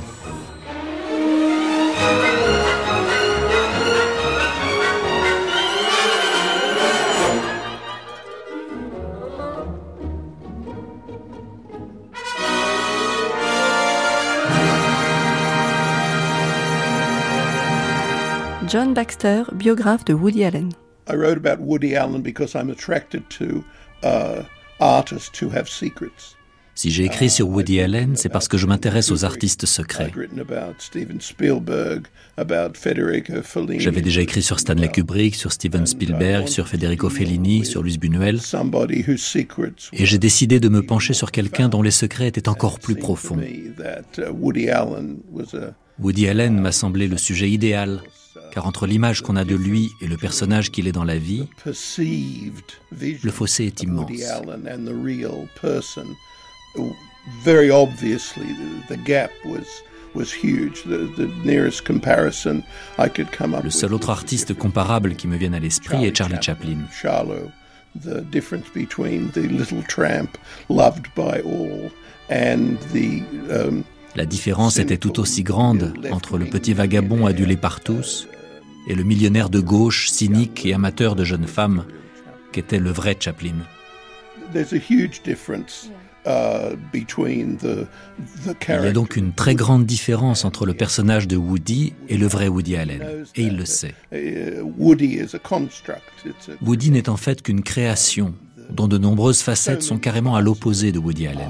John 18.71 18.95
Baxter, 18.95 19.43
biographe 19.53 20.05
de 20.05 20.14
Woody 20.14 20.45
Allen. 20.45 20.68
I 21.09 21.16
wrote 21.16 21.37
about 21.37 21.61
Woody 21.61 21.97
Allen 21.97 22.23
because 22.23 22.55
I'm 22.55 22.71
attracted 22.71 23.29
to 23.31 23.64
uh, 24.05 24.45
artists 24.79 25.43
who 25.43 25.51
have 25.51 25.68
secrets. 25.68 26.37
Si 26.77 26.93
j'ai 26.93 27.05
écrit 27.05 27.31
sur 27.31 27.49
Woody 27.49 27.81
Allen, 27.81 28.14
c'est 28.14 28.29
parce 28.29 28.47
que 28.47 28.57
je 28.57 28.68
m'intéresse 28.68 29.11
aux 29.11 29.25
artistes 29.25 29.66
secrets. 29.66 30.12
J'avais 33.79 34.01
déjà 34.03 34.21
écrit 34.21 34.43
sur 34.43 34.61
Stanley 34.61 34.89
Kubrick, 34.89 35.35
sur 35.35 35.51
Steven 35.51 35.85
Spielberg, 35.85 36.47
sur 36.47 36.68
Federico 36.68 37.11
Fellini, 37.11 37.66
sur 37.66 37.83
Luis 37.83 37.99
Buñuel. 37.99 38.39
Et 39.95 40.07
j'ai 40.07 40.18
décidé 40.18 40.61
de 40.61 40.68
me 40.68 40.83
pencher 40.83 41.12
sur 41.12 41.33
quelqu'un 41.33 41.68
dont 41.68 41.83
les 41.83 41.91
secrets 41.91 42.29
étaient 42.29 42.49
encore 42.49 42.79
plus 42.79 42.95
profonds. 42.95 43.41
Woody 45.99 46.29
Allen 46.29 46.61
m'a 46.61 46.73
semblé 46.73 47.09
le 47.09 47.18
sujet 47.18 47.51
idéal, 47.51 48.01
car 48.51 48.67
entre 48.67 48.87
l'image 48.87 49.23
qu'on 49.23 49.37
a 49.37 49.45
de 49.45 49.55
lui 49.55 49.93
et 50.01 50.07
le 50.07 50.17
personnage 50.17 50.71
qu'il 50.71 50.89
est 50.89 50.93
dans 50.93 51.05
la 51.05 51.19
vie, 51.19 51.47
le 51.65 53.31
fossé 53.31 53.67
est 53.67 53.83
immense. 53.83 54.11
very 57.45 57.71
obviously 57.71 58.47
the, 58.89 58.97
gap 59.05 59.31
was 59.45 59.83
Le 60.17 60.25
seul 63.71 63.95
autre 63.95 64.11
artiste 64.11 64.55
comparable 64.55 65.15
qui 65.15 65.29
me 65.29 65.37
vienne 65.37 65.55
à 65.55 65.61
l'esprit 65.61 66.05
est 66.05 66.17
Charlie 66.17 66.43
Chaplin. 66.43 66.79
Charlot, 66.91 67.51
the 68.03 68.21
difference 68.31 68.67
between 68.75 69.31
the 69.31 69.47
little 69.47 69.85
tramp 69.87 70.37
loved 70.69 71.07
by 71.15 71.41
all 71.45 71.91
and 72.29 72.77
the 72.93 73.23
La 74.17 74.27
différence 74.27 74.79
était 74.79 74.97
tout 74.97 75.21
aussi 75.21 75.45
grande 75.45 75.95
entre 76.11 76.37
le 76.39 76.47
petit 76.47 76.75
vagabond 76.75 77.27
adulé 77.27 77.57
par 77.57 77.81
tous 77.81 78.27
et 78.87 78.95
le 78.95 79.05
millionnaire 79.05 79.51
de 79.51 79.61
gauche, 79.61 80.11
cynique 80.11 80.64
et 80.66 80.74
amateur 80.74 81.16
de 81.16 81.24
jeunes 81.24 81.47
femmes, 81.47 81.85
qu'était 82.53 82.78
le 82.78 82.91
vrai 82.91 83.16
Chaplin. 83.18 83.57
There's 84.53 84.72
a 84.72 84.78
huge 84.78 85.22
difference 85.22 85.91
Uh, 86.26 86.76
Il 86.93 87.05
y 88.68 88.72
a 88.72 88.93
donc 88.93 89.16
une 89.16 89.33
très 89.33 89.55
grande 89.55 89.87
différence 89.87 90.45
entre 90.45 90.66
le 90.66 90.74
personnage 90.74 91.26
de 91.26 91.37
Woody 91.37 91.95
et 92.11 92.18
le 92.18 92.26
vrai 92.26 92.49
Woody 92.49 92.76
Allen, 92.76 93.24
et 93.37 93.43
il 93.43 93.57
le 93.57 93.64
sait. 93.64 93.95
Uh, 94.12 94.61
Woody 96.61 96.91
n'est 96.91 97.09
en 97.09 97.16
fait 97.16 97.41
qu'une 97.41 97.62
création 97.62 98.35
dont 98.68 98.87
de 98.87 98.99
nombreuses 98.99 99.41
facettes 99.41 99.83
sont 99.83 99.99
carrément 99.99 100.37
à 100.37 100.43
l'opposé 100.43 100.93
de 100.93 100.99
Woody 100.99 101.26
Allen. 101.26 101.49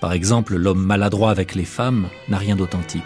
Par 0.00 0.12
exemple, 0.12 0.56
l'homme 0.56 0.84
maladroit 0.84 1.30
avec 1.30 1.54
les 1.54 1.64
femmes 1.64 2.08
n'a 2.28 2.38
rien 2.38 2.56
d'authentique. 2.56 3.02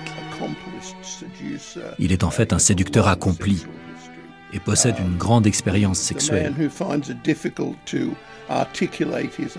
Il 1.99 2.13
est 2.13 2.25
en 2.25 2.31
fait 2.31 2.53
un 2.53 2.59
séducteur 2.59 3.09
accompli, 3.09 3.65
et 4.53 4.61
possède 4.61 4.97
une 4.99 5.17
grande 5.17 5.47
expérience 5.47 5.99
sexuelle. 5.99 6.53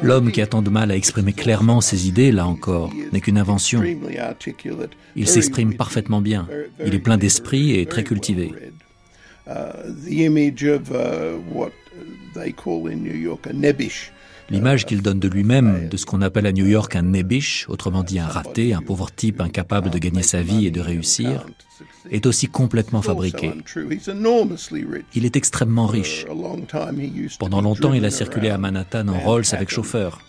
L'homme 0.01 0.31
qui 0.31 0.41
a 0.41 0.47
tant 0.47 0.61
de 0.61 0.69
mal 0.69 0.91
à 0.91 0.95
exprimer 0.95 1.33
clairement 1.33 1.81
ses 1.81 2.07
idées, 2.07 2.31
là 2.31 2.45
encore, 2.45 2.93
n'est 3.11 3.21
qu'une 3.21 3.37
invention. 3.37 3.83
Il 5.15 5.27
s'exprime 5.27 5.75
parfaitement 5.75 6.21
bien. 6.21 6.47
Il 6.85 6.93
est 6.93 6.99
plein 6.99 7.17
d'esprit 7.17 7.79
et 7.79 7.85
très 7.85 8.03
cultivé. 8.03 8.51
L'image 14.49 14.85
qu'il 14.85 15.01
donne 15.01 15.19
de 15.19 15.27
lui-même, 15.27 15.87
de 15.89 15.97
ce 15.97 16.05
qu'on 16.05 16.21
appelle 16.21 16.45
à 16.45 16.51
New 16.51 16.65
York 16.65 16.95
un 16.95 17.01
nebish, 17.01 17.65
autrement 17.69 18.03
dit 18.03 18.19
un 18.19 18.27
raté, 18.27 18.73
un 18.73 18.81
pauvre 18.81 19.09
type 19.11 19.41
incapable 19.41 19.89
de 19.89 19.97
gagner 19.97 20.23
sa 20.23 20.41
vie 20.41 20.67
et 20.67 20.71
de 20.71 20.81
réussir, 20.81 21.45
est 22.09 22.25
aussi 22.25 22.47
complètement 22.47 23.01
fabriqué. 23.01 23.51
Il 25.15 25.25
est 25.25 25.35
extrêmement 25.35 25.87
riche. 25.87 26.25
Pendant 27.39 27.61
longtemps, 27.61 27.93
il 27.93 28.05
a 28.05 28.11
circulé 28.11 28.49
à 28.49 28.57
Manhattan 28.57 29.07
en 29.07 29.19
Rolls 29.19 29.45
avec 29.51 29.69
chauffeur. 29.69 30.21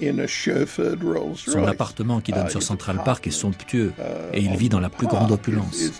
Son 1.36 1.64
appartement 1.64 2.20
qui 2.20 2.32
donne 2.32 2.48
sur 2.48 2.62
Central 2.62 3.00
Park 3.04 3.26
est 3.26 3.30
somptueux 3.30 3.92
et 4.32 4.40
il 4.40 4.56
vit 4.56 4.68
dans 4.68 4.80
la 4.80 4.88
plus 4.88 5.06
grande 5.06 5.32
opulence. 5.32 5.92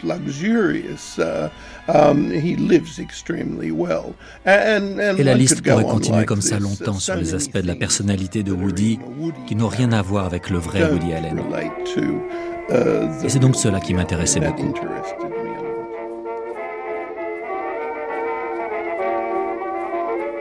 Et 4.46 5.22
la 5.22 5.34
liste 5.34 5.62
pourrait 5.62 5.84
continuer 5.84 6.24
comme 6.24 6.40
ça 6.40 6.58
longtemps 6.58 6.98
sur 6.98 7.16
les 7.16 7.34
aspects 7.34 7.58
de 7.58 7.66
la 7.66 7.76
personnalité 7.76 8.42
de 8.42 8.52
Woody 8.52 8.98
qui 9.46 9.56
n'ont 9.56 9.68
rien 9.68 9.92
à 9.92 10.02
voir 10.02 10.24
avec 10.26 10.50
le 10.50 10.58
vrai 10.58 10.90
Woody 10.90 11.12
Allen. 11.12 11.42
Et 12.70 13.28
c'est 13.28 13.38
donc 13.38 13.56
cela 13.56 13.80
qui 13.80 13.94
m'intéressait 13.94 14.40
beaucoup. 14.40 14.74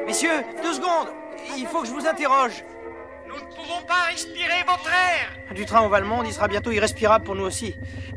Messieurs, 0.06 0.44
deux 0.62 0.74
secondes 0.74 1.08
Il 1.58 1.66
faut 1.66 1.82
que 1.82 1.88
je 1.88 1.92
vous 1.92 2.06
interroge. 2.08 2.64
Nous 3.28 3.36
ne 3.36 3.56
pouvons 3.56 3.82
pas 3.88 4.10
respirer 4.10 4.64
votre 4.68 4.88
air 4.88 5.54
Du 5.56 5.66
train 5.66 5.82
au 5.82 5.90
Valmont, 5.90 6.24
il 6.24 6.32
sera 6.32 6.48
bientôt 6.48 6.72
irrespirable 6.72 7.26
pour 7.26 7.36
nous 7.36 7.46
aussi. 7.46 7.76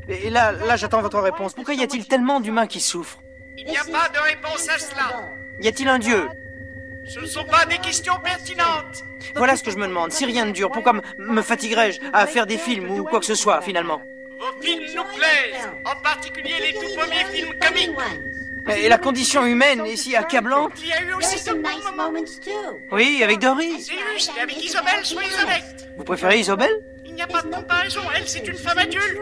Et 0.09 0.31
là, 0.31 0.53
là 0.53 0.77
j'attends 0.77 1.01
votre 1.01 1.21
réponse. 1.21 1.55
Pourquoi 1.55 1.75
y 1.75 1.83
a-t-il 1.83 2.07
tellement 2.07 2.41
d'humains 2.41 2.67
qui 2.67 2.81
souffrent? 2.81 3.19
Il 3.57 3.65
n'y 3.67 3.77
a 3.77 3.85
pas 3.85 4.09
de 4.11 4.19
réponse 4.23 4.69
à 4.69 4.79
cela. 4.79 5.31
Y 5.61 5.69
a-t-il 5.69 5.89
un 5.89 5.99
Dieu? 5.99 6.29
Ce 7.09 7.21
ne 7.21 7.27
sont 7.27 7.45
pas 7.45 7.65
des 7.67 7.79
questions 7.79 8.19
pertinentes. 8.23 9.05
Voilà 9.35 9.57
ce 9.57 9.63
que 9.63 9.71
je 9.71 9.77
me 9.77 9.87
demande. 9.87 10.13
Si 10.13 10.25
rien 10.25 10.45
ne 10.45 10.53
dure, 10.53 10.71
pourquoi 10.71 10.95
me 11.19 11.43
fatiguerais-je 11.43 12.01
à 12.13 12.27
faire 12.27 12.47
des 12.47 12.59
films 12.59 12.91
ou 12.91 13.05
quoi 13.05 13.21
que 13.21 13.27
ce 13.27 13.35
soit, 13.35 13.61
finalement? 13.61 14.01
Vos 14.39 14.63
films 14.63 14.85
nous 14.95 15.05
plaisent, 15.05 15.69
en 15.85 16.01
particulier 16.03 16.55
les 16.61 16.73
tout 16.75 16.95
premiers 16.97 17.25
films 17.33 17.55
comiques. 17.59 17.91
Et 18.77 18.89
la 18.89 18.99
condition 18.99 19.47
humaine 19.47 19.87
est 19.87 19.97
si 19.97 20.17
accablante? 20.17 20.73
Il 20.83 20.89
y 20.89 20.93
a 20.93 21.03
eu 21.03 21.13
aussi 21.15 21.43
de 21.45 21.55
bons 21.55 21.97
moments. 21.97 22.21
Oui, 22.91 23.21
avec 23.23 23.39
Doris. 23.39 23.87
C'est 23.87 24.15
juste, 24.15 24.33
avec 24.43 24.63
Isobel 24.63 25.05
soit. 25.05 25.23
Vous 25.97 26.05
préférez 26.05 26.41
Isobel 26.41 26.71
n'y 27.17 27.23
a 27.23 27.27
pas 27.27 27.43
de 27.43 27.49
comparaison, 27.49 28.01
elle 28.15 28.29
c'est 28.29 28.47
une 28.47 28.57
femme 28.57 28.79
adulte. 28.79 29.19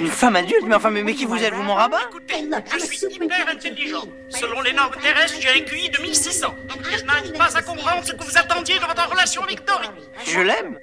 Une 0.00 0.08
femme 0.08 0.36
adulte 0.36 0.64
Mais 0.66 0.74
enfin, 0.74 0.90
mais, 0.90 1.14
qui 1.14 1.24
vous 1.24 1.42
êtes, 1.42 1.54
vous 1.54 1.62
mon 1.62 1.74
rabat 1.74 2.00
Écoutez, 2.08 2.48
je 2.72 2.78
suis 2.78 3.06
hyper 3.10 3.48
intelligent. 3.48 4.04
Selon 4.28 4.60
les 4.60 4.72
normes 4.72 4.94
terrestres, 5.00 5.38
j'ai 5.40 5.48
un 5.48 5.64
QI 5.64 5.90
de 5.90 6.02
1600. 6.02 6.54
Je 6.90 7.04
n'arrive 7.04 7.32
pas 7.32 7.56
à 7.56 7.62
comprendre 7.62 8.04
ce 8.04 8.12
que 8.12 8.24
vous 8.24 8.38
attendiez 8.38 8.76
de 8.76 8.84
votre 8.84 9.10
relation 9.10 9.42
avec. 9.42 9.60
Je 10.26 10.40
l'aime 10.40 10.78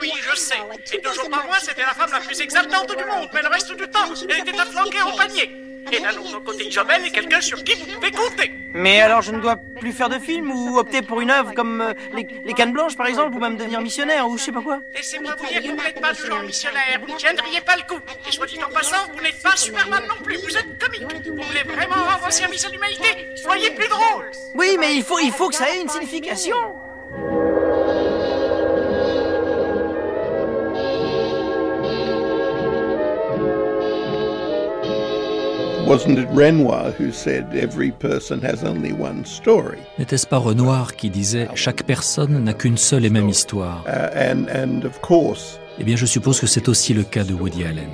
oui, 0.00 0.12
je 0.30 0.36
sais. 0.36 0.54
Et 0.92 1.00
deux 1.00 1.12
jours 1.14 1.30
par 1.30 1.46
mois, 1.46 1.58
c'était 1.60 1.80
la 1.80 1.94
femme 1.94 2.10
la 2.12 2.20
plus 2.20 2.38
exaltante 2.40 2.88
du 2.88 3.04
monde, 3.04 3.28
mais 3.32 3.40
le 3.40 3.48
reste 3.48 3.74
du 3.74 3.88
temps, 3.88 4.12
elle 4.28 4.40
était 4.40 4.58
afflanquée 4.58 5.02
au 5.02 5.16
panier. 5.16 5.65
Et 5.92 6.00
d'un 6.00 6.10
autre 6.18 6.40
côté, 6.40 6.66
Isabelle 6.66 7.04
est 7.06 7.10
quelqu'un 7.10 7.40
sur 7.40 7.62
qui 7.62 7.74
vous 7.74 7.86
pouvez 7.94 8.10
compter. 8.10 8.50
Mais 8.74 9.00
alors, 9.00 9.22
je 9.22 9.32
ne 9.32 9.40
dois 9.40 9.56
plus 9.56 9.92
faire 9.92 10.08
de 10.08 10.18
film 10.18 10.50
ou 10.50 10.78
opter 10.78 11.00
pour 11.02 11.20
une 11.20 11.30
œuvre 11.30 11.54
comme 11.54 11.80
euh, 11.80 11.94
les, 12.12 12.26
les, 12.44 12.52
Cannes 12.54 12.72
Blanches, 12.72 12.96
par 12.96 13.06
exemple, 13.06 13.36
ou 13.36 13.40
même 13.40 13.56
devenir 13.56 13.80
missionnaire 13.80 14.28
ou 14.28 14.36
je 14.36 14.44
sais 14.44 14.52
pas 14.52 14.60
quoi 14.60 14.80
Laissez-moi 14.94 15.34
vous 15.38 15.46
dire 15.46 15.62
que 15.62 15.68
vous 15.68 15.76
n'êtes 15.76 16.00
pas 16.00 16.12
du 16.12 16.26
genre 16.26 16.42
missionnaire. 16.42 17.00
Vous 17.00 17.12
ne 17.12 17.18
tiendriez 17.18 17.60
pas 17.60 17.76
le 17.76 17.82
coup. 17.82 18.00
Et 18.28 18.32
soit 18.32 18.46
dit 18.46 18.58
en 18.62 18.70
passant, 18.70 18.96
vous 19.14 19.22
n'êtes 19.22 19.42
pas 19.42 19.56
Superman 19.56 20.02
non 20.08 20.22
plus. 20.22 20.36
Vous 20.36 20.56
êtes 20.56 20.78
comique. 20.78 21.26
Vous 21.26 21.42
voulez 21.42 21.62
vraiment 21.62 22.04
rendre 22.04 22.32
service 22.32 22.64
à 22.66 22.68
l'humanité? 22.68 23.28
Soyez 23.36 23.70
plus 23.70 23.88
drôle. 23.88 24.30
Oui, 24.54 24.76
mais 24.78 24.94
il 24.94 25.02
faut, 25.02 25.18
il 25.18 25.32
faut 25.32 25.48
que 25.48 25.54
ça 25.54 25.70
ait 25.70 25.80
une 25.80 25.88
signification. 25.88 26.56
N'était-ce 39.98 40.26
pas 40.26 40.38
Renoir 40.38 40.96
qui 40.96 41.10
disait 41.10 41.48
chaque 41.54 41.84
personne 41.84 42.42
n'a 42.42 42.54
qu'une 42.54 42.76
seule 42.76 43.04
et 43.04 43.10
même 43.10 43.28
histoire? 43.28 43.84
Uh, 43.86 44.44
Eh 45.78 45.84
bien, 45.84 45.94
je 45.94 46.06
suppose 46.06 46.40
que 46.40 46.48
c'est 46.48 46.68
aussi 46.68 46.92
le 46.92 47.04
cas 47.04 47.22
de 47.22 47.34
Woody 47.34 47.64
Allen. 47.64 47.88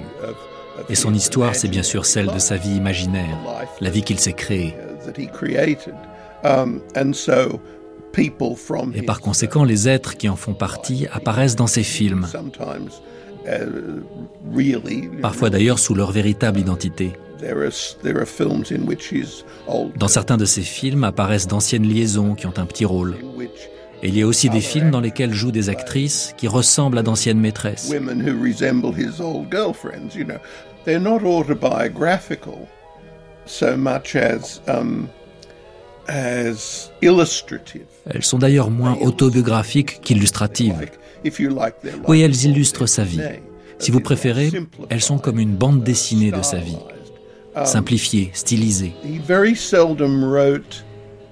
Et 0.88 0.94
son 0.94 1.12
histoire, 1.12 1.54
c'est 1.54 1.68
bien 1.68 1.82
sûr 1.82 2.06
celle 2.06 2.28
de 2.28 2.38
sa 2.38 2.56
vie 2.56 2.76
imaginaire, 2.76 3.36
la 3.82 3.90
vie 3.90 4.02
qu'il 4.02 4.18
s'est 4.18 4.32
créée. 4.32 4.74
Um, 6.44 6.80
Et 8.94 9.02
par 9.02 9.20
conséquent, 9.20 9.64
les 9.64 9.88
êtres 9.88 10.16
qui 10.16 10.30
en 10.30 10.36
font 10.36 10.54
partie 10.54 11.06
apparaissent 11.12 11.56
dans 11.56 11.66
ses 11.66 11.82
films, 11.82 12.26
parfois 15.20 15.50
d'ailleurs 15.50 15.78
sous 15.78 15.94
leur 15.94 16.10
véritable 16.10 16.58
identité. 16.58 17.12
Dans 19.96 20.08
certains 20.08 20.36
de 20.36 20.44
ces 20.44 20.62
films 20.62 21.04
apparaissent 21.04 21.46
d'anciennes 21.46 21.88
liaisons 21.88 22.34
qui 22.34 22.46
ont 22.46 22.54
un 22.56 22.66
petit 22.66 22.84
rôle. 22.84 23.16
Et 24.02 24.08
il 24.08 24.18
y 24.18 24.22
a 24.22 24.26
aussi 24.26 24.48
des 24.50 24.60
films 24.60 24.90
dans 24.90 25.00
lesquels 25.00 25.32
jouent 25.32 25.52
des 25.52 25.68
actrices 25.68 26.34
qui 26.36 26.48
ressemblent 26.48 26.98
à 26.98 27.02
d'anciennes 27.02 27.38
maîtresses. 27.38 27.92
Elles 38.06 38.22
sont 38.22 38.38
d'ailleurs 38.38 38.70
moins 38.70 38.96
autobiographiques 39.00 40.00
qu'illustratives. 40.00 40.90
Oui, 42.08 42.22
elles 42.22 42.44
illustrent 42.44 42.86
sa 42.86 43.04
vie. 43.04 43.20
Si 43.78 43.90
vous 43.90 44.00
préférez, 44.00 44.50
elles 44.90 45.00
sont 45.00 45.18
comme 45.18 45.38
une 45.38 45.54
bande 45.54 45.82
dessinée 45.82 46.30
de 46.30 46.42
sa 46.42 46.58
vie, 46.58 46.78
simplifiée, 47.64 48.30
stylisée. 48.34 48.94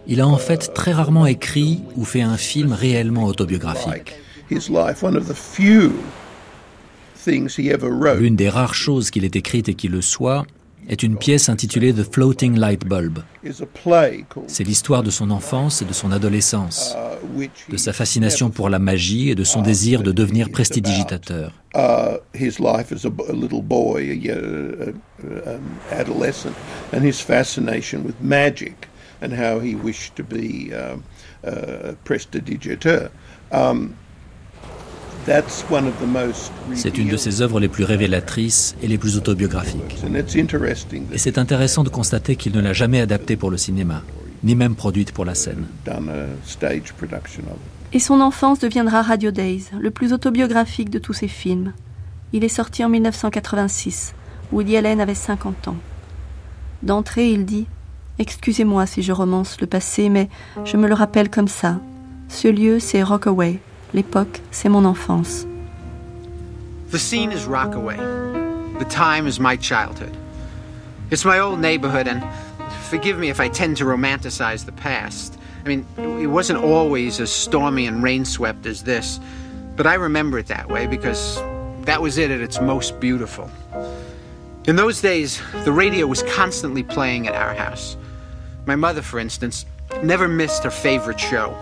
Il 0.06 0.20
a 0.20 0.26
en 0.26 0.36
fait 0.36 0.72
très 0.74 0.92
rarement 0.92 1.26
écrit 1.26 1.82
ou 1.96 2.04
fait 2.04 2.22
un 2.22 2.36
film 2.36 2.72
réellement 2.72 3.24
autobiographique. 3.24 4.14
L'une 8.18 8.36
des 8.36 8.48
rares 8.48 8.74
choses 8.74 9.10
qu'il 9.10 9.24
ait 9.24 9.30
écrites 9.34 9.68
et 9.68 9.74
qui 9.74 9.88
le 9.88 10.00
soit 10.00 10.46
est 10.90 11.04
une 11.04 11.16
pièce 11.16 11.48
intitulée 11.48 11.94
The 11.94 12.02
Floating 12.02 12.58
Light 12.58 12.84
Bulb. 12.84 13.20
C'est 14.48 14.64
l'histoire 14.64 15.04
de 15.04 15.10
son 15.10 15.30
enfance 15.30 15.82
et 15.82 15.84
de 15.84 15.92
son 15.92 16.10
adolescence, 16.10 16.96
de 17.68 17.76
sa 17.76 17.92
fascination 17.92 18.50
pour 18.50 18.68
la 18.68 18.80
magie 18.80 19.30
et 19.30 19.36
de 19.36 19.44
son 19.44 19.62
désir 19.62 20.02
de 20.02 20.10
devenir 20.10 20.50
prestidigitateur. 20.50 21.52
C'est 36.74 36.98
une 36.98 37.08
de 37.08 37.16
ses 37.16 37.42
œuvres 37.42 37.60
les 37.60 37.68
plus 37.68 37.84
révélatrices 37.84 38.74
et 38.82 38.88
les 38.88 38.98
plus 38.98 39.16
autobiographiques. 39.16 39.98
Et 41.12 41.18
c'est 41.18 41.38
intéressant 41.38 41.84
de 41.84 41.88
constater 41.88 42.36
qu'il 42.36 42.54
ne 42.54 42.60
l'a 42.60 42.72
jamais 42.72 43.00
adaptée 43.00 43.36
pour 43.36 43.50
le 43.50 43.56
cinéma, 43.56 44.02
ni 44.42 44.54
même 44.54 44.74
produite 44.74 45.12
pour 45.12 45.24
la 45.24 45.34
scène. 45.34 45.66
Et 47.92 47.98
son 47.98 48.20
enfance 48.20 48.58
deviendra 48.60 49.02
Radio 49.02 49.30
Days, 49.30 49.64
le 49.78 49.90
plus 49.90 50.12
autobiographique 50.12 50.90
de 50.90 50.98
tous 50.98 51.12
ses 51.12 51.28
films. 51.28 51.72
Il 52.32 52.44
est 52.44 52.48
sorti 52.48 52.84
en 52.84 52.88
1986. 52.88 54.14
Woody 54.52 54.76
Allen 54.76 55.00
avait 55.00 55.14
50 55.14 55.68
ans. 55.68 55.76
D'entrée, 56.82 57.30
il 57.30 57.44
dit 57.44 57.66
Excusez-moi 58.18 58.86
si 58.86 59.02
je 59.02 59.12
romance 59.12 59.60
le 59.60 59.66
passé, 59.66 60.08
mais 60.08 60.28
je 60.64 60.76
me 60.76 60.86
le 60.86 60.94
rappelle 60.94 61.30
comme 61.30 61.48
ça. 61.48 61.80
Ce 62.28 62.48
lieu, 62.48 62.78
c'est 62.78 63.02
Rockaway, 63.02 63.58
L'époque, 63.92 64.40
c'est 64.50 64.68
mon 64.68 64.84
enfance. 64.84 65.46
The 66.90 66.98
scene 66.98 67.32
is 67.32 67.46
Rockaway. 67.46 67.96
The 68.78 68.86
time 68.88 69.26
is 69.26 69.40
my 69.40 69.56
childhood. 69.56 70.16
It's 71.10 71.24
my 71.24 71.40
old 71.40 71.58
neighborhood, 71.58 72.06
and 72.06 72.24
forgive 72.88 73.18
me 73.18 73.30
if 73.30 73.40
I 73.40 73.48
tend 73.48 73.76
to 73.78 73.84
romanticize 73.84 74.64
the 74.64 74.72
past. 74.72 75.36
I 75.64 75.68
mean, 75.68 75.86
it 75.98 76.28
wasn't 76.28 76.62
always 76.62 77.20
as 77.20 77.30
stormy 77.32 77.86
and 77.86 78.02
rain-swept 78.02 78.64
as 78.66 78.84
this, 78.84 79.18
but 79.76 79.86
I 79.86 79.94
remember 79.94 80.38
it 80.38 80.46
that 80.46 80.68
way 80.68 80.86
because 80.86 81.42
that 81.82 82.00
was 82.00 82.16
it 82.16 82.30
at 82.30 82.40
its 82.40 82.60
most 82.60 83.00
beautiful. 83.00 83.50
In 84.66 84.76
those 84.76 85.00
days, 85.00 85.40
the 85.64 85.72
radio 85.72 86.06
was 86.06 86.22
constantly 86.22 86.82
playing 86.82 87.26
at 87.26 87.34
our 87.34 87.54
house. 87.54 87.96
My 88.66 88.76
mother, 88.76 89.02
for 89.02 89.18
instance, 89.18 89.66
never 90.02 90.28
missed 90.28 90.62
her 90.62 90.70
favorite 90.70 91.18
show. 91.18 91.56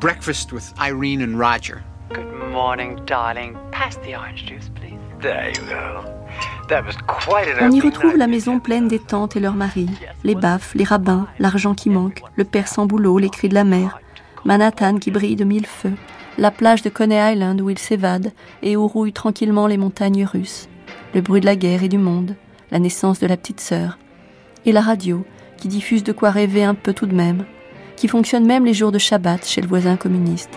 Breakfast 0.00 0.52
with 0.52 0.72
Irene 0.78 1.22
and 1.22 1.38
Roger. 1.38 1.82
Good 2.12 2.30
morning, 2.52 3.00
darling. 3.06 3.56
Pass 3.72 3.96
the 3.98 4.14
orange 4.14 4.44
juice, 4.44 4.70
please. 4.74 4.98
There 5.20 5.48
you 5.48 5.62
go. 5.68 6.04
That 6.68 6.84
was 6.84 6.96
quite 7.06 7.48
an 7.48 7.64
On 7.64 7.72
y 7.72 7.80
retrouve 7.80 8.16
la 8.16 8.26
maison 8.26 8.60
pleine 8.60 8.88
des 8.88 8.98
tantes 8.98 9.36
et 9.36 9.40
leurs 9.40 9.54
maris, 9.54 9.88
les 10.24 10.34
baffes, 10.34 10.74
les 10.74 10.84
rabbins, 10.84 11.26
l'argent 11.38 11.74
qui 11.74 11.88
manque, 11.88 12.22
le 12.34 12.44
père 12.44 12.68
sans 12.68 12.86
boulot, 12.86 13.18
les 13.18 13.30
cris 13.30 13.48
de 13.48 13.54
la 13.54 13.64
mer, 13.64 14.00
Manhattan 14.44 14.98
qui 14.98 15.10
brille 15.10 15.36
de 15.36 15.44
mille 15.44 15.66
feux, 15.66 15.94
la 16.38 16.50
plage 16.50 16.82
de 16.82 16.90
Coney 16.90 17.32
Island 17.32 17.60
où 17.60 17.70
il 17.70 17.78
s'évade 17.78 18.32
et 18.62 18.76
où 18.76 18.86
rouillent 18.86 19.12
tranquillement 19.12 19.66
les 19.66 19.78
montagnes 19.78 20.24
russes, 20.24 20.68
le 21.14 21.20
bruit 21.22 21.40
de 21.40 21.46
la 21.46 21.56
guerre 21.56 21.82
et 21.82 21.88
du 21.88 21.98
monde, 21.98 22.36
la 22.70 22.78
naissance 22.78 23.20
de 23.20 23.26
la 23.26 23.36
petite 23.36 23.60
sœur, 23.60 23.98
et 24.66 24.72
la 24.72 24.82
radio 24.82 25.24
qui 25.56 25.68
diffuse 25.68 26.04
de 26.04 26.12
quoi 26.12 26.30
rêver 26.30 26.64
un 26.64 26.74
peu 26.74 26.92
tout 26.92 27.06
de 27.06 27.14
même, 27.14 27.44
qui 27.96 28.08
fonctionne 28.08 28.46
même 28.46 28.64
les 28.64 28.74
jours 28.74 28.92
de 28.92 28.98
Shabbat 28.98 29.46
chez 29.46 29.60
le 29.60 29.68
voisin 29.68 29.96
communiste. 29.96 30.50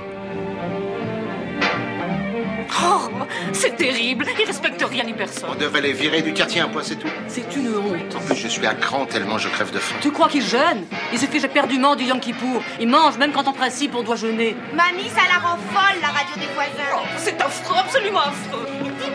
Oh, 2.81 3.09
c'est 3.51 3.75
terrible, 3.75 4.25
ils 4.39 4.45
respectent 4.45 4.83
rien 4.83 5.03
ni 5.03 5.13
personne. 5.13 5.49
On 5.51 5.55
devait 5.55 5.81
les 5.81 5.93
virer 5.93 6.21
du 6.21 6.33
quartier, 6.33 6.61
un 6.61 6.67
point, 6.67 6.83
c'est 6.83 6.95
tout. 6.95 7.07
C'est 7.27 7.55
une 7.55 7.69
honte. 7.69 8.15
En 8.15 8.19
plus, 8.19 8.35
je 8.35 8.47
suis 8.47 8.65
à 8.65 8.73
cran 8.73 9.05
tellement 9.05 9.37
je 9.37 9.49
crève 9.49 9.71
de 9.71 9.79
faim. 9.79 9.95
Tu 10.01 10.11
crois 10.11 10.27
qu'ils 10.29 10.45
jeûnent 10.45 10.85
Il 11.11 11.19
suffit 11.19 11.43
éperdument 11.43 11.95
du 11.95 12.03
Yom 12.05 12.19
Kippour. 12.19 12.61
Ils 12.79 12.87
mangent 12.87 13.17
même 13.17 13.31
quand 13.31 13.47
en 13.47 13.53
principe 13.53 13.95
on 13.95 14.03
doit 14.03 14.15
jeûner. 14.15 14.55
Mamie, 14.73 15.09
ça 15.09 15.21
la 15.27 15.39
rend 15.39 15.57
folle, 15.57 15.99
la 16.01 16.09
radio 16.09 16.35
des 16.35 16.53
voisins. 16.53 16.91
Oh, 16.95 17.05
c'est 17.17 17.41
affreux, 17.41 17.77
absolument 17.77 18.19
affreux. 18.19 18.67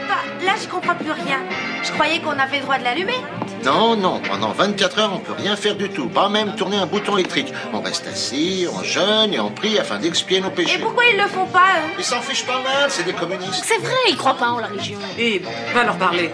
Pas, 0.09 0.45
là 0.45 0.53
j'y 0.61 0.67
comprends 0.67 0.95
plus 0.95 1.11
rien. 1.11 1.41
Je 1.83 1.93
croyais 1.93 2.21
qu'on 2.21 2.39
avait 2.39 2.59
le 2.59 2.63
droit 2.63 2.79
de 2.79 2.85
l'allumer. 2.85 3.17
Non, 3.65 3.97
non, 3.97 4.21
pendant 4.21 4.53
24 4.53 4.99
heures, 4.99 5.13
on 5.15 5.19
peut 5.19 5.33
rien 5.33 5.57
faire 5.57 5.75
du 5.75 5.89
tout, 5.89 6.09
pas 6.09 6.29
même 6.29 6.55
tourner 6.55 6.77
un 6.77 6.87
bouton 6.87 7.17
électrique. 7.17 7.53
On 7.73 7.81
reste 7.81 8.07
assis, 8.07 8.67
on 8.71 8.83
jeûne 8.83 9.33
et 9.33 9.41
on 9.41 9.51
prie 9.51 9.79
afin 9.79 9.99
d'expier 9.99 10.41
nos 10.41 10.51
péchés. 10.51 10.77
Et 10.77 10.83
pourquoi 10.83 11.05
ils 11.11 11.17
le 11.17 11.27
font 11.27 11.47
pas, 11.47 11.61
eux? 11.61 11.91
Ils 11.99 12.05
s'en 12.05 12.21
fichent 12.21 12.47
pas 12.47 12.63
mal, 12.63 12.91
c'est 12.91 13.05
des 13.05 13.15
communistes. 13.15 13.65
C'est 13.65 13.79
vrai, 13.79 13.95
ils 14.11 14.17
croient 14.17 14.37
pas 14.37 14.51
en 14.51 14.59
la 14.59 14.67
religion. 14.67 14.99
Et 15.19 15.43
va 15.73 15.85
leur 15.85 15.97
parler. 15.97 16.31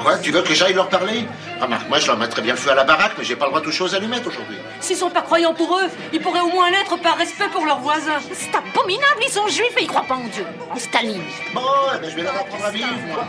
Quoi, 0.00 0.18
tu 0.18 0.30
veux 0.30 0.42
que 0.42 0.54
j'aille 0.54 0.74
leur 0.74 0.88
parler 0.88 1.26
Remarque, 1.60 1.88
moi 1.88 1.98
je 1.98 2.06
leur 2.06 2.18
mettrais 2.18 2.42
bien 2.42 2.52
le 2.54 2.58
feu 2.58 2.70
à 2.70 2.74
la 2.74 2.84
baraque, 2.84 3.12
mais 3.16 3.24
j'ai 3.24 3.36
pas 3.36 3.46
le 3.46 3.50
droit 3.50 3.60
de 3.60 3.66
toucher 3.66 3.84
aux 3.84 3.94
allumettes 3.94 4.26
aujourd'hui. 4.26 4.56
S'ils 4.80 4.96
sont 4.96 5.10
pas 5.10 5.22
croyants 5.22 5.54
pour 5.54 5.78
eux, 5.78 5.88
ils 6.12 6.20
pourraient 6.20 6.40
au 6.40 6.50
moins 6.50 6.70
l'être 6.70 6.96
par 7.00 7.16
respect 7.16 7.48
pour 7.52 7.64
leurs 7.64 7.80
voisins. 7.80 8.20
C'est 8.32 8.54
abominable, 8.54 9.20
ils 9.26 9.32
sont 9.32 9.46
juifs 9.46 9.74
et 9.78 9.82
ils 9.82 9.86
croient 9.86 10.04
pas 10.06 10.16
en 10.16 10.26
Dieu, 10.26 10.44
en 10.70 10.76
Staline. 10.76 11.22
Bon, 11.54 11.60
eh 11.94 12.00
ben, 12.00 12.10
je 12.10 12.16
vais 12.16 12.22
leur 12.22 12.34
apprendre 12.34 12.64
à 12.64 12.70
vivre, 12.70 12.88
moi. 13.06 13.24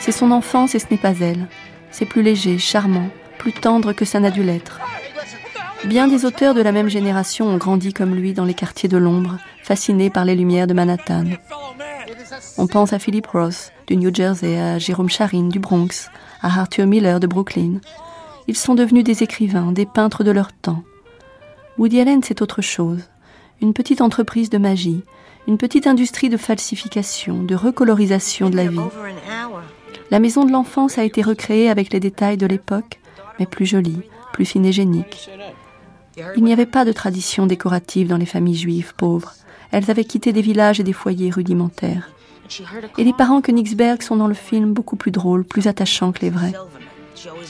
C'est 0.00 0.12
son 0.12 0.30
enfance 0.30 0.74
et 0.74 0.78
ce 0.78 0.86
n'est 0.90 0.96
pas 0.96 1.14
elle. 1.20 1.46
C'est 1.90 2.06
plus 2.06 2.22
léger, 2.22 2.58
charmant, 2.58 3.10
plus 3.38 3.52
tendre 3.52 3.92
que 3.92 4.04
ça 4.04 4.18
n'a 4.18 4.30
dû 4.30 4.42
l'être. 4.42 4.80
Bien 5.84 6.08
des 6.08 6.24
auteurs 6.24 6.54
de 6.54 6.60
la 6.60 6.72
même 6.72 6.88
génération 6.88 7.46
ont 7.46 7.56
grandi 7.56 7.92
comme 7.92 8.14
lui 8.14 8.34
dans 8.34 8.44
les 8.44 8.54
quartiers 8.54 8.88
de 8.88 8.98
l'ombre, 8.98 9.38
fascinés 9.62 10.10
par 10.10 10.24
les 10.24 10.36
lumières 10.36 10.66
de 10.66 10.74
Manhattan. 10.74 11.24
On 12.58 12.66
pense 12.66 12.92
à 12.92 12.98
Philip 12.98 13.26
Roth 13.26 13.72
du 13.86 13.96
New 13.96 14.14
Jersey, 14.14 14.58
à 14.58 14.78
Jérôme 14.78 15.08
Charin 15.08 15.48
du 15.48 15.58
Bronx, 15.58 16.10
à 16.42 16.60
Arthur 16.60 16.86
Miller 16.86 17.18
de 17.18 17.26
Brooklyn. 17.26 17.80
Ils 18.46 18.56
sont 18.56 18.74
devenus 18.74 19.04
des 19.04 19.22
écrivains, 19.22 19.72
des 19.72 19.86
peintres 19.86 20.24
de 20.24 20.30
leur 20.30 20.52
temps. 20.52 20.82
Woody 21.78 22.00
Allen, 22.00 22.22
c'est 22.22 22.42
autre 22.42 22.62
chose. 22.62 23.02
Une 23.62 23.72
petite 23.72 24.00
entreprise 24.00 24.50
de 24.50 24.58
magie, 24.58 25.02
une 25.48 25.58
petite 25.58 25.86
industrie 25.86 26.28
de 26.28 26.36
falsification, 26.36 27.42
de 27.42 27.54
recolorisation 27.54 28.50
de 28.50 28.56
la 28.56 28.66
vie. 28.66 28.78
La 30.10 30.18
maison 30.18 30.44
de 30.44 30.52
l'enfance 30.52 30.98
a 30.98 31.04
été 31.04 31.22
recréée 31.22 31.70
avec 31.70 31.92
les 31.92 32.00
détails 32.00 32.36
de 32.36 32.46
l'époque, 32.46 33.00
mais 33.38 33.46
plus 33.46 33.66
jolie, 33.66 34.02
plus 34.32 34.44
cinégénique. 34.44 35.30
Il 36.36 36.44
n'y 36.44 36.52
avait 36.52 36.66
pas 36.66 36.84
de 36.84 36.92
tradition 36.92 37.46
décorative 37.46 38.08
dans 38.08 38.16
les 38.16 38.26
familles 38.26 38.56
juives 38.56 38.94
pauvres. 38.96 39.34
Elles 39.70 39.90
avaient 39.90 40.04
quitté 40.04 40.32
des 40.32 40.42
villages 40.42 40.80
et 40.80 40.84
des 40.84 40.92
foyers 40.92 41.30
rudimentaires. 41.30 42.10
Et 42.98 43.04
les 43.04 43.12
parents 43.12 43.40
Königsberg 43.40 44.02
sont 44.02 44.16
dans 44.16 44.26
le 44.26 44.34
film 44.34 44.72
beaucoup 44.72 44.96
plus 44.96 45.12
drôles, 45.12 45.44
plus 45.44 45.68
attachants 45.68 46.12
que 46.12 46.20
les 46.20 46.30
vrais. 46.30 46.52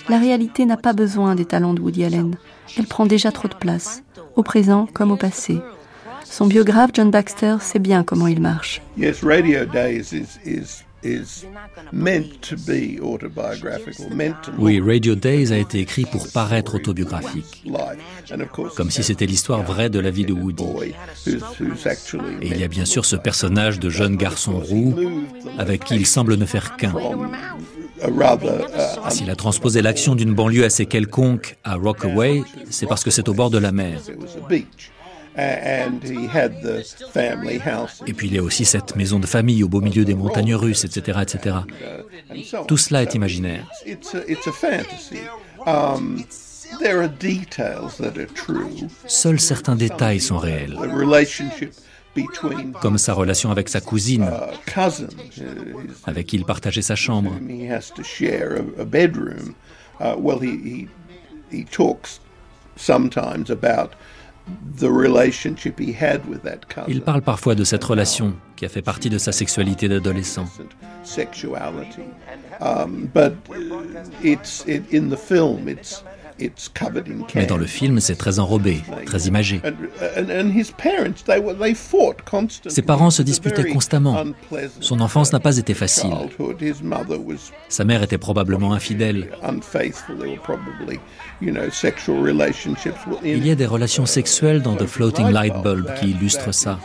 La 0.09 0.19
réalité 0.19 0.67
n'a 0.67 0.77
pas 0.77 0.93
besoin 0.93 1.35
des 1.35 1.45
talents 1.45 1.75
de 1.75 1.81
Woody 1.81 2.05
Allen. 2.05 2.37
Elle 2.77 2.87
prend 2.87 3.07
déjà 3.07 3.33
trop 3.33 3.49
de 3.49 3.55
place, 3.55 4.03
au 4.37 4.43
présent 4.43 4.87
comme 4.93 5.13
au 5.13 5.17
passé. 5.17 5.59
Son 6.25 6.47
biographe 6.47 6.91
John 6.93 7.11
Baxter 7.11 7.57
sait 7.61 7.79
bien 7.79 8.05
comment 8.05 8.27
il 8.27 8.41
marche. 8.41 8.83
Oui, 14.59 14.81
Radio 14.81 15.15
Days 15.15 15.53
a 15.53 15.59
été 15.59 15.81
écrit 15.81 16.05
pour 16.05 16.29
paraître 16.33 16.75
autobiographique, 16.75 17.65
comme 18.77 18.91
si 18.91 19.03
c'était 19.03 19.27
l'histoire 19.27 19.63
vraie 19.63 19.91
de 19.91 19.99
la 19.99 20.11
vie 20.11 20.25
de 20.25 20.33
Woody. 20.33 20.65
Et 22.43 22.49
il 22.49 22.59
y 22.59 22.65
a 22.65 22.69
bien 22.69 22.85
sûr 22.85 23.05
ce 23.05 23.17
personnage 23.17 23.81
de 23.81 23.89
jeune 23.91 24.17
garçon 24.17 24.59
roux 24.59 24.95
avec 25.59 25.85
qui 25.85 25.97
il 25.97 26.07
semble 26.07 26.37
ne 26.37 26.45
faire 26.45 26.77
qu'un. 26.77 26.95
S'il 29.11 29.31
a 29.31 29.37
transposé 29.37 29.83
l'action 29.83 30.15
d'une 30.15 30.35
banlieue 30.35 30.65
assez 30.65 30.87
quelconque 30.87 31.57
à 31.65 31.75
Rockaway, 31.77 32.43
c'est 32.71 32.87
parce 32.87 33.05
que 33.05 33.11
c'est 33.11 33.29
au 33.29 33.35
bord 33.35 33.51
de 33.51 33.59
la 33.59 33.73
mer. 33.73 34.01
Et 35.37 35.85
puis 38.13 38.27
il 38.27 38.35
y 38.35 38.39
a 38.39 38.43
aussi 38.43 38.65
cette 38.65 38.97
maison 38.97 39.19
de 39.19 39.27
famille 39.27 39.63
au 39.63 39.69
beau 39.69 39.81
milieu 39.81 40.05
des 40.05 40.15
montagnes 40.15 40.55
russes, 40.55 40.85
etc. 40.85 41.21
etc. 41.23 41.57
Tout 42.67 42.77
cela 42.77 43.03
est 43.03 43.15
imaginaire. 43.15 43.67
Um, 45.67 46.25
Seuls 49.07 49.41
certains 49.41 49.77
détails 49.77 50.21
sont 50.21 50.39
réels, 50.39 50.77
comme 52.81 52.99
sa 52.99 53.13
relation 53.13 53.51
avec 53.51 53.69
sa 53.69 53.81
cousine, 53.81 54.25
uh, 54.25 54.71
avec 56.05 56.27
qui 56.27 56.37
il 56.37 56.45
partageait 56.45 56.83
sa 56.83 56.95
chambre. 56.95 57.33
Il 66.89 67.03
parle 67.03 67.23
parfois 67.23 67.55
de 67.55 67.65
cette 67.65 67.85
relation 67.85 68.35
qui 68.57 68.65
a 68.65 68.69
fait 68.69 68.83
partie 68.83 69.11
de 69.11 69.19
sa 69.19 69.33
sexualité 69.33 69.89
d'adolescent. 69.89 70.47
Mais 77.35 77.47
dans 77.47 77.57
le 77.57 77.67
film, 77.67 78.01
c'est 78.01 78.17
très 78.17 78.39
enrobé, 78.39 78.83
très 79.07 79.23
imagé. 79.23 79.61
Ses 82.67 82.83
parents 82.83 83.11
se 83.11 83.23
disputaient 83.23 83.71
constamment. 83.71 84.25
Son 84.81 85.01
enfance 85.01 85.33
n'a 85.33 85.41
pas 85.41 85.57
été 85.57 85.75
facile. 85.75 86.15
Sa 87.69 87.85
mère 87.85 88.03
était 88.03 88.19
probablement 88.19 88.73
infidèle. 88.73 89.31
Il 93.25 93.47
y 93.47 93.51
a 93.51 93.55
des 93.55 93.67
relations 93.67 94.07
sexuelles 94.07 94.63
dans 94.63 94.77
The 94.77 94.87
Floating 94.87 95.31
Light 95.31 95.55
Bulb 95.63 95.87
qui 96.01 96.11
illustrent 96.11 96.53
ça. 96.53 96.79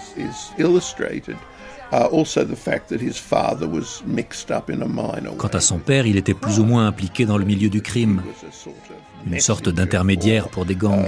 Quant 5.38 5.48
à 5.48 5.60
son 5.60 5.78
père, 5.78 6.08
il 6.08 6.18
était 6.18 6.34
plus 6.34 6.60
ou 6.60 6.66
moins 6.66 6.88
impliqué 6.88 7.26
dans 7.26 7.38
le 7.38 7.46
milieu 7.46 7.70
du 7.70 7.82
crime 7.82 8.22
une 9.26 9.40
sorte 9.40 9.70
d'intermédiaire 9.70 10.50
pour 10.50 10.66
des 10.66 10.76
gangs. 10.76 11.06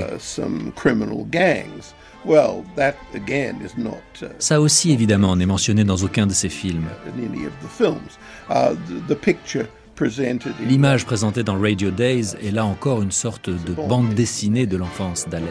Ça 4.39 4.59
aussi, 4.61 4.91
évidemment, 4.91 5.35
n'est 5.35 5.45
mentionné 5.45 5.83
dans 5.83 5.97
aucun 5.97 6.27
de 6.27 6.33
ces 6.33 6.49
films. 6.49 6.87
L'image 10.67 11.05
présentée 11.05 11.43
dans 11.43 11.59
Radio 11.59 11.89
Days 11.89 12.35
est 12.43 12.51
là 12.51 12.65
encore 12.65 13.01
une 13.01 13.11
sorte 13.11 13.49
de 13.49 13.73
bande 13.73 14.13
dessinée 14.13 14.65
de 14.65 14.77
l'enfance 14.77 15.27
d'Allen. 15.27 15.47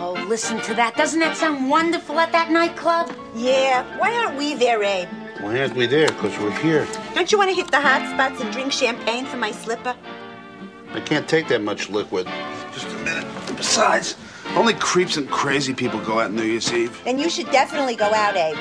Oh, 0.00 0.14
listen 0.28 0.58
to 0.60 0.74
that. 0.74 0.92
Doesn't 0.96 1.20
that 1.20 1.36
sound 1.36 1.70
wonderful 1.70 2.18
at 2.18 2.32
that 2.32 2.50
nightclub? 2.50 3.08
Yeah. 3.36 3.84
Why 3.98 4.12
aren't 4.14 4.36
we 4.38 4.54
there, 4.54 4.82
Abe? 4.82 5.08
Why 5.40 5.60
aren't 5.60 5.76
we 5.76 5.86
there? 5.86 6.08
Because 6.08 6.36
we're 6.38 6.50
here. 6.58 6.86
Don't 7.14 7.30
you 7.30 7.38
want 7.38 7.50
to 7.50 7.54
hit 7.54 7.70
the 7.70 7.80
hot 7.80 8.08
spots 8.12 8.40
and 8.40 8.52
drink 8.52 8.72
champagne 8.72 9.24
from 9.24 9.38
my 9.38 9.52
slipper? 9.52 9.94
I 10.92 11.00
can't 11.00 11.28
take 11.28 11.46
that 11.48 11.62
much 11.62 11.88
liquid. 11.90 12.26
Just 12.72 12.88
a 12.88 12.98
minute. 13.04 13.26
Besides, 13.56 14.16
only 14.58 14.74
creeps 14.74 15.16
and 15.16 15.30
crazy 15.30 15.72
people 15.72 16.00
go 16.00 16.18
out 16.18 16.32
New 16.32 16.42
Year's 16.42 16.72
Eve. 16.72 17.00
Then 17.04 17.16
you 17.16 17.30
should 17.30 17.48
definitely 17.52 17.94
go 17.94 18.12
out, 18.12 18.36
Abe. 18.36 18.58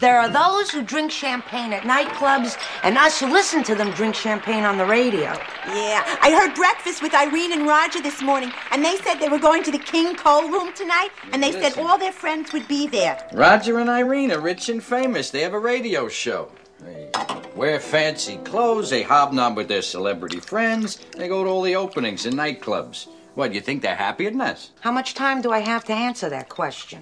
There 0.00 0.18
are 0.18 0.28
those 0.28 0.70
who 0.70 0.82
drink 0.82 1.12
champagne 1.12 1.72
at 1.72 1.84
nightclubs, 1.84 2.58
and 2.82 2.98
us 2.98 3.20
who 3.20 3.30
listen 3.30 3.62
to 3.64 3.76
them 3.76 3.92
drink 3.92 4.16
champagne 4.16 4.64
on 4.64 4.76
the 4.76 4.84
radio. 4.86 5.32
Yeah, 5.68 6.02
I 6.20 6.36
heard 6.36 6.56
breakfast 6.56 7.00
with 7.00 7.14
Irene 7.14 7.52
and 7.52 7.68
Roger 7.68 8.02
this 8.02 8.20
morning, 8.20 8.50
and 8.72 8.84
they 8.84 8.96
said 8.96 9.20
they 9.20 9.28
were 9.28 9.38
going 9.38 9.62
to 9.62 9.70
the 9.70 9.78
King 9.78 10.16
Cole 10.16 10.50
room 10.50 10.72
tonight, 10.72 11.10
and 11.32 11.40
they 11.40 11.52
said 11.52 11.78
all 11.78 11.96
their 11.96 12.12
friends 12.12 12.52
would 12.52 12.66
be 12.66 12.88
there. 12.88 13.24
Roger 13.32 13.78
and 13.78 13.88
Irene 13.88 14.32
are 14.32 14.40
rich 14.40 14.68
and 14.68 14.82
famous. 14.82 15.30
They 15.30 15.42
have 15.42 15.54
a 15.54 15.60
radio 15.60 16.08
show. 16.08 16.50
They 16.80 17.08
wear 17.54 17.78
fancy 17.78 18.38
clothes, 18.38 18.90
they 18.90 19.02
hobnob 19.02 19.56
with 19.56 19.68
their 19.68 19.82
celebrity 19.82 20.40
friends, 20.40 20.96
they 21.16 21.28
go 21.28 21.44
to 21.44 21.50
all 21.50 21.62
the 21.62 21.76
openings 21.76 22.26
in 22.26 22.32
nightclubs. 22.32 23.06
What, 23.40 23.54
you 23.54 23.62
think 23.62 23.80
they're 23.80 23.96
happier 23.96 24.30
than 24.30 24.42
us? 24.42 24.70
How 24.84 24.92
much 24.92 25.14
time 25.14 25.40
do 25.40 25.50
I 25.50 25.60
have 25.60 25.84
to 25.84 25.94
answer 25.94 26.28
that 26.28 26.50
question? 26.54 26.98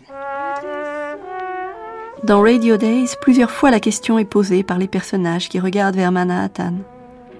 Dans 2.22 2.40
Radio 2.40 2.76
Days, 2.76 3.16
plusieurs 3.20 3.50
fois 3.50 3.72
la 3.72 3.80
question 3.80 4.20
est 4.20 4.24
posée 4.24 4.62
par 4.62 4.78
les 4.78 4.86
personnages 4.86 5.48
qui 5.48 5.58
regardent 5.58 5.96
vers 5.96 6.12
Manhattan. 6.12 6.74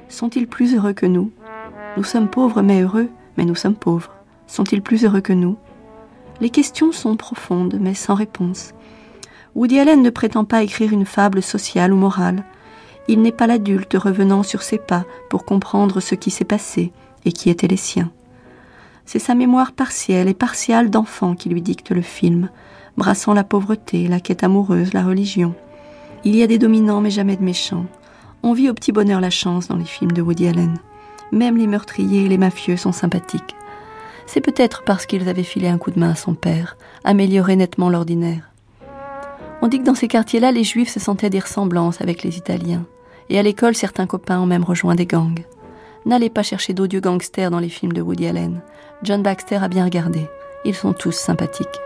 Sont-ils 0.09 0.49
plus 0.49 0.75
heureux 0.75 0.95
que 0.95 1.07
nous? 1.07 1.31
Nous 1.97 2.03
sommes 2.03 2.29
pauvres 2.29 2.61
mais 2.61 2.83
heureux, 2.83 3.09
mais 3.37 3.45
nous 3.45 3.55
sommes 3.55 3.77
pauvres. 3.77 4.11
Sont-ils 4.49 4.83
plus 4.83 5.05
heureux 5.05 5.21
que 5.21 5.33
nous? 5.33 5.57
Les 6.41 6.51
questions 6.51 6.91
sont 6.91 7.15
profondes 7.15 7.79
mais 7.81 7.95
sans 7.95 8.17
réponse. 8.17 8.73
Woody 9.55 9.79
Allen 9.79 10.03
ne 10.03 10.11
prétend 10.11 10.45
pas 10.45 10.65
écrire 10.65 10.93
une 10.93 11.07
fable 11.07 11.41
sociale 11.41 11.93
ou 11.93 11.97
morale. 11.97 12.43
Il 13.07 13.23
n'est 13.23 13.31
pas 13.31 13.47
l'adulte 13.47 13.95
revenant 13.95 14.43
sur 14.43 14.63
ses 14.63 14.79
pas 14.79 15.05
pour 15.31 15.45
comprendre 15.45 16.01
ce 16.01 16.17
qui 16.17 16.33
s'est 16.33 16.45
passé 16.45 16.93
et 17.25 17.31
qui 17.31 17.49
étaient 17.49 17.69
les 17.69 17.77
siens. 17.77 18.11
C'est 19.09 19.19
sa 19.19 19.35
mémoire 19.35 19.73
partielle 19.73 20.29
et 20.29 20.35
partiale 20.35 20.91
d'enfant 20.91 21.35
qui 21.35 21.49
lui 21.49 21.63
dicte 21.63 21.93
le 21.93 22.03
film, 22.03 22.51
brassant 22.99 23.33
la 23.33 23.43
pauvreté, 23.43 24.07
la 24.07 24.21
quête 24.21 24.45
amoureuse, 24.45 24.93
la 24.93 25.03
religion. 25.03 25.55
Il 26.25 26.37
y 26.37 26.43
a 26.43 26.47
des 26.47 26.59
dominants 26.59 27.01
mais 27.01 27.09
jamais 27.09 27.37
de 27.37 27.43
méchants. 27.43 27.87
On 28.43 28.53
vit 28.53 28.69
au 28.69 28.75
petit 28.75 28.93
bonheur 28.93 29.23
la 29.23 29.31
chance 29.31 29.69
dans 29.69 29.77
les 29.77 29.87
films 29.87 30.13
de 30.13 30.21
Woody 30.21 30.49
Allen. 30.49 30.79
Même 31.33 31.57
les 31.57 31.67
meurtriers 31.67 32.27
et 32.27 32.29
les 32.29 32.37
mafieux 32.37 32.77
sont 32.77 32.93
sympathiques. 32.93 33.57
C'est 34.27 34.43
peut-être 34.43 34.83
parce 34.85 35.07
qu'ils 35.07 35.27
avaient 35.31 35.43
filé 35.43 35.69
un 35.69 35.79
coup 35.79 35.91
de 35.91 35.99
main 35.99 36.11
à 36.11 36.15
son 36.15 36.35
père, 36.35 36.77
amélioré 37.03 37.57
nettement 37.57 37.89
l'ordinaire. 37.89 38.51
On 39.63 39.69
dit 39.69 39.79
que 39.79 39.87
dans 39.87 39.95
ces 39.95 40.09
quartiers-là, 40.09 40.53
les 40.53 40.65
juifs 40.65 40.91
se 40.91 41.01
sentaient 41.01 41.31
des 41.31 41.41
ressemblances 41.41 42.03
avec 42.03 42.25
les 42.25 42.37
Italiens. 42.37 42.85
Et 43.31 43.39
à 43.39 43.43
l'école, 43.43 43.75
certains 43.75 44.07
copains 44.07 44.39
ont 44.39 44.45
même 44.45 44.65
rejoint 44.65 44.97
des 44.97 45.07
gangs. 45.07 45.47
N'allez 46.05 46.29
pas 46.31 46.43
chercher 46.43 46.75
d'odieux 46.75 47.01
gangsters 47.01 47.51
dans 47.51 47.59
les 47.59 47.69
films 47.69 47.93
de 47.93 48.03
Woody 48.03 48.27
Allen. 48.27 48.61
John 49.05 49.23
Baxter 49.23 49.57
a 49.63 49.69
bien 49.69 49.85
regardé. 49.85 50.29
Ils 50.65 50.75
sont 50.75 50.93
tous 50.93 51.13
sympathiques. 51.13 51.81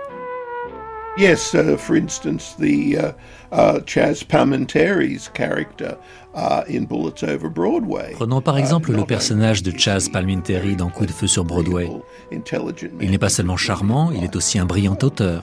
Yes, 1.18 1.52
uh, 1.52 1.76
for 1.76 1.94
instance, 1.94 2.54
the 2.58 2.96
uh, 2.96 3.12
uh, 3.52 3.80
Chaz 3.84 4.24
Palminteri's 4.24 5.30
character 5.34 5.98
uh, 6.34 6.62
in 6.66 6.86
Bullets 6.86 7.22
Over 7.22 7.50
Broadway. 7.50 8.12
Prenons 8.14 8.40
par 8.40 8.56
exemple 8.56 8.92
le 8.92 9.04
personnage 9.04 9.62
de 9.62 9.72
Chaz 9.76 10.08
Palminteri 10.10 10.74
dans 10.74 10.88
Coup 10.88 11.04
de 11.04 11.12
feu 11.12 11.26
sur 11.26 11.44
Broadway. 11.44 11.90
Il 12.30 13.10
n'est 13.10 13.18
pas 13.18 13.28
seulement 13.28 13.58
charmant, 13.58 14.10
il 14.10 14.24
est 14.24 14.34
aussi 14.36 14.58
un 14.58 14.64
brillant 14.64 14.96
auteur. 15.02 15.42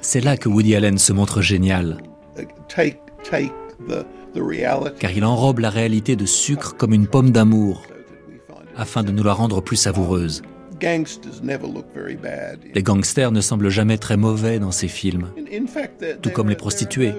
C'est 0.00 0.20
là 0.20 0.36
que 0.36 0.48
Woody 0.48 0.76
Allen 0.76 0.98
se 0.98 1.12
montre 1.12 1.42
génial. 1.42 1.98
Car 4.98 5.12
il 5.12 5.24
enrobe 5.24 5.60
la 5.60 5.70
réalité 5.70 6.16
de 6.16 6.26
sucre 6.26 6.76
comme 6.76 6.92
une 6.92 7.06
pomme 7.06 7.30
d'amour, 7.30 7.82
afin 8.76 9.02
de 9.02 9.12
nous 9.12 9.22
la 9.22 9.32
rendre 9.32 9.60
plus 9.60 9.76
savoureuse. 9.76 10.42
Les 12.74 12.82
gangsters 12.82 13.32
ne 13.32 13.40
semblent 13.40 13.68
jamais 13.68 13.96
très 13.96 14.16
mauvais 14.16 14.58
dans 14.58 14.72
ces 14.72 14.88
films, 14.88 15.28
tout 16.20 16.30
comme 16.30 16.48
les 16.48 16.56
prostituées. 16.56 17.12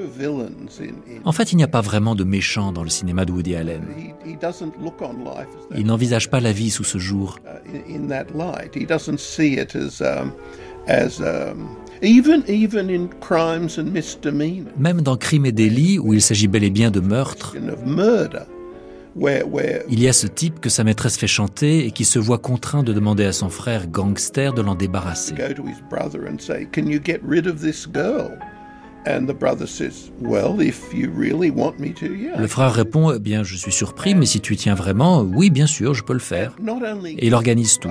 En 1.24 1.32
fait, 1.32 1.52
il 1.52 1.56
n'y 1.56 1.64
a 1.64 1.68
pas 1.68 1.82
vraiment 1.82 2.16
de 2.16 2.24
méchants 2.24 2.72
dans 2.72 2.84
le 2.84 2.90
cinéma 2.90 3.26
de 3.26 3.32
Woody 3.32 3.56
Allen. 3.56 3.84
Il 5.76 5.86
n'envisage 5.86 6.30
pas 6.30 6.40
la 6.40 6.52
vie 6.52 6.70
sous 6.70 6.84
ce 6.84 6.98
jour. 6.98 7.40
Même 14.78 15.02
dans 15.02 15.18
Crimes 15.18 15.46
et 15.46 15.52
délits, 15.52 16.00
où 16.00 16.14
il 16.14 16.22
s'agit 16.22 16.48
bel 16.48 16.64
et 16.64 16.70
bien 16.70 16.92
de 16.92 17.00
meurtre, 17.00 17.56
il 19.18 20.00
y 20.00 20.08
a 20.10 20.14
ce 20.14 20.28
type 20.28 20.60
que 20.60 20.70
sa 20.70 20.84
maîtresse 20.84 21.18
fait 21.18 21.28
chanter 21.28 21.86
et 21.86 21.92
qui 21.92 22.04
se 22.04 22.20
voit 22.20 22.38
contraint 22.38 22.84
de 22.84 22.92
demander 22.92 23.24
à 23.24 23.32
son 23.32 23.50
frère 23.50 23.88
gangster 23.88 24.54
de 24.54 24.62
l'en 24.62 24.76
débarrasser. 24.76 25.36
Le 32.38 32.48
frère 32.48 32.74
répond 32.74 33.14
eh 33.14 33.20
bien 33.20 33.44
je 33.44 33.56
suis 33.56 33.72
surpris 33.72 34.16
mais 34.16 34.26
si 34.26 34.42
tu 34.42 34.56
tiens 34.58 34.76
vraiment 34.76 35.22
oui 35.22 35.50
bien 35.50 35.68
sûr 35.68 35.94
je 35.94 36.04
peux 36.04 36.14
le 36.14 36.20
faire. 36.20 36.54
Et 37.06 37.28
il 37.28 37.34
organise 37.34 37.80
tout. 37.80 37.90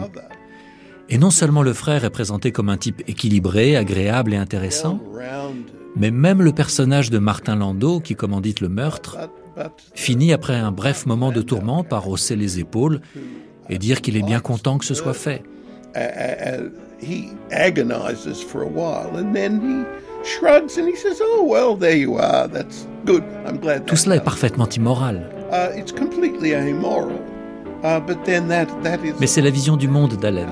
Et 1.09 1.19
non 1.19 1.31
seulement 1.31 1.63
le 1.63 1.73
frère 1.73 2.05
est 2.05 2.11
présenté 2.11 2.51
comme 2.51 2.69
un 2.69 2.77
type 2.77 3.03
équilibré, 3.07 3.77
agréable 3.77 4.33
et 4.33 4.37
intéressant, 4.37 5.01
mais 5.97 6.11
même 6.11 6.43
le 6.43 6.53
personnage 6.53 7.11
de 7.11 7.19
Martin 7.19 7.57
Landau 7.57 8.01
qui 8.01 8.15
commandite 8.15 8.61
le 8.61 8.69
meurtre 8.69 9.19
finit 9.95 10.33
après 10.33 10.57
un 10.57 10.73
bref 10.73 11.07
moment 11.07 11.31
de 11.31 11.43
tourment 11.43 11.85
par 11.85 12.09
hausser 12.09 12.37
les 12.37 12.59
épaules 12.59 13.01
et 13.69 13.79
dire 13.79 14.01
qu'il 14.01 14.17
est 14.17 14.23
bien 14.23 14.41
content 14.41 14.79
que 14.79 14.85
ce 14.85 14.95
soit 14.95 15.15
fait. 15.15 15.43
Tout 23.87 23.97
cela 23.97 24.17
est 24.17 24.25
parfaitement 24.25 24.69
immoral. 24.69 25.31
Mais 29.21 29.27
c'est 29.27 29.43
la 29.43 29.51
vision 29.51 29.77
du 29.77 29.89
monde 29.89 30.15
d'Allen. 30.17 30.49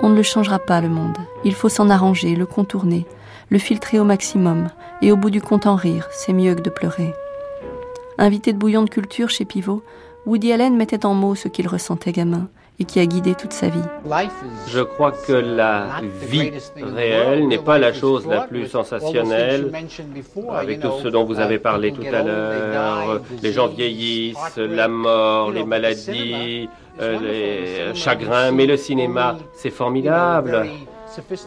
On 0.00 0.08
ne 0.08 0.14
le 0.14 0.22
changera 0.22 0.60
pas, 0.60 0.80
le 0.80 0.88
monde. 0.88 1.18
Il 1.44 1.52
faut 1.52 1.68
s'en 1.68 1.90
arranger, 1.90 2.36
le 2.36 2.46
contourner, 2.46 3.06
le 3.50 3.58
filtrer 3.58 3.98
au 3.98 4.04
maximum, 4.04 4.68
et 5.02 5.10
au 5.10 5.16
bout 5.16 5.30
du 5.30 5.40
compte 5.40 5.66
en 5.66 5.74
rire, 5.74 6.06
c'est 6.12 6.32
mieux 6.32 6.54
que 6.54 6.60
de 6.60 6.70
pleurer. 6.70 7.12
Invité 8.18 8.52
de 8.52 8.58
bouillon 8.58 8.84
de 8.84 8.90
culture 8.90 9.30
chez 9.30 9.44
Pivot, 9.44 9.82
Woody 10.26 10.52
Allen 10.52 10.76
mettait 10.76 11.04
en 11.04 11.14
mots 11.14 11.34
ce 11.34 11.48
qu'il 11.48 11.66
ressentait 11.66 12.12
gamin. 12.12 12.48
Et 12.80 12.84
qui 12.84 13.00
a 13.00 13.06
guidé 13.06 13.34
toute 13.34 13.52
sa 13.52 13.68
vie. 13.68 13.82
Je 14.68 14.80
crois 14.80 15.12
que 15.12 15.32
la 15.32 16.00
vie 16.22 16.52
réelle 16.76 17.48
n'est 17.48 17.58
pas 17.58 17.78
la 17.78 17.92
chose 17.92 18.26
la 18.26 18.42
plus 18.42 18.66
sensationnelle, 18.66 19.72
avec 20.50 20.80
tout 20.80 20.92
ce 21.02 21.08
dont 21.08 21.24
vous 21.24 21.40
avez 21.40 21.58
parlé 21.58 21.92
tout 21.92 22.06
à 22.12 22.22
l'heure. 22.22 23.20
Les 23.42 23.52
gens 23.52 23.66
vieillissent, 23.68 24.56
la 24.56 24.88
mort, 24.88 25.50
les 25.50 25.64
maladies, 25.64 26.68
euh, 27.00 27.18
les 27.90 27.94
chagrins, 27.94 28.50
mais 28.52 28.66
le 28.66 28.76
cinéma, 28.76 29.36
c'est 29.54 29.70
formidable. 29.70 30.66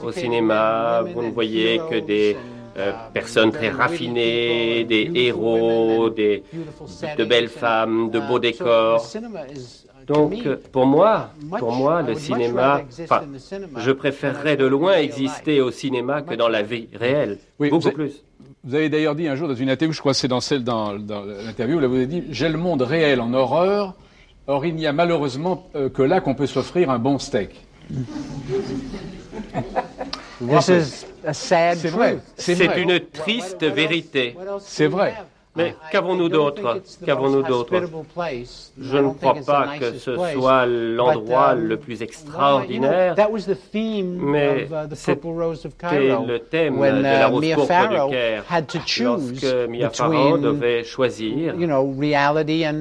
Au 0.04 0.12
cinéma, 0.12 1.02
vous 1.14 1.24
ne 1.24 1.32
voyez 1.32 1.80
que 1.90 2.00
des 2.00 2.36
euh, 2.78 2.94
personnes 3.14 3.52
très 3.52 3.70
raffinées, 3.70 4.86
des 4.86 5.12
héros, 5.14 6.10
des, 6.10 6.44
de 7.18 7.24
belles 7.26 7.50
femmes, 7.50 8.10
de 8.10 8.20
beaux 8.20 8.40
décors. 8.40 9.06
Donc, 10.14 10.48
pour 10.72 10.86
moi, 10.86 11.30
pour 11.58 11.72
moi, 11.72 12.02
le 12.02 12.16
cinéma, 12.16 12.82
je 13.78 13.92
préférerais 13.92 14.58
de 14.58 14.66
loin 14.66 14.98
exister 14.98 15.62
au 15.62 15.72
cinéma 15.72 16.22
que 16.22 16.36
dans 16.36 16.50
la 16.50 16.62
vie 16.62 16.88
réelle, 16.94 17.38
beaucoup 17.60 17.92
plus. 17.92 18.24
Vous 18.64 18.76
avez 18.76 18.90
d'ailleurs 18.90 19.16
dit 19.16 19.28
un 19.28 19.36
jour 19.36 19.48
dans 19.48 19.56
une 19.56 19.70
interview, 19.70 19.94
je 19.94 20.00
crois 20.00 20.12
que 20.12 20.18
c'est 20.20 20.28
dans 20.28 20.42
celle 20.42 20.64
dans, 20.64 20.94
l'interview, 20.94 21.80
là 21.80 21.88
vous 21.88 21.96
avez 21.96 22.06
dit 22.06 22.24
j'ai 22.30 22.50
le 22.50 22.58
monde 22.58 22.82
réel 22.84 23.20
en 23.22 23.34
horreur. 23.34 23.96
Or, 24.48 24.66
il 24.66 24.76
n'y 24.76 24.88
a 24.88 24.92
malheureusement 24.92 25.68
euh, 25.76 25.90
que 25.90 26.02
là 26.02 26.20
qu'on 26.20 26.34
peut 26.34 26.48
s'offrir 26.48 26.90
un 26.90 27.00
bon 27.00 27.20
steak. 27.20 27.52
C'est 31.32 31.88
vrai. 31.88 32.18
C'est 32.36 32.78
une 32.78 33.00
triste 33.00 33.64
vérité. 33.64 34.36
C'est 34.60 34.88
vrai. 34.88 35.16
Mais 35.54 35.76
qu'avons-nous 35.92 36.30
d'autre? 36.30 36.82
Qu'avons-nous 37.06 37.44
d'autre? 37.44 37.76
Je 38.80 38.98
ne 38.98 39.10
crois 39.10 39.36
pas 39.46 39.68
que 39.78 39.94
ce 39.98 40.16
soit 40.16 40.66
l'endroit 40.66 41.56
le 41.56 41.76
plus 41.78 42.02
extraordinaire, 42.02 43.16
mais 43.18 44.68
c'était 44.94 46.16
le 46.26 46.38
thème 46.38 46.80
de 46.80 47.02
la 47.02 47.28
rose 47.28 47.46
pourpre 47.54 47.90
du 47.90 48.12
Caire. 48.12 48.44
Lorsque 49.02 49.70
Mia 49.70 49.90
Farrow 49.90 50.38
devait 50.38 50.84
choisir 50.86 51.54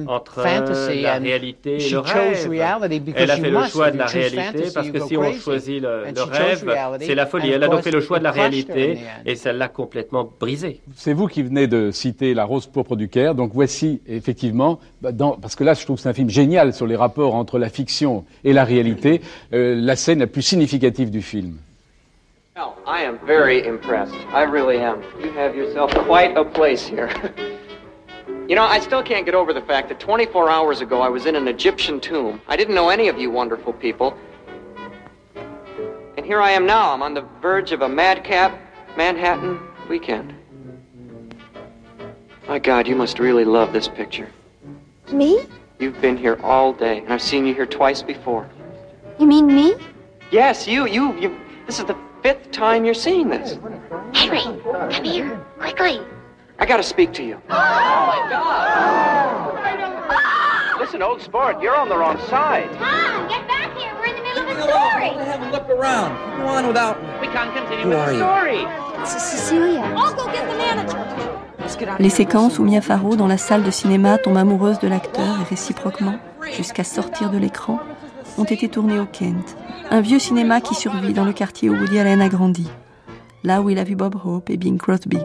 entre 0.07 0.41
la 0.41 1.17
réalité 1.19 1.75
et 1.85 1.89
le 1.89 1.99
rêve. 1.99 2.53
Elle 3.15 3.31
a 3.31 3.37
fait 3.37 3.49
le 3.49 3.63
choix 3.65 3.91
de 3.91 3.97
la 3.97 4.05
réalité 4.05 4.63
parce 4.73 4.89
que 4.89 4.99
si 4.99 5.17
on 5.17 5.33
choisit 5.33 5.81
le, 5.81 6.05
le 6.15 6.21
rêve, 6.23 6.65
c'est 7.01 7.15
la 7.15 7.25
folie. 7.25 7.51
Elle 7.51 7.63
a 7.63 7.67
donc 7.67 7.81
fait 7.81 7.91
le 7.91 7.99
choix 8.01 8.19
de 8.19 8.23
la 8.23 8.31
réalité 8.31 8.99
et 9.25 9.35
ça 9.35 9.51
l'a 9.51 9.67
complètement 9.67 10.31
brisé. 10.39 10.79
C'est 10.95 11.13
vous 11.13 11.27
qui 11.27 11.43
venez 11.43 11.67
de 11.67 11.91
citer 11.91 12.33
la 12.33 12.45
rose 12.45 12.60
pour 12.67 12.85
Caire. 13.11 13.35
Donc 13.35 13.51
voici 13.53 14.01
effectivement, 14.07 14.79
bah, 15.01 15.11
dans, 15.11 15.31
parce 15.31 15.55
que 15.55 15.63
là 15.63 15.73
je 15.73 15.83
trouve 15.83 15.97
que 15.97 16.01
c'est 16.01 16.09
un 16.09 16.13
film 16.13 16.29
génial 16.29 16.73
sur 16.73 16.87
les 16.87 16.95
rapports 16.95 17.35
entre 17.35 17.59
la 17.59 17.69
fiction 17.69 18.25
et 18.43 18.53
la 18.53 18.63
réalité, 18.63 19.21
euh, 19.53 19.75
la 19.75 19.95
scène 19.95 20.19
la 20.19 20.27
plus 20.27 20.41
significative 20.41 21.09
du 21.09 21.21
film. 21.21 21.57
Well, 22.55 22.75
I 22.85 23.03
am 23.03 23.17
very 23.25 23.65
impressed. 23.65 24.13
I 24.33 24.43
really 24.43 24.77
am. 24.77 25.01
You 25.23 25.31
have 25.31 25.55
yourself 25.55 25.91
quite 26.05 26.37
a 26.37 26.43
place 26.43 26.85
here. 26.85 27.09
you 28.47 28.55
know, 28.55 28.63
I 28.63 28.79
still 28.79 29.01
can't 29.01 29.25
get 29.25 29.35
over 29.35 29.53
the 29.53 29.61
fact 29.61 29.87
that 29.89 29.99
24 29.99 30.49
hours 30.49 30.81
ago 30.81 31.01
I 31.01 31.09
was 31.09 31.25
in 31.25 31.35
an 31.35 31.47
Egyptian 31.47 31.99
tomb. 31.99 32.41
I 32.47 32.57
didn't 32.57 32.75
know 32.75 32.89
any 32.89 33.07
of 33.07 33.17
you 33.17 33.31
wonderful 33.31 33.73
people. 33.73 34.13
And 36.17 36.25
here 36.25 36.41
I 36.41 36.51
am 36.51 36.65
now. 36.65 36.91
I'm 36.93 37.01
on 37.01 37.13
the 37.13 37.25
verge 37.41 37.71
of 37.71 37.81
a 37.81 37.89
madcap 37.89 38.59
Manhattan 38.97 39.59
weekend. 39.87 40.35
My 42.47 42.59
God, 42.59 42.87
you 42.87 42.95
must 42.95 43.19
really 43.19 43.45
love 43.45 43.71
this 43.73 43.87
picture. 43.87 44.29
Me? 45.11 45.45
You've 45.79 45.99
been 46.01 46.17
here 46.17 46.39
all 46.43 46.73
day, 46.73 46.99
and 46.99 47.11
I've 47.13 47.21
seen 47.21 47.45
you 47.45 47.53
here 47.53 47.65
twice 47.65 48.01
before. 48.01 48.49
You 49.19 49.27
mean 49.27 49.47
me? 49.47 49.75
Yes, 50.31 50.67
you, 50.67 50.87
you, 50.87 51.17
you. 51.19 51.37
This 51.65 51.79
is 51.79 51.85
the 51.85 51.97
fifth 52.23 52.51
time 52.51 52.85
you're 52.85 52.93
seeing 52.93 53.29
this. 53.29 53.57
Henry, 54.13 54.41
come 54.41 55.03
here, 55.03 55.37
quickly. 55.59 56.01
I 56.59 56.65
gotta 56.65 56.83
speak 56.83 57.13
to 57.13 57.23
you. 57.23 57.41
Oh, 57.49 57.53
my 59.55 59.61
God! 59.79 60.79
Listen, 60.79 61.01
old 61.01 61.21
sport, 61.21 61.61
you're 61.61 61.75
on 61.75 61.89
the 61.89 61.97
wrong 61.97 62.17
side. 62.27 62.69
Tom, 62.77 63.27
get 63.29 63.47
back 63.47 63.75
here. 63.77 63.93
We're 63.95 64.05
in 64.05 64.15
the 64.15 64.21
middle 64.23 64.49
of 64.49 64.57
a 64.57 64.61
story. 64.63 65.09
Have 65.25 65.41
a 65.41 65.51
look 65.51 65.69
around. 65.69 66.15
Go 66.37 66.47
on 66.47 66.67
without 66.67 67.01
me. 67.01 67.27
We 67.27 67.33
can't 67.33 67.53
continue 67.55 67.83
Who 67.83 67.89
with 67.89 67.97
are 67.99 68.07
the 68.07 68.13
you? 68.13 68.19
story. 68.19 68.65
It's 69.01 69.11
Cecilia. 69.11 69.81
I'll 69.95 70.13
go 70.15 70.25
get 70.25 70.49
the 70.49 70.57
manager. 70.57 71.40
Les 71.99 72.09
séquences 72.09 72.59
où 72.59 72.63
Mia 72.63 72.81
Farrow, 72.81 73.15
dans 73.15 73.27
la 73.27 73.37
salle 73.37 73.63
de 73.63 73.71
cinéma, 73.71 74.17
tombe 74.17 74.37
amoureuse 74.37 74.79
de 74.79 74.87
l'acteur 74.87 75.39
et 75.41 75.49
réciproquement, 75.49 76.15
jusqu'à 76.55 76.83
sortir 76.83 77.29
de 77.29 77.37
l'écran, 77.37 77.79
ont 78.37 78.43
été 78.43 78.69
tournées 78.69 78.99
au 78.99 79.05
Kent, 79.05 79.57
un 79.89 80.01
vieux 80.01 80.19
cinéma 80.19 80.61
qui 80.61 80.75
survit 80.75 81.13
dans 81.13 81.25
le 81.25 81.33
quartier 81.33 81.69
où 81.69 81.75
Woody 81.75 81.99
Allen 81.99 82.21
a 82.21 82.29
grandi, 82.29 82.69
là 83.43 83.61
où 83.61 83.69
il 83.69 83.79
a 83.79 83.83
vu 83.83 83.95
Bob 83.95 84.15
Hope 84.23 84.49
et 84.49 84.57
Bing 84.57 84.77
Crosby, 84.77 85.19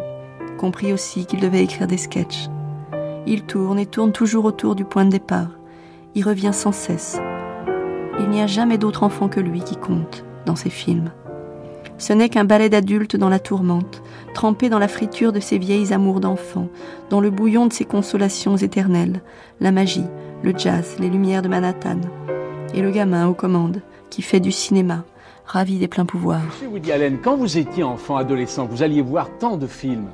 compris 0.58 0.92
aussi 0.92 1.26
qu'il 1.26 1.40
devait 1.40 1.62
écrire 1.62 1.86
des 1.86 1.98
sketchs. 1.98 2.48
Il 3.26 3.42
tourne 3.42 3.78
et 3.78 3.86
tourne 3.86 4.12
toujours 4.12 4.44
autour 4.44 4.74
du 4.74 4.84
point 4.84 5.04
de 5.04 5.10
départ. 5.10 5.50
Il 6.14 6.24
revient 6.24 6.52
sans 6.52 6.72
cesse. 6.72 7.18
Il 8.18 8.30
n'y 8.30 8.40
a 8.40 8.46
jamais 8.46 8.78
d'autre 8.78 9.02
enfant 9.02 9.28
que 9.28 9.40
lui 9.40 9.60
qui 9.60 9.76
compte 9.76 10.24
dans 10.46 10.56
ses 10.56 10.70
films. 10.70 11.10
Ce 11.98 12.12
n'est 12.12 12.28
qu'un 12.28 12.44
ballet 12.44 12.68
d'adultes 12.68 13.16
dans 13.16 13.28
la 13.28 13.38
tourmente, 13.38 14.02
trempé 14.34 14.68
dans 14.68 14.78
la 14.78 14.88
friture 14.88 15.32
de 15.32 15.40
ses 15.40 15.58
vieilles 15.58 15.92
amours 15.92 16.20
d'enfant, 16.20 16.68
dans 17.08 17.20
le 17.20 17.30
bouillon 17.30 17.66
de 17.66 17.72
ses 17.72 17.84
consolations 17.84 18.56
éternelles, 18.56 19.22
la 19.60 19.72
magie, 19.72 20.04
le 20.42 20.52
jazz, 20.56 20.96
les 20.98 21.08
lumières 21.08 21.42
de 21.42 21.48
Manhattan. 21.48 22.00
Et 22.74 22.82
le 22.82 22.90
gamin 22.90 23.26
aux 23.26 23.34
commandes, 23.34 23.80
qui 24.10 24.22
fait 24.22 24.40
du 24.40 24.52
cinéma, 24.52 25.04
ravi 25.46 25.78
des 25.78 25.88
pleins 25.88 26.04
pouvoirs. 26.04 26.42
Monsieur 26.46 26.68
Woody 26.68 26.92
Allen, 26.92 27.18
quand 27.22 27.36
vous 27.36 27.56
étiez 27.56 27.82
enfant, 27.82 28.16
adolescent, 28.16 28.66
vous 28.66 28.82
alliez 28.82 29.02
voir 29.02 29.30
tant 29.38 29.56
de 29.56 29.66
films. 29.66 30.08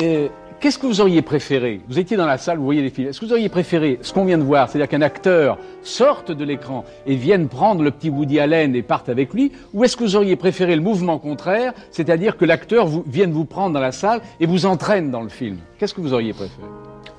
Euh, 0.00 0.28
Qu'est-ce 0.64 0.78
que 0.78 0.86
vous 0.86 1.02
auriez 1.02 1.20
préféré 1.20 1.82
Vous 1.90 1.98
étiez 1.98 2.16
dans 2.16 2.24
la 2.24 2.38
salle, 2.38 2.56
vous 2.56 2.64
voyez 2.64 2.80
les 2.80 2.88
films. 2.88 3.08
Est-ce 3.08 3.20
que 3.20 3.26
vous 3.26 3.32
auriez 3.32 3.50
préféré 3.50 3.98
ce 4.00 4.14
qu'on 4.14 4.24
vient 4.24 4.38
de 4.38 4.42
voir, 4.42 4.66
c'est-à-dire 4.66 4.88
qu'un 4.88 5.02
acteur 5.02 5.58
sorte 5.82 6.32
de 6.32 6.42
l'écran 6.42 6.86
et 7.06 7.16
vienne 7.16 7.48
prendre 7.48 7.82
le 7.82 7.90
petit 7.90 8.08
Woody 8.08 8.40
Allen 8.40 8.74
et 8.74 8.80
parte 8.80 9.10
avec 9.10 9.34
lui 9.34 9.52
Ou 9.74 9.84
est-ce 9.84 9.94
que 9.94 10.04
vous 10.04 10.16
auriez 10.16 10.36
préféré 10.36 10.74
le 10.74 10.80
mouvement 10.80 11.18
contraire, 11.18 11.74
c'est-à-dire 11.90 12.38
que 12.38 12.46
l'acteur 12.46 12.88
vienne 13.06 13.32
vous 13.32 13.44
prendre 13.44 13.74
dans 13.74 13.80
la 13.80 13.92
salle 13.92 14.22
et 14.40 14.46
vous 14.46 14.64
entraîne 14.64 15.10
dans 15.10 15.20
le 15.20 15.28
film? 15.28 15.58
Qu'est-ce 15.78 15.92
que 15.92 16.00
vous 16.00 16.14
auriez 16.14 16.32
préféré? 16.32 16.66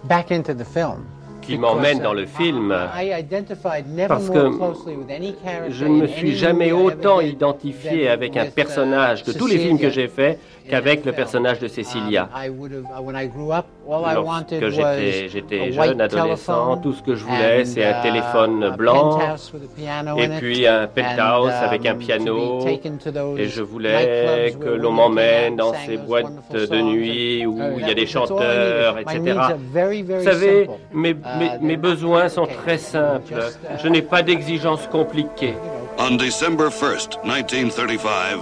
Back 0.06 0.32
into 0.32 0.56
the 0.56 0.66
film. 0.66 1.04
Qui 1.46 1.58
m'emmène 1.58 2.00
dans 2.00 2.14
le 2.14 2.26
film. 2.26 2.76
Identified 3.00 3.88
never 3.88 4.08
Parce 4.08 4.30
que 4.30 4.52
je 5.70 5.86
ne 5.86 6.02
me 6.02 6.08
suis 6.08 6.36
jamais 6.36 6.72
autant 6.72 7.20
identifié 7.22 8.10
avec 8.10 8.38
un 8.38 8.46
uh, 8.46 8.52
personnage 8.52 9.24
de 9.24 9.34
tous 9.34 9.48
les 9.48 9.58
films 9.58 9.80
que 9.80 9.90
j'ai 9.90 10.08
faits 10.08 10.40
qu'avec 10.70 11.06
le 11.06 11.12
film. 11.12 11.16
personnage 11.16 11.60
de 11.60 11.68
Cecilia. 11.68 12.30
Lorsque 13.88 15.30
j'étais 15.30 15.72
jeune, 15.72 16.02
adolescent, 16.02 16.78
tout 16.78 16.94
ce 16.94 17.04
que 17.04 17.16
je 17.16 17.24
voulais, 17.24 17.66
c'est 17.66 17.86
un 17.86 18.00
uh, 18.00 18.04
téléphone 18.04 18.76
blanc 18.76 19.20
et 20.18 20.28
puis 20.40 20.66
un 20.66 20.88
penthouse 20.88 21.52
avec 21.52 21.86
un 21.86 21.94
um, 21.94 22.00
piano. 22.00 22.66
Et 23.38 23.48
je 23.48 23.62
voulais 23.62 24.56
que 24.60 24.70
l'on 24.70 24.92
m'emmène 24.92 25.56
dans 25.56 25.74
ces 25.86 25.98
boîtes 25.98 26.52
de 26.52 26.82
nuit 26.82 27.46
où 27.46 27.56
Uh, 27.56 27.80
il 27.80 27.88
y 27.88 27.92
a 27.92 27.94
des 27.94 28.06
chanteurs, 28.06 28.98
etc. 29.00 29.20
Vous 29.74 30.24
savez, 30.24 30.70
mes, 30.94 31.16
Uh, 31.16 31.35
mes, 31.38 31.58
mes 31.60 31.78
besoins 31.78 32.30
sont 32.30 32.48
très 32.48 32.78
simples. 32.78 33.34
Je 33.84 33.88
n'ai 33.88 34.02
pas 34.02 34.22
d'exigences 34.22 34.88
compliquées. 34.88 35.56
On 35.98 36.18
December 36.18 36.70
1st, 36.70 37.24
1935, 37.24 38.40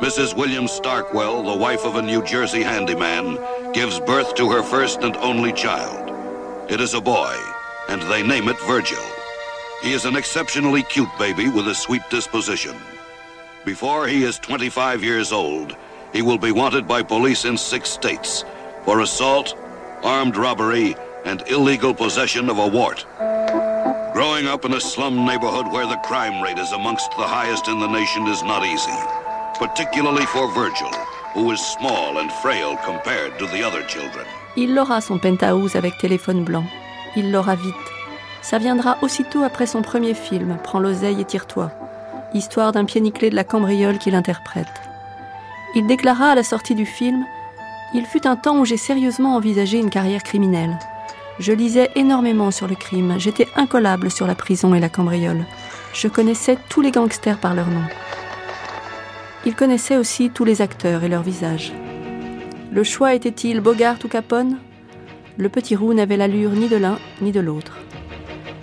Mrs. 0.00 0.36
William 0.36 0.66
Starkwell, 0.66 1.44
the 1.44 1.58
wife 1.58 1.84
of 1.84 1.96
a 1.96 2.02
New 2.02 2.22
Jersey 2.22 2.62
handyman, 2.62 3.38
gives 3.72 4.00
birth 4.00 4.34
to 4.34 4.50
her 4.50 4.62
first 4.62 5.02
and 5.02 5.16
only 5.18 5.52
child. 5.52 6.10
It 6.70 6.80
is 6.80 6.94
a 6.94 7.00
boy, 7.00 7.36
and 7.88 8.02
they 8.02 8.22
name 8.22 8.48
it 8.48 8.58
Virgil. 8.60 9.02
He 9.82 9.92
is 9.92 10.04
an 10.04 10.16
exceptionally 10.16 10.82
cute 10.84 11.10
baby 11.18 11.48
with 11.48 11.68
a 11.68 11.74
sweet 11.74 12.02
disposition. 12.10 12.76
Before 13.64 14.06
he 14.06 14.24
is 14.24 14.38
25 14.38 15.02
years 15.02 15.32
old, 15.32 15.76
he 16.12 16.22
will 16.22 16.38
be 16.38 16.52
wanted 16.52 16.86
by 16.86 17.02
police 17.02 17.44
in 17.44 17.56
six 17.56 17.90
states 17.90 18.44
for 18.84 19.00
assault, 19.00 19.54
armed 20.02 20.36
robbery, 20.36 20.96
and 21.24 21.42
illegal 21.48 21.94
possession 21.94 22.50
of 22.50 22.58
a 22.58 22.66
wart. 22.66 23.06
Growing 24.12 24.46
up 24.46 24.64
in 24.64 24.74
a 24.74 24.80
slum 24.80 25.24
neighborhood 25.24 25.66
where 25.72 25.86
the 25.86 25.96
crime 26.04 26.42
rate 26.42 26.58
is 26.58 26.72
amongst 26.72 27.10
the 27.12 27.26
highest 27.26 27.68
in 27.68 27.80
the 27.80 27.86
nation 27.86 28.26
is 28.28 28.42
not 28.42 28.64
easy, 28.64 28.98
particularly 29.58 30.26
for 30.26 30.52
Virgil, 30.52 30.90
who 31.34 31.50
is 31.50 31.60
small 31.60 32.18
and 32.18 32.30
frail 32.42 32.76
compared 32.84 33.38
to 33.38 33.46
the 33.46 33.62
other 33.62 33.82
children. 33.86 34.26
Il 34.56 34.74
l'aura 34.74 35.00
son 35.00 35.18
penthouse 35.18 35.76
avec 35.76 35.96
téléphone 35.98 36.44
blanc. 36.44 36.64
Il 37.16 37.32
l'aura 37.32 37.54
vite. 37.54 37.74
Ça 38.42 38.58
viendra 38.58 38.98
aussitôt 39.02 39.42
après 39.44 39.66
son 39.66 39.82
premier 39.82 40.14
film, 40.14 40.58
Prends 40.62 40.80
l'oseille 40.80 41.20
et 41.20 41.24
tire-toi, 41.24 41.70
histoire 42.34 42.72
d'un 42.72 42.84
pied 42.84 43.00
de 43.00 43.34
la 43.34 43.44
cambriole 43.44 43.98
qu'il 43.98 44.14
interprète. 44.14 44.66
Il 45.74 45.86
déclara 45.86 46.30
à 46.30 46.34
la 46.34 46.42
sortie 46.42 46.74
du 46.74 46.84
film 46.84 47.24
Il 47.94 48.04
fut 48.04 48.26
un 48.26 48.36
temps 48.36 48.58
où 48.58 48.64
j'ai 48.64 48.76
sérieusement 48.76 49.36
envisagé 49.36 49.78
une 49.78 49.90
carrière 49.90 50.22
criminelle. 50.22 50.78
Je 51.38 51.52
lisais 51.52 51.90
énormément 51.94 52.50
sur 52.50 52.68
le 52.68 52.74
crime, 52.74 53.14
j'étais 53.18 53.48
incollable 53.56 54.10
sur 54.10 54.26
la 54.26 54.34
prison 54.34 54.74
et 54.74 54.80
la 54.80 54.88
cambriole. 54.88 55.44
Je 55.94 56.08
connaissais 56.08 56.58
tous 56.68 56.80
les 56.82 56.90
gangsters 56.90 57.38
par 57.38 57.54
leur 57.54 57.68
nom. 57.68 57.84
Il 59.44 59.54
connaissait 59.54 59.96
aussi 59.96 60.30
tous 60.30 60.44
les 60.44 60.62
acteurs 60.62 61.02
et 61.02 61.08
leurs 61.08 61.22
visages. 61.22 61.72
Le 62.70 62.84
choix 62.84 63.14
était-il 63.14 63.60
Bogart 63.60 63.96
ou 64.04 64.08
Capone? 64.08 64.58
Le 65.36 65.48
petit 65.48 65.74
roux 65.74 65.94
n'avait 65.94 66.16
l'allure 66.16 66.50
ni 66.50 66.68
de 66.68 66.76
l'un 66.76 66.98
ni 67.20 67.32
de 67.32 67.40
l'autre. 67.40 67.78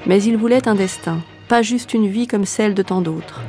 Mais 0.06 0.24
il 0.24 0.38
voulait 0.38 0.68
un 0.68 0.76
destin, 0.76 1.20
pas 1.48 1.62
juste 1.62 1.94
une 1.94 2.08
vie 2.08 2.28
comme 2.28 2.46
celle 2.46 2.76
de 2.76 2.84
tant 2.84 3.02
d'autres. 3.02 3.42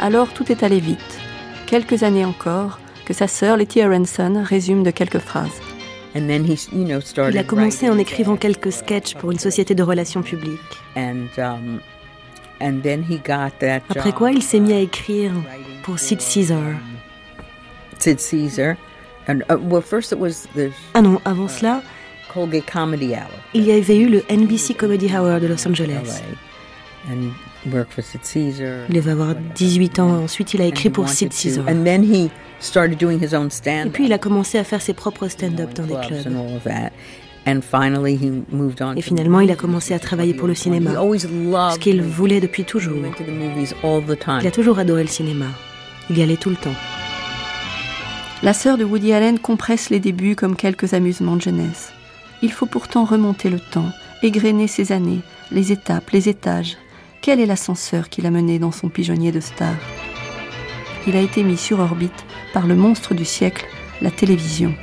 Alors 0.00 0.32
tout 0.32 0.52
est 0.52 0.62
allé 0.62 0.78
vite. 0.78 1.20
Quelques 1.66 2.02
années 2.02 2.24
encore, 2.24 2.78
que 3.06 3.14
sa 3.14 3.26
sœur 3.26 3.56
Letty 3.56 3.80
Aronson 3.80 4.42
résume 4.44 4.82
de 4.82 4.90
quelques 4.90 5.18
phrases. 5.18 5.60
Il 6.14 7.38
a 7.38 7.44
commencé 7.44 7.88
en 7.88 7.98
écrivant 7.98 8.36
quelques 8.36 8.72
sketchs 8.72 9.14
pour 9.14 9.32
une 9.32 9.38
société 9.38 9.74
de 9.74 9.82
relations 9.82 10.22
publiques. 10.22 10.60
Um, 10.96 11.28
Après 12.60 14.12
quoi, 14.12 14.30
il 14.30 14.42
s'est 14.42 14.60
mis 14.60 14.72
à 14.72 14.78
écrire 14.78 15.32
pour 15.82 15.98
Sid 15.98 16.20
Caesar. 16.20 16.74
Sid 17.98 18.18
Caesar. 18.20 18.76
Uh, 19.28 19.40
ah 20.94 21.02
non, 21.02 21.20
avant 21.24 21.46
cela, 21.46 21.80
il 23.54 23.64
y 23.64 23.72
avait 23.72 23.98
eu 23.98 24.08
le 24.08 24.22
NBC 24.30 24.74
Comedy 24.74 25.14
Hour 25.14 25.40
de 25.40 25.46
Los 25.46 25.66
Angeles. 25.68 26.22
Il 27.66 28.94
devait 28.94 29.10
avoir 29.10 29.34
18 29.34 29.98
ans. 30.00 30.24
Ensuite, 30.24 30.54
il 30.54 30.62
a 30.62 30.66
écrit 30.66 30.90
pour 30.90 31.08
Sid 31.08 31.32
Caesar. 31.32 31.68
Et 31.68 31.74
puis, 33.90 34.06
il 34.06 34.12
a 34.12 34.18
commencé 34.18 34.58
à 34.58 34.64
faire 34.64 34.82
ses 34.82 34.94
propres 34.94 35.28
stand-up 35.28 35.72
dans 35.74 35.84
des 35.84 35.96
clubs. 36.06 36.28
Et 38.96 39.02
finalement, 39.02 39.40
il 39.40 39.50
a 39.50 39.56
commencé 39.56 39.94
à 39.94 39.98
travailler 39.98 40.34
pour 40.34 40.46
le 40.46 40.54
cinéma, 40.54 40.92
ce 40.94 41.78
qu'il 41.78 42.02
voulait 42.02 42.40
depuis 42.40 42.64
toujours. 42.64 42.98
Il 44.40 44.46
a 44.46 44.50
toujours 44.50 44.78
adoré 44.78 45.02
le 45.02 45.08
cinéma. 45.08 45.46
Il 46.10 46.18
y 46.18 46.22
allait 46.22 46.36
tout 46.36 46.50
le 46.50 46.56
temps. 46.56 46.74
La 48.42 48.52
sœur 48.52 48.76
de 48.76 48.84
Woody 48.84 49.12
Allen 49.12 49.38
compresse 49.38 49.90
les 49.90 50.00
débuts 50.00 50.34
comme 50.34 50.56
quelques 50.56 50.94
amusements 50.94 51.36
de 51.36 51.42
jeunesse. 51.42 51.92
Il 52.42 52.50
faut 52.50 52.66
pourtant 52.66 53.04
remonter 53.04 53.50
le 53.50 53.60
temps, 53.60 53.90
égrener 54.22 54.66
ses 54.66 54.90
années, 54.90 55.20
les 55.52 55.70
étapes, 55.70 56.10
les 56.10 56.28
étages. 56.28 56.76
Quel 57.22 57.38
est 57.38 57.46
l'ascenseur 57.46 58.08
qui 58.08 58.20
l'a 58.20 58.32
mené 58.32 58.58
dans 58.58 58.72
son 58.72 58.88
pigeonnier 58.88 59.30
de 59.30 59.38
star? 59.38 59.76
Il 61.06 61.14
a 61.14 61.20
été 61.20 61.44
mis 61.44 61.56
sur 61.56 61.78
orbite 61.78 62.26
par 62.52 62.66
le 62.66 62.74
monstre 62.74 63.14
du 63.14 63.24
siècle, 63.24 63.64
la 64.00 64.10
télévision. 64.10 64.74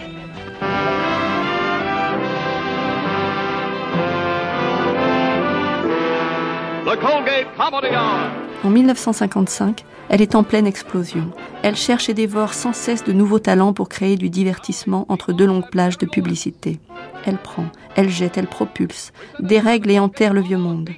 En 8.64 8.70
1955, 8.70 9.84
elle 10.08 10.22
est 10.22 10.34
en 10.34 10.44
pleine 10.44 10.66
explosion. 10.66 11.32
Elle 11.62 11.76
cherche 11.76 12.08
et 12.08 12.14
dévore 12.14 12.54
sans 12.54 12.72
cesse 12.72 13.04
de 13.04 13.12
nouveaux 13.12 13.40
talents 13.40 13.74
pour 13.74 13.90
créer 13.90 14.16
du 14.16 14.30
divertissement 14.30 15.06
entre 15.10 15.34
deux 15.34 15.46
longues 15.46 15.70
plages 15.70 15.98
de 15.98 16.06
publicité. 16.06 16.80
Elle 17.26 17.38
prend, 17.38 17.66
elle 17.98 18.10
jette, 18.10 18.38
elle 18.38 18.48
propulse, 18.48 19.12
dérègle 19.42 19.92
et 19.92 20.00
enterre 20.00 20.34
le 20.34 20.42
vieux 20.42 20.58
monde. 20.58 20.90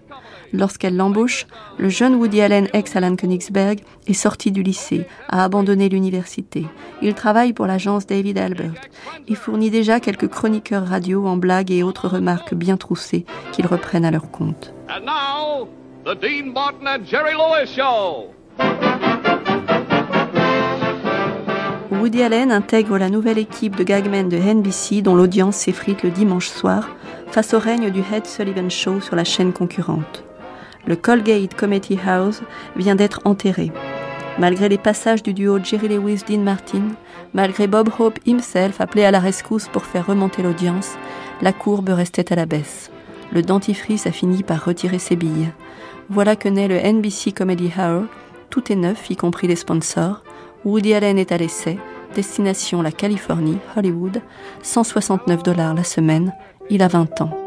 Lorsqu'elle 0.53 0.98
l'embauche, 0.98 1.48
le 1.78 1.90
jeune 1.90 2.15
Woody 2.15 2.41
Allen, 2.41 2.68
ex-Alan 2.73 3.15
Königsberg, 3.15 3.80
est 4.07 4.14
sorti 4.14 4.52
du 4.52 4.64
lycée, 4.64 5.06
a 5.30 5.44
abandonné 5.44 5.90
l'université. 5.90 6.65
Il 7.02 7.14
travaille 7.14 7.53
pour 7.53 7.68
l'agence 7.68 8.06
David 8.06 8.38
Albert 8.38 8.73
et 9.28 9.36
fournit 9.36 9.69
déjà 9.69 9.99
quelques 9.99 10.28
chroniqueurs 10.28 10.86
radio 10.86 11.28
en 11.28 11.38
blagues 11.38 11.72
et 11.72 11.84
autres 11.84 12.07
remarques 12.07 12.53
bien 12.53 12.78
troussées 12.78 13.26
qu'ils 13.52 13.68
reprennent 13.68 14.06
à 14.06 14.11
leur 14.11 14.30
compte. 14.32 14.73
The 16.03 16.15
Dean 16.15 16.52
Martin 16.52 16.88
and 16.88 17.06
Jerry 17.06 17.34
Lewis 17.34 17.68
Show. 17.76 18.34
Woody 21.91 22.23
Allen 22.23 22.52
intègre 22.52 22.98
la 22.98 23.11
nouvelle 23.11 23.38
équipe 23.38 23.76
de 23.76 23.84
gagmen 23.84 24.28
de 24.28 24.38
NBC 24.38 25.03
dont 25.03 25.14
l'audience 25.14 25.57
s'effrite 25.57 26.02
le 26.02 26.10
dimanche 26.10 26.48
soir 26.48 26.90
face 27.28 27.53
au 27.53 27.60
règne 27.60 27.91
du 27.91 27.99
Head 27.99 28.26
Sullivan 28.26 28.72
Show 28.72 28.99
sur 28.99 29.15
la 29.15 29.23
chaîne 29.23 29.53
concurrente. 29.53 30.23
Le 30.88 30.95
Colgate 30.95 31.53
Committee 31.56 31.99
House 32.06 32.41
vient 32.76 32.95
d'être 32.95 33.22
enterré. 33.26 33.72
Malgré 34.40 34.70
les 34.70 34.78
passages 34.78 35.24
du 35.24 35.34
duo 35.34 35.60
Jerry 35.62 35.90
Lewis-Dean 35.90 36.40
Martin, 36.40 36.84
malgré 37.34 37.68
Bob 37.68 37.90
Hope 37.99 38.20
himself 38.26 38.82
appelé 38.82 39.03
à 39.03 39.12
la 39.12 39.20
rescousse 39.20 39.68
pour 39.68 39.86
faire 39.86 40.08
remonter 40.08 40.41
l'audience, 40.41 40.91
la 41.41 41.53
courbe 41.53 41.90
restait 41.90 42.32
à 42.32 42.36
la 42.36 42.45
baisse. 42.45 42.91
Le 43.34 43.41
dentifrice 43.41 44.08
a 44.08 44.12
fini 44.12 44.44
par 44.44 44.66
retirer 44.66 44.99
ses 44.99 45.16
billes. 45.16 45.52
Voilà 46.10 46.36
que 46.36 46.49
naît 46.49 46.68
le 46.68 46.78
NBC 46.78 47.32
Comedy 47.32 47.72
Hour. 47.78 48.03
Tout 48.49 48.72
est 48.72 48.76
neuf, 48.76 49.10
y 49.10 49.16
compris 49.16 49.48
les 49.48 49.56
sponsors. 49.56 50.24
Woody 50.66 50.94
Allen 50.94 51.18
est 51.18 51.32
à 51.32 51.38
l'essai. 51.38 51.78
Destination 52.16 52.82
la 52.82 52.91
Californie, 52.91 53.60
Hollywood. 53.78 54.22
169 54.64 55.44
dollars 55.44 55.74
la 55.74 55.84
semaine. 55.84 56.34
Il 56.70 56.82
a 56.82 56.88
20 56.88 57.22
ans. 57.22 57.38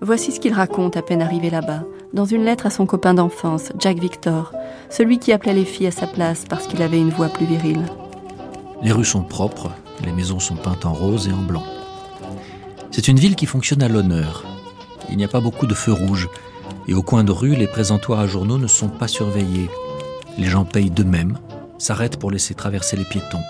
Voici 0.00 0.32
ce 0.32 0.38
qu'il 0.38 0.52
raconte 0.52 0.96
à 0.96 1.02
peine 1.02 1.22
arrivé 1.22 1.48
là-bas, 1.48 1.82
dans 2.14 2.24
une 2.24 2.44
lettre 2.44 2.66
à 2.66 2.70
son 2.70 2.86
copain 2.86 3.12
d'enfance, 3.12 3.72
Jack 3.78 3.98
Victor, 3.98 4.52
celui 4.88 5.18
qui 5.18 5.32
appelait 5.32 5.52
les 5.52 5.64
filles 5.64 5.88
à 5.88 5.90
sa 5.90 6.06
place 6.06 6.44
parce 6.48 6.68
qu'il 6.68 6.80
avait 6.80 7.00
une 7.00 7.10
voix 7.10 7.28
plus 7.28 7.44
virile. 7.44 7.84
Les 8.82 8.92
rues 8.92 9.04
sont 9.04 9.24
propres, 9.24 9.70
les 10.04 10.12
maisons 10.12 10.38
sont 10.38 10.54
peintes 10.54 10.86
en 10.86 10.92
rose 10.92 11.28
et 11.28 11.32
en 11.32 11.42
blanc. 11.42 11.64
C'est 12.92 13.08
une 13.08 13.18
ville 13.18 13.34
qui 13.34 13.46
fonctionne 13.46 13.82
à 13.82 13.88
l'honneur. 13.88 14.44
Il 15.10 15.16
n'y 15.16 15.24
a 15.24 15.28
pas 15.28 15.40
beaucoup 15.40 15.66
de 15.66 15.74
feux 15.74 15.92
rouges, 15.92 16.28
et 16.86 16.94
au 16.94 17.02
coin 17.02 17.24
de 17.24 17.32
rue, 17.32 17.56
les 17.56 17.66
présentoirs 17.66 18.20
à 18.20 18.26
journaux 18.28 18.58
ne 18.58 18.68
sont 18.68 18.88
pas 18.88 19.08
surveillés. 19.08 19.68
Les 20.38 20.46
gens 20.46 20.64
payent 20.64 20.90
d'eux-mêmes, 20.90 21.38
s'arrêtent 21.78 22.18
pour 22.18 22.30
laisser 22.30 22.54
traverser 22.54 22.96
les 22.96 23.04
piétons. 23.04 23.42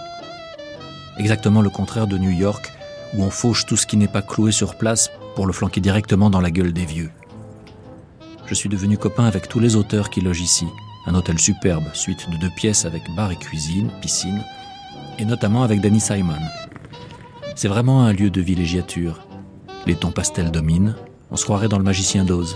Exactement 1.18 1.60
le 1.60 1.70
contraire 1.70 2.06
de 2.06 2.16
New 2.16 2.30
York, 2.30 2.72
où 3.14 3.22
on 3.22 3.30
fauche 3.30 3.66
tout 3.66 3.76
ce 3.76 3.86
qui 3.86 3.98
n'est 3.98 4.08
pas 4.08 4.22
cloué 4.22 4.52
sur 4.52 4.76
place 4.76 5.10
pour 5.36 5.46
le 5.46 5.52
flanquer 5.52 5.82
directement 5.82 6.30
dans 6.30 6.40
la 6.40 6.50
gueule 6.50 6.72
des 6.72 6.86
vieux. 6.86 7.10
Je 8.46 8.54
suis 8.54 8.68
devenu 8.68 8.98
copain 8.98 9.24
avec 9.24 9.48
tous 9.48 9.58
les 9.58 9.74
auteurs 9.74 10.10
qui 10.10 10.20
logent 10.20 10.42
ici. 10.42 10.66
Un 11.06 11.14
hôtel 11.14 11.38
superbe, 11.38 11.84
suite 11.94 12.28
de 12.30 12.36
deux 12.36 12.50
pièces 12.50 12.84
avec 12.84 13.02
bar 13.16 13.30
et 13.30 13.36
cuisine, 13.36 13.90
piscine, 14.02 14.44
et 15.18 15.24
notamment 15.24 15.62
avec 15.62 15.80
Danny 15.80 16.00
Simon. 16.00 16.34
C'est 17.56 17.68
vraiment 17.68 18.04
un 18.04 18.12
lieu 18.12 18.30
de 18.30 18.40
villégiature. 18.40 19.26
Les 19.86 19.94
tons 19.94 20.10
pastels 20.10 20.50
dominent, 20.50 20.94
on 21.30 21.36
se 21.36 21.44
croirait 21.44 21.68
dans 21.68 21.78
le 21.78 21.84
magicien 21.84 22.24
d'Oz. 22.24 22.54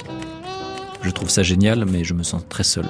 Je 1.03 1.11
trouve 1.11 1.31
ça 1.31 1.43
génial, 1.43 1.85
mais 1.87 2.05
je 2.05 2.15
me 2.15 2.23
sens 2.23 2.43
très 2.49 2.65
seul. 2.65 2.87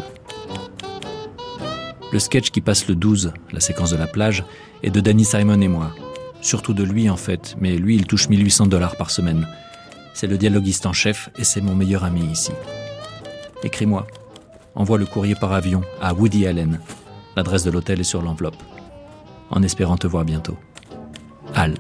Le 2.12 2.18
sketch 2.18 2.50
qui 2.50 2.60
passe 2.60 2.88
le 2.88 2.94
12, 2.94 3.32
la 3.52 3.60
séquence 3.60 3.90
de 3.90 3.96
la 3.96 4.06
plage, 4.06 4.44
est 4.82 4.90
de 4.90 5.00
Danny 5.00 5.24
Simon 5.24 5.60
et 5.60 5.68
moi. 5.68 5.94
Surtout 6.40 6.74
de 6.74 6.82
lui 6.82 7.10
en 7.10 7.16
fait, 7.16 7.56
mais 7.60 7.76
lui 7.76 7.96
il 7.96 8.06
touche 8.06 8.28
1800 8.28 8.66
dollars 8.66 8.96
par 8.96 9.10
semaine. 9.10 9.46
C'est 10.14 10.26
le 10.26 10.38
dialoguiste 10.38 10.86
en 10.86 10.92
chef 10.92 11.30
et 11.38 11.44
c'est 11.44 11.60
mon 11.60 11.74
meilleur 11.74 12.04
ami 12.04 12.24
ici. 12.24 12.52
Écris-moi. 13.62 14.06
Envoie 14.74 14.98
le 14.98 15.06
courrier 15.06 15.35
par 15.35 15.52
avion 15.52 15.82
à 16.01 16.14
Woody 16.14 16.47
Allen. 16.47 16.80
L'adresse 17.36 17.64
de 17.64 17.70
l'hôtel 17.70 18.01
est 18.01 18.05
sur 18.05 18.22
l'enveloppe. 18.22 18.62
En 19.51 19.62
espérant 19.62 19.97
te 19.97 20.06
voir 20.06 20.24
bientôt. 20.24 20.56
Al. 21.55 21.74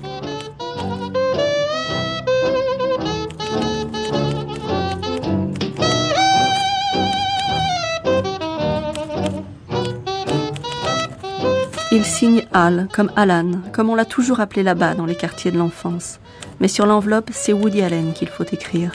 Il 11.90 12.04
signe 12.04 12.46
Al, 12.52 12.86
comme 12.92 13.10
Alan, 13.16 13.50
comme 13.72 13.88
on 13.88 13.94
l'a 13.94 14.04
toujours 14.04 14.40
appelé 14.40 14.62
là-bas 14.62 14.94
dans 14.94 15.06
les 15.06 15.14
quartiers 15.14 15.50
de 15.50 15.58
l'enfance. 15.58 16.20
Mais 16.60 16.68
sur 16.68 16.86
l'enveloppe, 16.86 17.30
c'est 17.32 17.52
Woody 17.52 17.82
Allen 17.82 18.12
qu'il 18.12 18.28
faut 18.28 18.44
écrire. 18.44 18.92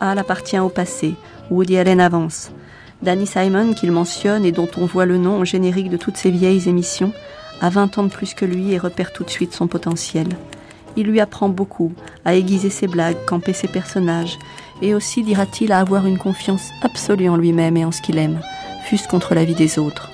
Al 0.00 0.18
appartient 0.18 0.58
au 0.58 0.68
passé, 0.68 1.14
Woody 1.50 1.78
Allen 1.78 2.00
avance. 2.00 2.50
Danny 3.02 3.26
Simon, 3.26 3.72
qu'il 3.72 3.92
mentionne 3.92 4.44
et 4.44 4.52
dont 4.52 4.68
on 4.76 4.86
voit 4.86 5.06
le 5.06 5.16
nom 5.16 5.38
au 5.38 5.44
générique 5.44 5.90
de 5.90 5.96
toutes 5.96 6.16
ses 6.16 6.30
vieilles 6.30 6.68
émissions, 6.68 7.12
a 7.60 7.70
20 7.70 7.98
ans 7.98 8.02
de 8.04 8.08
plus 8.08 8.34
que 8.34 8.44
lui 8.44 8.72
et 8.72 8.78
repère 8.78 9.12
tout 9.12 9.22
de 9.22 9.30
suite 9.30 9.54
son 9.54 9.66
potentiel. 9.66 10.26
Il 10.96 11.06
lui 11.06 11.20
apprend 11.20 11.48
beaucoup, 11.48 11.92
à 12.24 12.34
aiguiser 12.34 12.70
ses 12.70 12.88
blagues, 12.88 13.24
camper 13.26 13.52
ses 13.52 13.68
personnages, 13.68 14.38
et 14.82 14.94
aussi, 14.94 15.22
dira-t-il, 15.22 15.72
à 15.72 15.78
avoir 15.78 16.06
une 16.06 16.18
confiance 16.18 16.70
absolue 16.82 17.28
en 17.28 17.36
lui-même 17.36 17.76
et 17.76 17.84
en 17.84 17.92
ce 17.92 18.02
qu'il 18.02 18.18
aime, 18.18 18.40
fût-ce 18.84 19.08
contre 19.08 19.34
la 19.34 19.44
vie 19.44 19.54
des 19.54 19.78
autres. 19.78 20.10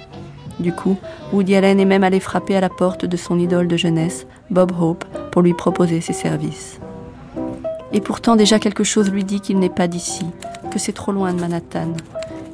Du 0.61 0.73
coup, 0.73 0.99
Woody 1.33 1.57
Allen 1.57 1.81
est 1.81 1.85
même 1.85 2.05
allé 2.05 2.21
frapper 2.21 2.57
à 2.57 2.61
la 2.61 2.69
porte 2.69 3.07
de 3.07 3.17
son 3.17 3.39
idole 3.39 3.69
de 3.69 3.77
jeunesse, 3.77 4.27
Bob 4.51 4.73
Hope, 4.79 5.05
pour 5.31 5.43
lui 5.43 5.55
proposer 5.55 6.01
ses 6.01 6.13
services. 6.13 6.79
Et 7.93 8.01
pourtant 8.01 8.37
déjà 8.37 8.59
quelque 8.59 8.85
chose 8.85 9.11
lui 9.11 9.25
dit 9.25 9.41
qu'il 9.41 9.59
n'est 9.59 9.69
pas 9.69 9.89
d'ici, 9.89 10.25
que 10.71 10.79
c'est 10.79 10.93
trop 10.93 11.13
loin 11.13 11.33
de 11.33 11.41
Manhattan. 11.41 11.93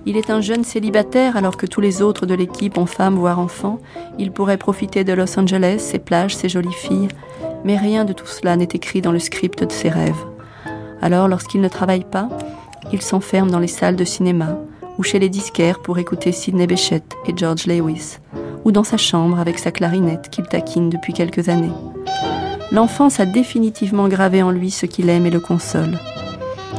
Il 0.07 0.17
est 0.17 0.31
un 0.31 0.41
jeune 0.41 0.65
célibataire 0.65 1.37
alors 1.37 1.57
que 1.57 1.67
tous 1.67 1.81
les 1.81 2.01
autres 2.03 2.25
de 2.25 2.35
l'équipe 2.35 2.79
ont 2.79 2.87
femme 2.87 3.17
voire 3.17 3.39
enfant. 3.39 3.79
Il 4.19 4.33
pourrait 4.33 4.57
profiter 4.57 5.05
de 5.05 5.13
Los 5.13 5.39
Angeles, 5.39 5.81
ses 5.81 5.99
plages, 5.99 6.35
ses 6.35 6.49
jolies 6.49 6.73
filles. 6.73 7.09
Mais 7.65 7.77
rien 7.77 8.05
de 8.05 8.13
tout 8.13 8.27
cela 8.27 8.57
n'est 8.57 8.69
écrit 8.73 9.03
dans 9.03 9.13
le 9.13 9.19
script 9.19 9.65
de 9.65 9.73
ses 9.73 9.91
rêves. 9.91 10.25
Alors 11.03 11.29
lorsqu'il 11.29 11.61
ne 11.61 11.69
travaille 11.69 12.05
pas, 12.05 12.29
il 12.93 13.03
s'enferme 13.03 13.51
dans 13.51 13.59
les 13.59 13.67
salles 13.67 13.97
de 13.97 14.05
cinéma, 14.05 14.59
ou 14.97 15.03
chez 15.03 15.19
les 15.19 15.29
disquaires 15.29 15.81
pour 15.81 15.99
écouter 15.99 16.33
Sidney 16.33 16.67
Bechet 16.67 17.03
et 17.27 17.37
George 17.37 17.67
Lewis, 17.67 18.19
ou 18.65 18.73
dans 18.73 18.85
sa 18.85 18.97
chambre 18.97 19.39
avec 19.39 19.59
sa 19.59 19.71
clarinette 19.71 20.31
qu'il 20.31 20.47
taquine 20.47 20.89
depuis 20.89 21.13
quelques 21.13 21.49
années. 21.49 21.73
L'enfance 22.71 23.19
a 23.19 23.25
définitivement 23.25 24.09
gravé 24.09 24.43
en 24.43 24.51
lui 24.51 24.71
ce 24.71 24.85
qu'il 24.85 25.09
aime 25.09 25.25
et 25.25 25.31
le 25.31 25.41
console. 25.41 25.99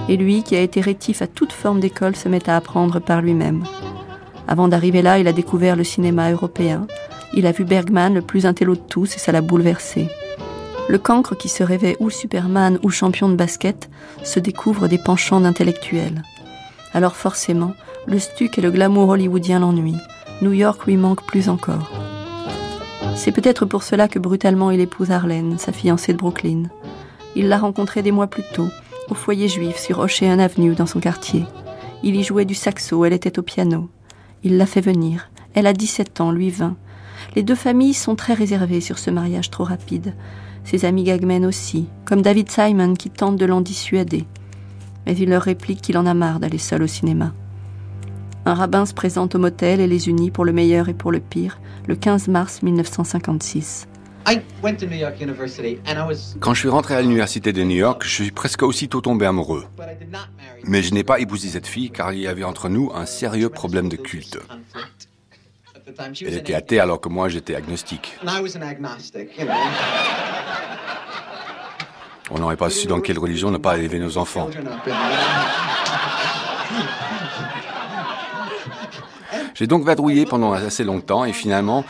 Et 0.08 0.18
lui, 0.18 0.44
qui 0.44 0.56
a 0.56 0.62
été 0.62 0.82
rétif 0.82 1.22
à 1.22 1.28
toute 1.28 1.52
forme 1.52 1.80
d'école, 1.80 2.16
se 2.16 2.30
met 2.30 2.48
à 2.50 2.56
apprendre 2.56 3.00
par 3.00 3.22
lui-même. 3.22 3.64
Avant 4.48 4.68
d'arriver 4.68 5.02
là, 5.02 5.20
il 5.20 5.28
a 5.28 5.34
découvert 5.34 5.76
le 5.76 5.84
cinéma 5.84 6.32
européen. 6.32 6.88
Il 7.34 7.48
a 7.48 7.52
vu 7.52 7.64
Bergman, 7.64 8.14
le 8.14 8.22
plus 8.22 8.46
intello 8.46 8.76
de 8.76 8.82
tous, 8.82 9.16
et 9.16 9.20
ça 9.20 9.32
l'a 9.32 9.42
bouleversé. 9.42 10.10
Le 10.88 10.98
cancre 10.98 11.36
qui 11.36 11.50
se 11.50 11.64
rêvait 11.64 11.98
ou 12.00 12.10
Superman 12.10 12.80
ou 12.82 12.90
champion 12.90 13.30
de 13.30 13.36
basket 13.36 13.90
se 14.24 14.40
découvre 14.40 14.88
des 14.88 14.98
penchants 14.98 15.42
d'intellectuels. 15.42 16.24
Alors 16.94 17.16
forcément, 17.16 17.74
le 18.08 18.18
stuc 18.18 18.58
et 18.58 18.62
le 18.62 18.72
glamour 18.72 19.10
hollywoodien 19.10 19.60
l'ennuient. 19.60 20.02
New 20.42 20.54
York 20.54 20.86
lui 20.88 20.98
manque 20.98 21.24
plus 21.28 21.50
encore. 21.50 21.92
C'est 23.16 23.32
peut-être 23.32 23.66
pour 23.66 23.84
cela 23.84 24.08
que 24.08 24.20
brutalement 24.20 24.72
il 24.72 24.80
épouse 24.80 25.12
Arlene, 25.12 25.58
sa 25.58 25.72
fiancée 25.72 26.14
de 26.14 26.18
Brooklyn. 26.18 26.64
Il 27.36 27.48
l'a 27.48 27.58
rencontrée 27.58 28.02
des 28.02 28.12
mois 28.12 28.28
plus 28.28 28.44
tôt, 28.54 28.70
au 29.10 29.14
foyer 29.14 29.48
juif 29.48 29.78
sur 29.78 30.00
Ocean 30.00 30.40
Avenue 30.40 30.76
dans 30.76 30.86
son 30.86 31.00
quartier. 31.00 31.46
Il 32.04 32.16
y 32.16 32.24
jouait 32.24 32.46
du 32.46 32.56
saxo, 32.56 33.04
elle 33.06 33.14
était 33.14 33.40
au 33.40 33.42
piano. 33.42 33.90
Il 34.44 34.58
l'a 34.58 34.66
fait 34.66 34.82
venir. 34.82 35.30
Elle 35.54 35.68
a 35.68 35.74
17 35.74 36.22
ans, 36.22 36.32
lui 36.32 36.50
20. 36.50 36.76
Les 37.36 37.44
deux 37.44 37.56
familles 37.56 37.94
sont 37.94 38.16
très 38.16 38.34
réservées 38.34 38.82
sur 38.82 38.98
ce 38.98 39.12
mariage 39.12 39.50
trop 39.50 39.66
rapide. 39.66 40.14
Ses 40.64 40.86
amis 40.86 41.04
Gagmen 41.04 41.46
aussi, 41.46 41.88
comme 42.06 42.22
David 42.22 42.50
Simon 42.50 42.94
qui 42.94 43.10
tente 43.10 43.36
de 43.36 43.46
l'en 43.46 43.62
dissuader. 43.62 44.26
Mais 45.06 45.18
il 45.18 45.30
leur 45.30 45.44
réplique 45.44 45.82
qu'il 45.82 45.98
en 45.98 46.06
a 46.06 46.14
marre 46.14 46.40
d'aller 46.40 46.58
seul 46.58 46.84
au 46.84 46.88
cinéma. 46.88 47.34
Un 48.50 48.56
rabbin 48.56 48.88
se 48.88 48.96
présente 48.96 49.36
au 49.36 49.38
motel 49.38 49.80
et 49.80 49.86
les 49.86 50.10
unit 50.10 50.32
pour 50.32 50.44
le 50.44 50.52
meilleur 50.52 50.90
et 50.90 50.96
pour 50.96 51.12
le 51.12 51.20
pire, 51.20 51.60
le 51.86 51.96
15 51.96 52.30
mars 52.30 52.64
1956. 52.64 53.88
Quand 56.40 56.54
je 56.56 56.60
suis 56.60 56.68
rentré 56.68 56.96
à 56.96 57.02
l'université 57.04 57.54
de 57.54 57.62
New 57.62 57.76
York, 57.76 58.02
je 58.04 58.10
suis 58.10 58.32
presque 58.32 58.64
aussitôt 58.64 59.02
tombé 59.02 59.28
amoureux. 59.28 59.66
Mais 60.64 60.82
je 60.82 60.96
n'ai 60.96 61.04
pas 61.04 61.20
épousé 61.20 61.50
cette 61.50 61.68
fille 61.68 61.92
car 61.92 62.12
il 62.12 62.22
y 62.22 62.28
avait 62.28 62.44
entre 62.44 62.70
nous 62.70 62.92
un 62.92 63.06
sérieux 63.06 63.50
problème 63.50 63.88
de 63.88 63.98
culte. 63.98 64.40
Elle 66.20 66.34
était 66.34 66.56
athée 66.56 66.80
alors 66.80 67.00
que 67.00 67.10
moi 67.10 67.30
j'étais 67.30 67.54
agnostique. 67.54 68.18
On 72.32 72.40
n'aurait 72.40 72.58
pas 72.58 72.72
su 72.72 72.88
dans 72.88 73.00
quelle 73.00 73.20
religion 73.20 73.52
ne 73.52 73.60
pas 73.60 73.78
élever 73.78 74.00
nos 74.00 74.18
enfants. 74.18 74.50
J'ai 79.60 79.68
donc 79.68 79.84
vadrouillé 79.84 80.26
pendant 80.26 80.54
assez 80.54 80.86
longtemps 80.86 81.26
et 81.26 81.34
finalement, 81.34 81.84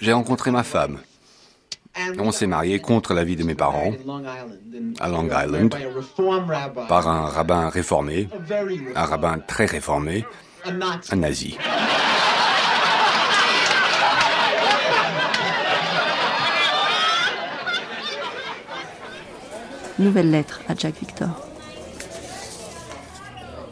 j'ai 0.00 0.12
rencontré 0.12 0.52
ma 0.52 0.62
femme. 0.62 1.00
On 2.20 2.30
s'est 2.30 2.46
marié 2.46 2.78
contre 2.78 3.14
l'avis 3.14 3.34
de 3.34 3.42
mes 3.42 3.56
parents 3.56 3.90
à 5.00 5.08
Long 5.08 5.28
Island 5.28 5.74
par 6.88 7.08
un 7.08 7.26
rabbin 7.26 7.68
réformé, 7.68 8.28
un 8.94 9.04
rabbin 9.04 9.40
très 9.40 9.66
réformé, 9.66 10.24
un 11.10 11.16
nazi. 11.16 11.58
Nouvelle 19.98 20.30
lettre 20.30 20.60
à 20.68 20.76
Jack 20.76 20.94
Victor. 21.00 21.45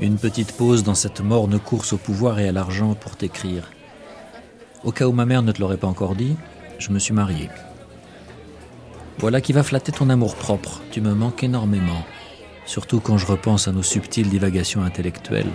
Une 0.01 0.17
petite 0.17 0.53
pause 0.53 0.83
dans 0.83 0.97
cette 0.97 1.21
morne 1.21 1.59
course 1.61 1.93
au 1.93 1.99
pouvoir 1.99 2.41
et 2.41 2.49
à 2.49 2.53
l'argent 2.53 2.95
pour 2.95 3.17
t'écrire. 3.17 3.71
Au 4.83 4.91
cas 4.91 5.07
où 5.07 5.13
ma 5.13 5.25
mère 5.25 5.43
ne 5.43 5.53
te 5.53 5.61
l'aurait 5.61 5.77
pas 5.77 5.87
encore 5.87 6.17
dit, 6.17 6.37
je 6.79 6.91
me 6.91 6.99
suis 6.99 7.15
marié. 7.15 7.49
Voilà 9.19 9.41
qui 9.41 9.53
va 9.53 9.63
flatter 9.63 9.93
ton 9.93 10.11
amour-propre. 10.11 10.83
Tu 10.91 11.01
me 11.01 11.15
manques 11.15 11.45
énormément. 11.45 12.05
Surtout 12.67 12.99
quand 12.99 13.19
je 13.19 13.27
repense 13.27 13.69
à 13.69 13.73
nos 13.73 13.85
subtiles 13.85 14.29
divagations 14.29 14.83
intellectuelles. 14.83 15.53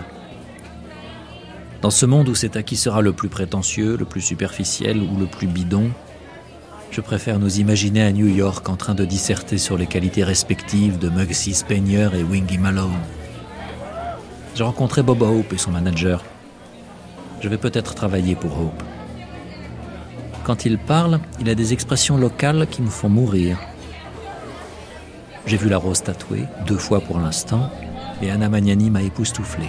Dans 1.82 1.90
ce 1.90 2.06
monde 2.06 2.28
où 2.28 2.34
c'est 2.34 2.56
à 2.56 2.62
qui 2.62 2.76
sera 2.76 3.02
le 3.02 3.12
plus 3.12 3.28
prétentieux, 3.28 3.96
le 3.96 4.06
plus 4.06 4.22
superficiel 4.22 5.02
ou 5.02 5.18
le 5.18 5.26
plus 5.26 5.46
bidon, 5.48 5.90
je 6.90 7.02
préfère 7.02 7.38
nous 7.38 7.60
imaginer 7.60 8.02
à 8.02 8.12
New 8.12 8.26
York 8.26 8.68
en 8.68 8.76
train 8.76 8.94
de 8.94 9.04
disserter 9.04 9.58
sur 9.58 9.76
les 9.76 9.86
qualités 9.86 10.24
respectives 10.24 10.98
de 10.98 11.10
Muggsy 11.10 11.54
Spanier 11.54 12.08
et 12.14 12.22
Wingy 12.22 12.58
Malone. 12.58 12.90
J'ai 14.54 14.64
rencontré 14.64 15.02
Bob 15.02 15.22
Hope 15.22 15.52
et 15.52 15.58
son 15.58 15.70
manager. 15.70 16.24
Je 17.40 17.48
vais 17.48 17.58
peut-être 17.58 17.94
travailler 17.94 18.34
pour 18.34 18.52
Hope. 18.60 18.82
Quand 20.44 20.64
il 20.64 20.78
parle, 20.78 21.20
il 21.40 21.48
a 21.48 21.54
des 21.54 21.72
expressions 21.72 22.16
locales 22.16 22.66
qui 22.66 22.82
me 22.82 22.90
font 22.90 23.08
mourir. 23.08 23.58
J'ai 25.46 25.56
vu 25.56 25.68
la 25.68 25.78
rose 25.78 26.02
tatouée, 26.02 26.44
deux 26.66 26.76
fois 26.76 27.00
pour 27.00 27.18
l'instant, 27.18 27.70
et 28.20 28.30
Anna 28.30 28.48
Magnani 28.48 28.90
m'a 28.90 29.02
époustouflé. 29.02 29.68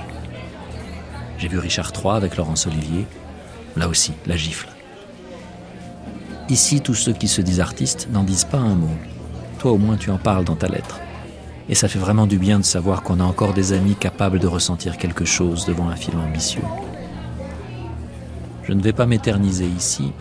J'ai 1.38 1.48
vu 1.48 1.60
Richard 1.60 1.92
III 1.96 2.14
avec 2.14 2.36
Laurence 2.36 2.68
Olivier, 2.68 3.06
là 3.76 3.88
aussi, 3.88 4.14
la 4.26 4.36
gifle. 4.36 4.68
Ici, 6.50 6.82
tous 6.82 6.96
ceux 6.96 7.14
qui 7.14 7.28
se 7.28 7.42
disent 7.42 7.62
artistes 7.62 8.10
n'en 8.12 8.24
disent 8.24 8.44
pas 8.44 8.58
un 8.58 8.76
mot. 8.76 8.98
Toi 9.60 9.72
au 9.72 9.78
moins 9.78 9.96
tu 9.96 10.12
en 10.12 10.18
parles 10.18 10.44
dans 10.44 10.56
ta 10.56 10.68
lettre. 10.68 11.00
Et 11.72 11.76
ça 11.76 11.88
fait 11.88 12.00
vraiment 12.00 12.28
du 12.28 12.38
bien 12.38 12.60
de 12.60 12.66
savoir 12.66 13.02
qu'on 13.02 13.22
a 13.22 13.24
encore 13.24 13.54
des 13.54 13.72
amis 13.72 13.96
capables 13.96 14.40
de 14.40 14.48
ressentir 14.48 14.98
quelque 14.98 15.24
chose 15.24 15.66
devant 15.66 15.88
un 15.88 15.96
film 15.96 16.20
ambitieux. 16.20 16.62
Je 18.64 18.74
ne 18.74 18.82
vais 18.82 18.92
pas 18.92 19.06
m'éterniser 19.06 19.66
ici, 19.66 20.12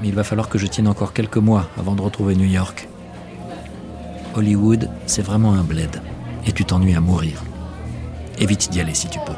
mais 0.00 0.06
il 0.06 0.14
va 0.14 0.22
falloir 0.22 0.48
que 0.48 0.58
je 0.58 0.66
tienne 0.68 0.86
encore 0.86 1.12
quelques 1.12 1.38
mois 1.38 1.68
avant 1.76 1.96
de 1.96 2.02
retrouver 2.02 2.36
New 2.36 2.48
York. 2.48 2.88
Hollywood, 4.36 4.88
c'est 5.06 5.22
vraiment 5.22 5.54
un 5.54 5.64
bled, 5.64 6.00
et 6.46 6.52
tu 6.52 6.64
t'ennuies 6.64 6.94
à 6.94 7.00
mourir. 7.00 7.42
Évite 8.38 8.70
d'y 8.70 8.80
aller 8.80 8.94
si 8.94 9.08
tu 9.08 9.18
peux. 9.26 9.32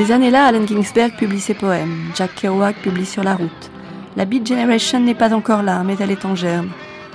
Ces 0.00 0.12
années-là, 0.12 0.46
Allen 0.46 0.66
Ginsberg 0.66 1.14
publie 1.18 1.40
ses 1.40 1.52
poèmes, 1.52 2.10
Jack 2.14 2.34
Kerouac 2.34 2.76
publie 2.76 3.04
Sur 3.04 3.22
la 3.22 3.34
route. 3.34 3.70
La 4.16 4.24
Beat 4.24 4.46
Generation 4.46 4.98
n'est 4.98 5.14
pas 5.14 5.34
encore 5.34 5.62
là, 5.62 5.82
mais 5.84 5.94
elle 6.00 6.10
est 6.10 6.24
en 6.24 6.34
germe. 6.34 6.70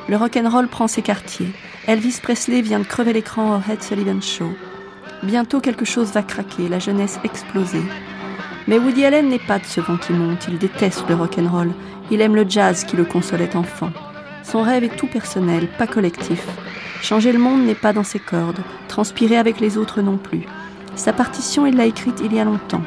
Le 0.07 0.15
rock'n'roll 0.17 0.67
prend 0.67 0.87
ses 0.87 1.01
quartiers. 1.01 1.49
Elvis 1.87 2.19
Presley 2.21 2.61
vient 2.61 2.77
de 2.77 2.83
crever 2.85 3.11
l'écran 3.11 3.57
au 3.57 3.71
Head 3.71 3.81
Sullivan 3.81 4.21
Show. 4.21 4.51
Bientôt 5.23 5.61
quelque 5.61 5.83
chose 5.83 6.11
va 6.11 6.21
craquer, 6.21 6.69
la 6.69 6.77
jeunesse 6.77 7.19
exploser. 7.23 7.81
Mais 8.67 8.77
Woody 8.77 9.03
Allen 9.03 9.29
n'est 9.29 9.39
pas 9.39 9.57
de 9.57 9.65
ce 9.65 9.81
vent 9.81 9.97
qui 9.97 10.13
monte, 10.13 10.45
il 10.47 10.59
déteste 10.59 11.09
le 11.09 11.15
rock'n'roll. 11.15 11.71
Il 12.11 12.21
aime 12.21 12.35
le 12.35 12.45
jazz 12.47 12.83
qui 12.83 12.95
le 12.95 13.05
consolait 13.05 13.55
enfant. 13.55 13.89
Son 14.43 14.61
rêve 14.61 14.83
est 14.83 14.95
tout 14.95 15.07
personnel, 15.07 15.69
pas 15.79 15.87
collectif. 15.87 16.45
Changer 17.01 17.31
le 17.31 17.39
monde 17.39 17.65
n'est 17.65 17.73
pas 17.73 17.93
dans 17.93 18.03
ses 18.03 18.19
cordes, 18.19 18.61
transpirer 18.87 19.37
avec 19.37 19.59
les 19.59 19.79
autres 19.79 20.03
non 20.03 20.17
plus. 20.17 20.45
Sa 20.95 21.13
partition, 21.13 21.65
il 21.65 21.75
l'a 21.75 21.85
écrite 21.85 22.21
il 22.23 22.33
y 22.33 22.39
a 22.39 22.45
longtemps. 22.45 22.83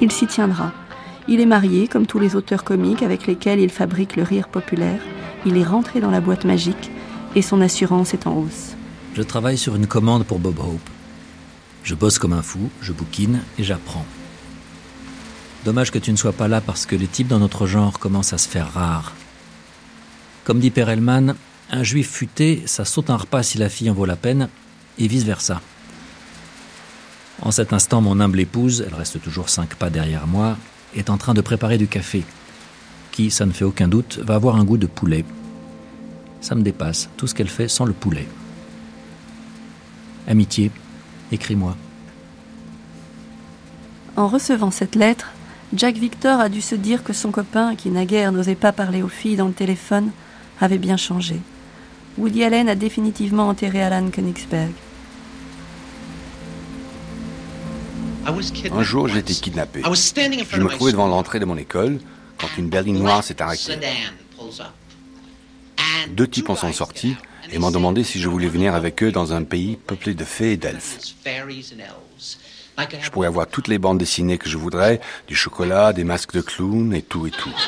Il 0.00 0.10
s'y 0.10 0.26
tiendra. 0.26 0.72
Il 1.28 1.40
est 1.40 1.46
marié, 1.46 1.88
comme 1.88 2.06
tous 2.06 2.18
les 2.18 2.36
auteurs 2.36 2.64
comiques 2.64 3.02
avec 3.02 3.26
lesquels 3.26 3.60
il 3.60 3.70
fabrique 3.70 4.16
le 4.16 4.22
rire 4.22 4.48
populaire. 4.48 5.00
Il 5.46 5.56
est 5.56 5.64
rentré 5.64 6.00
dans 6.00 6.10
la 6.10 6.20
boîte 6.20 6.44
magique 6.44 6.90
et 7.34 7.42
son 7.42 7.60
assurance 7.60 8.12
est 8.12 8.26
en 8.26 8.36
hausse. 8.36 8.74
Je 9.14 9.22
travaille 9.22 9.58
sur 9.58 9.76
une 9.76 9.86
commande 9.86 10.24
pour 10.24 10.38
Bob 10.38 10.58
Hope. 10.58 10.90
Je 11.84 11.94
bosse 11.94 12.18
comme 12.18 12.32
un 12.32 12.42
fou, 12.42 12.70
je 12.80 12.92
bouquine 12.92 13.40
et 13.58 13.64
j'apprends. 13.64 14.06
Dommage 15.64 15.90
que 15.90 15.98
tu 15.98 16.10
ne 16.12 16.16
sois 16.16 16.32
pas 16.32 16.48
là 16.48 16.60
parce 16.60 16.86
que 16.86 16.96
les 16.96 17.06
types 17.06 17.28
dans 17.28 17.38
notre 17.38 17.66
genre 17.66 17.98
commencent 17.98 18.32
à 18.32 18.38
se 18.38 18.48
faire 18.48 18.72
rares. 18.72 19.12
Comme 20.44 20.58
dit 20.58 20.70
Perelman, 20.70 21.34
un 21.70 21.82
juif 21.82 22.10
futé, 22.10 22.62
ça 22.66 22.84
saute 22.84 23.10
un 23.10 23.16
repas 23.16 23.42
si 23.42 23.58
la 23.58 23.68
fille 23.68 23.90
en 23.90 23.94
vaut 23.94 24.04
la 24.04 24.16
peine, 24.16 24.48
et 24.98 25.08
vice-versa. 25.08 25.60
En 27.42 27.50
cet 27.50 27.72
instant, 27.72 28.00
mon 28.00 28.20
humble 28.20 28.40
épouse, 28.40 28.84
elle 28.86 28.94
reste 28.94 29.20
toujours 29.20 29.48
cinq 29.48 29.74
pas 29.74 29.90
derrière 29.90 30.26
moi, 30.26 30.56
est 30.94 31.10
en 31.10 31.16
train 31.16 31.34
de 31.34 31.40
préparer 31.40 31.78
du 31.78 31.88
café, 31.88 32.24
qui, 33.10 33.30
ça 33.30 33.46
ne 33.46 33.52
fait 33.52 33.64
aucun 33.64 33.88
doute, 33.88 34.18
va 34.22 34.34
avoir 34.34 34.56
un 34.56 34.64
goût 34.64 34.78
de 34.78 34.86
poulet. 34.86 35.24
Ça 36.40 36.54
me 36.54 36.62
dépasse, 36.62 37.08
tout 37.16 37.26
ce 37.26 37.34
qu'elle 37.34 37.48
fait 37.48 37.68
sans 37.68 37.84
le 37.84 37.92
poulet. 37.92 38.28
Amitié, 40.28 40.70
écris-moi. 41.32 41.76
En 44.16 44.28
recevant 44.28 44.70
cette 44.70 44.94
lettre, 44.94 45.32
Jack 45.74 45.96
Victor 45.96 46.38
a 46.38 46.48
dû 46.48 46.60
se 46.60 46.76
dire 46.76 47.02
que 47.02 47.12
son 47.12 47.32
copain, 47.32 47.74
qui 47.74 47.90
naguère 47.90 48.30
n'osait 48.30 48.54
pas 48.54 48.72
parler 48.72 49.02
aux 49.02 49.08
filles 49.08 49.36
dans 49.36 49.48
le 49.48 49.52
téléphone, 49.52 50.10
avait 50.60 50.78
bien 50.78 50.96
changé. 50.96 51.40
Woody 52.16 52.44
Allen 52.44 52.68
a 52.68 52.76
définitivement 52.76 53.48
enterré 53.48 53.82
Alan 53.82 54.08
Königsberg. 54.08 54.72
Un 58.26 58.82
jour, 58.82 59.08
j'ai 59.08 59.18
été 59.18 59.34
kidnappé. 59.34 59.82
Je 59.82 60.60
me 60.60 60.68
trouvais 60.68 60.92
devant 60.92 61.08
l'entrée 61.08 61.40
de 61.40 61.44
mon 61.44 61.56
école 61.56 61.98
quand 62.38 62.48
une 62.58 62.68
berline 62.68 62.98
noire 62.98 63.22
s'est 63.22 63.40
arrêtée. 63.42 63.78
Deux 66.10 66.28
types 66.28 66.50
en 66.50 66.56
sont 66.56 66.72
sortis 66.72 67.16
et 67.50 67.58
m'ont 67.58 67.70
demandé 67.70 68.04
si 68.04 68.20
je 68.20 68.28
voulais 68.28 68.48
venir 68.48 68.74
avec 68.74 69.02
eux 69.02 69.12
dans 69.12 69.32
un 69.32 69.42
pays 69.42 69.76
peuplé 69.76 70.14
de 70.14 70.24
fées 70.24 70.52
et 70.52 70.56
d'elfes. 70.56 70.98
Je 73.00 73.10
pourrais 73.10 73.28
avoir 73.28 73.46
toutes 73.46 73.68
les 73.68 73.78
bandes 73.78 73.98
dessinées 73.98 74.38
que 74.38 74.48
je 74.48 74.58
voudrais, 74.58 75.00
du 75.28 75.36
chocolat, 75.36 75.92
des 75.92 76.04
masques 76.04 76.34
de 76.34 76.40
clown 76.40 76.92
et 76.94 77.02
tout 77.02 77.26
et 77.26 77.30
tout. 77.30 77.54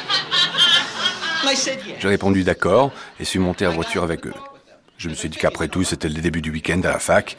J'ai 2.00 2.08
répondu 2.08 2.42
d'accord 2.42 2.90
et 3.20 3.24
suis 3.24 3.38
monté 3.38 3.66
en 3.66 3.72
voiture 3.72 4.02
avec 4.02 4.26
eux. 4.26 4.34
Je 4.98 5.09
me 5.09 5.14
suis 5.14 5.28
dit 5.28 5.36
qu'après 5.39 5.68
tout, 5.68 5.85
c'était 5.85 6.09
le 6.09 6.14
début 6.14 6.40
du 6.40 6.51
week-end 6.51 6.81
à 6.85 6.89
la 6.93 6.98
fac. 6.98 7.36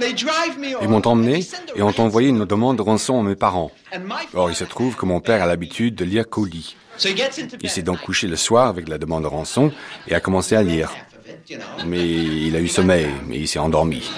Ils 0.00 0.88
m'ont 0.88 1.06
emmené 1.06 1.46
et 1.76 1.82
ont 1.82 2.00
envoyé 2.00 2.28
une 2.28 2.44
demande 2.44 2.76
de 2.78 2.82
rançon 2.82 3.20
à 3.20 3.22
mes 3.22 3.36
parents. 3.36 3.70
Or, 4.34 4.50
il 4.50 4.56
se 4.56 4.64
trouve 4.64 4.96
que 4.96 5.06
mon 5.06 5.20
père 5.20 5.42
a 5.42 5.46
l'habitude 5.46 5.94
de 5.94 6.04
lire 6.04 6.28
qu'au 6.28 6.44
lit. 6.44 6.76
Il 7.62 7.70
s'est 7.70 7.82
donc 7.82 8.00
couché 8.00 8.28
le 8.28 8.36
soir 8.36 8.68
avec 8.68 8.88
la 8.88 8.98
demande 8.98 9.22
de 9.22 9.28
rançon 9.28 9.72
et 10.06 10.14
a 10.14 10.20
commencé 10.20 10.54
à 10.54 10.62
lire. 10.62 10.92
Mais 11.86 12.06
il 12.06 12.54
a 12.56 12.60
eu 12.60 12.68
sommeil 12.68 13.08
et 13.30 13.38
il 13.38 13.48
s'est 13.48 13.58
endormi. 13.58 14.08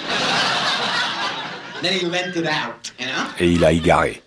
Et 3.39 3.51
il 3.51 3.63
a 3.65 3.71
égaré. 3.71 4.21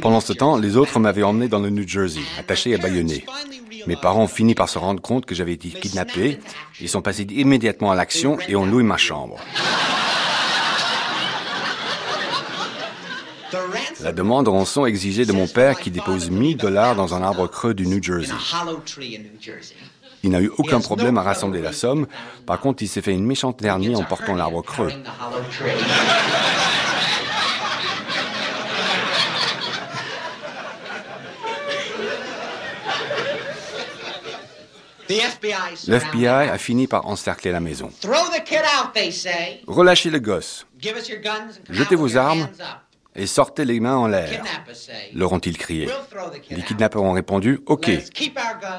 Pendant 0.00 0.20
ce 0.20 0.32
temps, 0.32 0.56
les 0.56 0.76
autres 0.76 0.98
m'avaient 0.98 1.22
emmené 1.22 1.48
dans 1.48 1.58
le 1.58 1.70
New 1.70 1.86
Jersey, 1.86 2.20
attaché 2.38 2.70
et 2.70 2.78
bâillonné. 2.78 3.24
Mes 3.86 3.96
parents 3.96 4.24
ont 4.24 4.28
fini 4.28 4.54
par 4.54 4.68
se 4.68 4.78
rendre 4.78 5.00
compte 5.00 5.26
que 5.26 5.34
j'avais 5.34 5.52
été 5.52 5.68
kidnappé. 5.68 6.38
Ils 6.80 6.88
sont 6.88 7.02
passés 7.02 7.22
immédiatement 7.24 7.90
à 7.90 7.94
l'action 7.94 8.38
et 8.48 8.56
ont 8.56 8.66
loué 8.66 8.82
ma 8.82 8.96
chambre. 8.96 9.38
La 14.00 14.12
demande 14.12 14.46
de 14.46 14.50
rançon 14.50 14.86
exigeait 14.86 15.26
de 15.26 15.32
mon 15.32 15.46
père 15.46 15.78
qu'il 15.78 15.92
dépose 15.92 16.30
1000 16.30 16.56
dollars 16.56 16.94
dans 16.94 17.14
un 17.14 17.22
arbre 17.22 17.46
creux 17.46 17.74
du 17.74 17.86
New 17.86 18.02
Jersey. 18.02 18.32
Il 20.24 20.30
n'a 20.30 20.40
eu 20.40 20.50
aucun 20.58 20.80
problème 20.80 21.18
à 21.18 21.22
rassembler 21.22 21.60
la 21.60 21.72
somme. 21.72 22.06
Par 22.46 22.60
contre, 22.60 22.82
il 22.82 22.88
s'est 22.88 23.02
fait 23.02 23.12
une 23.12 23.26
méchante 23.26 23.60
dernière 23.60 23.98
en 23.98 24.04
portant 24.04 24.34
l'arbre 24.34 24.62
creux. 24.62 24.92
Le 35.88 35.94
FBI 35.94 36.26
a 36.26 36.58
fini 36.58 36.86
par 36.86 37.06
encercler 37.06 37.52
la 37.52 37.60
maison. 37.60 37.90
Relâchez 39.66 40.10
le 40.10 40.18
gosse. 40.18 40.66
Jetez 41.70 41.96
vos 41.96 42.16
armes 42.16 42.48
et 43.14 43.26
sortez 43.26 43.64
les 43.64 43.80
mains 43.80 43.96
en 43.96 44.06
l'air, 44.06 44.42
leur 45.12 45.32
ont-ils 45.32 45.58
crié? 45.58 45.88
Les 46.50 46.62
kidnappeurs 46.62 47.02
ont 47.02 47.12
répondu, 47.12 47.60
OK, 47.66 47.90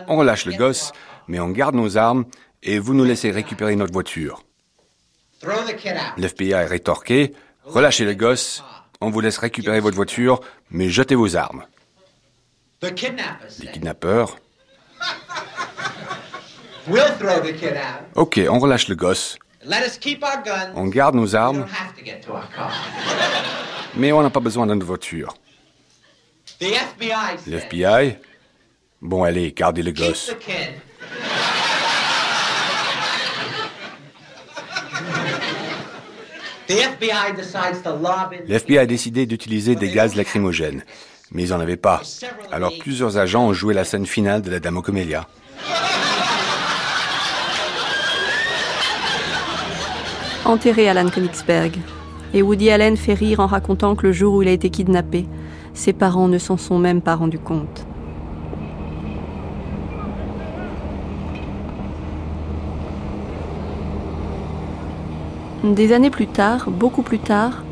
on 0.07 0.17
relâche 0.17 0.45
le 0.45 0.53
gosse, 0.53 0.91
mais 1.27 1.39
on 1.39 1.49
garde 1.49 1.75
nos 1.75 1.97
armes 1.97 2.25
et 2.63 2.79
vous 2.79 2.93
nous 2.93 3.03
laissez 3.03 3.31
récupérer 3.31 3.75
notre 3.75 3.93
voiture. 3.93 4.43
L'FBI 6.17 6.53
a 6.53 6.65
rétorqué, 6.65 7.33
relâchez 7.63 8.05
le 8.05 8.15
gosse, 8.15 8.63
on 9.01 9.09
vous 9.09 9.19
laisse 9.19 9.37
récupérer 9.37 9.79
votre 9.79 9.95
voiture, 9.95 10.39
mais 10.71 10.89
jetez 10.89 11.15
vos 11.15 11.35
armes. 11.35 11.65
Les 12.81 12.93
kidnappeurs. 13.71 14.37
OK, 18.15 18.39
on 18.49 18.59
relâche 18.59 18.87
le 18.87 18.95
gosse. 18.95 19.37
On 20.75 20.87
garde 20.87 21.15
nos 21.15 21.35
armes 21.35 21.65
mais 23.95 24.11
on 24.11 24.21
n'a 24.21 24.29
pas 24.29 24.39
besoin 24.39 24.67
d'une 24.67 24.83
voiture. 24.83 25.33
L'FBI 27.47 28.17
Bon, 29.01 29.23
allez, 29.23 29.51
gardez 29.51 29.83
le 29.83 29.91
gosse. 29.91 30.33
L'FBI 38.47 38.77
a 38.77 38.85
décidé 38.85 39.25
d'utiliser 39.25 39.75
des 39.75 39.89
gaz 39.89 40.15
lacrymogènes, 40.15 40.83
mais 41.31 41.43
ils 41.43 41.49
n'en 41.49 41.59
avaient 41.59 41.77
pas. 41.77 42.01
Alors 42.51 42.71
plusieurs 42.79 43.17
agents 43.17 43.45
ont 43.47 43.53
joué 43.53 43.73
la 43.73 43.83
scène 43.83 44.05
finale 44.05 44.41
de 44.41 44.49
la 44.49 44.59
Dame 44.59 44.77
aux 44.77 44.81
Comélias. 44.81 45.27
Enterré 50.45 50.89
Alan 50.89 51.07
Königsberg, 51.07 51.79
et 52.33 52.41
Woody 52.41 52.69
Allen 52.69 52.97
fait 52.97 53.13
rire 53.13 53.39
en 53.39 53.47
racontant 53.47 53.95
que 53.95 54.07
le 54.07 54.11
jour 54.11 54.33
où 54.33 54.41
il 54.41 54.49
a 54.49 54.51
été 54.51 54.69
kidnappé, 54.69 55.25
ses 55.73 55.93
parents 55.93 56.27
ne 56.27 56.37
s'en 56.37 56.57
sont 56.57 56.79
même 56.79 57.01
pas 57.01 57.15
rendus 57.15 57.39
compte. 57.39 57.87
Des 65.63 65.93
années 65.93 66.09
plus 66.09 66.27
tard, 66.27 66.69
beaucoup 66.69 67.03
plus 67.03 67.19
tard, 67.19 67.63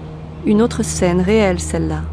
une 0.45 0.61
autre 0.61 0.81
scène 0.81 1.19
réelle, 1.19 1.59
celle-là. 1.59 2.03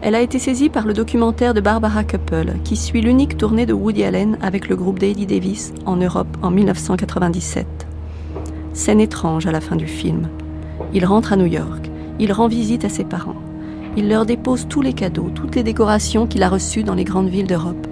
Elle 0.00 0.14
a 0.14 0.22
été 0.22 0.38
saisie 0.38 0.70
par 0.70 0.86
le 0.86 0.94
documentaire 0.94 1.52
de 1.52 1.60
Barbara 1.60 2.04
Couple, 2.04 2.54
qui 2.64 2.76
suit 2.76 3.02
l'unique 3.02 3.36
tournée 3.36 3.66
de 3.66 3.74
Woody 3.74 4.04
Allen 4.04 4.38
avec 4.40 4.70
le 4.70 4.76
groupe 4.76 4.98
Daily 4.98 5.26
Davis 5.26 5.74
en 5.84 5.96
Europe 5.96 6.38
en 6.40 6.50
1997. 6.50 7.83
Scène 8.74 9.00
étrange 9.00 9.46
à 9.46 9.52
la 9.52 9.60
fin 9.60 9.76
du 9.76 9.86
film. 9.86 10.28
Il 10.92 11.06
rentre 11.06 11.32
à 11.32 11.36
New 11.36 11.46
York. 11.46 11.88
Il 12.18 12.32
rend 12.32 12.48
visite 12.48 12.84
à 12.84 12.88
ses 12.88 13.04
parents. 13.04 13.36
Il 13.96 14.08
leur 14.08 14.26
dépose 14.26 14.66
tous 14.68 14.82
les 14.82 14.92
cadeaux, 14.92 15.30
toutes 15.32 15.54
les 15.54 15.62
décorations 15.62 16.26
qu'il 16.26 16.42
a 16.42 16.48
reçues 16.48 16.82
dans 16.82 16.96
les 16.96 17.04
grandes 17.04 17.28
villes 17.28 17.46
d'Europe. 17.46 17.86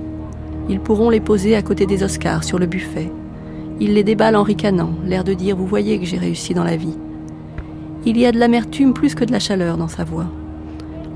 Ils 0.69 0.81
pourront 0.81 1.09
les 1.09 1.21
poser 1.21 1.55
à 1.55 1.63
côté 1.63 1.87
des 1.87 2.03
Oscars 2.03 2.43
sur 2.43 2.59
le 2.59 2.67
buffet. 2.67 3.13
Il 3.79 3.95
les 3.95 4.03
déballe 4.03 4.35
en 4.35 4.43
ricanant, 4.43 4.91
l'air 5.07 5.23
de 5.23 5.35
dire 5.35 5.57
Vous 5.57 5.67
voyez 5.67 6.01
que 6.01 6.05
j'ai 6.05 6.19
réussi 6.19 6.53
dans 6.53 6.65
la 6.65 6.77
vie. 6.77 6.99
Il 8.05 8.19
y 8.19 8.27
a 8.27 8.33
de 8.33 8.39
l'amertume 8.39 8.93
plus 8.93 9.15
que 9.15 9.25
de 9.25 9.33
la 9.33 9.39
chaleur 9.39 9.77
dans 9.77 9.89
sa 9.89 10.03
voix. 10.03 10.27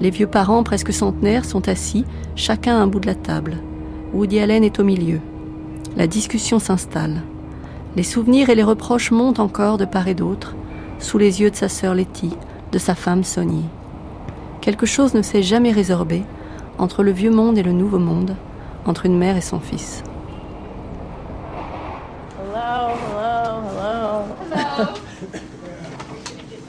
Les 0.01 0.11
vieux 0.11 0.29
parents, 0.29 0.63
presque 0.63 0.93
centenaires, 0.93 1.45
sont 1.45 1.69
assis, 1.69 2.05
chacun 2.37 2.77
à 2.77 2.83
un 2.83 2.87
bout 2.87 3.01
de 3.01 3.07
la 3.07 3.17
table. 3.17 3.57
Woody 4.15 4.39
Allen 4.39 4.63
est 4.63 4.79
au 4.79 4.85
milieu. 4.85 5.19
La 5.97 6.07
discussion 6.07 6.61
s'installe. 6.61 7.23
Les 7.97 8.03
souvenirs 8.03 8.51
et 8.51 8.55
les 8.55 8.63
reproches 8.63 9.11
montent 9.11 9.41
encore 9.41 9.79
de 9.79 9.87
part 9.87 10.07
et 10.07 10.15
d'autre 10.15 10.55
sous 10.99 11.17
les 11.17 11.41
yeux 11.41 11.51
de 11.51 11.57
sa 11.57 11.71
sœur 11.71 11.95
Letty, 11.95 12.31
de 12.71 12.79
sa 12.79 12.95
femme 12.95 13.25
Sonny. 13.25 13.65
Quelque 14.61 14.85
chose 14.85 15.15
ne 15.15 15.23
s'est 15.23 15.43
jamais 15.43 15.73
résorbé 15.73 16.23
entre 16.79 17.03
le 17.03 17.11
vieux 17.11 17.31
monde 17.31 17.57
et 17.57 17.63
le 17.63 17.73
nouveau 17.73 17.99
monde, 17.99 18.37
entre 18.85 19.07
une 19.07 19.17
mère 19.17 19.39
et 19.39 19.41
son 19.41 19.61
fils. 19.61 20.03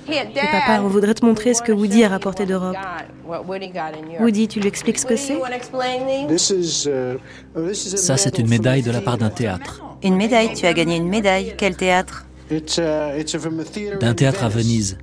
papa, 0.07 0.81
on 0.81 0.87
voudrait 0.87 1.13
te 1.13 1.25
montrer 1.25 1.53
ce 1.53 1.61
que 1.61 1.73
Woody 1.73 2.05
a 2.05 2.09
rapporté 2.09 2.45
d'Europe. 2.45 2.77
Woody, 4.19 4.47
tu 4.47 4.61
lui 4.61 4.67
expliques 4.67 4.99
ce 4.99 5.05
que 5.05 5.17
c'est? 5.17 5.37
Ça, 7.73 8.15
c'est 8.15 8.39
une 8.39 8.47
médaille 8.47 8.81
de 8.81 8.91
la 8.91 9.01
part 9.01 9.17
d'un 9.17 9.29
théâtre. 9.29 9.86
Une 10.03 10.15
médaille 10.15 10.53
Tu 10.53 10.65
as 10.65 10.73
gagné 10.73 10.97
une 10.97 11.07
médaille. 11.07 11.55
Quel 11.57 11.75
théâtre 11.75 12.25
Uh, 12.49 12.61
D'un 13.99 14.13
théâtre 14.13 14.43
à 14.43 14.49
Venise. 14.49 14.97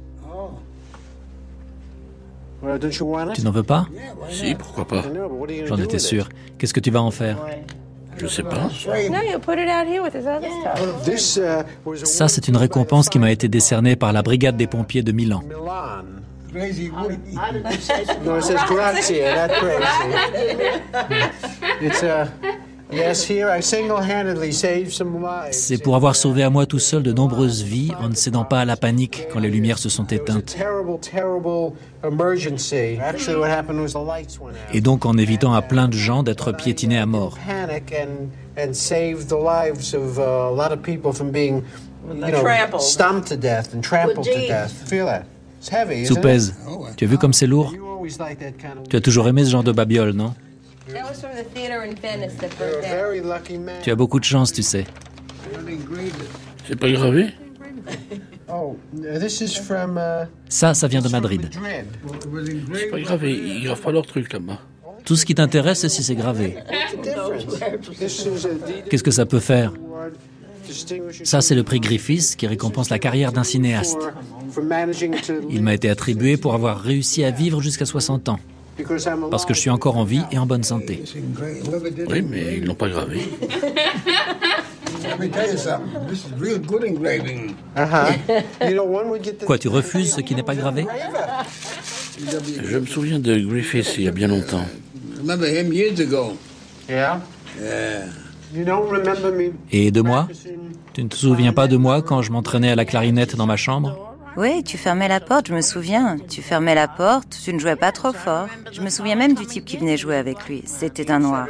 Tu 3.34 3.42
n'en 3.42 3.50
veux 3.50 3.62
pas? 3.62 3.86
Si, 4.30 4.54
pourquoi 4.54 4.86
pas. 4.86 5.02
J'en 5.66 5.76
étais 5.76 5.98
sûr. 5.98 6.28
Qu'est-ce 6.56 6.72
que 6.72 6.80
tu 6.80 6.90
vas 6.90 7.02
en 7.02 7.10
faire? 7.10 7.36
Je 8.16 8.26
sais 8.26 8.44
pas. 8.44 8.70
Ça, 12.04 12.28
c'est 12.28 12.48
une 12.48 12.56
récompense 12.56 13.08
qui 13.08 13.18
m'a 13.18 13.32
été 13.32 13.48
décernée 13.48 13.96
par 13.96 14.12
la 14.12 14.22
brigade 14.22 14.56
des 14.56 14.66
pompiers 14.66 15.02
de 15.02 15.12
Milan. 15.12 15.42
C'est 25.50 25.82
pour 25.82 25.96
avoir 25.96 26.16
sauvé 26.16 26.42
à 26.42 26.50
moi 26.50 26.66
tout 26.66 26.78
seul 26.78 27.02
de 27.02 27.12
nombreuses 27.12 27.62
vies 27.62 27.92
en 28.00 28.08
ne 28.08 28.14
cédant 28.14 28.44
pas 28.44 28.60
à 28.60 28.64
la 28.64 28.76
panique 28.76 29.26
quand 29.32 29.40
les 29.40 29.50
lumières 29.50 29.78
se 29.78 29.88
sont 29.88 30.04
éteintes. 30.06 30.56
Et 34.72 34.80
donc 34.80 35.06
en 35.06 35.16
évitant 35.16 35.54
à 35.54 35.62
plein 35.62 35.88
de 35.88 35.94
gens 35.94 36.22
d'être 36.22 36.52
piétinés 36.52 36.98
à 36.98 37.06
mort. 37.06 37.38
Soupez, 46.04 46.38
tu 46.96 47.04
as 47.04 47.08
vu 47.08 47.16
comme 47.18 47.32
c'est 47.32 47.46
lourd? 47.46 47.72
Tu 48.90 48.96
as 48.96 49.00
toujours 49.00 49.26
aimé 49.28 49.44
ce 49.44 49.50
genre 49.50 49.64
de 49.64 49.72
babiole, 49.72 50.12
non? 50.12 50.34
Tu 53.82 53.90
as 53.90 53.94
beaucoup 53.94 54.20
de 54.20 54.24
chance, 54.24 54.52
tu 54.52 54.62
sais. 54.62 54.84
C'est 56.66 56.76
pas 56.76 56.90
gravé 56.90 57.28
Oh, 58.48 58.76
this 59.20 59.40
is 59.40 59.56
from. 59.58 59.98
Uh, 59.98 60.26
Ça, 60.48 60.74
ça 60.74 60.86
vient 60.86 61.00
de 61.00 61.08
Madrid. 61.08 61.48
C'est 62.74 62.90
pas 62.90 63.00
grave, 63.00 63.24
ils 63.24 63.64
gravent 63.64 63.80
pas 63.80 63.92
leur 63.92 64.06
truc 64.06 64.32
là-bas. 64.32 64.60
Tout 65.04 65.16
ce 65.16 65.26
qui 65.26 65.34
t'intéresse, 65.34 65.80
c'est 65.80 65.88
si 65.88 66.02
c'est 66.02 66.14
gravé. 66.14 66.56
Qu'est-ce 68.90 69.02
que 69.02 69.10
ça 69.10 69.26
peut 69.26 69.40
faire? 69.40 69.72
Ça, 71.24 71.40
c'est 71.40 71.54
le 71.54 71.62
prix 71.62 71.80
Griffiths 71.80 72.36
qui 72.36 72.46
récompense 72.46 72.90
la 72.90 72.98
carrière 72.98 73.32
d'un 73.32 73.44
cinéaste. 73.44 73.98
Il 75.50 75.62
m'a 75.62 75.74
été 75.74 75.90
attribué 75.90 76.36
pour 76.36 76.54
avoir 76.54 76.80
réussi 76.80 77.24
à 77.24 77.30
vivre 77.30 77.60
jusqu'à 77.60 77.84
60 77.84 78.28
ans. 78.28 78.38
Parce 79.30 79.44
que 79.46 79.54
je 79.54 79.60
suis 79.60 79.70
encore 79.70 79.96
en 79.96 80.04
vie 80.04 80.22
et 80.32 80.38
en 80.38 80.46
bonne 80.46 80.64
santé. 80.64 81.02
Oui, 82.08 82.22
mais 82.22 82.58
ils 82.58 82.64
l'ont 82.64 82.74
pas 82.74 82.88
gravé. 82.88 83.20
Quoi, 89.46 89.58
tu 89.58 89.68
refuses 89.68 90.14
ce 90.14 90.20
qui 90.20 90.34
n'est 90.34 90.42
pas 90.42 90.54
gravé? 90.54 90.86
Je 92.64 92.78
me 92.78 92.86
souviens 92.86 93.18
de 93.18 93.38
Griffiths 93.38 93.96
il 93.98 94.04
y 94.04 94.08
a 94.08 94.12
bien 94.12 94.28
longtemps. 94.28 94.64
Et 99.72 99.90
de 99.90 100.00
moi? 100.00 100.28
Tu 100.92 101.02
ne 101.02 101.08
te 101.08 101.16
souviens 101.16 101.52
pas 101.52 101.66
de 101.66 101.76
moi 101.76 102.02
quand 102.02 102.22
je 102.22 102.30
m'entraînais 102.30 102.70
à 102.70 102.76
la 102.76 102.84
clarinette 102.84 103.36
dans 103.36 103.46
ma 103.46 103.56
chambre? 103.56 104.13
Oui, 104.36 104.64
tu 104.64 104.78
fermais 104.78 105.08
la 105.08 105.20
porte, 105.20 105.48
je 105.48 105.54
me 105.54 105.60
souviens. 105.60 106.16
Tu 106.28 106.42
fermais 106.42 106.74
la 106.74 106.88
porte, 106.88 107.38
tu 107.44 107.54
ne 107.54 107.58
jouais 107.58 107.76
pas 107.76 107.92
trop 107.92 108.12
fort. 108.12 108.48
Je 108.72 108.80
me 108.80 108.90
souviens 108.90 109.14
même 109.14 109.34
du 109.34 109.46
type 109.46 109.64
qui 109.64 109.76
venait 109.76 109.96
jouer 109.96 110.16
avec 110.16 110.48
lui. 110.48 110.62
C'était 110.66 111.10
un 111.10 111.20
noir. 111.20 111.46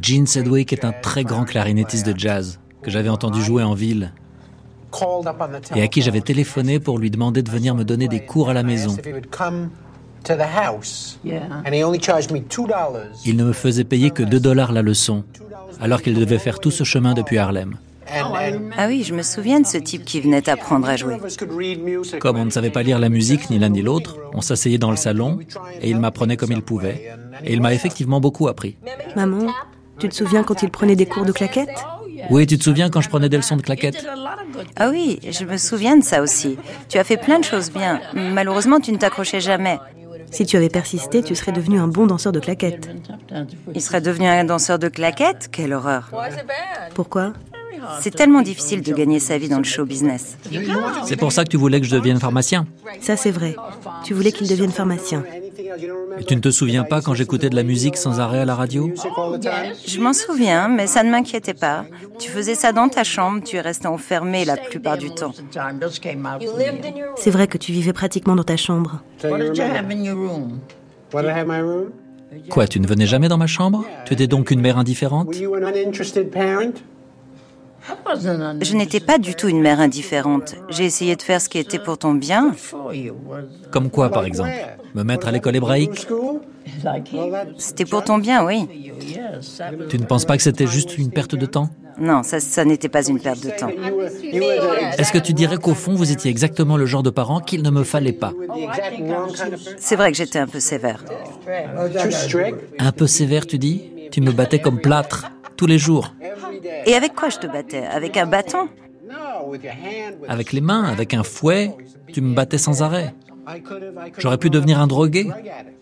Gene 0.00 0.26
Sedgwick 0.26 0.72
est 0.72 0.84
un 0.84 0.92
très 0.92 1.24
grand 1.24 1.44
clarinettiste 1.44 2.06
de 2.06 2.16
jazz 2.16 2.60
que 2.82 2.90
j'avais 2.90 3.08
entendu 3.08 3.42
jouer 3.42 3.62
en 3.62 3.74
ville 3.74 4.12
et 5.74 5.82
à 5.82 5.88
qui 5.88 6.02
j'avais 6.02 6.20
téléphoné 6.20 6.78
pour 6.78 6.98
lui 6.98 7.10
demander 7.10 7.42
de 7.42 7.50
venir 7.50 7.74
me 7.74 7.84
donner 7.84 8.08
des 8.08 8.20
cours 8.20 8.50
à 8.50 8.52
la 8.52 8.62
maison. 8.62 8.94
Il 13.24 13.36
ne 13.36 13.44
me 13.44 13.52
faisait 13.52 13.84
payer 13.84 14.10
que 14.10 14.22
2 14.22 14.38
dollars 14.38 14.72
la 14.72 14.82
leçon, 14.82 15.24
alors 15.80 16.02
qu'il 16.02 16.14
devait 16.14 16.38
faire 16.38 16.60
tout 16.60 16.70
ce 16.70 16.84
chemin 16.84 17.14
depuis 17.14 17.38
Harlem. 17.38 17.76
Ah 18.14 18.86
oui, 18.88 19.04
je 19.04 19.14
me 19.14 19.22
souviens 19.22 19.60
de 19.60 19.66
ce 19.66 19.78
type 19.78 20.04
qui 20.04 20.20
venait 20.20 20.48
apprendre 20.48 20.88
à 20.88 20.96
jouer. 20.96 21.16
Comme 22.20 22.38
on 22.38 22.44
ne 22.44 22.50
savait 22.50 22.70
pas 22.70 22.82
lire 22.82 22.98
la 22.98 23.08
musique 23.08 23.50
ni 23.50 23.58
l'un 23.58 23.68
ni 23.70 23.82
l'autre, 23.82 24.16
on 24.32 24.40
s'asseyait 24.40 24.78
dans 24.78 24.90
le 24.90 24.96
salon 24.96 25.38
et 25.80 25.90
il 25.90 25.98
m'apprenait 25.98 26.36
comme 26.36 26.52
il 26.52 26.62
pouvait. 26.62 27.12
Et 27.44 27.52
il 27.52 27.60
m'a 27.60 27.72
effectivement 27.74 28.20
beaucoup 28.20 28.48
appris. 28.48 28.76
Maman, 29.16 29.52
tu 29.98 30.08
te 30.08 30.14
souviens 30.14 30.42
quand 30.42 30.62
il 30.62 30.70
prenait 30.70 30.96
des 30.96 31.06
cours 31.06 31.24
de 31.24 31.32
claquettes? 31.32 31.84
Oui, 32.30 32.46
tu 32.46 32.56
te 32.58 32.64
souviens 32.64 32.88
quand 32.88 33.00
je 33.00 33.08
prenais 33.08 33.28
des 33.28 33.36
leçons 33.36 33.56
de 33.56 33.62
claquettes? 33.62 34.06
Ah 34.76 34.90
oui, 34.90 35.18
je 35.28 35.44
me 35.44 35.56
souviens 35.56 35.96
de 35.96 36.04
ça 36.04 36.22
aussi. 36.22 36.56
Tu 36.88 36.98
as 36.98 37.04
fait 37.04 37.16
plein 37.16 37.38
de 37.38 37.44
choses 37.44 37.72
bien. 37.72 38.00
Malheureusement, 38.14 38.80
tu 38.80 38.92
ne 38.92 38.96
t'accrochais 38.96 39.40
jamais. 39.40 39.78
Si 40.32 40.46
tu 40.46 40.56
avais 40.56 40.68
persisté, 40.68 41.22
tu 41.22 41.34
serais 41.34 41.52
devenu 41.52 41.78
un 41.78 41.88
bon 41.88 42.06
danseur 42.06 42.32
de 42.32 42.40
claquettes. 42.40 42.90
Il 43.74 43.80
serait 43.80 44.00
devenu 44.00 44.26
un 44.26 44.44
danseur 44.44 44.78
de 44.78 44.88
claquettes? 44.88 45.48
Quelle 45.52 45.72
horreur. 45.72 46.10
Pourquoi? 46.94 47.34
C'est 48.00 48.14
tellement 48.14 48.42
difficile 48.42 48.82
de 48.82 48.92
gagner 48.92 49.18
sa 49.18 49.38
vie 49.38 49.48
dans 49.48 49.58
le 49.58 49.64
show 49.64 49.84
business. 49.84 50.38
C'est 51.04 51.16
pour 51.16 51.32
ça 51.32 51.44
que 51.44 51.50
tu 51.50 51.56
voulais 51.56 51.80
que 51.80 51.86
je 51.86 51.94
devienne 51.94 52.18
pharmacien 52.18 52.66
Ça, 53.00 53.16
c'est 53.16 53.30
vrai. 53.30 53.56
Tu 54.04 54.14
voulais 54.14 54.32
qu'il 54.32 54.48
devienne 54.48 54.70
pharmacien. 54.70 55.24
Et 56.18 56.24
tu 56.24 56.34
ne 56.34 56.40
te 56.40 56.50
souviens 56.50 56.84
pas 56.84 57.00
quand 57.02 57.14
j'écoutais 57.14 57.50
de 57.50 57.56
la 57.56 57.62
musique 57.62 57.96
sans 57.96 58.20
arrêt 58.20 58.40
à 58.40 58.44
la 58.44 58.54
radio? 58.54 58.90
Je 59.86 60.00
m'en 60.00 60.12
souviens, 60.12 60.68
mais 60.68 60.86
ça 60.86 61.02
ne 61.02 61.10
m'inquiétait 61.10 61.54
pas. 61.54 61.84
Tu 62.18 62.30
faisais 62.30 62.54
ça 62.54 62.72
dans 62.72 62.88
ta 62.88 63.04
chambre, 63.04 63.42
tu 63.44 63.56
es 63.56 63.60
resté 63.60 63.86
enfermé 63.86 64.44
la 64.44 64.56
plupart 64.56 64.96
du 64.96 65.10
temps. 65.10 65.32
C'est 67.16 67.30
vrai 67.30 67.46
que 67.46 67.58
tu 67.58 67.72
vivais 67.72 67.92
pratiquement 67.92 68.36
dans 68.36 68.44
ta 68.44 68.56
chambre. 68.56 69.02
Quoi, 72.48 72.66
tu 72.66 72.80
ne 72.80 72.86
venais 72.86 73.06
jamais 73.06 73.28
dans 73.28 73.36
ma 73.36 73.46
chambre? 73.46 73.84
Tu 74.06 74.14
étais 74.14 74.26
donc 74.26 74.50
une 74.50 74.60
mère 74.60 74.78
indifférente? 74.78 75.34
Je 78.60 78.76
n'étais 78.76 79.00
pas 79.00 79.18
du 79.18 79.34
tout 79.34 79.48
une 79.48 79.60
mère 79.60 79.80
indifférente. 79.80 80.54
J'ai 80.68 80.84
essayé 80.84 81.16
de 81.16 81.22
faire 81.22 81.40
ce 81.40 81.48
qui 81.48 81.58
était 81.58 81.78
pour 81.78 81.98
ton 81.98 82.14
bien. 82.14 82.54
Comme 83.70 83.90
quoi, 83.90 84.10
par 84.10 84.24
exemple 84.24 84.50
Me 84.94 85.02
mettre 85.02 85.28
à 85.28 85.32
l'école 85.32 85.56
hébraïque 85.56 86.06
C'était 87.58 87.84
pour 87.84 88.04
ton 88.04 88.18
bien, 88.18 88.44
oui. 88.44 88.68
Tu 89.88 89.98
ne 89.98 90.04
penses 90.04 90.24
pas 90.24 90.36
que 90.36 90.42
c'était 90.42 90.66
juste 90.66 90.96
une 90.98 91.10
perte 91.10 91.34
de 91.34 91.46
temps? 91.46 91.70
Non, 91.98 92.22
ça, 92.22 92.40
ça 92.40 92.64
n'était 92.64 92.88
pas 92.88 93.06
une 93.06 93.20
perte 93.20 93.44
de 93.44 93.50
temps. 93.50 93.68
Est-ce 94.98 95.12
que 95.12 95.18
tu 95.18 95.34
dirais 95.34 95.58
qu'au 95.58 95.74
fond, 95.74 95.94
vous 95.94 96.10
étiez 96.10 96.30
exactement 96.30 96.76
le 96.76 96.86
genre 96.86 97.02
de 97.02 97.10
parent 97.10 97.40
qu'il 97.40 97.62
ne 97.62 97.70
me 97.70 97.84
fallait 97.84 98.12
pas? 98.12 98.32
C'est 99.76 99.96
vrai 99.96 100.10
que 100.10 100.16
j'étais 100.16 100.38
un 100.38 100.46
peu 100.46 100.60
sévère. 100.60 101.04
Un 102.78 102.92
peu 102.92 103.06
sévère, 103.06 103.46
tu 103.46 103.58
dis? 103.58 103.82
Tu 104.10 104.20
me 104.20 104.32
battais 104.32 104.58
comme 104.58 104.80
plâtre, 104.80 105.30
tous 105.56 105.66
les 105.66 105.78
jours. 105.78 106.14
Et 106.86 106.94
avec 106.94 107.14
quoi 107.14 107.28
je 107.28 107.38
te 107.38 107.46
battais? 107.46 107.84
Avec 107.86 108.16
un 108.16 108.26
bâton? 108.26 108.68
Avec 110.28 110.52
les 110.52 110.60
mains, 110.60 110.84
avec 110.84 111.14
un 111.14 111.22
fouet, 111.22 111.74
tu 112.12 112.20
me 112.20 112.34
battais 112.34 112.58
sans 112.58 112.82
arrêt. 112.82 113.14
J'aurais 114.18 114.38
pu 114.38 114.50
devenir 114.50 114.80
un 114.80 114.86
drogué, 114.86 115.28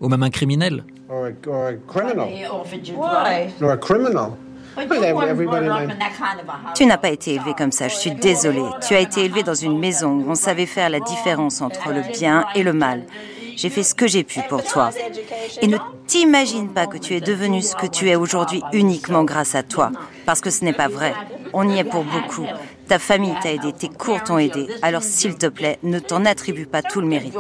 ou 0.01 0.09
même 0.09 0.23
un 0.23 0.31
criminel. 0.31 0.85
Tu 6.75 6.87
n'as 6.87 6.97
pas 6.97 7.11
été 7.11 7.35
élevé 7.35 7.55
comme 7.55 7.73
ça, 7.73 7.89
je 7.89 7.97
suis 7.97 8.13
désolée. 8.13 8.65
Tu 8.87 8.95
as 8.95 9.01
été 9.01 9.25
élevé 9.25 9.43
dans 9.43 9.55
une 9.55 9.79
maison 9.79 10.13
où 10.13 10.31
on 10.31 10.35
savait 10.35 10.67
faire 10.67 10.89
la 10.89 11.01
différence 11.01 11.61
entre 11.61 11.93
le 11.93 12.03
bien 12.13 12.47
et 12.55 12.63
le 12.63 12.73
mal. 12.73 13.05
J'ai 13.61 13.69
fait 13.69 13.83
ce 13.83 13.95
que 13.95 14.07
j'ai 14.07 14.25
pu 14.25 14.41
pour 14.49 14.65
toi. 14.65 14.89
Et 15.61 15.67
ne 15.67 15.77
t'imagine 16.07 16.71
pas 16.71 16.87
que 16.87 16.97
tu 16.97 17.15
es 17.15 17.21
devenu 17.21 17.61
ce 17.61 17.77
que 17.77 17.87
tu 17.87 18.09
es 18.09 18.17
aujourd'hui 18.17 18.63
uniquement 18.73 19.23
grâce 19.23 19.55
à 19.55 19.63
toi. 19.63 19.93
Parce 20.25 20.41
que 20.41 20.49
ce 20.49 20.65
n'est 20.65 20.73
pas 20.73 20.89
vrai. 20.89 21.13
On 21.53 21.69
y 21.69 21.79
est 21.79 21.85
pour 21.85 22.05
beaucoup. 22.05 22.47
Ta 22.91 22.99
famille 22.99 23.35
t'a 23.41 23.53
aidé, 23.53 23.73
tes 23.73 23.89
cours 23.89 24.21
t'ont 24.25 24.39
aidé. 24.39 24.67
Alors 24.83 25.05
s'il 25.05 25.37
te 25.37 25.47
plaît, 25.47 25.79
ne 25.85 26.01
t'en 26.01 26.25
attribue 26.25 26.67
pas 26.67 26.83
tout 26.83 27.01
le 27.01 27.07
mérite. 27.07 27.37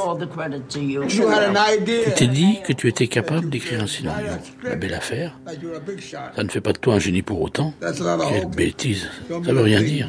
Tu 1.08 2.12
t'es 2.14 2.28
dit 2.28 2.60
que 2.64 2.72
tu 2.72 2.86
étais 2.86 3.08
capable 3.08 3.50
d'écrire 3.50 3.82
un 3.82 3.88
scénario. 3.88 4.28
La 4.62 4.76
belle 4.76 4.94
affaire. 4.94 5.36
Ça 6.36 6.44
ne 6.44 6.48
fait 6.48 6.60
pas 6.60 6.72
de 6.72 6.78
toi 6.78 6.94
un 6.94 6.98
génie 7.00 7.22
pour 7.22 7.42
autant. 7.42 7.74
Quelle 7.80 8.46
bêtise. 8.46 9.08
Ça 9.28 9.52
veut 9.52 9.62
rien 9.62 9.82
dire. 9.82 10.08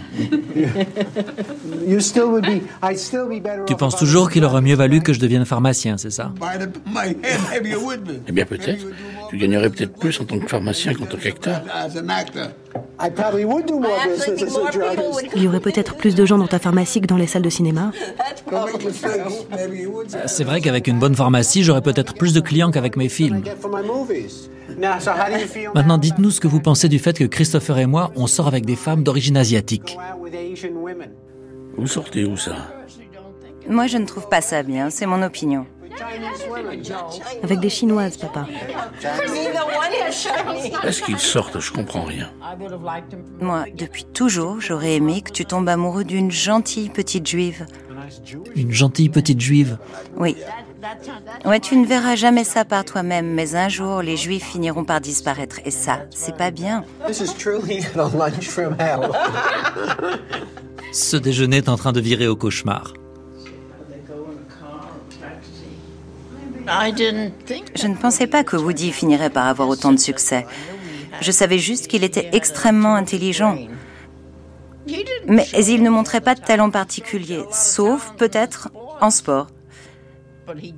Tu 3.65 3.75
penses 3.75 3.95
toujours 3.95 4.29
qu'il 4.29 4.45
aurait 4.45 4.61
mieux 4.61 4.75
valu 4.75 5.01
que 5.01 5.11
je 5.11 5.19
devienne 5.19 5.45
pharmacien, 5.45 5.97
c'est 5.97 6.11
ça? 6.11 6.31
Eh 8.27 8.31
bien 8.31 8.45
peut-être. 8.45 8.85
Tu 9.31 9.37
gagnerais 9.37 9.69
peut-être 9.69 9.97
plus 9.97 10.19
en 10.19 10.25
tant 10.25 10.37
que 10.39 10.45
pharmacien 10.45 10.93
qu'en 10.93 11.05
tant 11.05 11.15
qu'acteur. 11.15 11.61
Il 15.33 15.41
y 15.41 15.47
aurait 15.47 15.61
peut-être 15.61 15.95
plus 15.95 16.15
de 16.15 16.25
gens 16.25 16.37
dans 16.37 16.47
ta 16.47 16.59
pharmacie 16.59 16.99
que 16.99 17.07
dans 17.07 17.15
les 17.15 17.27
salles 17.27 17.41
de 17.41 17.49
cinéma. 17.49 17.93
C'est 20.25 20.43
vrai 20.43 20.59
qu'avec 20.59 20.85
une 20.87 20.99
bonne 20.99 21.15
pharmacie, 21.15 21.63
j'aurais 21.63 21.81
peut-être 21.81 22.13
plus 22.15 22.33
de 22.33 22.41
clients 22.41 22.71
qu'avec 22.71 22.97
mes 22.97 23.07
films. 23.07 23.41
Maintenant, 25.75 25.97
dites-nous 25.97 26.31
ce 26.31 26.41
que 26.41 26.49
vous 26.49 26.59
pensez 26.59 26.89
du 26.89 26.99
fait 26.99 27.17
que 27.17 27.23
Christopher 27.23 27.77
et 27.77 27.85
moi, 27.85 28.11
on 28.17 28.27
sort 28.27 28.49
avec 28.49 28.65
des 28.65 28.75
femmes 28.75 29.01
d'origine 29.01 29.37
asiatique. 29.37 29.97
Vous 31.77 31.87
sortez 31.87 32.25
où 32.25 32.35
ça? 32.35 32.67
Moi, 33.69 33.87
je 33.87 33.97
ne 33.97 34.05
trouve 34.05 34.27
pas 34.27 34.41
ça 34.41 34.61
bien, 34.61 34.89
c'est 34.89 35.05
mon 35.05 35.23
opinion. 35.23 35.65
Avec 37.43 37.59
des 37.59 37.69
chinoises, 37.69 38.17
papa. 38.17 38.47
Est-ce 40.83 41.01
qu'ils 41.03 41.19
sortent 41.19 41.59
Je 41.59 41.71
comprends 41.71 42.03
rien. 42.03 42.29
Moi, 43.39 43.65
depuis 43.75 44.05
toujours, 44.05 44.59
j'aurais 44.59 44.95
aimé 44.95 45.21
que 45.21 45.31
tu 45.31 45.45
tombes 45.45 45.69
amoureux 45.69 46.03
d'une 46.03 46.31
gentille 46.31 46.89
petite 46.89 47.27
juive. 47.27 47.65
Une 48.55 48.71
gentille 48.71 49.09
petite 49.09 49.39
juive 49.39 49.77
Oui. 50.17 50.35
Ouais, 51.45 51.59
tu 51.59 51.77
ne 51.77 51.85
verras 51.85 52.15
jamais 52.15 52.43
ça 52.43 52.65
par 52.65 52.83
toi-même, 52.83 53.33
mais 53.33 53.55
un 53.55 53.69
jour, 53.69 54.01
les 54.01 54.17
juifs 54.17 54.45
finiront 54.51 54.83
par 54.83 54.99
disparaître. 54.99 55.59
Et 55.65 55.71
ça, 55.71 55.99
c'est 56.09 56.35
pas 56.35 56.51
bien. 56.51 56.83
Ce 60.91 61.17
déjeuner 61.17 61.57
est 61.57 61.69
en 61.69 61.77
train 61.77 61.91
de 61.93 62.01
virer 62.01 62.27
au 62.27 62.35
cauchemar. 62.35 62.93
Je 67.75 67.87
ne 67.87 67.95
pensais 67.95 68.27
pas 68.27 68.43
que 68.43 68.57
Woody 68.57 68.91
finirait 68.91 69.29
par 69.29 69.47
avoir 69.47 69.69
autant 69.69 69.91
de 69.91 69.99
succès. 69.99 70.45
Je 71.21 71.31
savais 71.31 71.59
juste 71.59 71.87
qu'il 71.87 72.03
était 72.03 72.29
extrêmement 72.33 72.95
intelligent. 72.95 73.57
Mais 75.27 75.45
il 75.57 75.83
ne 75.83 75.89
montrait 75.89 76.21
pas 76.21 76.35
de 76.35 76.41
talent 76.41 76.71
particulier, 76.71 77.43
sauf 77.51 78.13
peut-être 78.17 78.69
en 78.99 79.09
sport. 79.09 79.47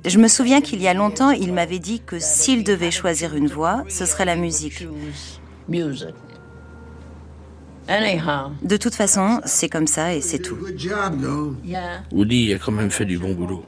Je 0.04 0.18
me 0.18 0.28
souviens 0.28 0.60
qu'il 0.60 0.80
y 0.80 0.88
a 0.88 0.94
longtemps, 0.94 1.30
il 1.30 1.52
m'avait 1.52 1.78
dit 1.78 2.00
que 2.04 2.18
s'il 2.18 2.64
devait 2.64 2.90
choisir 2.90 3.34
une 3.34 3.48
voie, 3.48 3.82
ce 3.88 4.04
serait 4.06 4.24
la 4.24 4.36
musique. 4.36 4.86
De 8.62 8.76
toute 8.76 8.94
façon, 8.94 9.40
c'est 9.44 9.68
comme 9.68 9.86
ça 9.86 10.14
et 10.14 10.20
c'est 10.20 10.38
tout. 10.38 10.56
Woody 12.12 12.54
a 12.54 12.58
quand 12.58 12.72
même 12.72 12.90
fait 12.90 13.04
du 13.04 13.18
bon 13.18 13.34
boulot. 13.34 13.64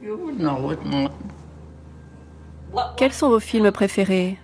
Quels 2.95 3.13
sont 3.13 3.29
vos 3.29 3.39
films 3.39 3.71
préférés 3.71 4.37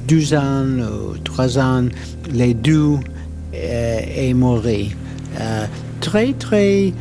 deux 0.08 0.34
ans 0.34 0.80
ou 0.80 1.18
trois 1.18 1.60
ans, 1.60 1.84
les 2.32 2.54
deux 2.54 2.96
euh, 3.54 4.00
est 4.16 4.34
mort. 4.34 4.64
Euh, 4.66 5.66
très, 6.00 6.32
très 6.34 6.94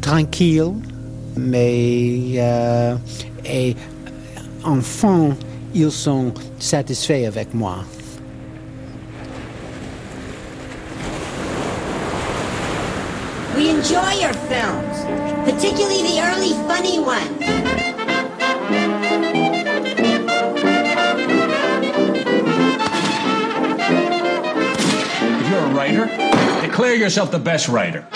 tranquille, 0.00 0.72
mais 1.36 2.40
et 3.48 3.74
euh, 3.74 4.40
enfin, 4.64 5.36
ils 5.74 5.90
sont 5.90 6.32
satisfaits 6.58 7.26
avec 7.26 7.54
moi. 7.54 7.84
We 13.56 13.70
enjoy 13.70 14.20
your 14.20 14.34
films, 14.50 15.06
particularly 15.46 16.02
the 16.02 16.20
early 16.20 16.52
funny 16.68 16.98
ones. 16.98 17.40
If 25.38 25.50
you're 25.50 25.58
a 25.58 25.74
writer, 25.74 26.06
declare 26.60 26.94
yourself 26.94 27.30
the 27.30 27.38
best 27.38 27.68
writer. 27.68 28.06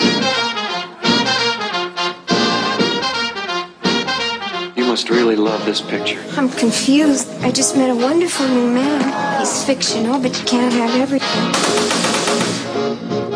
Must 4.91 5.09
really 5.09 5.37
love 5.37 5.63
this 5.63 5.79
picture. 5.79 6.21
I'm 6.35 6.49
confused. 6.49 7.29
I 7.47 7.49
just 7.49 7.77
met 7.77 7.89
a 7.89 7.95
wonderful 7.95 8.45
new 8.49 8.69
man. 8.73 9.39
He's 9.39 9.63
fictional, 9.63 10.19
but 10.19 10.37
you 10.37 10.43
can't 10.43 10.73
have 10.73 10.93
everything. 10.99 11.47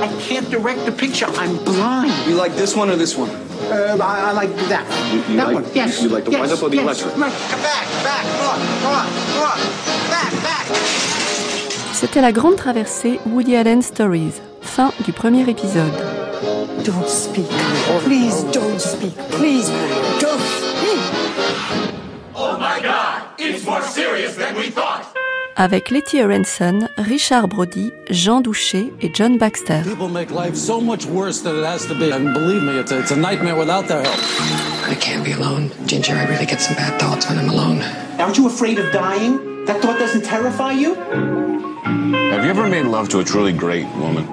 I 0.06 0.08
can't 0.20 0.50
direct 0.50 0.86
the 0.86 0.92
picture. 0.92 1.28
I'm 1.28 1.56
blind. 1.64 2.12
You 2.28 2.36
like 2.36 2.54
this 2.58 2.76
one 2.76 2.90
or 2.90 2.98
this 2.98 3.16
one? 3.16 3.30
Uh, 3.30 3.98
I, 4.02 4.16
I 4.28 4.32
like 4.34 4.54
that. 4.68 4.84
You, 5.14 5.20
you 5.32 5.38
that 5.38 5.48
like, 5.48 5.56
one. 5.56 5.66
Yes. 5.74 6.02
You, 6.02 6.10
you 6.10 6.14
like 6.14 6.26
the 6.26 6.32
yes. 6.32 6.42
wind 6.42 6.52
up 6.52 6.62
or 6.62 6.70
the 6.70 6.76
yes. 6.76 6.84
electric? 6.84 7.22
Right. 7.24 7.36
Come 7.52 7.62
back, 7.62 7.88
back, 8.04 8.24
come 8.36 8.52
on, 8.52 8.60
come 8.84 8.96
on, 9.00 9.08
come 9.32 9.46
on. 9.52 9.60
Back, 10.12 10.32
back. 10.44 10.66
C'était 11.94 12.20
la 12.20 12.34
grande 12.34 12.58
traversée 12.58 13.22
Woody 13.28 13.56
Allen 13.56 13.82
Stories. 13.82 14.42
Fin 14.60 14.92
du 15.06 15.14
premier 15.14 15.50
épisode. 15.50 15.94
Don't 16.84 17.08
speak. 17.08 17.48
Please 18.04 18.44
don't 18.52 18.78
speak. 18.78 19.16
Please 19.30 19.72
don't 20.20 20.65
more 23.66 23.82
serious 23.82 24.36
than 24.36 24.56
we 24.56 24.70
thought. 24.70 25.06
Avec 25.58 25.90
Letty 25.90 26.20
Aronson, 26.20 26.90
Richard 27.10 27.48
Brody, 27.50 27.92
Jean 28.12 28.42
Douché 28.42 28.92
et 29.02 29.14
John 29.14 29.38
Baxter. 29.38 29.84
People 29.84 30.10
make 30.10 30.30
life 30.30 30.56
so 30.56 30.82
much 30.82 31.06
worse 31.06 31.42
than 31.42 31.56
it 31.58 31.64
has 31.64 31.86
to 31.86 31.96
be. 31.96 32.12
And 32.12 32.34
believe 32.34 32.62
me, 32.62 32.78
it's 32.78 32.92
a, 32.92 33.00
it's 33.00 33.12
a 33.12 33.16
nightmare 33.16 33.56
without 33.56 33.88
their 33.88 34.04
help. 34.04 34.20
I 34.90 34.96
can't 35.00 35.24
be 35.24 35.32
alone. 35.32 35.72
Ginger, 35.86 36.14
I 36.14 36.26
really 36.26 36.46
get 36.46 36.60
some 36.60 36.76
bad 36.76 37.00
thoughts 37.00 37.30
when 37.30 37.40
I'm 37.40 37.50
alone. 37.50 37.82
Aren't 38.20 38.38
you 38.38 38.48
afraid 38.48 38.80
of 38.80 38.92
dying? 38.92 39.64
That 39.66 39.82
thought 39.82 39.98
doesn't 39.98 40.26
terrify 40.26 40.74
you? 40.74 40.96
Have 40.96 42.44
you 42.44 42.50
ever 42.50 42.68
made 42.68 42.86
love 42.86 43.08
to 43.10 43.20
a 43.20 43.24
truly 43.24 43.54
great 43.54 43.88
woman? 43.96 44.28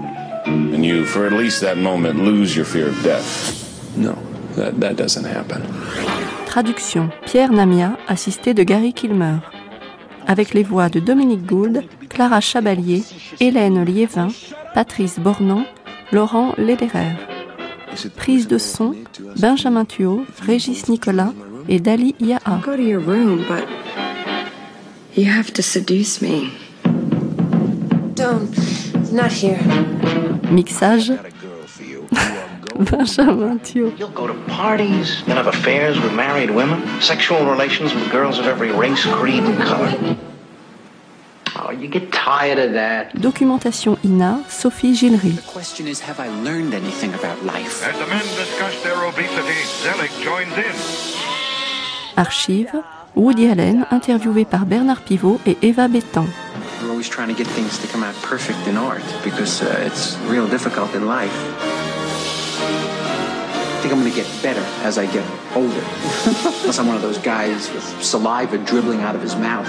And 0.44 0.84
you, 0.84 1.06
for 1.06 1.24
at 1.24 1.32
least 1.32 1.60
that 1.60 1.78
moment, 1.78 2.18
lose 2.18 2.56
your 2.56 2.64
fear 2.64 2.88
of 2.88 3.00
death? 3.04 3.96
No, 3.96 4.18
that, 4.56 4.80
that 4.80 4.96
doesn't 4.96 5.24
happen. 5.24 5.62
Traduction 6.52 7.08
Pierre 7.24 7.50
Namia, 7.50 7.96
assisté 8.08 8.52
de 8.52 8.62
Gary 8.62 8.92
Kilmer. 8.92 9.36
Avec 10.26 10.52
les 10.52 10.62
voix 10.62 10.90
de 10.90 11.00
Dominique 11.00 11.46
Gould, 11.46 11.82
Clara 12.10 12.42
Chabalier, 12.42 13.04
Hélène 13.40 13.82
Liévin, 13.82 14.28
Patrice 14.74 15.18
Bornand, 15.18 15.64
Laurent 16.12 16.52
Lederer. 16.58 17.16
Prise 18.16 18.48
de 18.48 18.58
son 18.58 18.94
Benjamin 19.40 19.86
Thuot, 19.86 20.26
Régis 20.42 20.90
Nicolas 20.90 21.32
et 21.70 21.80
Dali 21.80 22.14
Yaha. 22.20 22.60
Go 22.62 22.76
to 22.76 22.82
your 22.82 23.00
room, 23.00 23.46
but 23.48 23.66
you 25.16 25.24
have 25.32 25.54
to 25.54 25.62
seduce 25.62 26.20
me. 26.20 26.50
Don't. 28.14 28.54
Not 29.10 29.32
here. 29.32 29.58
Mixage 30.50 31.12
Benjamin 32.90 33.60
Thuot. 33.60 33.98
You'll 33.98 34.08
go 34.10 34.26
to 34.26 34.34
parties, 34.48 35.22
you'll 35.26 35.36
have 35.36 35.46
affairs 35.46 36.00
with 36.00 36.12
married 36.14 36.50
women, 36.50 37.00
sexual 37.00 37.44
relations 37.46 37.94
with 37.94 38.10
girls 38.10 38.38
of 38.38 38.46
every 38.46 38.70
race, 38.72 39.04
creed, 39.04 39.44
and 39.44 39.58
color. 39.62 40.16
Oh, 41.54 41.70
you 41.70 41.86
get 41.86 42.10
tired 42.12 42.58
of 42.58 42.72
that. 42.72 43.14
Documentation 43.20 43.98
INA, 44.02 44.44
Sophie 44.48 44.94
Gillery. 44.94 45.36
The 45.36 45.42
question 45.42 45.86
is, 45.86 46.00
have 46.00 46.18
I 46.18 46.28
learned 46.28 46.72
anything 46.72 47.12
about 47.14 47.44
life? 47.44 47.86
As 47.86 47.98
the 47.98 48.06
men 48.06 48.24
discuss 48.36 48.82
their 48.82 49.04
obesity, 49.04 49.60
Zelig 49.82 50.10
joins 50.22 50.56
in. 50.56 50.74
Archive 52.16 52.82
Woody 53.14 53.48
Allen, 53.48 53.86
interviewé 53.92 54.46
par 54.46 54.64
Bernard 54.64 55.02
Pivot 55.02 55.38
et 55.46 55.56
Eva 55.60 55.88
Bétan. 55.88 56.26
We're 56.82 56.90
always 56.90 57.08
trying 57.08 57.28
to 57.28 57.34
get 57.34 57.46
things 57.46 57.78
to 57.78 57.86
come 57.86 58.02
out 58.02 58.14
perfect 58.22 58.66
in 58.66 58.78
art 58.78 59.04
because 59.22 59.62
uh, 59.62 59.84
it's 59.86 60.16
real 60.28 60.46
difficult 60.48 60.94
in 60.94 61.06
life. 61.06 61.91
I 62.62 63.78
think 63.82 63.92
I'm 63.94 64.00
going 64.00 64.12
to 64.12 64.16
get 64.16 64.26
better 64.42 64.62
as 64.84 64.96
I 64.96 65.06
get 65.06 65.24
older. 65.56 65.82
Unless 66.62 66.78
I'm 66.78 66.86
one 66.86 66.96
of 66.96 67.02
those 67.02 67.18
guys 67.18 67.70
with 67.72 67.82
saliva 68.02 68.58
dribbling 68.58 69.00
out 69.00 69.14
of 69.16 69.22
his 69.22 69.34
mouth. 69.34 69.68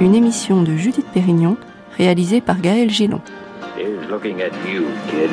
Une 0.00 0.14
émission 0.14 0.62
de 0.62 0.76
Judith 0.76 1.06
Pérignon, 1.14 1.56
réalisée 1.96 2.40
par 2.40 2.60
Gaël 2.60 2.90
Gillon. 2.90 3.20
Here's 3.76 4.06
looking 4.10 4.42
at 4.42 4.52
you, 4.68 4.88
kid. 5.08 5.30